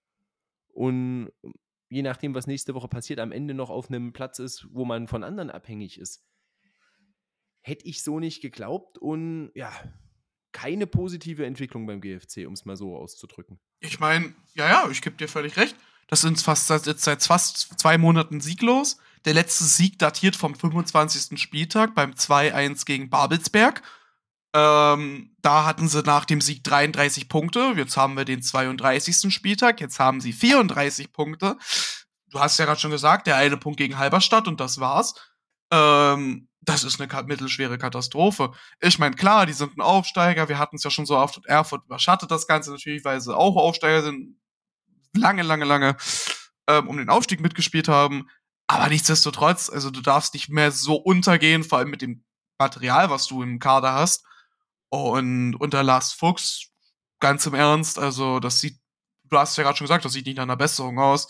und 0.72 1.30
je 1.88 2.02
nachdem, 2.02 2.34
was 2.34 2.48
nächste 2.48 2.74
Woche 2.74 2.88
passiert, 2.88 3.20
am 3.20 3.30
Ende 3.30 3.54
noch 3.54 3.70
auf 3.70 3.88
einem 3.88 4.12
Platz 4.12 4.40
ist, 4.40 4.66
wo 4.72 4.84
man 4.84 5.06
von 5.06 5.22
anderen 5.22 5.50
abhängig 5.50 6.00
ist. 6.00 6.24
Hätte 7.60 7.86
ich 7.86 8.02
so 8.02 8.18
nicht 8.18 8.42
geglaubt 8.42 8.98
und 8.98 9.52
ja, 9.54 9.72
keine 10.50 10.88
positive 10.88 11.46
Entwicklung 11.46 11.86
beim 11.86 12.00
GFC, 12.00 12.46
um 12.48 12.54
es 12.54 12.64
mal 12.64 12.76
so 12.76 12.96
auszudrücken. 12.96 13.60
Ich 13.78 14.00
meine, 14.00 14.34
ja, 14.54 14.68
ja, 14.68 14.90
ich 14.90 15.00
gebe 15.00 15.16
dir 15.16 15.28
völlig 15.28 15.56
recht. 15.56 15.76
Das 16.08 16.22
sind 16.22 16.40
fast 16.40 16.68
jetzt 16.70 17.04
seit 17.04 17.22
fast 17.22 17.78
zwei 17.78 17.98
Monaten 17.98 18.40
sieglos. 18.40 18.98
Der 19.24 19.34
letzte 19.34 19.62
Sieg 19.62 20.00
datiert 20.00 20.34
vom 20.34 20.56
25. 20.56 21.40
Spieltag 21.40 21.94
beim 21.94 22.10
2-1 22.10 22.84
gegen 22.84 23.10
Babelsberg. 23.10 23.80
Ähm, 24.54 25.34
da 25.42 25.64
hatten 25.64 25.88
sie 25.88 26.02
nach 26.02 26.24
dem 26.24 26.40
Sieg 26.40 26.62
33 26.62 27.28
Punkte. 27.28 27.74
Jetzt 27.76 27.96
haben 27.96 28.16
wir 28.16 28.24
den 28.24 28.40
32. 28.40 29.34
Spieltag. 29.34 29.80
Jetzt 29.80 29.98
haben 29.98 30.20
sie 30.20 30.32
34 30.32 31.12
Punkte. 31.12 31.56
Du 32.30 32.38
hast 32.38 32.58
ja 32.58 32.64
gerade 32.64 32.80
schon 32.80 32.92
gesagt, 32.92 33.26
der 33.26 33.36
eine 33.36 33.56
Punkt 33.56 33.78
gegen 33.78 33.98
Halberstadt 33.98 34.46
und 34.46 34.60
das 34.60 34.78
war's. 34.78 35.14
Ähm, 35.72 36.48
das 36.60 36.84
ist 36.84 37.00
eine 37.00 37.22
mittelschwere 37.24 37.78
Katastrophe. 37.78 38.52
Ich 38.80 38.98
meine, 38.98 39.16
klar, 39.16 39.44
die 39.44 39.52
sind 39.52 39.76
ein 39.76 39.82
Aufsteiger. 39.82 40.48
Wir 40.48 40.58
hatten 40.58 40.76
es 40.76 40.84
ja 40.84 40.90
schon 40.90 41.04
so 41.04 41.18
oft. 41.18 41.44
Erfurt 41.46 41.84
überschattet 41.84 42.30
das 42.30 42.46
Ganze 42.46 42.70
natürlich, 42.70 43.04
weil 43.04 43.20
sie 43.20 43.36
auch 43.36 43.56
Aufsteiger 43.56 44.02
sind. 44.02 44.36
Lange, 45.16 45.42
lange, 45.42 45.64
lange 45.64 45.96
ähm, 46.68 46.88
um 46.88 46.96
den 46.96 47.08
Aufstieg 47.08 47.40
mitgespielt 47.40 47.88
haben. 47.88 48.28
Aber 48.66 48.88
nichtsdestotrotz, 48.88 49.68
also 49.68 49.90
du 49.90 50.00
darfst 50.00 50.34
nicht 50.34 50.48
mehr 50.48 50.70
so 50.70 50.94
untergehen, 50.94 51.64
vor 51.64 51.78
allem 51.78 51.90
mit 51.90 52.02
dem 52.02 52.24
Material, 52.58 53.10
was 53.10 53.26
du 53.26 53.42
im 53.42 53.58
Kader 53.58 53.92
hast. 53.92 54.24
Und 54.94 55.56
unter 55.56 55.82
Lars 55.82 56.12
Fuchs, 56.12 56.70
ganz 57.20 57.46
im 57.46 57.54
Ernst, 57.54 57.98
also 57.98 58.40
das 58.40 58.60
sieht, 58.60 58.78
du 59.24 59.38
hast 59.38 59.56
ja 59.56 59.64
gerade 59.64 59.76
schon 59.76 59.86
gesagt, 59.86 60.04
das 60.04 60.12
sieht 60.12 60.26
nicht 60.26 60.36
nach 60.36 60.44
einer 60.44 60.56
Besserung 60.56 60.98
aus. 60.98 61.28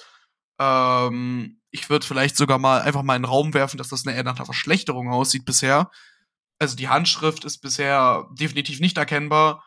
Ähm, 0.58 1.60
ich 1.70 1.90
würde 1.90 2.06
vielleicht 2.06 2.36
sogar 2.36 2.58
mal 2.58 2.82
einfach 2.82 3.02
mal 3.02 3.16
in 3.16 3.22
den 3.22 3.28
Raum 3.30 3.54
werfen, 3.54 3.78
dass 3.78 3.88
das 3.88 4.06
eine 4.06 4.16
eher 4.16 4.24
nach 4.24 4.36
einer 4.36 4.44
Verschlechterung 4.44 5.10
aussieht 5.10 5.44
bisher. 5.44 5.90
Also 6.58 6.76
die 6.76 6.88
Handschrift 6.88 7.44
ist 7.44 7.58
bisher 7.58 8.28
definitiv 8.38 8.80
nicht 8.80 8.96
erkennbar. 8.96 9.64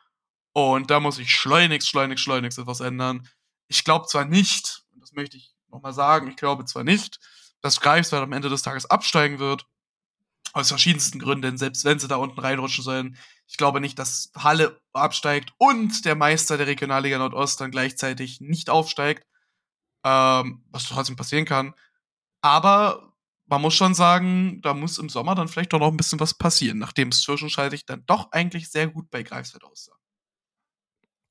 Und 0.54 0.90
da 0.90 1.00
muss 1.00 1.20
ich 1.20 1.36
schleunigst, 1.36 1.88
schleunigst, 1.88 2.24
schleunigst 2.24 2.58
etwas 2.58 2.80
ändern. 2.80 3.28
Ich 3.68 3.84
glaube 3.84 4.08
zwar 4.08 4.26
nicht, 4.26 4.84
und 4.94 5.02
das 5.02 5.12
möchte 5.12 5.38
ich 5.38 5.54
nochmal 5.70 5.94
sagen, 5.94 6.30
ich 6.30 6.36
glaube 6.36 6.66
zwar 6.66 6.84
nicht, 6.84 7.20
dass 7.62 7.82
Greifswald 7.82 8.24
am 8.24 8.34
Ende 8.34 8.50
des 8.50 8.62
Tages 8.62 8.86
absteigen 8.86 9.40
wird. 9.40 9.68
Aus 10.54 10.70
verschiedensten 10.70 11.20
Gründen, 11.20 11.58
selbst 11.58 11.84
wenn 11.86 12.00
sie 12.00 12.08
da 12.08 12.16
unten 12.16 12.40
reinrutschen 12.40 12.84
sollen. 12.84 13.18
Ich 13.48 13.58
glaube 13.58 13.80
nicht, 13.80 13.98
dass 13.98 14.32
Halle 14.36 14.80
absteigt 14.94 15.54
und 15.58 16.06
der 16.06 16.16
Meister 16.16 16.58
der 16.58 16.68
Regionalliga 16.68 17.18
Nordost 17.18 17.62
dann 17.62 17.72
gleichzeitig 17.72 18.42
nicht 18.42 18.70
aufsteigt. 18.70 19.26
Ähm, 20.04 20.64
was 20.70 20.86
trotzdem 20.86 21.16
passieren 21.16 21.46
kann. 21.46 21.74
Aber 22.42 23.14
man 23.48 23.62
muss 23.62 23.74
schon 23.74 23.94
sagen, 23.94 24.62
da 24.62 24.74
muss 24.74 24.98
im 24.98 25.10
Sommer 25.10 25.36
dann 25.36 25.48
vielleicht 25.48 25.74
doch 25.74 25.80
noch 25.80 25.92
ein 25.92 25.98
bisschen 25.98 26.20
was 26.20 26.34
passieren, 26.34 26.78
nachdem 26.78 27.10
es 27.10 27.22
zwischenschaltig 27.22 27.86
dann 27.86 28.06
doch 28.06 28.32
eigentlich 28.32 28.70
sehr 28.70 28.88
gut 28.88 29.10
bei 29.10 29.24
Greifswald 29.24 29.64
aussah. 29.64 29.98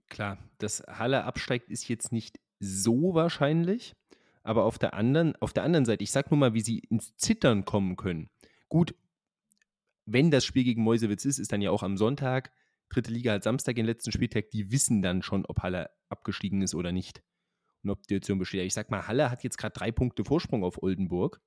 Klar, 0.09 0.39
dass 0.59 0.83
Halle 0.87 1.25
absteigt, 1.25 1.69
ist 1.69 1.89
jetzt 1.89 2.13
nicht 2.13 2.39
so 2.59 3.15
wahrscheinlich. 3.15 3.95
Aber 4.43 4.65
auf 4.65 4.79
der 4.79 4.95
anderen, 4.95 5.35
auf 5.37 5.53
der 5.53 5.65
anderen 5.65 5.85
Seite, 5.85 6.05
ich 6.05 6.13
sag 6.13 6.31
nur 6.31 6.39
mal, 6.39 6.55
wie 6.55 6.61
sie 6.61 6.79
ins 6.79 7.17
Zittern 7.17 7.65
kommen 7.65 7.97
können. 7.97 8.31
Gut, 8.69 8.95
wenn 10.07 10.31
das 10.31 10.45
Spiel 10.45 10.65
gegen 10.65 10.83
Mäusewitz 10.83 11.25
ist, 11.25 11.39
ist 11.39 11.53
dann 11.53 11.61
ja 11.61 11.71
auch 11.71 11.83
am 11.83 11.97
Sonntag. 11.97 12.53
Dritte 12.89 13.11
Liga 13.11 13.33
hat 13.33 13.43
Samstag 13.43 13.75
den 13.75 13.87
letzten 13.87 14.13
Spieltag. 14.13 14.51
Die 14.51 14.71
wissen 14.71 15.03
dann 15.03 15.23
schon, 15.23 15.45
ob 15.45 15.63
Halle 15.63 15.91
abgestiegen 16.09 16.63
ist 16.63 16.75
oder 16.75 16.93
nicht. 16.93 17.23
Und 17.83 17.91
ob 17.91 18.07
die 18.07 18.17
Option 18.17 18.39
besteht. 18.39 18.65
Ich 18.65 18.75
sag 18.75 18.91
mal, 18.91 19.07
Halle 19.07 19.31
hat 19.31 19.43
jetzt 19.43 19.59
gerade 19.59 19.75
drei 19.75 19.91
Punkte 19.91 20.25
Vorsprung 20.25 20.65
auf 20.65 20.83
Oldenburg. 20.83 21.41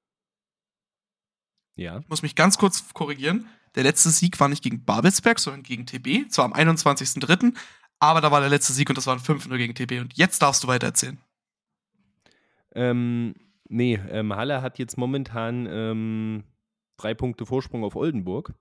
Ja. 1.75 1.99
Ich 1.99 2.09
muss 2.09 2.21
mich 2.21 2.35
ganz 2.35 2.57
kurz 2.57 2.93
korrigieren. 2.93 3.47
Der 3.75 3.83
letzte 3.83 4.09
Sieg 4.09 4.39
war 4.39 4.49
nicht 4.49 4.63
gegen 4.63 4.83
Babelsberg, 4.83 5.39
sondern 5.39 5.63
gegen 5.63 5.85
TB. 5.85 6.29
Zwar 6.29 6.45
am 6.45 6.53
21.03., 6.53 7.55
aber 7.99 8.21
da 8.21 8.31
war 8.31 8.39
der 8.39 8.49
letzte 8.49 8.73
Sieg 8.73 8.89
und 8.89 8.97
das 8.97 9.07
waren 9.07 9.19
5-0 9.19 9.57
gegen 9.57 9.75
TB. 9.75 10.01
Und 10.01 10.17
jetzt 10.17 10.41
darfst 10.41 10.63
du 10.63 10.67
weiter 10.67 10.87
erzählen. 10.87 11.17
Ähm, 12.73 13.35
nee, 13.67 13.99
ähm, 14.09 14.33
Halle 14.33 14.61
hat 14.61 14.79
jetzt 14.79 14.97
momentan 14.97 15.67
ähm, 15.69 16.43
drei 16.99 17.13
Punkte 17.13 17.45
Vorsprung 17.45 17.83
auf 17.83 17.95
Oldenburg 17.95 18.53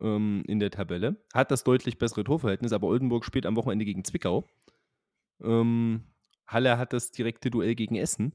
ähm, 0.00 0.42
in 0.46 0.60
der 0.60 0.70
Tabelle. 0.70 1.16
Hat 1.34 1.50
das 1.50 1.64
deutlich 1.64 1.98
bessere 1.98 2.24
Torverhältnis, 2.24 2.72
aber 2.72 2.86
Oldenburg 2.86 3.24
spielt 3.24 3.46
am 3.46 3.56
Wochenende 3.56 3.84
gegen 3.84 4.04
Zwickau. 4.04 4.46
Ähm, 5.42 6.04
Halle 6.46 6.78
hat 6.78 6.92
das 6.92 7.12
direkte 7.12 7.50
Duell 7.50 7.74
gegen 7.74 7.96
Essen. 7.96 8.34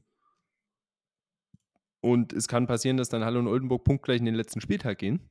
Und 2.00 2.32
es 2.32 2.46
kann 2.46 2.66
passieren, 2.66 2.96
dass 2.96 3.08
dann 3.08 3.24
Halle 3.24 3.38
und 3.38 3.48
Oldenburg 3.48 3.84
punktgleich 3.84 4.18
in 4.18 4.26
den 4.26 4.34
letzten 4.34 4.60
Spieltag 4.60 4.98
gehen. 4.98 5.28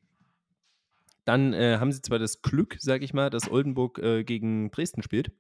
Dann 1.24 1.54
äh, 1.54 1.78
haben 1.80 1.92
sie 1.92 2.02
zwar 2.02 2.20
das 2.20 2.42
Glück, 2.42 2.78
sag 2.80 3.02
ich 3.02 3.14
mal, 3.14 3.30
dass 3.30 3.50
Oldenburg 3.50 3.98
äh, 4.00 4.24
gegen 4.24 4.70
Dresden 4.72 5.02
spielt. 5.02 5.32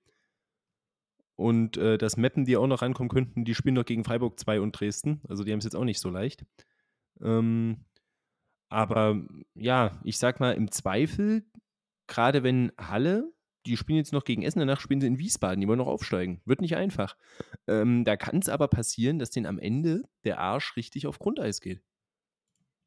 Und 1.36 1.78
äh, 1.78 1.98
dass 1.98 2.16
Meppen, 2.16 2.46
die 2.46 2.56
auch 2.56 2.68
noch 2.68 2.82
rankommen 2.82 3.10
könnten, 3.10 3.44
die 3.44 3.54
spielen 3.54 3.76
noch 3.76 3.86
gegen 3.86 4.06
Freiburg 4.06 4.40
2 4.40 4.62
und 4.62 4.72
Dresden. 4.72 5.22
Also 5.28 5.44
die 5.44 5.52
haben 5.52 5.60
es 5.60 5.66
jetzt 5.66 5.76
auch 5.76 5.84
nicht 5.84 6.00
so 6.00 6.10
leicht. 6.10 6.46
Ähm, 7.22 7.86
aber 8.70 9.24
ja, 9.54 10.00
ich 10.04 10.18
sag 10.18 10.40
mal, 10.40 10.54
im 10.54 10.72
Zweifel, 10.72 11.46
gerade 12.08 12.44
wenn 12.44 12.72
Halle, 12.78 13.32
die 13.66 13.78
spielen 13.78 13.98
jetzt 13.98 14.14
noch 14.14 14.24
gegen 14.24 14.44
Essen, 14.44 14.60
danach 14.60 14.80
spielen 14.80 15.02
sie 15.02 15.08
in 15.08 15.18
Wiesbaden, 15.18 15.62
die 15.62 15.68
wollen 15.68 15.80
noch 15.80 15.88
aufsteigen. 15.88 16.42
Wird 16.46 16.62
nicht 16.62 16.76
einfach. 16.76 17.18
Ähm, 17.68 18.06
da 18.06 18.16
kann 18.16 18.38
es 18.38 18.50
aber 18.50 18.68
passieren, 18.68 19.18
dass 19.18 19.32
denen 19.32 19.48
am 19.48 19.60
Ende 19.60 20.04
der 20.24 20.40
Arsch 20.40 20.76
richtig 20.76 21.08
auf 21.08 21.20
Grundeis 21.20 21.62
geht. 21.62 21.82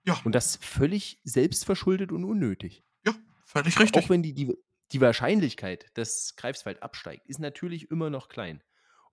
Ja. 0.04 0.20
Und 0.24 0.34
das 0.34 0.56
völlig 0.56 1.20
selbstverschuldet 1.24 2.12
und 2.12 2.24
unnötig. 2.24 2.84
Ja, 3.04 3.14
völlig 3.44 3.78
richtig. 3.78 4.04
Auch 4.04 4.08
wenn 4.08 4.22
die, 4.22 4.34
die, 4.34 4.54
die 4.92 5.00
Wahrscheinlichkeit, 5.00 5.86
dass 5.94 6.36
Greifswald 6.36 6.82
absteigt, 6.82 7.26
ist 7.26 7.40
natürlich 7.40 7.90
immer 7.90 8.08
noch 8.08 8.28
klein. 8.28 8.62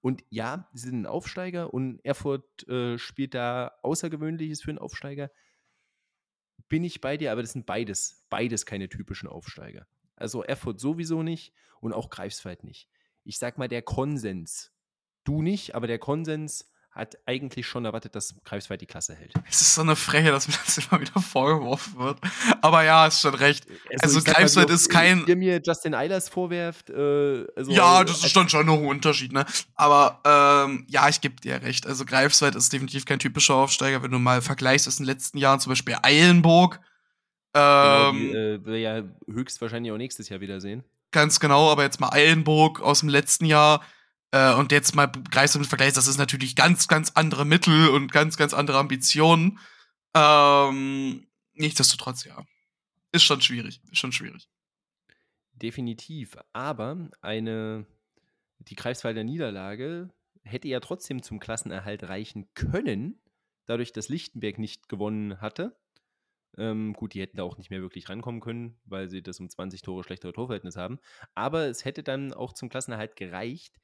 Und 0.02 0.24
ja, 0.30 0.70
sie 0.74 0.90
sind 0.90 1.02
ein 1.02 1.06
Aufsteiger 1.08 1.74
und 1.74 2.00
Erfurt 2.06 2.68
äh, 2.68 3.00
spielt 3.00 3.34
da 3.34 3.72
Außergewöhnliches 3.82 4.62
für 4.62 4.70
einen 4.70 4.78
Aufsteiger 4.78 5.32
bin 6.69 6.84
ich 6.84 7.02
bei 7.02 7.18
dir, 7.18 7.32
aber 7.32 7.41
das 7.41 7.52
sind 7.52 7.65
beides, 7.65 8.26
beides 8.30 8.65
keine 8.65 8.90
typischen 8.90 9.27
Aufsteiger. 9.30 9.88
Also 10.15 10.44
Erfurt 10.44 10.80
sowieso 10.80 11.23
nicht 11.23 11.53
und 11.80 11.94
auch 11.94 12.10
Greifswald 12.10 12.64
nicht. 12.64 12.90
Ich 13.23 13.38
sag 13.38 13.57
mal, 13.57 13.68
der 13.68 13.82
Konsens 13.82 14.76
Du 15.26 15.41
nicht, 15.41 15.73
aber 15.73 15.88
der 15.88 15.98
Konsens 15.98 16.72
hat 16.96 17.18
eigentlich 17.26 17.68
schon 17.68 17.84
erwartet, 17.84 18.16
dass 18.16 18.34
Greifswald 18.46 18.80
die 18.80 18.86
Klasse 18.86 19.16
hält. 19.16 19.34
Es 19.50 19.60
ist 19.60 19.76
so 19.76 19.82
eine 19.82 19.98
Freche, 19.98 20.32
dass 20.32 20.48
mir 20.48 20.54
das 20.64 20.78
immer 20.90 21.02
wieder 21.02 21.20
vorgeworfen 21.20 22.00
wird. 22.00 22.20
Aber 22.62 22.84
ja, 22.86 23.06
ist 23.06 23.20
schon 23.20 23.36
recht. 23.36 23.68
Also, 24.02 24.20
also 24.20 24.32
Greifswald 24.32 24.70
ist 24.70 24.88
kein. 24.88 25.26
Ihr 25.28 25.36
mir 25.36 25.62
Justin 25.62 25.94
Eilers 25.94 26.30
vorwerft. 26.30 26.90
Äh, 26.90 27.46
also 27.54 27.72
ja, 27.72 28.04
das 28.06 28.24
ist 28.24 28.36
dann 28.36 28.48
schon 28.48 28.66
noch 28.66 28.78
ein 28.78 28.86
Unterschied, 28.86 29.34
ne? 29.34 29.46
Aber 29.76 30.22
ähm, 30.24 30.86
ja, 30.88 31.10
ich 31.10 31.20
gebe 31.20 31.36
dir 31.36 31.62
recht. 31.62 31.86
Also 31.86 32.06
Greifswald 32.06 32.56
ist 32.56 32.72
definitiv 32.72 33.06
kein 33.06 33.20
typischer 33.20 33.56
Aufsteiger, 33.56 34.02
wenn 34.02 34.12
du 34.12 34.20
mal 34.20 34.42
vergleichst, 34.42 34.88
in 34.88 34.94
den 35.06 35.06
letzten 35.06 35.38
Jahren 35.38 35.60
zum 35.60 35.72
Beispiel 35.72 35.98
Eilenburg. 36.02 36.80
Ähm, 37.54 37.62
genau, 37.62 38.12
die, 38.14 38.38
äh, 38.38 38.66
wir 38.66 38.80
ja 38.80 39.04
höchstwahrscheinlich 39.28 39.92
auch 39.92 39.98
nächstes 39.98 40.30
Jahr 40.30 40.40
wiedersehen. 40.40 40.86
Ganz 41.12 41.42
genau, 41.42 41.72
aber 41.72 41.84
jetzt 41.84 42.00
mal 42.00 42.12
Eilenburg 42.14 42.82
aus 42.82 43.02
dem 43.02 43.10
letzten 43.10 43.46
Jahr 43.46 43.82
äh, 44.31 44.53
und 44.53 44.72
jetzt 44.72 44.95
mal 44.95 45.07
Greifswald 45.07 45.61
mit 45.61 45.69
Vergleich, 45.69 45.93
das 45.93 46.07
ist 46.07 46.18
natürlich 46.18 46.56
ganz, 46.56 46.88
ganz 46.88 47.11
andere 47.11 47.45
Mittel 47.45 47.89
und 47.89 48.11
ganz, 48.11 48.38
ganz 48.38 48.53
andere 48.53 48.77
Ambitionen. 48.77 49.60
Ähm, 50.14 51.27
nichtsdestotrotz, 51.53 52.26
ja. 52.26 52.45
Ist 53.11 53.23
schon 53.23 53.41
schwierig. 53.41 53.81
Ist 53.91 53.99
schon 53.99 54.11
schwierig. 54.11 54.49
Definitiv. 55.53 56.38
Aber 56.52 57.10
eine, 57.22 57.85
die 58.60 58.76
Greifswalder 58.76 59.23
Niederlage 59.23 60.10
hätte 60.43 60.68
ja 60.68 60.80
trotzdem 60.80 61.23
zum 61.23 61.39
Klassenerhalt 61.39 62.03
reichen 62.03 62.53
können, 62.53 63.19
dadurch, 63.65 63.93
dass 63.93 64.10
Lichtenberg 64.10 64.60
nicht 64.60 64.89
gewonnen 64.89 65.41
hatte. 65.41 65.77
Ähm, 66.57 66.93
gut, 66.93 67.14
die 67.14 67.22
hätten 67.22 67.38
da 67.38 67.43
auch 67.43 67.57
nicht 67.57 67.69
mehr 67.69 67.81
wirklich 67.81 68.07
rankommen 68.07 68.41
können, 68.41 68.77
weil 68.85 69.10
sie 69.10 69.22
das 69.22 69.39
um 69.39 69.49
20 69.49 69.81
Tore 69.81 70.03
schlechtere 70.03 70.34
Torverhältnis 70.34 70.77
haben. 70.77 70.99
Aber 71.34 71.68
es 71.68 71.84
hätte 71.84 72.03
dann 72.03 72.34
auch 72.34 72.53
zum 72.53 72.69
Klassenerhalt 72.69 73.15
gereicht, 73.15 73.76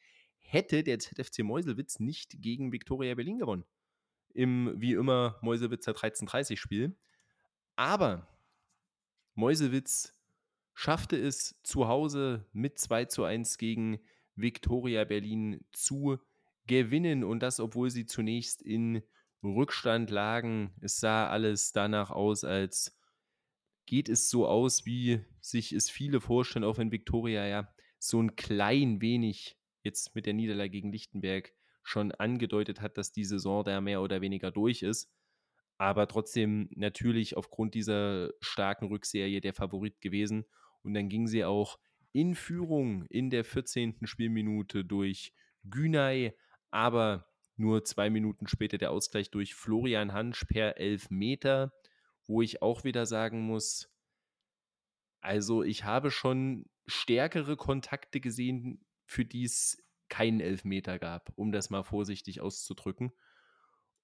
hätte 0.42 0.84
der 0.84 1.00
ZFC 1.00 1.40
Meuselwitz 1.40 2.00
nicht 2.00 2.42
gegen 2.42 2.72
Viktoria 2.72 3.16
Berlin 3.16 3.40
gewonnen. 3.40 3.66
Im, 4.34 4.74
wie 4.78 4.94
immer, 4.94 5.38
Meuselwitzer 5.42 5.94
13:30-Spiel. 5.94 6.96
Aber 7.76 8.28
Meuselwitz 9.34 10.14
schaffte 10.74 11.18
es 11.18 11.60
zu 11.64 11.88
Hause 11.88 12.48
mit 12.54 12.80
2 12.80 13.06
zu 13.06 13.24
1 13.24 13.58
gegen 13.58 14.00
Viktoria 14.36 15.04
Berlin 15.04 15.66
zu 15.72 16.18
gewinnen. 16.68 17.24
Und 17.24 17.42
das, 17.42 17.60
obwohl 17.60 17.90
sie 17.90 18.06
zunächst 18.06 18.62
in 18.62 19.04
Rückstand 19.44 20.10
lagen. 20.10 20.74
Es 20.82 21.00
sah 21.00 21.28
alles 21.28 21.72
danach 21.72 22.12
aus, 22.12 22.44
als 22.44 22.98
geht 23.86 24.10
es 24.10 24.30
so 24.30 24.48
aus, 24.48 24.86
wie 24.86 25.26
sich 25.42 25.72
es 25.74 25.90
viele 25.90 26.22
vorstellen, 26.22 26.64
auch 26.64 26.78
wenn 26.78 26.92
Viktoria 26.92 27.46
ja 27.48 27.74
so 27.98 28.22
ein 28.22 28.36
klein 28.36 29.02
wenig 29.02 29.58
jetzt 29.84 30.16
mit 30.16 30.26
der 30.26 30.34
Niederlage 30.34 30.70
gegen 30.70 30.92
Lichtenberg 30.92 31.54
schon 31.84 32.12
angedeutet 32.12 32.82
hat, 32.82 32.98
dass 32.98 33.12
die 33.12 33.26
Saison 33.26 33.64
da 33.64 33.82
mehr 33.82 34.02
oder 34.02 34.22
weniger 34.22 34.52
durch 34.52 34.84
ist. 34.84 35.12
Aber 35.78 36.08
trotzdem 36.08 36.70
natürlich 36.76 37.36
aufgrund 37.38 37.74
dieser 37.74 38.32
starken 38.40 38.86
Rückserie 38.86 39.42
der 39.42 39.54
Favorit 39.54 40.00
gewesen. 40.00 40.46
Und 40.84 40.94
dann 40.94 41.10
ging 41.10 41.28
sie 41.28 41.44
auch 41.44 41.80
in 42.12 42.36
Führung 42.36 43.06
in 43.08 43.30
der 43.30 43.44
14. 43.44 44.00
Spielminute 44.04 44.86
durch 44.86 45.34
Günay, 45.64 46.34
aber 46.70 47.28
nur 47.56 47.84
zwei 47.84 48.10
Minuten 48.10 48.48
später 48.48 48.78
der 48.78 48.92
Ausgleich 48.92 49.32
durch 49.32 49.56
Florian 49.56 50.14
Hansch 50.14 50.46
per 50.46 50.78
Elfmeter, 50.78 51.74
wo 52.28 52.42
ich 52.42 52.62
auch 52.62 52.84
wieder 52.84 53.06
sagen 53.06 53.42
muss, 53.42 53.90
also 55.22 55.64
ich 55.64 55.84
habe 55.84 56.12
schon 56.12 56.66
stärkere 56.88 57.56
Kontakte 57.56 58.20
gesehen 58.20 58.84
für 59.12 59.26
die 59.26 59.44
es 59.44 59.78
keinen 60.08 60.40
Elfmeter 60.40 60.98
gab, 60.98 61.32
um 61.36 61.52
das 61.52 61.70
mal 61.70 61.84
vorsichtig 61.84 62.40
auszudrücken. 62.40 63.12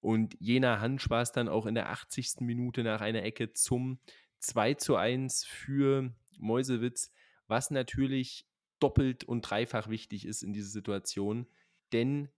Und 0.00 0.36
jener 0.38 0.80
Hansch 0.80 1.08
dann 1.32 1.48
auch 1.48 1.64
in 1.64 1.74
der 1.74 1.88
80. 1.88 2.40
Minute 2.40 2.84
nach 2.84 3.00
einer 3.00 3.22
Ecke 3.22 3.54
zum 3.54 4.00
2 4.40 4.74
zu 4.74 4.96
1 4.96 5.46
für 5.46 6.14
Meusewitz, 6.36 7.10
was 7.46 7.70
natürlich 7.70 8.46
doppelt 8.80 9.24
und 9.24 9.40
dreifach 9.42 9.88
wichtig 9.88 10.26
ist 10.26 10.42
in 10.42 10.52
dieser 10.52 10.68
Situation. 10.68 11.46
Denn 11.94 12.28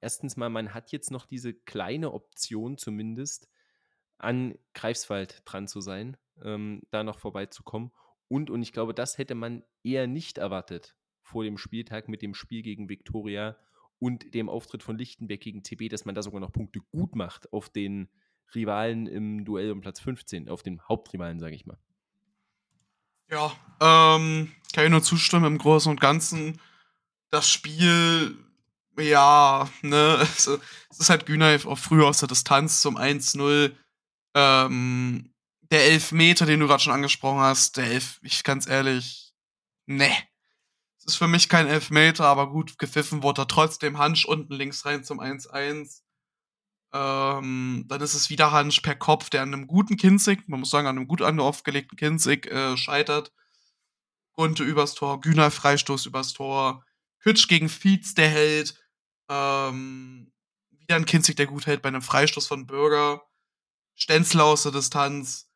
erstens 0.00 0.36
mal, 0.36 0.48
man 0.48 0.72
hat 0.72 0.92
jetzt 0.92 1.10
noch 1.10 1.26
diese 1.26 1.52
kleine 1.52 2.12
Option 2.12 2.78
zumindest, 2.78 3.48
an 4.18 4.54
Greifswald 4.74 5.42
dran 5.44 5.66
zu 5.66 5.80
sein, 5.80 6.16
ähm, 6.42 6.82
da 6.90 7.02
noch 7.02 7.18
vorbeizukommen. 7.18 7.90
Und, 8.28 8.50
und 8.50 8.62
ich 8.62 8.72
glaube, 8.72 8.94
das 8.94 9.18
hätte 9.18 9.34
man 9.34 9.64
eher 9.82 10.06
nicht 10.06 10.38
erwartet 10.38 10.96
vor 11.30 11.44
dem 11.44 11.58
Spieltag 11.58 12.08
mit 12.08 12.22
dem 12.22 12.34
Spiel 12.34 12.62
gegen 12.62 12.88
Viktoria 12.88 13.56
und 13.98 14.34
dem 14.34 14.48
Auftritt 14.48 14.82
von 14.82 14.98
Lichtenberg 14.98 15.40
gegen 15.40 15.62
TB, 15.62 15.88
dass 15.88 16.04
man 16.04 16.14
da 16.14 16.22
sogar 16.22 16.40
noch 16.40 16.52
Punkte 16.52 16.80
gut 16.90 17.14
macht 17.14 17.52
auf 17.52 17.68
den 17.68 18.08
Rivalen 18.54 19.06
im 19.06 19.44
Duell 19.44 19.70
um 19.70 19.80
Platz 19.80 20.00
15, 20.00 20.48
auf 20.48 20.62
den 20.62 20.80
Hauptrivalen, 20.88 21.38
sage 21.38 21.54
ich 21.54 21.66
mal. 21.66 21.78
Ja, 23.30 23.52
ähm, 23.80 24.52
kann 24.74 24.84
ich 24.84 24.90
nur 24.90 25.02
zustimmen 25.02 25.44
im 25.44 25.58
Großen 25.58 25.90
und 25.90 26.00
Ganzen. 26.00 26.60
Das 27.30 27.48
Spiel, 27.48 28.36
ja, 28.98 29.70
ne, 29.82 30.18
es, 30.22 30.48
ist 30.98 31.10
halt 31.10 31.26
Günay 31.26 31.64
auch 31.64 31.78
früher 31.78 32.08
aus 32.08 32.18
der 32.18 32.28
Distanz 32.28 32.80
zum 32.80 32.98
1-0. 32.98 33.72
Ähm, 34.34 35.32
der 35.70 35.84
Elfmeter, 35.84 36.46
den 36.46 36.58
du 36.58 36.66
gerade 36.66 36.82
schon 36.82 36.92
angesprochen 36.92 37.38
hast, 37.38 37.76
der 37.76 37.84
Elf, 37.84 38.18
ich 38.22 38.42
ganz 38.42 38.66
ehrlich, 38.66 39.32
ne, 39.86 40.10
es 41.00 41.14
ist 41.14 41.16
für 41.16 41.28
mich 41.28 41.48
kein 41.48 41.66
Elfmeter, 41.66 42.26
aber 42.26 42.50
gut, 42.50 42.78
gepfiffen 42.78 43.22
wurde 43.22 43.46
trotzdem. 43.46 43.98
Hansch 43.98 44.26
unten 44.26 44.52
links 44.54 44.84
rein 44.84 45.02
zum 45.02 45.18
1-1. 45.18 46.02
Ähm, 46.92 47.84
dann 47.88 48.00
ist 48.00 48.14
es 48.14 48.28
wieder 48.28 48.52
Hansch 48.52 48.80
per 48.80 48.96
Kopf, 48.96 49.30
der 49.30 49.42
an 49.42 49.54
einem 49.54 49.66
guten 49.66 49.96
Kinzig, 49.96 50.46
man 50.48 50.60
muss 50.60 50.70
sagen, 50.70 50.86
an 50.86 50.98
einem 50.98 51.08
gut 51.08 51.22
aufgelegten 51.22 51.96
Kinzig 51.96 52.46
äh, 52.48 52.76
scheitert. 52.76 53.32
Gunte 54.32 54.62
übers 54.62 54.94
Tor, 54.94 55.20
Güner 55.20 55.50
Freistoß 55.50 56.06
übers 56.06 56.32
Tor, 56.32 56.84
Kütsch 57.20 57.48
gegen 57.48 57.68
Fietz, 57.68 58.14
der 58.14 58.28
hält. 58.28 58.74
Ähm, 59.28 60.32
wieder 60.70 60.96
ein 60.96 61.06
Kinzig, 61.06 61.36
der 61.36 61.46
gut 61.46 61.66
hält 61.66 61.82
bei 61.82 61.88
einem 61.88 62.02
Freistoß 62.02 62.46
von 62.46 62.66
Bürger. 62.66 63.22
Stenzler 63.94 64.44
aus 64.44 64.64
der 64.64 64.72
Distanz. 64.72 65.48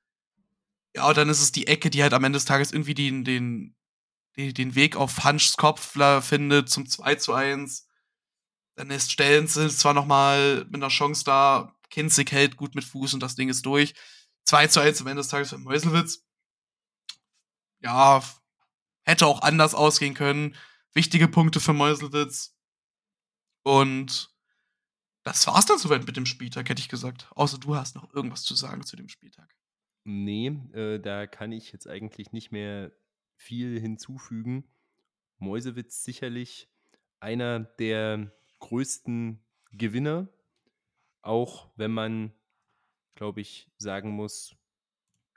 Ja, 0.95 1.09
und 1.09 1.16
dann 1.16 1.29
ist 1.29 1.43
es 1.43 1.53
die 1.53 1.66
Ecke, 1.66 1.91
die 1.91 2.03
halt 2.03 2.15
am 2.15 2.25
Ende 2.25 2.37
des 2.37 2.45
Tages 2.45 2.73
irgendwie 2.73 2.95
den, 2.95 3.25
den 3.25 3.75
die, 4.36 4.52
den 4.52 4.74
Weg 4.74 4.97
auf 4.97 5.24
Hanschs 5.24 5.56
Kopf 5.56 5.97
findet 6.23 6.69
zum 6.69 6.86
2 6.86 7.15
zu 7.16 7.35
1. 7.35 7.89
Dann 8.77 8.90
ist 8.90 9.12
Stellenze 9.12 9.69
zwar 9.69 9.94
nochmal 9.94 10.65
mit 10.66 10.77
einer 10.77 10.89
Chance 10.89 11.24
da, 11.24 11.74
Kinzig 11.90 12.32
hält 12.32 12.56
gut 12.56 12.74
mit 12.74 12.85
Fuß 12.85 13.15
und 13.15 13.20
das 13.20 13.36
Ding 13.36 13.48
ist 13.48 13.65
durch. 13.66 13.94
2 14.44 14.66
zu 14.66 14.81
1 14.81 15.01
am 15.01 15.06
Ende 15.06 15.20
des 15.20 15.28
Tages 15.28 15.51
für 15.51 15.59
Meuselwitz. 15.59 16.24
Ja, 17.81 18.23
hätte 19.05 19.27
auch 19.27 19.43
anders 19.43 19.74
ausgehen 19.74 20.15
können. 20.15 20.56
Wichtige 20.93 21.28
Punkte 21.28 21.61
für 21.61 21.73
Meuselwitz. 21.73 22.56
Und 23.62 24.35
das 25.23 25.47
war's 25.47 25.66
dann 25.66 25.78
soweit 25.78 26.06
mit 26.06 26.16
dem 26.16 26.27
Spieltag, 26.27 26.69
hätte 26.69 26.81
ich 26.81 26.89
gesagt. 26.89 27.28
Außer 27.31 27.59
du 27.59 27.77
hast 27.77 27.94
noch 27.94 28.12
irgendwas 28.12 28.43
zu 28.43 28.55
sagen 28.55 28.85
zu 28.85 28.97
dem 28.97 29.09
Spieltag. 29.09 29.55
Nee, 30.05 30.48
äh, 30.73 30.98
da 30.98 31.27
kann 31.27 31.52
ich 31.52 31.73
jetzt 31.73 31.89
eigentlich 31.89 32.32
nicht 32.32 32.52
mehr 32.52 32.93
viel 33.36 33.78
hinzufügen. 33.81 34.65
Mäusewitz 35.39 36.05
sicherlich 36.05 36.69
einer 37.20 37.61
der 37.61 38.32
größten 38.61 39.40
Gewinner, 39.73 40.28
auch 41.23 41.70
wenn 41.77 41.90
man, 41.90 42.32
glaube 43.15 43.40
ich, 43.40 43.70
sagen 43.78 44.11
muss, 44.11 44.56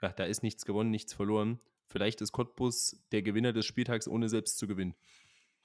ja, 0.00 0.10
da 0.10 0.24
ist 0.24 0.42
nichts 0.42 0.64
gewonnen, 0.64 0.90
nichts 0.90 1.12
verloren. 1.12 1.60
Vielleicht 1.86 2.20
ist 2.20 2.32
Cottbus 2.32 3.02
der 3.12 3.22
Gewinner 3.22 3.52
des 3.52 3.66
Spieltags, 3.66 4.06
ohne 4.06 4.28
selbst 4.28 4.58
zu 4.58 4.66
gewinnen. 4.66 4.94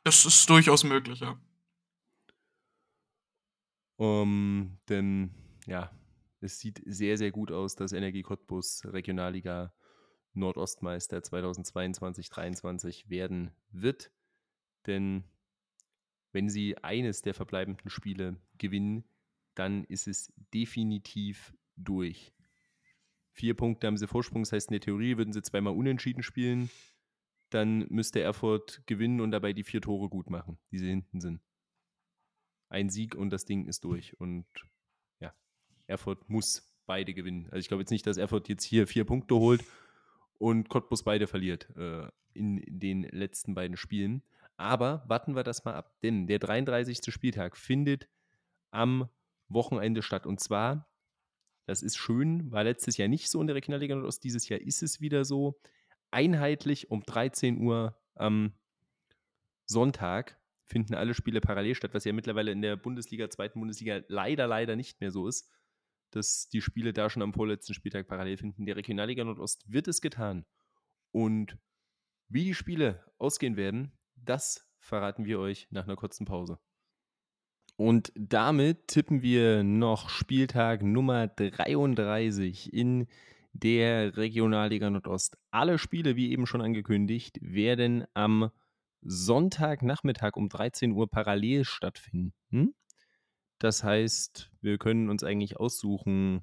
Das 0.03 0.25
ist 0.25 0.49
durchaus 0.49 0.83
möglich, 0.83 1.19
ja. 1.19 1.39
Um, 3.97 4.79
denn 4.89 5.31
ja, 5.67 5.91
es 6.41 6.59
sieht 6.59 6.81
sehr, 6.85 7.17
sehr 7.17 7.31
gut 7.31 7.51
aus, 7.51 7.75
dass 7.75 7.93
Energie 7.93 8.23
Cottbus 8.23 8.83
Regionalliga 8.85 9.73
Nordostmeister 10.33 11.19
2022-23 11.19 13.09
werden 13.09 13.51
wird. 13.71 14.11
Denn 14.85 15.23
wenn 16.31 16.49
sie 16.49 16.77
eines 16.83 17.21
der 17.21 17.33
verbleibenden 17.33 17.89
Spiele 17.89 18.37
gewinnen, 18.57 19.03
dann 19.55 19.83
ist 19.85 20.07
es 20.07 20.33
definitiv 20.53 21.53
durch. 21.75 22.33
Vier 23.31 23.55
Punkte 23.55 23.87
haben 23.87 23.97
sie 23.97 24.07
Vorsprung, 24.07 24.43
das 24.43 24.51
heißt, 24.51 24.69
in 24.69 24.73
der 24.73 24.81
Theorie 24.81 25.17
würden 25.17 25.33
sie 25.33 25.41
zweimal 25.41 25.75
unentschieden 25.75 26.23
spielen. 26.23 26.69
Dann 27.49 27.85
müsste 27.89 28.19
Erfurt 28.21 28.81
gewinnen 28.87 29.21
und 29.21 29.31
dabei 29.31 29.53
die 29.53 29.63
vier 29.63 29.81
Tore 29.81 30.09
gut 30.09 30.29
machen, 30.29 30.57
die 30.71 30.79
sie 30.79 30.89
hinten 30.89 31.21
sind. 31.21 31.39
Ein 32.69 32.89
Sieg 32.89 33.15
und 33.15 33.29
das 33.29 33.45
Ding 33.45 33.67
ist 33.67 33.83
durch. 33.83 34.19
Und 34.19 34.45
ja, 35.19 35.33
Erfurt 35.85 36.29
muss 36.29 36.67
beide 36.87 37.13
gewinnen. 37.13 37.45
Also 37.45 37.57
ich 37.57 37.67
glaube 37.67 37.81
jetzt 37.81 37.91
nicht, 37.91 38.07
dass 38.07 38.17
Erfurt 38.17 38.49
jetzt 38.49 38.63
hier 38.63 38.87
vier 38.87 39.05
Punkte 39.05 39.35
holt 39.35 39.63
und 40.37 40.69
Cottbus 40.69 41.03
beide 41.03 41.27
verliert 41.27 41.67
äh, 41.77 42.07
in 42.33 42.63
den 42.67 43.03
letzten 43.03 43.55
beiden 43.55 43.77
Spielen. 43.77 44.23
Aber 44.57 45.03
warten 45.07 45.35
wir 45.35 45.43
das 45.43 45.65
mal 45.65 45.73
ab, 45.73 45.99
denn 46.01 46.27
der 46.27 46.39
33. 46.39 46.99
Spieltag 47.13 47.57
findet 47.57 48.07
am 48.71 49.09
Wochenende 49.49 50.01
statt. 50.01 50.25
Und 50.25 50.39
zwar, 50.39 50.87
das 51.65 51.81
ist 51.81 51.97
schön, 51.97 52.51
war 52.51 52.63
letztes 52.63 52.97
Jahr 52.97 53.07
nicht 53.07 53.29
so 53.29 53.41
in 53.41 53.47
der 53.47 53.55
Regionalliga 53.55 53.95
Nordost, 53.95 54.23
dieses 54.23 54.49
Jahr 54.49 54.59
ist 54.59 54.83
es 54.83 55.01
wieder 55.01 55.25
so, 55.25 55.59
einheitlich 56.11 56.91
um 56.91 57.03
13 57.03 57.61
Uhr 57.61 57.97
am 58.15 58.53
Sonntag 59.65 60.37
finden 60.65 60.95
alle 60.95 61.13
Spiele 61.13 61.41
parallel 61.41 61.75
statt, 61.75 61.93
was 61.93 62.05
ja 62.05 62.13
mittlerweile 62.13 62.51
in 62.51 62.61
der 62.61 62.75
Bundesliga, 62.75 63.29
zweiten 63.29 63.59
Bundesliga 63.59 64.01
leider, 64.07 64.47
leider 64.47 64.75
nicht 64.75 65.01
mehr 65.01 65.11
so 65.11 65.27
ist, 65.27 65.49
dass 66.15 66.49
die 66.49 66.61
Spiele 66.61 66.93
da 66.93 67.09
schon 67.09 67.21
am 67.21 67.33
vorletzten 67.33 67.73
Spieltag 67.73 68.07
parallel 68.07 68.37
finden. 68.37 68.65
Der 68.65 68.75
Regionalliga 68.75 69.23
Nordost 69.23 69.63
wird 69.67 69.87
es 69.87 70.01
getan. 70.01 70.45
Und 71.11 71.57
wie 72.29 72.43
die 72.43 72.55
Spiele 72.55 73.03
ausgehen 73.17 73.57
werden, 73.57 73.91
das 74.15 74.67
verraten 74.79 75.25
wir 75.25 75.39
euch 75.39 75.67
nach 75.71 75.83
einer 75.83 75.95
kurzen 75.95 76.25
Pause. 76.25 76.59
Und 77.75 78.11
damit 78.15 78.87
tippen 78.87 79.21
wir 79.21 79.63
noch 79.63 80.09
Spieltag 80.09 80.83
Nummer 80.83 81.27
33 81.27 82.71
in 82.71 83.07
der 83.53 84.15
Regionalliga 84.17 84.89
Nordost. 84.89 85.37
Alle 85.51 85.77
Spiele, 85.77 86.15
wie 86.15 86.31
eben 86.31 86.45
schon 86.45 86.61
angekündigt, 86.61 87.39
werden 87.41 88.05
am 88.13 88.51
Sonntagnachmittag 89.01 90.35
um 90.35 90.49
13 90.49 90.91
Uhr 90.91 91.09
parallel 91.09 91.65
stattfinden. 91.65 92.33
Das 93.63 93.81
heißt, 93.81 94.51
wir 94.59 94.77
können 94.77 95.09
uns 95.09 95.23
eigentlich 95.23 95.55
aussuchen, 95.55 96.41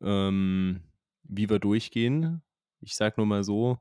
ähm, 0.00 0.80
wie 1.22 1.48
wir 1.48 1.60
durchgehen. 1.60 2.42
Ich 2.80 2.96
sage 2.96 3.14
nur 3.18 3.26
mal 3.26 3.44
so, 3.44 3.78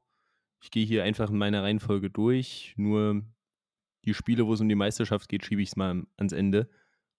ich 0.62 0.70
gehe 0.70 0.86
hier 0.86 1.04
einfach 1.04 1.32
in 1.32 1.40
meiner 1.40 1.64
Reihenfolge 1.64 2.12
durch. 2.12 2.76
Nur 2.78 3.24
die 4.06 4.14
Spiele, 4.14 4.46
wo 4.46 4.54
es 4.54 4.62
um 4.62 4.70
die 4.70 4.76
Meisterschaft 4.76 5.28
geht, 5.28 5.44
schiebe 5.44 5.64
ich 5.64 5.70
es 5.70 5.76
mal 5.76 6.06
ans 6.18 6.34
Ende. 6.34 6.70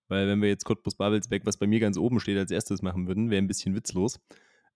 Weil 0.07 0.29
wenn 0.29 0.41
wir 0.41 0.49
jetzt 0.49 0.65
Cottbus 0.65 0.95
Babelsberg, 0.95 1.45
was 1.45 1.59
bei 1.59 1.67
mir 1.67 1.81
ganz 1.81 1.99
oben 1.99 2.21
steht, 2.21 2.39
als 2.39 2.53
erstes 2.53 2.81
machen 2.81 3.09
würden, 3.09 3.29
wäre 3.29 3.43
ein 3.43 3.49
bisschen 3.49 3.75
witzlos, 3.75 4.21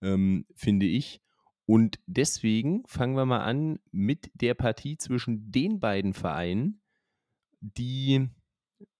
ähm, 0.01 0.45
finde 0.53 0.85
ich. 0.85 1.21
Und 1.65 1.97
deswegen 2.07 2.83
fangen 2.87 3.15
wir 3.15 3.25
mal 3.25 3.39
an 3.39 3.79
mit 3.93 4.29
der 4.33 4.55
Partie 4.55 4.97
zwischen 4.97 5.49
den 5.49 5.79
beiden 5.79 6.13
Vereinen, 6.13 6.81
die 7.61 8.27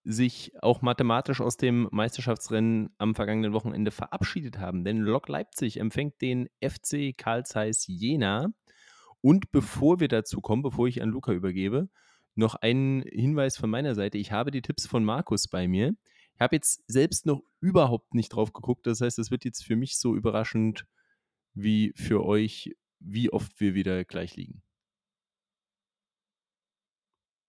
sich 0.03 0.51
auch 0.61 0.81
mathematisch 0.81 1.41
aus 1.41 1.57
dem 1.57 1.87
Meisterschaftsrennen 1.91 2.89
am 2.97 3.13
vergangenen 3.13 3.53
Wochenende 3.53 3.91
verabschiedet 3.91 4.57
haben. 4.57 4.83
Denn 4.83 4.97
Lok 4.97 5.27
Leipzig 5.27 5.77
empfängt 5.77 6.21
den 6.21 6.49
FC 6.63 7.15
Karl 7.15 7.45
Zeiss 7.45 7.85
Jena. 7.87 8.53
Und 9.21 9.51
bevor 9.51 9.99
wir 9.99 10.07
dazu 10.07 10.41
kommen, 10.41 10.63
bevor 10.63 10.87
ich 10.87 11.01
an 11.01 11.09
Luca 11.09 11.31
übergebe, 11.31 11.89
noch 12.33 12.55
ein 12.55 13.03
Hinweis 13.07 13.57
von 13.57 13.69
meiner 13.69 13.93
Seite. 13.93 14.17
Ich 14.17 14.31
habe 14.31 14.51
die 14.51 14.61
Tipps 14.61 14.87
von 14.87 15.03
Markus 15.03 15.47
bei 15.47 15.67
mir. 15.67 15.93
Ich 16.33 16.41
habe 16.41 16.55
jetzt 16.55 16.83
selbst 16.87 17.27
noch 17.27 17.43
überhaupt 17.59 18.15
nicht 18.15 18.29
drauf 18.29 18.53
geguckt. 18.53 18.87
Das 18.87 19.01
heißt, 19.01 19.19
es 19.19 19.29
wird 19.29 19.45
jetzt 19.45 19.63
für 19.63 19.75
mich 19.75 19.97
so 19.97 20.15
überraschend 20.15 20.87
wie 21.53 21.93
für 21.95 22.25
euch, 22.25 22.75
wie 22.99 23.31
oft 23.31 23.59
wir 23.59 23.75
wieder 23.75 24.03
gleich 24.05 24.35
liegen. 24.35 24.63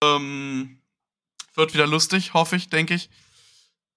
Ähm, 0.03 0.82
wird 1.55 1.73
wieder 1.73 1.87
lustig, 1.87 2.33
hoffe 2.33 2.55
ich, 2.55 2.69
denke 2.69 2.95
ich. 2.95 3.09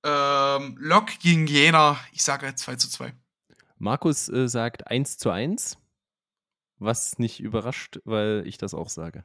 Ähm, 0.04 0.76
Lok 0.78 1.18
gegen 1.20 1.46
Jena, 1.46 1.98
ich 2.12 2.22
sage 2.22 2.54
2 2.54 2.76
zu 2.76 2.88
2. 2.88 3.12
Markus 3.78 4.28
äh, 4.28 4.48
sagt 4.48 4.86
1 4.86 5.18
zu 5.18 5.30
1, 5.30 5.78
was 6.78 7.18
nicht 7.18 7.40
überrascht, 7.40 8.00
weil 8.04 8.44
ich 8.46 8.58
das 8.58 8.74
auch 8.74 8.88
sage. 8.88 9.24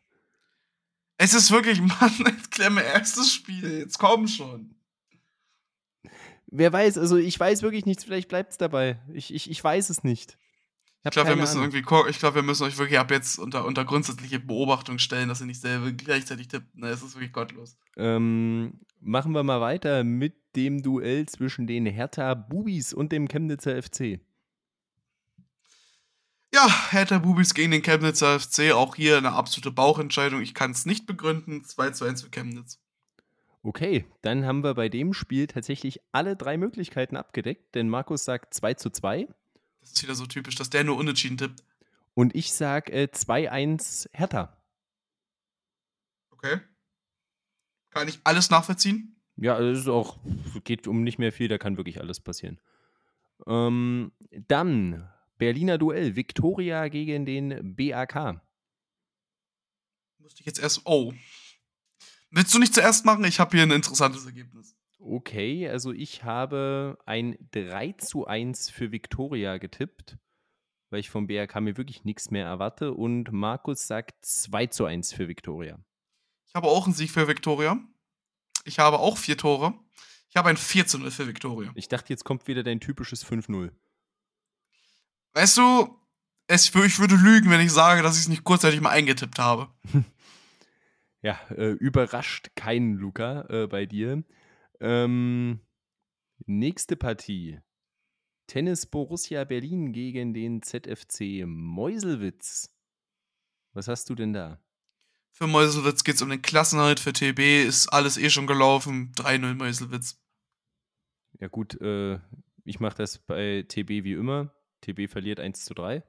Es 1.18 1.34
ist 1.34 1.52
wirklich, 1.52 1.80
Mann, 1.82 2.74
mir 2.74 2.84
erstes 2.84 3.34
Spiel. 3.34 3.80
Jetzt 3.80 3.99
komm 3.99 4.28
schon. 4.28 4.76
Wer 6.48 6.74
weiß, 6.74 6.98
also 6.98 7.16
ich 7.16 7.40
weiß 7.40 7.62
wirklich 7.62 7.86
nichts, 7.86 8.03
vielleicht 8.03 8.28
bleibt 8.28 8.52
es 8.52 8.58
dabei. 8.58 8.99
Ich, 9.14 9.34
ich, 9.34 9.49
ich 9.49 9.64
weiß 9.64 9.90
es 9.90 10.03
nicht. 10.03 10.38
Ich, 11.03 11.11
glaube, 11.11 11.30
wir 11.30 11.36
müssen 11.36 11.57
Ahnung. 11.57 11.73
irgendwie 11.73 12.10
ich 12.10 12.19
glaube, 12.19 12.36
wir 12.36 12.44
müssen 12.44 12.64
euch 12.64 12.78
wirklich 12.78 12.99
ab 12.99 13.10
jetzt 13.10 13.40
unter, 13.40 13.65
unter 13.65 13.86
grundsätzliche 13.86 14.40
Beobachtung 14.40 14.99
stellen, 14.99 15.30
dass 15.30 15.41
ihr 15.41 15.48
nicht 15.48 15.60
selber 15.60 15.91
gleichzeitig 15.91 16.48
tippt. 16.48 16.78
Ne, 16.78 16.90
es 16.90 17.02
ist 17.02 17.15
wirklich 17.15 17.34
gottlos. 17.34 17.76
Ähm, 17.98 18.80
machen 18.99 19.32
wir 19.32 19.41
mal 19.41 19.61
weiter 19.61 20.03
mit 20.03 20.36
dem 20.56 20.84
Duell 20.84 21.26
zwischen 21.28 21.65
den 21.65 21.88
Hertha 21.88 22.36
Bubis 22.36 22.94
und 22.94 23.11
dem 23.11 23.28
Chemnitzer 23.28 23.82
FC. 23.82 24.19
Ja, 26.53 26.91
Hertha 26.91 27.18
Bubis 27.18 27.53
gegen 27.56 27.72
den 27.72 27.82
Chemnitzer 27.82 28.40
FC. 28.40 28.73
Auch 28.73 28.95
hier 28.95 29.18
eine 29.18 29.32
absolute 29.32 29.72
Bauchentscheidung. 29.72 30.41
Ich 30.41 30.53
kann 30.53 30.72
es 30.72 30.86
nicht 30.86 31.07
begründen. 31.07 31.64
2 31.64 31.91
zu 31.91 32.06
1 32.06 32.22
für 32.22 32.30
Chemnitz. 32.30 32.80
Okay, 33.64 34.06
dann 34.22 34.45
haben 34.45 34.64
wir 34.64 34.73
bei 34.73 34.90
dem 34.90 35.14
Spiel 35.14 35.48
tatsächlich 35.48 35.99
alle 36.11 36.36
drei 36.36 36.57
Möglichkeiten 36.57 37.15
abgedeckt, 37.15 37.76
denn 37.76 37.90
Markus 37.90 38.26
sagt 38.26 38.53
2 38.53 38.73
zu 38.73 38.90
2. 38.90 39.28
Das 39.82 39.91
ist 39.91 40.03
wieder 40.03 40.16
so 40.16 40.26
typisch, 40.26 40.56
dass 40.56 40.70
der 40.70 40.84
nur 40.84 40.98
unentschieden 40.98 41.38
tippt. 41.38 41.64
Und 42.14 42.36
ich 42.36 42.53
sage 42.53 42.91
äh, 42.91 43.08
2-1 43.12 44.10
Hertha. 44.14 44.58
Okay. 46.32 46.62
Kann 47.90 48.08
ich 48.08 48.20
alles 48.24 48.49
nachvollziehen? 48.49 49.22
Ja, 49.36 49.60
es 49.60 49.80
ist 49.80 49.88
auch, 49.88 50.20
geht 50.64 50.88
um 50.88 51.03
nicht 51.03 51.20
mehr 51.20 51.32
viel, 51.32 51.48
da 51.48 51.58
kann 51.58 51.78
wirklich 51.78 51.99
alles 51.99 52.20
passieren. 52.20 52.60
Ähm, 53.48 54.12
dann 54.48 55.10
Berliner 55.38 55.78
Duell, 55.78 56.16
Viktoria 56.16 56.88
gegen 56.88 57.26
den 57.26 57.76
BAK. 57.76 58.41
Musste 60.20 60.41
ich 60.41 60.45
jetzt 60.45 60.60
erst. 60.60 60.82
Oh. 60.86 61.14
Willst 62.30 62.53
du 62.53 62.60
nicht 62.60 62.74
zuerst 62.74 63.06
machen? 63.06 63.24
Ich 63.26 63.40
habe 63.40 63.58
hier 63.58 63.64
ein 63.64 63.72
interessantes 63.72 64.26
Ergebnis. 64.26 64.76
Okay, 65.03 65.68
also 65.68 65.91
ich 65.91 66.23
habe 66.23 66.99
ein 67.07 67.36
3 67.52 67.94
zu 67.94 68.28
1 68.28 68.69
für 68.69 68.91
Viktoria 68.91 69.57
getippt, 69.57 70.18
weil 70.91 70.99
ich 70.99 71.10
vom 71.10 71.26
BRK 71.26 71.60
mir 71.60 71.76
wirklich 71.76 72.03
nichts 72.03 72.30
mehr 72.30 72.45
erwarte. 72.45 72.94
Und 72.94 73.32
Markus 73.32 73.88
sagt 73.88 74.23
2 74.23 74.68
zu 74.68 74.86
1 74.86 75.14
für 75.14 75.28
Viktoria. 75.28 75.80
Ich 76.48 76.53
habe 76.53 76.68
auch 76.68 76.86
einen 76.86 76.94
Sieg 76.94 77.10
für 77.10 77.28
Viktoria. 77.28 77.80
Ich 78.64 78.78
habe 78.78 78.99
auch 78.99 79.18
vier 79.18 79.38
Tore. 79.38 79.73
Ich 80.30 80.36
habe 80.36 80.49
ein 80.49 80.57
4 80.57 80.86
zu 80.86 80.99
0 80.99 81.10
für 81.10 81.28
Viktoria. 81.28 81.72
Ich 81.73 81.88
dachte, 81.88 82.14
jetzt 82.14 82.23
kommt 82.23 82.48
wieder 82.48 82.61
dein 82.61 82.80
typisches 82.80 83.26
5-0. 83.26 83.72
Weißt 85.34 85.57
du, 85.57 85.99
es, 86.45 86.76
ich 86.76 86.99
würde 86.99 87.15
lügen, 87.15 87.49
wenn 87.49 87.61
ich 87.61 87.72
sage, 87.72 88.03
dass 88.03 88.18
ich 88.18 88.23
es 88.23 88.28
nicht 88.28 88.44
kurzzeitig 88.44 88.82
mal 88.82 88.91
eingetippt 88.91 89.40
habe. 89.40 89.69
ja, 91.23 91.40
äh, 91.49 91.72
überrascht 91.72 92.52
keinen 92.56 92.94
Luca 92.94 93.48
äh, 93.49 93.68
bei 93.68 93.88
dir. 93.88 94.23
Ähm, 94.82 95.60
nächste 96.48 96.95
Partie. 96.95 97.60
Tennis 98.48 98.88
Borussia 98.88 99.44
Berlin 99.44 99.94
gegen 99.94 100.34
den 100.34 100.64
ZFC 100.64 101.45
Meuselwitz. 101.45 102.76
Was 103.74 103.88
hast 103.88 104.10
du 104.10 104.16
denn 104.16 104.34
da? 104.34 104.60
Für 105.34 105.45
Meuselwitz 105.45 106.03
geht 106.03 106.16
es 106.16 106.22
um 106.24 106.30
den 106.30 106.41
Klassenhalt. 106.41 106.99
Für 106.99 107.14
TB 107.14 107.64
ist 107.68 107.90
alles 107.90 108.18
eh 108.18 108.32
schon 108.32 108.48
gelaufen. 108.48 109.12
3-0 109.16 109.53
Meuselwitz. 109.53 110.20
Ja, 111.40 111.48
gut, 111.48 111.80
äh, 111.80 112.20
ich 112.66 112.80
mache 112.80 112.98
das 112.98 113.20
bei 113.20 113.64
TB 113.68 114.03
wie 114.03 114.14
immer. 114.14 114.52
TB 114.82 115.08
verliert 115.10 115.40
1 115.40 115.64
zu 115.64 115.76
3. 115.76 116.03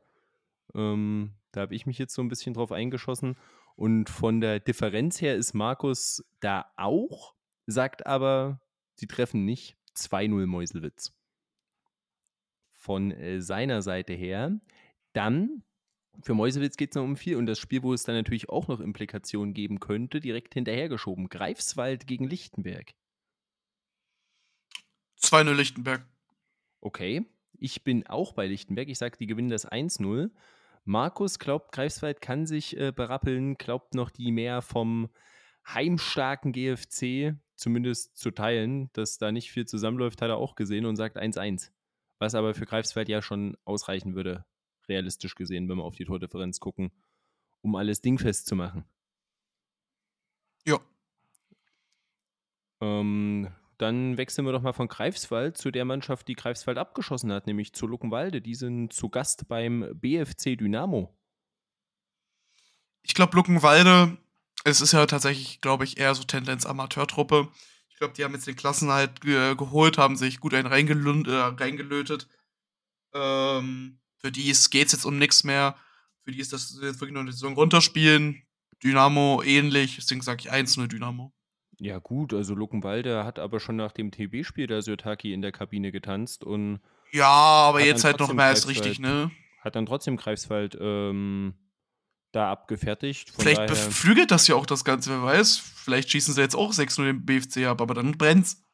Ähm, 0.75 1.35
da 1.53 1.61
habe 1.61 1.75
ich 1.75 1.85
mich 1.85 1.99
jetzt 1.99 2.15
so 2.15 2.23
ein 2.23 2.29
bisschen 2.29 2.55
drauf 2.55 2.73
eingeschossen. 2.73 3.37
Und 3.77 4.09
von 4.09 4.41
der 4.41 4.61
Differenz 4.61 5.21
her 5.21 5.37
ist 5.37 5.53
Markus 5.53 6.25
da 6.41 6.73
auch, 6.77 7.35
sagt 7.67 8.07
aber, 8.07 8.62
sie 8.95 9.07
treffen 9.07 9.45
nicht 9.45 9.77
2-0 9.97 10.47
Meuselwitz. 10.47 11.13
Von 12.73 13.13
äh, 13.13 13.41
seiner 13.41 13.83
Seite 13.83 14.13
her. 14.13 14.61
Dann, 15.13 15.63
für 16.23 16.35
Meuselwitz 16.35 16.77
geht 16.77 16.91
es 16.91 16.97
noch 16.97 17.05
um 17.05 17.17
4 17.17 17.39
und 17.39 17.47
das 17.47 17.59
Spiel, 17.59 17.83
wo 17.83 17.93
es 17.93 18.03
dann 18.05 18.17
natürlich 18.17 18.49
auch 18.49 18.69
noch 18.69 18.81
Implikationen 18.81 19.55
geben 19.55 19.81
könnte, 19.81 20.21
direkt 20.21 20.55
hinterhergeschoben. 20.55 21.29
Greifswald 21.29 22.07
gegen 22.07 22.27
Lichtenberg. 22.27 22.95
2-0 25.21 25.53
Lichtenberg. 25.53 26.07
Okay, 26.81 27.25
ich 27.59 27.85
bin 27.85 28.07
auch 28.07 28.33
bei 28.33 28.47
Lichtenberg. 28.47 28.89
Ich 28.89 28.99
sage, 28.99 29.17
die 29.17 29.27
gewinnen 29.27 29.51
das 29.51 29.71
1-0. 29.71 30.31
Markus 30.85 31.39
glaubt, 31.39 31.71
Greifswald 31.71 32.21
kann 32.21 32.45
sich 32.45 32.77
äh, 32.77 32.91
berappeln, 32.91 33.55
glaubt 33.55 33.95
noch 33.95 34.11
die 34.11 34.33
mehr 34.33 34.63
vom 34.63 35.09
heimstarken 35.67 36.53
GFC, 36.53 37.37
zumindest 37.57 38.17
zu 38.17 38.31
teilen, 38.31 38.91
dass 38.93 39.19
da 39.19 39.33
nicht 39.33 39.51
viel 39.51 39.67
zusammenläuft, 39.67 40.23
hat 40.23 40.31
er 40.31 40.37
auch 40.37 40.55
gesehen 40.55 40.87
und 40.87 40.97
sagt 40.97 41.17
1-1. 41.17 41.71
Was 42.19 42.35
aber 42.35 42.55
für 42.55 42.67
Greifswald 42.67 43.09
ja 43.09 43.23
schon 43.23 43.57
ausreichen 43.65 44.15
würde, 44.15 44.45
realistisch 44.89 45.35
gesehen, 45.35 45.69
wenn 45.69 45.79
wir 45.79 45.85
auf 45.85 45.97
die 45.97 46.05
Tordifferenz 46.05 46.61
gucken, 46.61 46.93
um 47.61 47.77
alles 47.77 48.01
dingfest 48.01 48.47
zu 48.47 48.57
machen. 48.57 48.85
Ja. 50.67 50.81
Ähm, 52.81 53.49
dann 53.79 54.17
wechseln 54.17 54.47
wir 54.47 54.53
doch 54.53 54.63
mal 54.63 54.73
von 54.73 54.89
Greifswald 54.89 55.57
zu 55.57 55.71
der 55.71 55.85
Mannschaft, 55.85 56.29
die 56.29 56.35
Greifswald 56.35 56.79
abgeschossen 56.79 57.33
hat, 57.33 57.47
nämlich 57.47 57.73
zu 57.73 57.87
Luckenwalde. 57.87 58.41
Die 58.41 58.55
sind 58.55 58.93
zu 58.93 59.09
Gast 59.09 59.49
beim 59.49 59.89
BFC 59.95 60.57
Dynamo. 60.57 61.17
Ich 63.03 63.15
glaube, 63.15 63.35
Luckenwalde 63.35 64.17
es 64.65 64.81
ist 64.81 64.93
ja 64.93 65.07
tatsächlich, 65.07 65.61
glaube 65.61 65.85
ich, 65.85 65.99
eher 65.99 66.15
so 66.15 66.23
Tendenz 66.25 66.67
Amateurtruppe. 66.67 67.49
Ich 67.89 67.97
glaube, 67.97 68.15
die 68.15 68.25
haben 68.25 68.35
jetzt 68.35 68.47
den 68.47 68.57
Klassenhalt 68.57 69.21
ge 69.21 69.55
geholt, 69.55 69.99
haben 69.99 70.17
sich 70.17 70.41
gut 70.41 70.55
einen 70.55 70.67
reingelö 70.67 71.23
äh, 71.27 71.55
reingelötet. 71.57 72.29
Ähm, 73.15 74.01
für 74.19 74.33
die 74.33 74.45
geht 74.45 74.87
es 74.87 74.93
jetzt 74.93 75.05
um 75.05 75.19
nichts 75.19 75.45
mehr. 75.45 75.77
Für 76.25 76.33
die 76.33 76.41
ist 76.41 76.53
das 76.53 76.79
jetzt 76.83 77.01
wirklich 77.01 77.13
nur 77.13 77.23
eine 77.23 77.33
Saison 77.33 77.55
runterspielen. 77.55 78.43
Dynamo 78.83 79.43
ähnlich, 79.45 79.97
deswegen 79.97 80.23
sage 80.23 80.43
ich 80.43 80.53
1-0 80.53 80.89
Dynamo. 80.89 81.33
Ja, 81.79 81.99
gut, 81.99 82.33
also 82.33 82.55
Luckenwalde 82.55 83.25
hat 83.25 83.39
aber 83.39 83.59
schon 83.61 83.77
nach 83.77 83.93
dem 83.93 84.11
TB-Spiel 84.11 84.67
der 84.67 84.83
Sirtaki 84.83 85.33
in 85.33 85.43
der 85.43 85.53
Kabine 85.53 85.91
getanzt 85.91 86.45
und. 86.45 86.81
Ja, 87.13 87.29
aber 87.29 87.85
jetzt 87.85 88.05
halt 88.05 88.21
noch 88.21 88.33
mehr 88.33 88.47
als 88.47 88.69
richtig, 88.69 88.99
ne? 88.99 89.31
Hat 89.61 89.77
dann 89.77 89.87
trotzdem 89.87 90.17
Greifswald 90.17 90.77
ähm, 90.81 91.55
da 92.33 92.51
abgefertigt. 92.51 93.31
Von 93.31 93.45
Vielleicht 93.45 93.67
beflügelt 93.67 94.31
das 94.31 94.49
ja 94.49 94.57
auch 94.57 94.67
das 94.67 94.85
Ganze, 94.85 95.11
wer 95.11 95.23
weiß. 95.23 95.59
Vielleicht 95.59 96.11
schießen 96.11 96.35
sie 96.35 96.41
jetzt 96.41 96.57
auch 96.57 96.73
6-0 96.73 97.05
den 97.05 97.25
BFC 97.25 97.67
ab, 97.67 97.81
aber 97.81 97.95
dann 97.95 98.13
brennt's. 98.13 98.65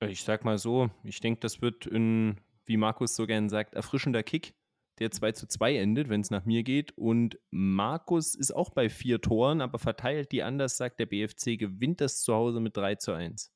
Ich 0.00 0.22
sag 0.22 0.44
mal 0.44 0.58
so, 0.58 0.90
ich 1.02 1.20
denke, 1.20 1.40
das 1.40 1.60
wird 1.60 1.86
ein, 1.86 2.40
wie 2.64 2.76
Markus 2.76 3.16
so 3.16 3.26
gern 3.26 3.48
sagt, 3.48 3.74
erfrischender 3.74 4.22
Kick, 4.22 4.54
der 4.98 5.10
2 5.10 5.32
zu 5.32 5.46
2 5.46 5.76
endet, 5.76 6.08
wenn 6.08 6.20
es 6.20 6.30
nach 6.30 6.44
mir 6.44 6.62
geht. 6.62 6.96
Und 6.96 7.38
Markus 7.50 8.34
ist 8.34 8.52
auch 8.52 8.70
bei 8.70 8.88
vier 8.88 9.20
Toren, 9.20 9.60
aber 9.60 9.78
verteilt 9.78 10.32
die 10.32 10.42
anders, 10.42 10.76
sagt 10.76 11.00
der 11.00 11.06
BFC, 11.06 11.58
gewinnt 11.58 12.00
das 12.00 12.22
zu 12.22 12.34
Hause 12.34 12.60
mit 12.60 12.76
3 12.76 12.94
zu 12.96 13.12
1. 13.12 13.52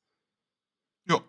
Ja. 1.07 1.21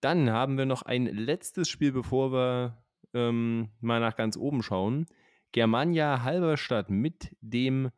Dann 0.00 0.30
haben 0.30 0.56
wir 0.58 0.66
noch 0.66 0.82
ein 0.82 1.06
letztes 1.06 1.68
Spiel, 1.68 1.92
bevor 1.92 2.32
wir 2.32 2.84
ähm, 3.14 3.70
mal 3.80 4.00
nach 4.00 4.16
ganz 4.16 4.36
oben 4.36 4.62
schauen. 4.62 5.06
Germania 5.56 6.22
Halberstadt 6.22 6.90
mit 6.90 7.34
dem 7.40 7.90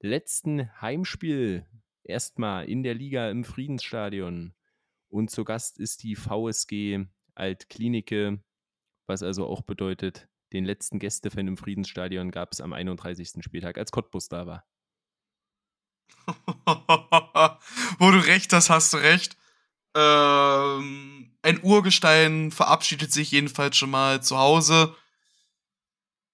letzten 0.00 0.70
Heimspiel 0.80 1.66
erstmal 2.04 2.64
in 2.64 2.82
der 2.82 2.94
Liga 2.94 3.28
im 3.28 3.44
Friedensstadion. 3.44 4.54
Und 5.10 5.30
zu 5.30 5.44
Gast 5.44 5.78
ist 5.78 6.04
die 6.04 6.16
VSG 6.16 7.04
Altklinike, 7.34 8.42
was 9.06 9.22
also 9.22 9.46
auch 9.46 9.60
bedeutet, 9.60 10.26
den 10.54 10.64
letzten 10.64 10.98
Gästefan 10.98 11.48
im 11.48 11.58
Friedensstadion 11.58 12.30
gab 12.30 12.52
es 12.52 12.62
am 12.62 12.72
31. 12.72 13.44
Spieltag, 13.44 13.76
als 13.76 13.92
Cottbus 13.92 14.30
da 14.30 14.46
war. 14.46 14.64
Wo 17.98 18.10
du 18.10 18.24
recht 18.24 18.54
hast, 18.54 18.70
hast 18.70 18.94
du 18.94 18.96
recht. 18.96 19.36
Ähm, 19.94 21.36
ein 21.42 21.62
Urgestein 21.62 22.50
verabschiedet 22.50 23.12
sich 23.12 23.32
jedenfalls 23.32 23.76
schon 23.76 23.90
mal 23.90 24.22
zu 24.22 24.38
Hause. 24.38 24.96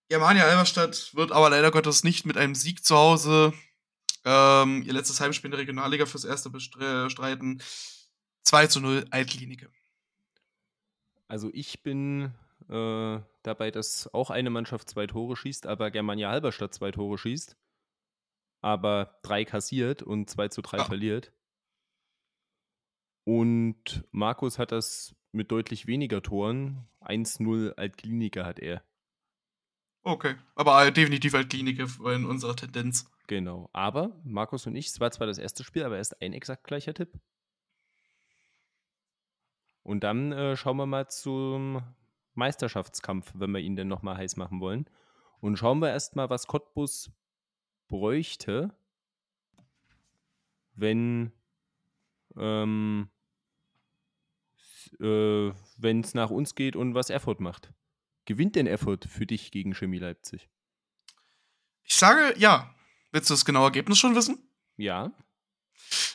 Germania 0.09 0.45
Elberstadt 0.45 1.15
wird 1.15 1.33
aber 1.33 1.51
leider 1.51 1.71
Gottes 1.71 2.03
nicht 2.05 2.25
mit 2.25 2.37
einem 2.37 2.55
Sieg 2.55 2.85
zu 2.85 2.97
Hause 2.97 3.53
ähm, 4.25 4.83
ihr 4.83 4.93
letztes 4.93 5.21
Heimspiel 5.21 5.49
in 5.49 5.53
der 5.53 5.61
Regionalliga 5.61 6.07
fürs 6.07 6.25
erste 6.25 6.51
bestreiten. 6.51 7.63
2 8.43 8.67
zu 8.67 8.81
0 8.81 9.07
Altklinike. 9.11 9.71
Also 11.29 11.51
ich 11.53 11.83
bin 11.83 12.33
äh, 12.69 13.21
dabei, 13.43 13.71
dass 13.71 14.13
auch 14.13 14.31
eine 14.31 14.51
Mannschaft 14.51 14.89
zwei 14.89 15.07
Tore 15.07 15.37
schießt, 15.37 15.67
aber 15.67 15.91
Germania 15.91 16.31
Halberstadt 16.31 16.75
zwei 16.75 16.91
Tore 16.91 17.19
schießt, 17.19 17.57
aber 18.61 19.19
drei 19.23 19.45
kassiert 19.45 20.03
und 20.03 20.29
2 20.29 20.49
zu 20.49 20.63
3 20.63 20.79
ja. 20.79 20.85
verliert. 20.85 21.33
Und 23.25 24.05
Markus 24.11 24.59
hat 24.59 24.73
das 24.73 25.15
mit 25.33 25.51
deutlich 25.53 25.87
weniger 25.87 26.23
Toren. 26.23 26.89
1-0 27.03 27.75
Altkliniker 27.75 28.47
hat 28.47 28.59
er. 28.59 28.83
Okay, 30.09 30.37
aber 30.55 30.91
definitiv 30.91 31.35
halt 31.35 31.51
Klinik 31.51 31.79
in 31.79 32.25
unserer 32.25 32.57
Tendenz. 32.57 33.11
Genau, 33.27 33.69
aber 33.75 34.19
Markus 34.25 34.67
und 34.67 34.75
ich, 34.75 34.87
es 34.87 35.01
war 35.01 35.11
zwar 35.11 35.27
das 35.27 35.37
erste 35.37 35.65
Spiel, 35.65 35.85
aber 35.85 35.99
erst 35.99 36.23
ein 36.23 36.33
exakt 36.33 36.65
gleicher 36.65 36.95
Tipp. 36.95 37.13
Und 39.83 40.05
dann 40.05 40.33
äh, 40.33 40.57
schauen 40.57 40.79
wir 40.79 40.87
mal 40.87 41.09
zum 41.09 41.83
Meisterschaftskampf, 42.33 43.33
wenn 43.35 43.51
wir 43.51 43.61
ihn 43.61 43.77
denn 43.77 43.89
nochmal 43.89 44.17
heiß 44.17 44.37
machen 44.37 44.61
wollen. 44.61 44.89
Und 45.41 45.59
schauen 45.59 45.81
wir 45.81 45.91
erstmal, 45.91 46.31
was 46.31 46.47
Cottbus 46.47 47.11
bräuchte, 47.87 48.75
wenn 50.75 51.33
ähm, 52.35 53.11
äh, 55.01 55.49
es 56.01 56.15
nach 56.15 56.31
uns 56.31 56.55
geht 56.55 56.77
und 56.77 56.95
was 56.95 57.11
Erfurt 57.11 57.41
macht. 57.41 57.75
Gewinnt 58.29 58.57
denn 58.57 58.67
Erfurt 58.67 59.07
für 59.07 59.25
dich 59.25 59.51
gegen 59.53 59.73
Chemie 59.73 60.01
Leipzig? 60.01 60.51
Ich 61.83 61.95
sage 61.95 62.39
ja. 62.39 62.75
Willst 63.11 63.31
du 63.31 63.33
das 63.33 63.47
genaue 63.47 63.65
Ergebnis 63.65 63.97
schon 63.97 64.15
wissen? 64.15 64.39
Ja. 64.77 65.15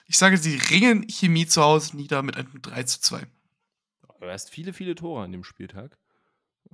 Ich 0.06 0.20
sage, 0.20 0.38
sie 0.38 0.58
ringen 0.58 1.08
Chemie 1.10 1.48
zu 1.48 1.64
Hause 1.64 1.98
nieder 1.98 2.22
mit 2.22 2.38
einem 2.38 2.62
3 2.62 2.84
zu 2.84 3.02
2. 3.02 3.26
Du 4.20 4.28
hast 4.28 4.52
viele, 4.52 4.74
viele 4.74 4.94
Tore 4.94 5.24
an 5.24 5.32
dem 5.32 5.44
Spieltag. 5.44 5.98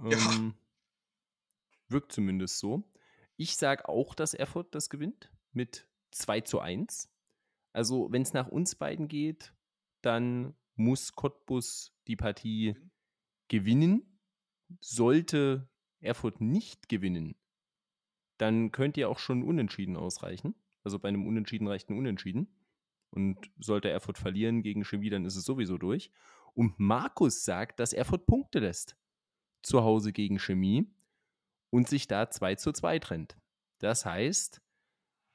Ja. 0.04 0.18
Ähm, 0.34 0.56
wirkt 1.88 2.12
zumindest 2.12 2.60
so. 2.60 2.84
Ich 3.38 3.56
sage 3.56 3.88
auch, 3.88 4.16
dass 4.16 4.34
Erfurt 4.34 4.76
das 4.76 4.90
gewinnt 4.90 5.32
mit 5.54 5.88
2 6.12 6.42
zu 6.42 6.60
1. 6.60 7.10
Also, 7.72 8.12
wenn 8.12 8.24
es 8.24 8.34
nach 8.34 8.50
uns 8.50 8.76
beiden 8.76 9.08
geht, 9.08 9.54
dann 10.02 10.54
muss 10.76 11.14
Cottbus 11.14 11.94
die 12.08 12.18
Partie 12.18 12.76
gewinnen 13.48 14.09
sollte 14.80 15.70
Erfurt 16.00 16.42
nicht 16.42 16.90
gewinnen, 16.90 17.36
dann 18.38 18.72
könnte 18.72 19.02
ja 19.02 19.08
auch 19.08 19.20
schon 19.20 19.44
Unentschieden 19.44 19.98
ausreichen. 19.98 20.56
Also 20.84 21.00
bei 21.00 21.10
einem 21.10 21.28
Unentschieden 21.28 21.68
reicht 21.68 21.90
ein 21.90 21.98
Unentschieden. 21.98 22.48
Und 23.12 23.50
sollte 23.58 23.90
Erfurt 23.90 24.20
verlieren 24.20 24.62
gegen 24.62 24.86
Chemie, 24.86 25.10
dann 25.10 25.26
ist 25.26 25.36
es 25.36 25.44
sowieso 25.44 25.78
durch. 25.78 26.12
Und 26.54 26.80
Markus 26.80 27.44
sagt, 27.44 27.80
dass 27.80 27.92
Erfurt 27.92 28.28
Punkte 28.28 28.60
lässt. 28.60 28.96
Zu 29.64 29.84
Hause 29.84 30.14
gegen 30.14 30.40
Chemie 30.40 30.94
und 31.70 31.88
sich 31.88 32.08
da 32.08 32.30
2 32.30 32.56
zu 32.56 32.72
2 32.72 33.00
trennt. 33.00 33.38
Das 33.80 34.06
heißt, 34.06 34.62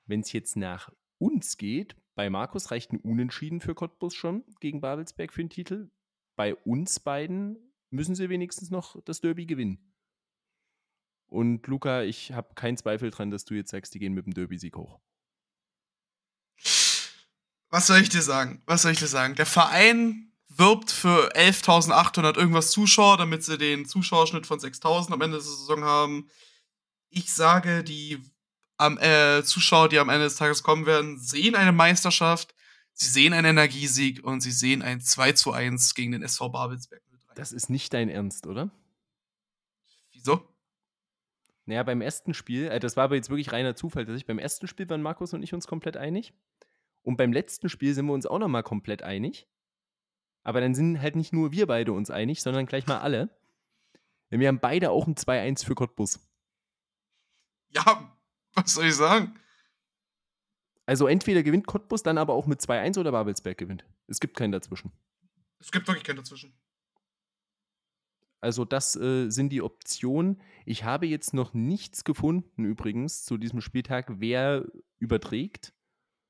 wenn 0.06 0.20
es 0.20 0.32
jetzt 0.32 0.56
nach 0.56 0.90
uns 1.18 1.56
geht, 1.56 1.96
bei 2.14 2.30
Markus 2.30 2.70
reicht 2.70 2.92
ein 2.92 3.00
Unentschieden 3.00 3.60
für 3.60 3.74
Cottbus 3.74 4.14
schon 4.14 4.44
gegen 4.60 4.80
Babelsberg 4.80 5.32
für 5.32 5.42
den 5.42 5.50
Titel. 5.50 5.90
Bei 6.36 6.54
uns 6.54 7.00
beiden 7.00 7.63
müssen 7.94 8.14
sie 8.14 8.28
wenigstens 8.28 8.70
noch 8.70 9.00
das 9.04 9.20
Derby 9.20 9.46
gewinnen. 9.46 9.78
Und 11.26 11.66
Luca, 11.66 12.02
ich 12.02 12.32
habe 12.32 12.54
keinen 12.54 12.76
Zweifel 12.76 13.10
dran, 13.10 13.30
dass 13.30 13.44
du 13.44 13.54
jetzt 13.54 13.70
sagst, 13.70 13.94
die 13.94 13.98
gehen 13.98 14.12
mit 14.12 14.26
dem 14.26 14.34
Derby-Sieg 14.34 14.76
hoch. 14.76 15.00
Was 17.70 17.88
soll 17.88 17.98
ich 17.98 18.08
dir 18.08 18.22
sagen? 18.22 18.62
Was 18.66 18.82
soll 18.82 18.92
ich 18.92 19.00
dir 19.00 19.08
sagen? 19.08 19.34
Der 19.34 19.46
Verein 19.46 20.32
wirbt 20.48 20.92
für 20.92 21.34
11.800 21.34 22.36
irgendwas 22.36 22.70
Zuschauer, 22.70 23.16
damit 23.16 23.42
sie 23.42 23.58
den 23.58 23.86
Zuschauerschnitt 23.86 24.46
von 24.46 24.60
6.000 24.60 25.12
am 25.12 25.20
Ende 25.20 25.38
der 25.38 25.44
Saison 25.44 25.82
haben. 25.82 26.28
Ich 27.10 27.32
sage, 27.32 27.82
die 27.82 28.20
am, 28.76 28.98
äh, 28.98 29.42
Zuschauer, 29.42 29.88
die 29.88 29.98
am 29.98 30.08
Ende 30.08 30.24
des 30.24 30.36
Tages 30.36 30.62
kommen 30.62 30.86
werden, 30.86 31.18
sehen 31.18 31.56
eine 31.56 31.72
Meisterschaft, 31.72 32.54
sie 32.92 33.08
sehen 33.08 33.32
einen 33.32 33.46
Energiesieg 33.46 34.22
und 34.22 34.40
sie 34.40 34.52
sehen 34.52 34.82
ein 34.82 35.00
2 35.00 35.32
zu 35.32 35.52
1 35.52 35.94
gegen 35.94 36.12
den 36.12 36.22
SV 36.22 36.50
Babelsberg. 36.50 37.02
Das 37.34 37.52
ist 37.52 37.68
nicht 37.68 37.92
dein 37.92 38.08
Ernst, 38.08 38.46
oder? 38.46 38.70
Wieso? 40.12 40.48
Naja, 41.66 41.82
beim 41.82 42.00
ersten 42.00 42.34
Spiel, 42.34 42.68
äh, 42.68 42.78
das 42.78 42.96
war 42.96 43.04
aber 43.04 43.16
jetzt 43.16 43.30
wirklich 43.30 43.52
reiner 43.52 43.74
Zufall, 43.74 44.04
dass 44.04 44.16
ich 44.16 44.26
beim 44.26 44.38
ersten 44.38 44.66
Spiel 44.66 44.88
waren 44.88 45.02
Markus 45.02 45.32
und 45.32 45.42
ich 45.42 45.54
uns 45.54 45.66
komplett 45.66 45.96
einig. 45.96 46.34
Und 47.02 47.16
beim 47.16 47.32
letzten 47.32 47.68
Spiel 47.68 47.94
sind 47.94 48.06
wir 48.06 48.12
uns 48.12 48.26
auch 48.26 48.38
nochmal 48.38 48.62
komplett 48.62 49.02
einig. 49.02 49.48
Aber 50.42 50.60
dann 50.60 50.74
sind 50.74 51.00
halt 51.00 51.16
nicht 51.16 51.32
nur 51.32 51.52
wir 51.52 51.66
beide 51.66 51.92
uns 51.92 52.10
einig, 52.10 52.42
sondern 52.42 52.66
gleich 52.66 52.86
mal 52.86 53.00
alle. 53.00 53.30
Denn 54.30 54.40
wir 54.40 54.48
haben 54.48 54.60
beide 54.60 54.90
auch 54.90 55.06
ein 55.06 55.14
2-1 55.14 55.64
für 55.64 55.74
Cottbus. 55.74 56.20
Ja, 57.68 58.16
was 58.54 58.74
soll 58.74 58.86
ich 58.86 58.94
sagen? 58.94 59.38
Also 60.86 61.06
entweder 61.06 61.42
gewinnt 61.42 61.66
Cottbus, 61.66 62.02
dann 62.02 62.18
aber 62.18 62.34
auch 62.34 62.46
mit 62.46 62.60
2-1 62.60 62.98
oder 63.00 63.12
Babelsberg 63.12 63.56
gewinnt. 63.56 63.86
Es 64.06 64.20
gibt 64.20 64.36
keinen 64.36 64.52
dazwischen. 64.52 64.92
Es 65.58 65.72
gibt 65.72 65.88
wirklich 65.88 66.04
keinen 66.04 66.16
dazwischen. 66.16 66.54
Also 68.44 68.66
das 68.66 68.94
äh, 68.94 69.30
sind 69.30 69.48
die 69.48 69.62
Optionen. 69.62 70.38
Ich 70.66 70.84
habe 70.84 71.06
jetzt 71.06 71.32
noch 71.32 71.54
nichts 71.54 72.04
gefunden 72.04 72.66
übrigens 72.66 73.24
zu 73.24 73.38
diesem 73.38 73.62
Spieltag, 73.62 74.06
wer 74.18 74.66
überträgt. 74.98 75.72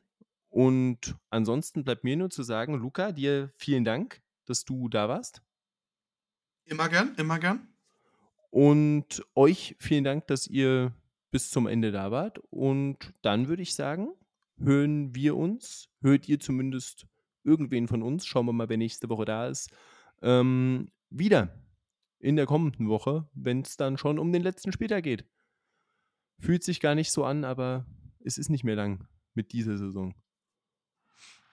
Und 0.48 1.16
ansonsten 1.30 1.84
bleibt 1.84 2.02
mir 2.02 2.16
nur 2.16 2.30
zu 2.30 2.42
sagen, 2.42 2.74
Luca, 2.74 3.12
dir 3.12 3.52
vielen 3.56 3.84
Dank, 3.84 4.20
dass 4.46 4.64
du 4.64 4.88
da 4.88 5.08
warst. 5.08 5.42
Immer 6.64 6.88
gern, 6.88 7.14
immer 7.16 7.38
gern. 7.38 7.68
Und 8.50 9.24
euch 9.36 9.76
vielen 9.78 10.02
Dank, 10.02 10.26
dass 10.26 10.48
ihr 10.48 10.92
bis 11.30 11.50
zum 11.50 11.66
Ende 11.66 11.92
da 11.92 12.10
wart. 12.10 12.38
Und 12.50 13.14
dann 13.22 13.48
würde 13.48 13.62
ich 13.62 13.74
sagen, 13.74 14.08
hören 14.58 15.14
wir 15.14 15.36
uns, 15.36 15.88
hört 16.00 16.28
ihr 16.28 16.40
zumindest 16.40 17.06
irgendwen 17.44 17.88
von 17.88 18.02
uns, 18.02 18.26
schauen 18.26 18.46
wir 18.46 18.52
mal, 18.52 18.68
wer 18.68 18.76
nächste 18.76 19.08
Woche 19.08 19.24
da 19.24 19.48
ist, 19.48 19.70
ähm, 20.22 20.90
wieder 21.08 21.54
in 22.18 22.36
der 22.36 22.46
kommenden 22.46 22.88
Woche, 22.88 23.28
wenn 23.32 23.62
es 23.62 23.76
dann 23.76 23.96
schon 23.96 24.18
um 24.18 24.32
den 24.32 24.42
letzten 24.42 24.72
Spieltag 24.72 25.04
geht. 25.04 25.24
Fühlt 26.38 26.62
sich 26.62 26.80
gar 26.80 26.94
nicht 26.94 27.10
so 27.10 27.24
an, 27.24 27.44
aber 27.44 27.86
es 28.22 28.38
ist 28.38 28.50
nicht 28.50 28.64
mehr 28.64 28.76
lang 28.76 29.06
mit 29.34 29.52
dieser 29.52 29.78
Saison. 29.78 30.14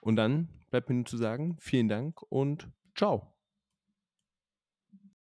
Und 0.00 0.16
dann 0.16 0.48
bleibt 0.70 0.88
mir 0.88 0.96
nur 0.96 1.06
zu 1.06 1.16
sagen, 1.16 1.56
vielen 1.58 1.88
Dank 1.88 2.22
und 2.22 2.68
ciao. 2.94 3.37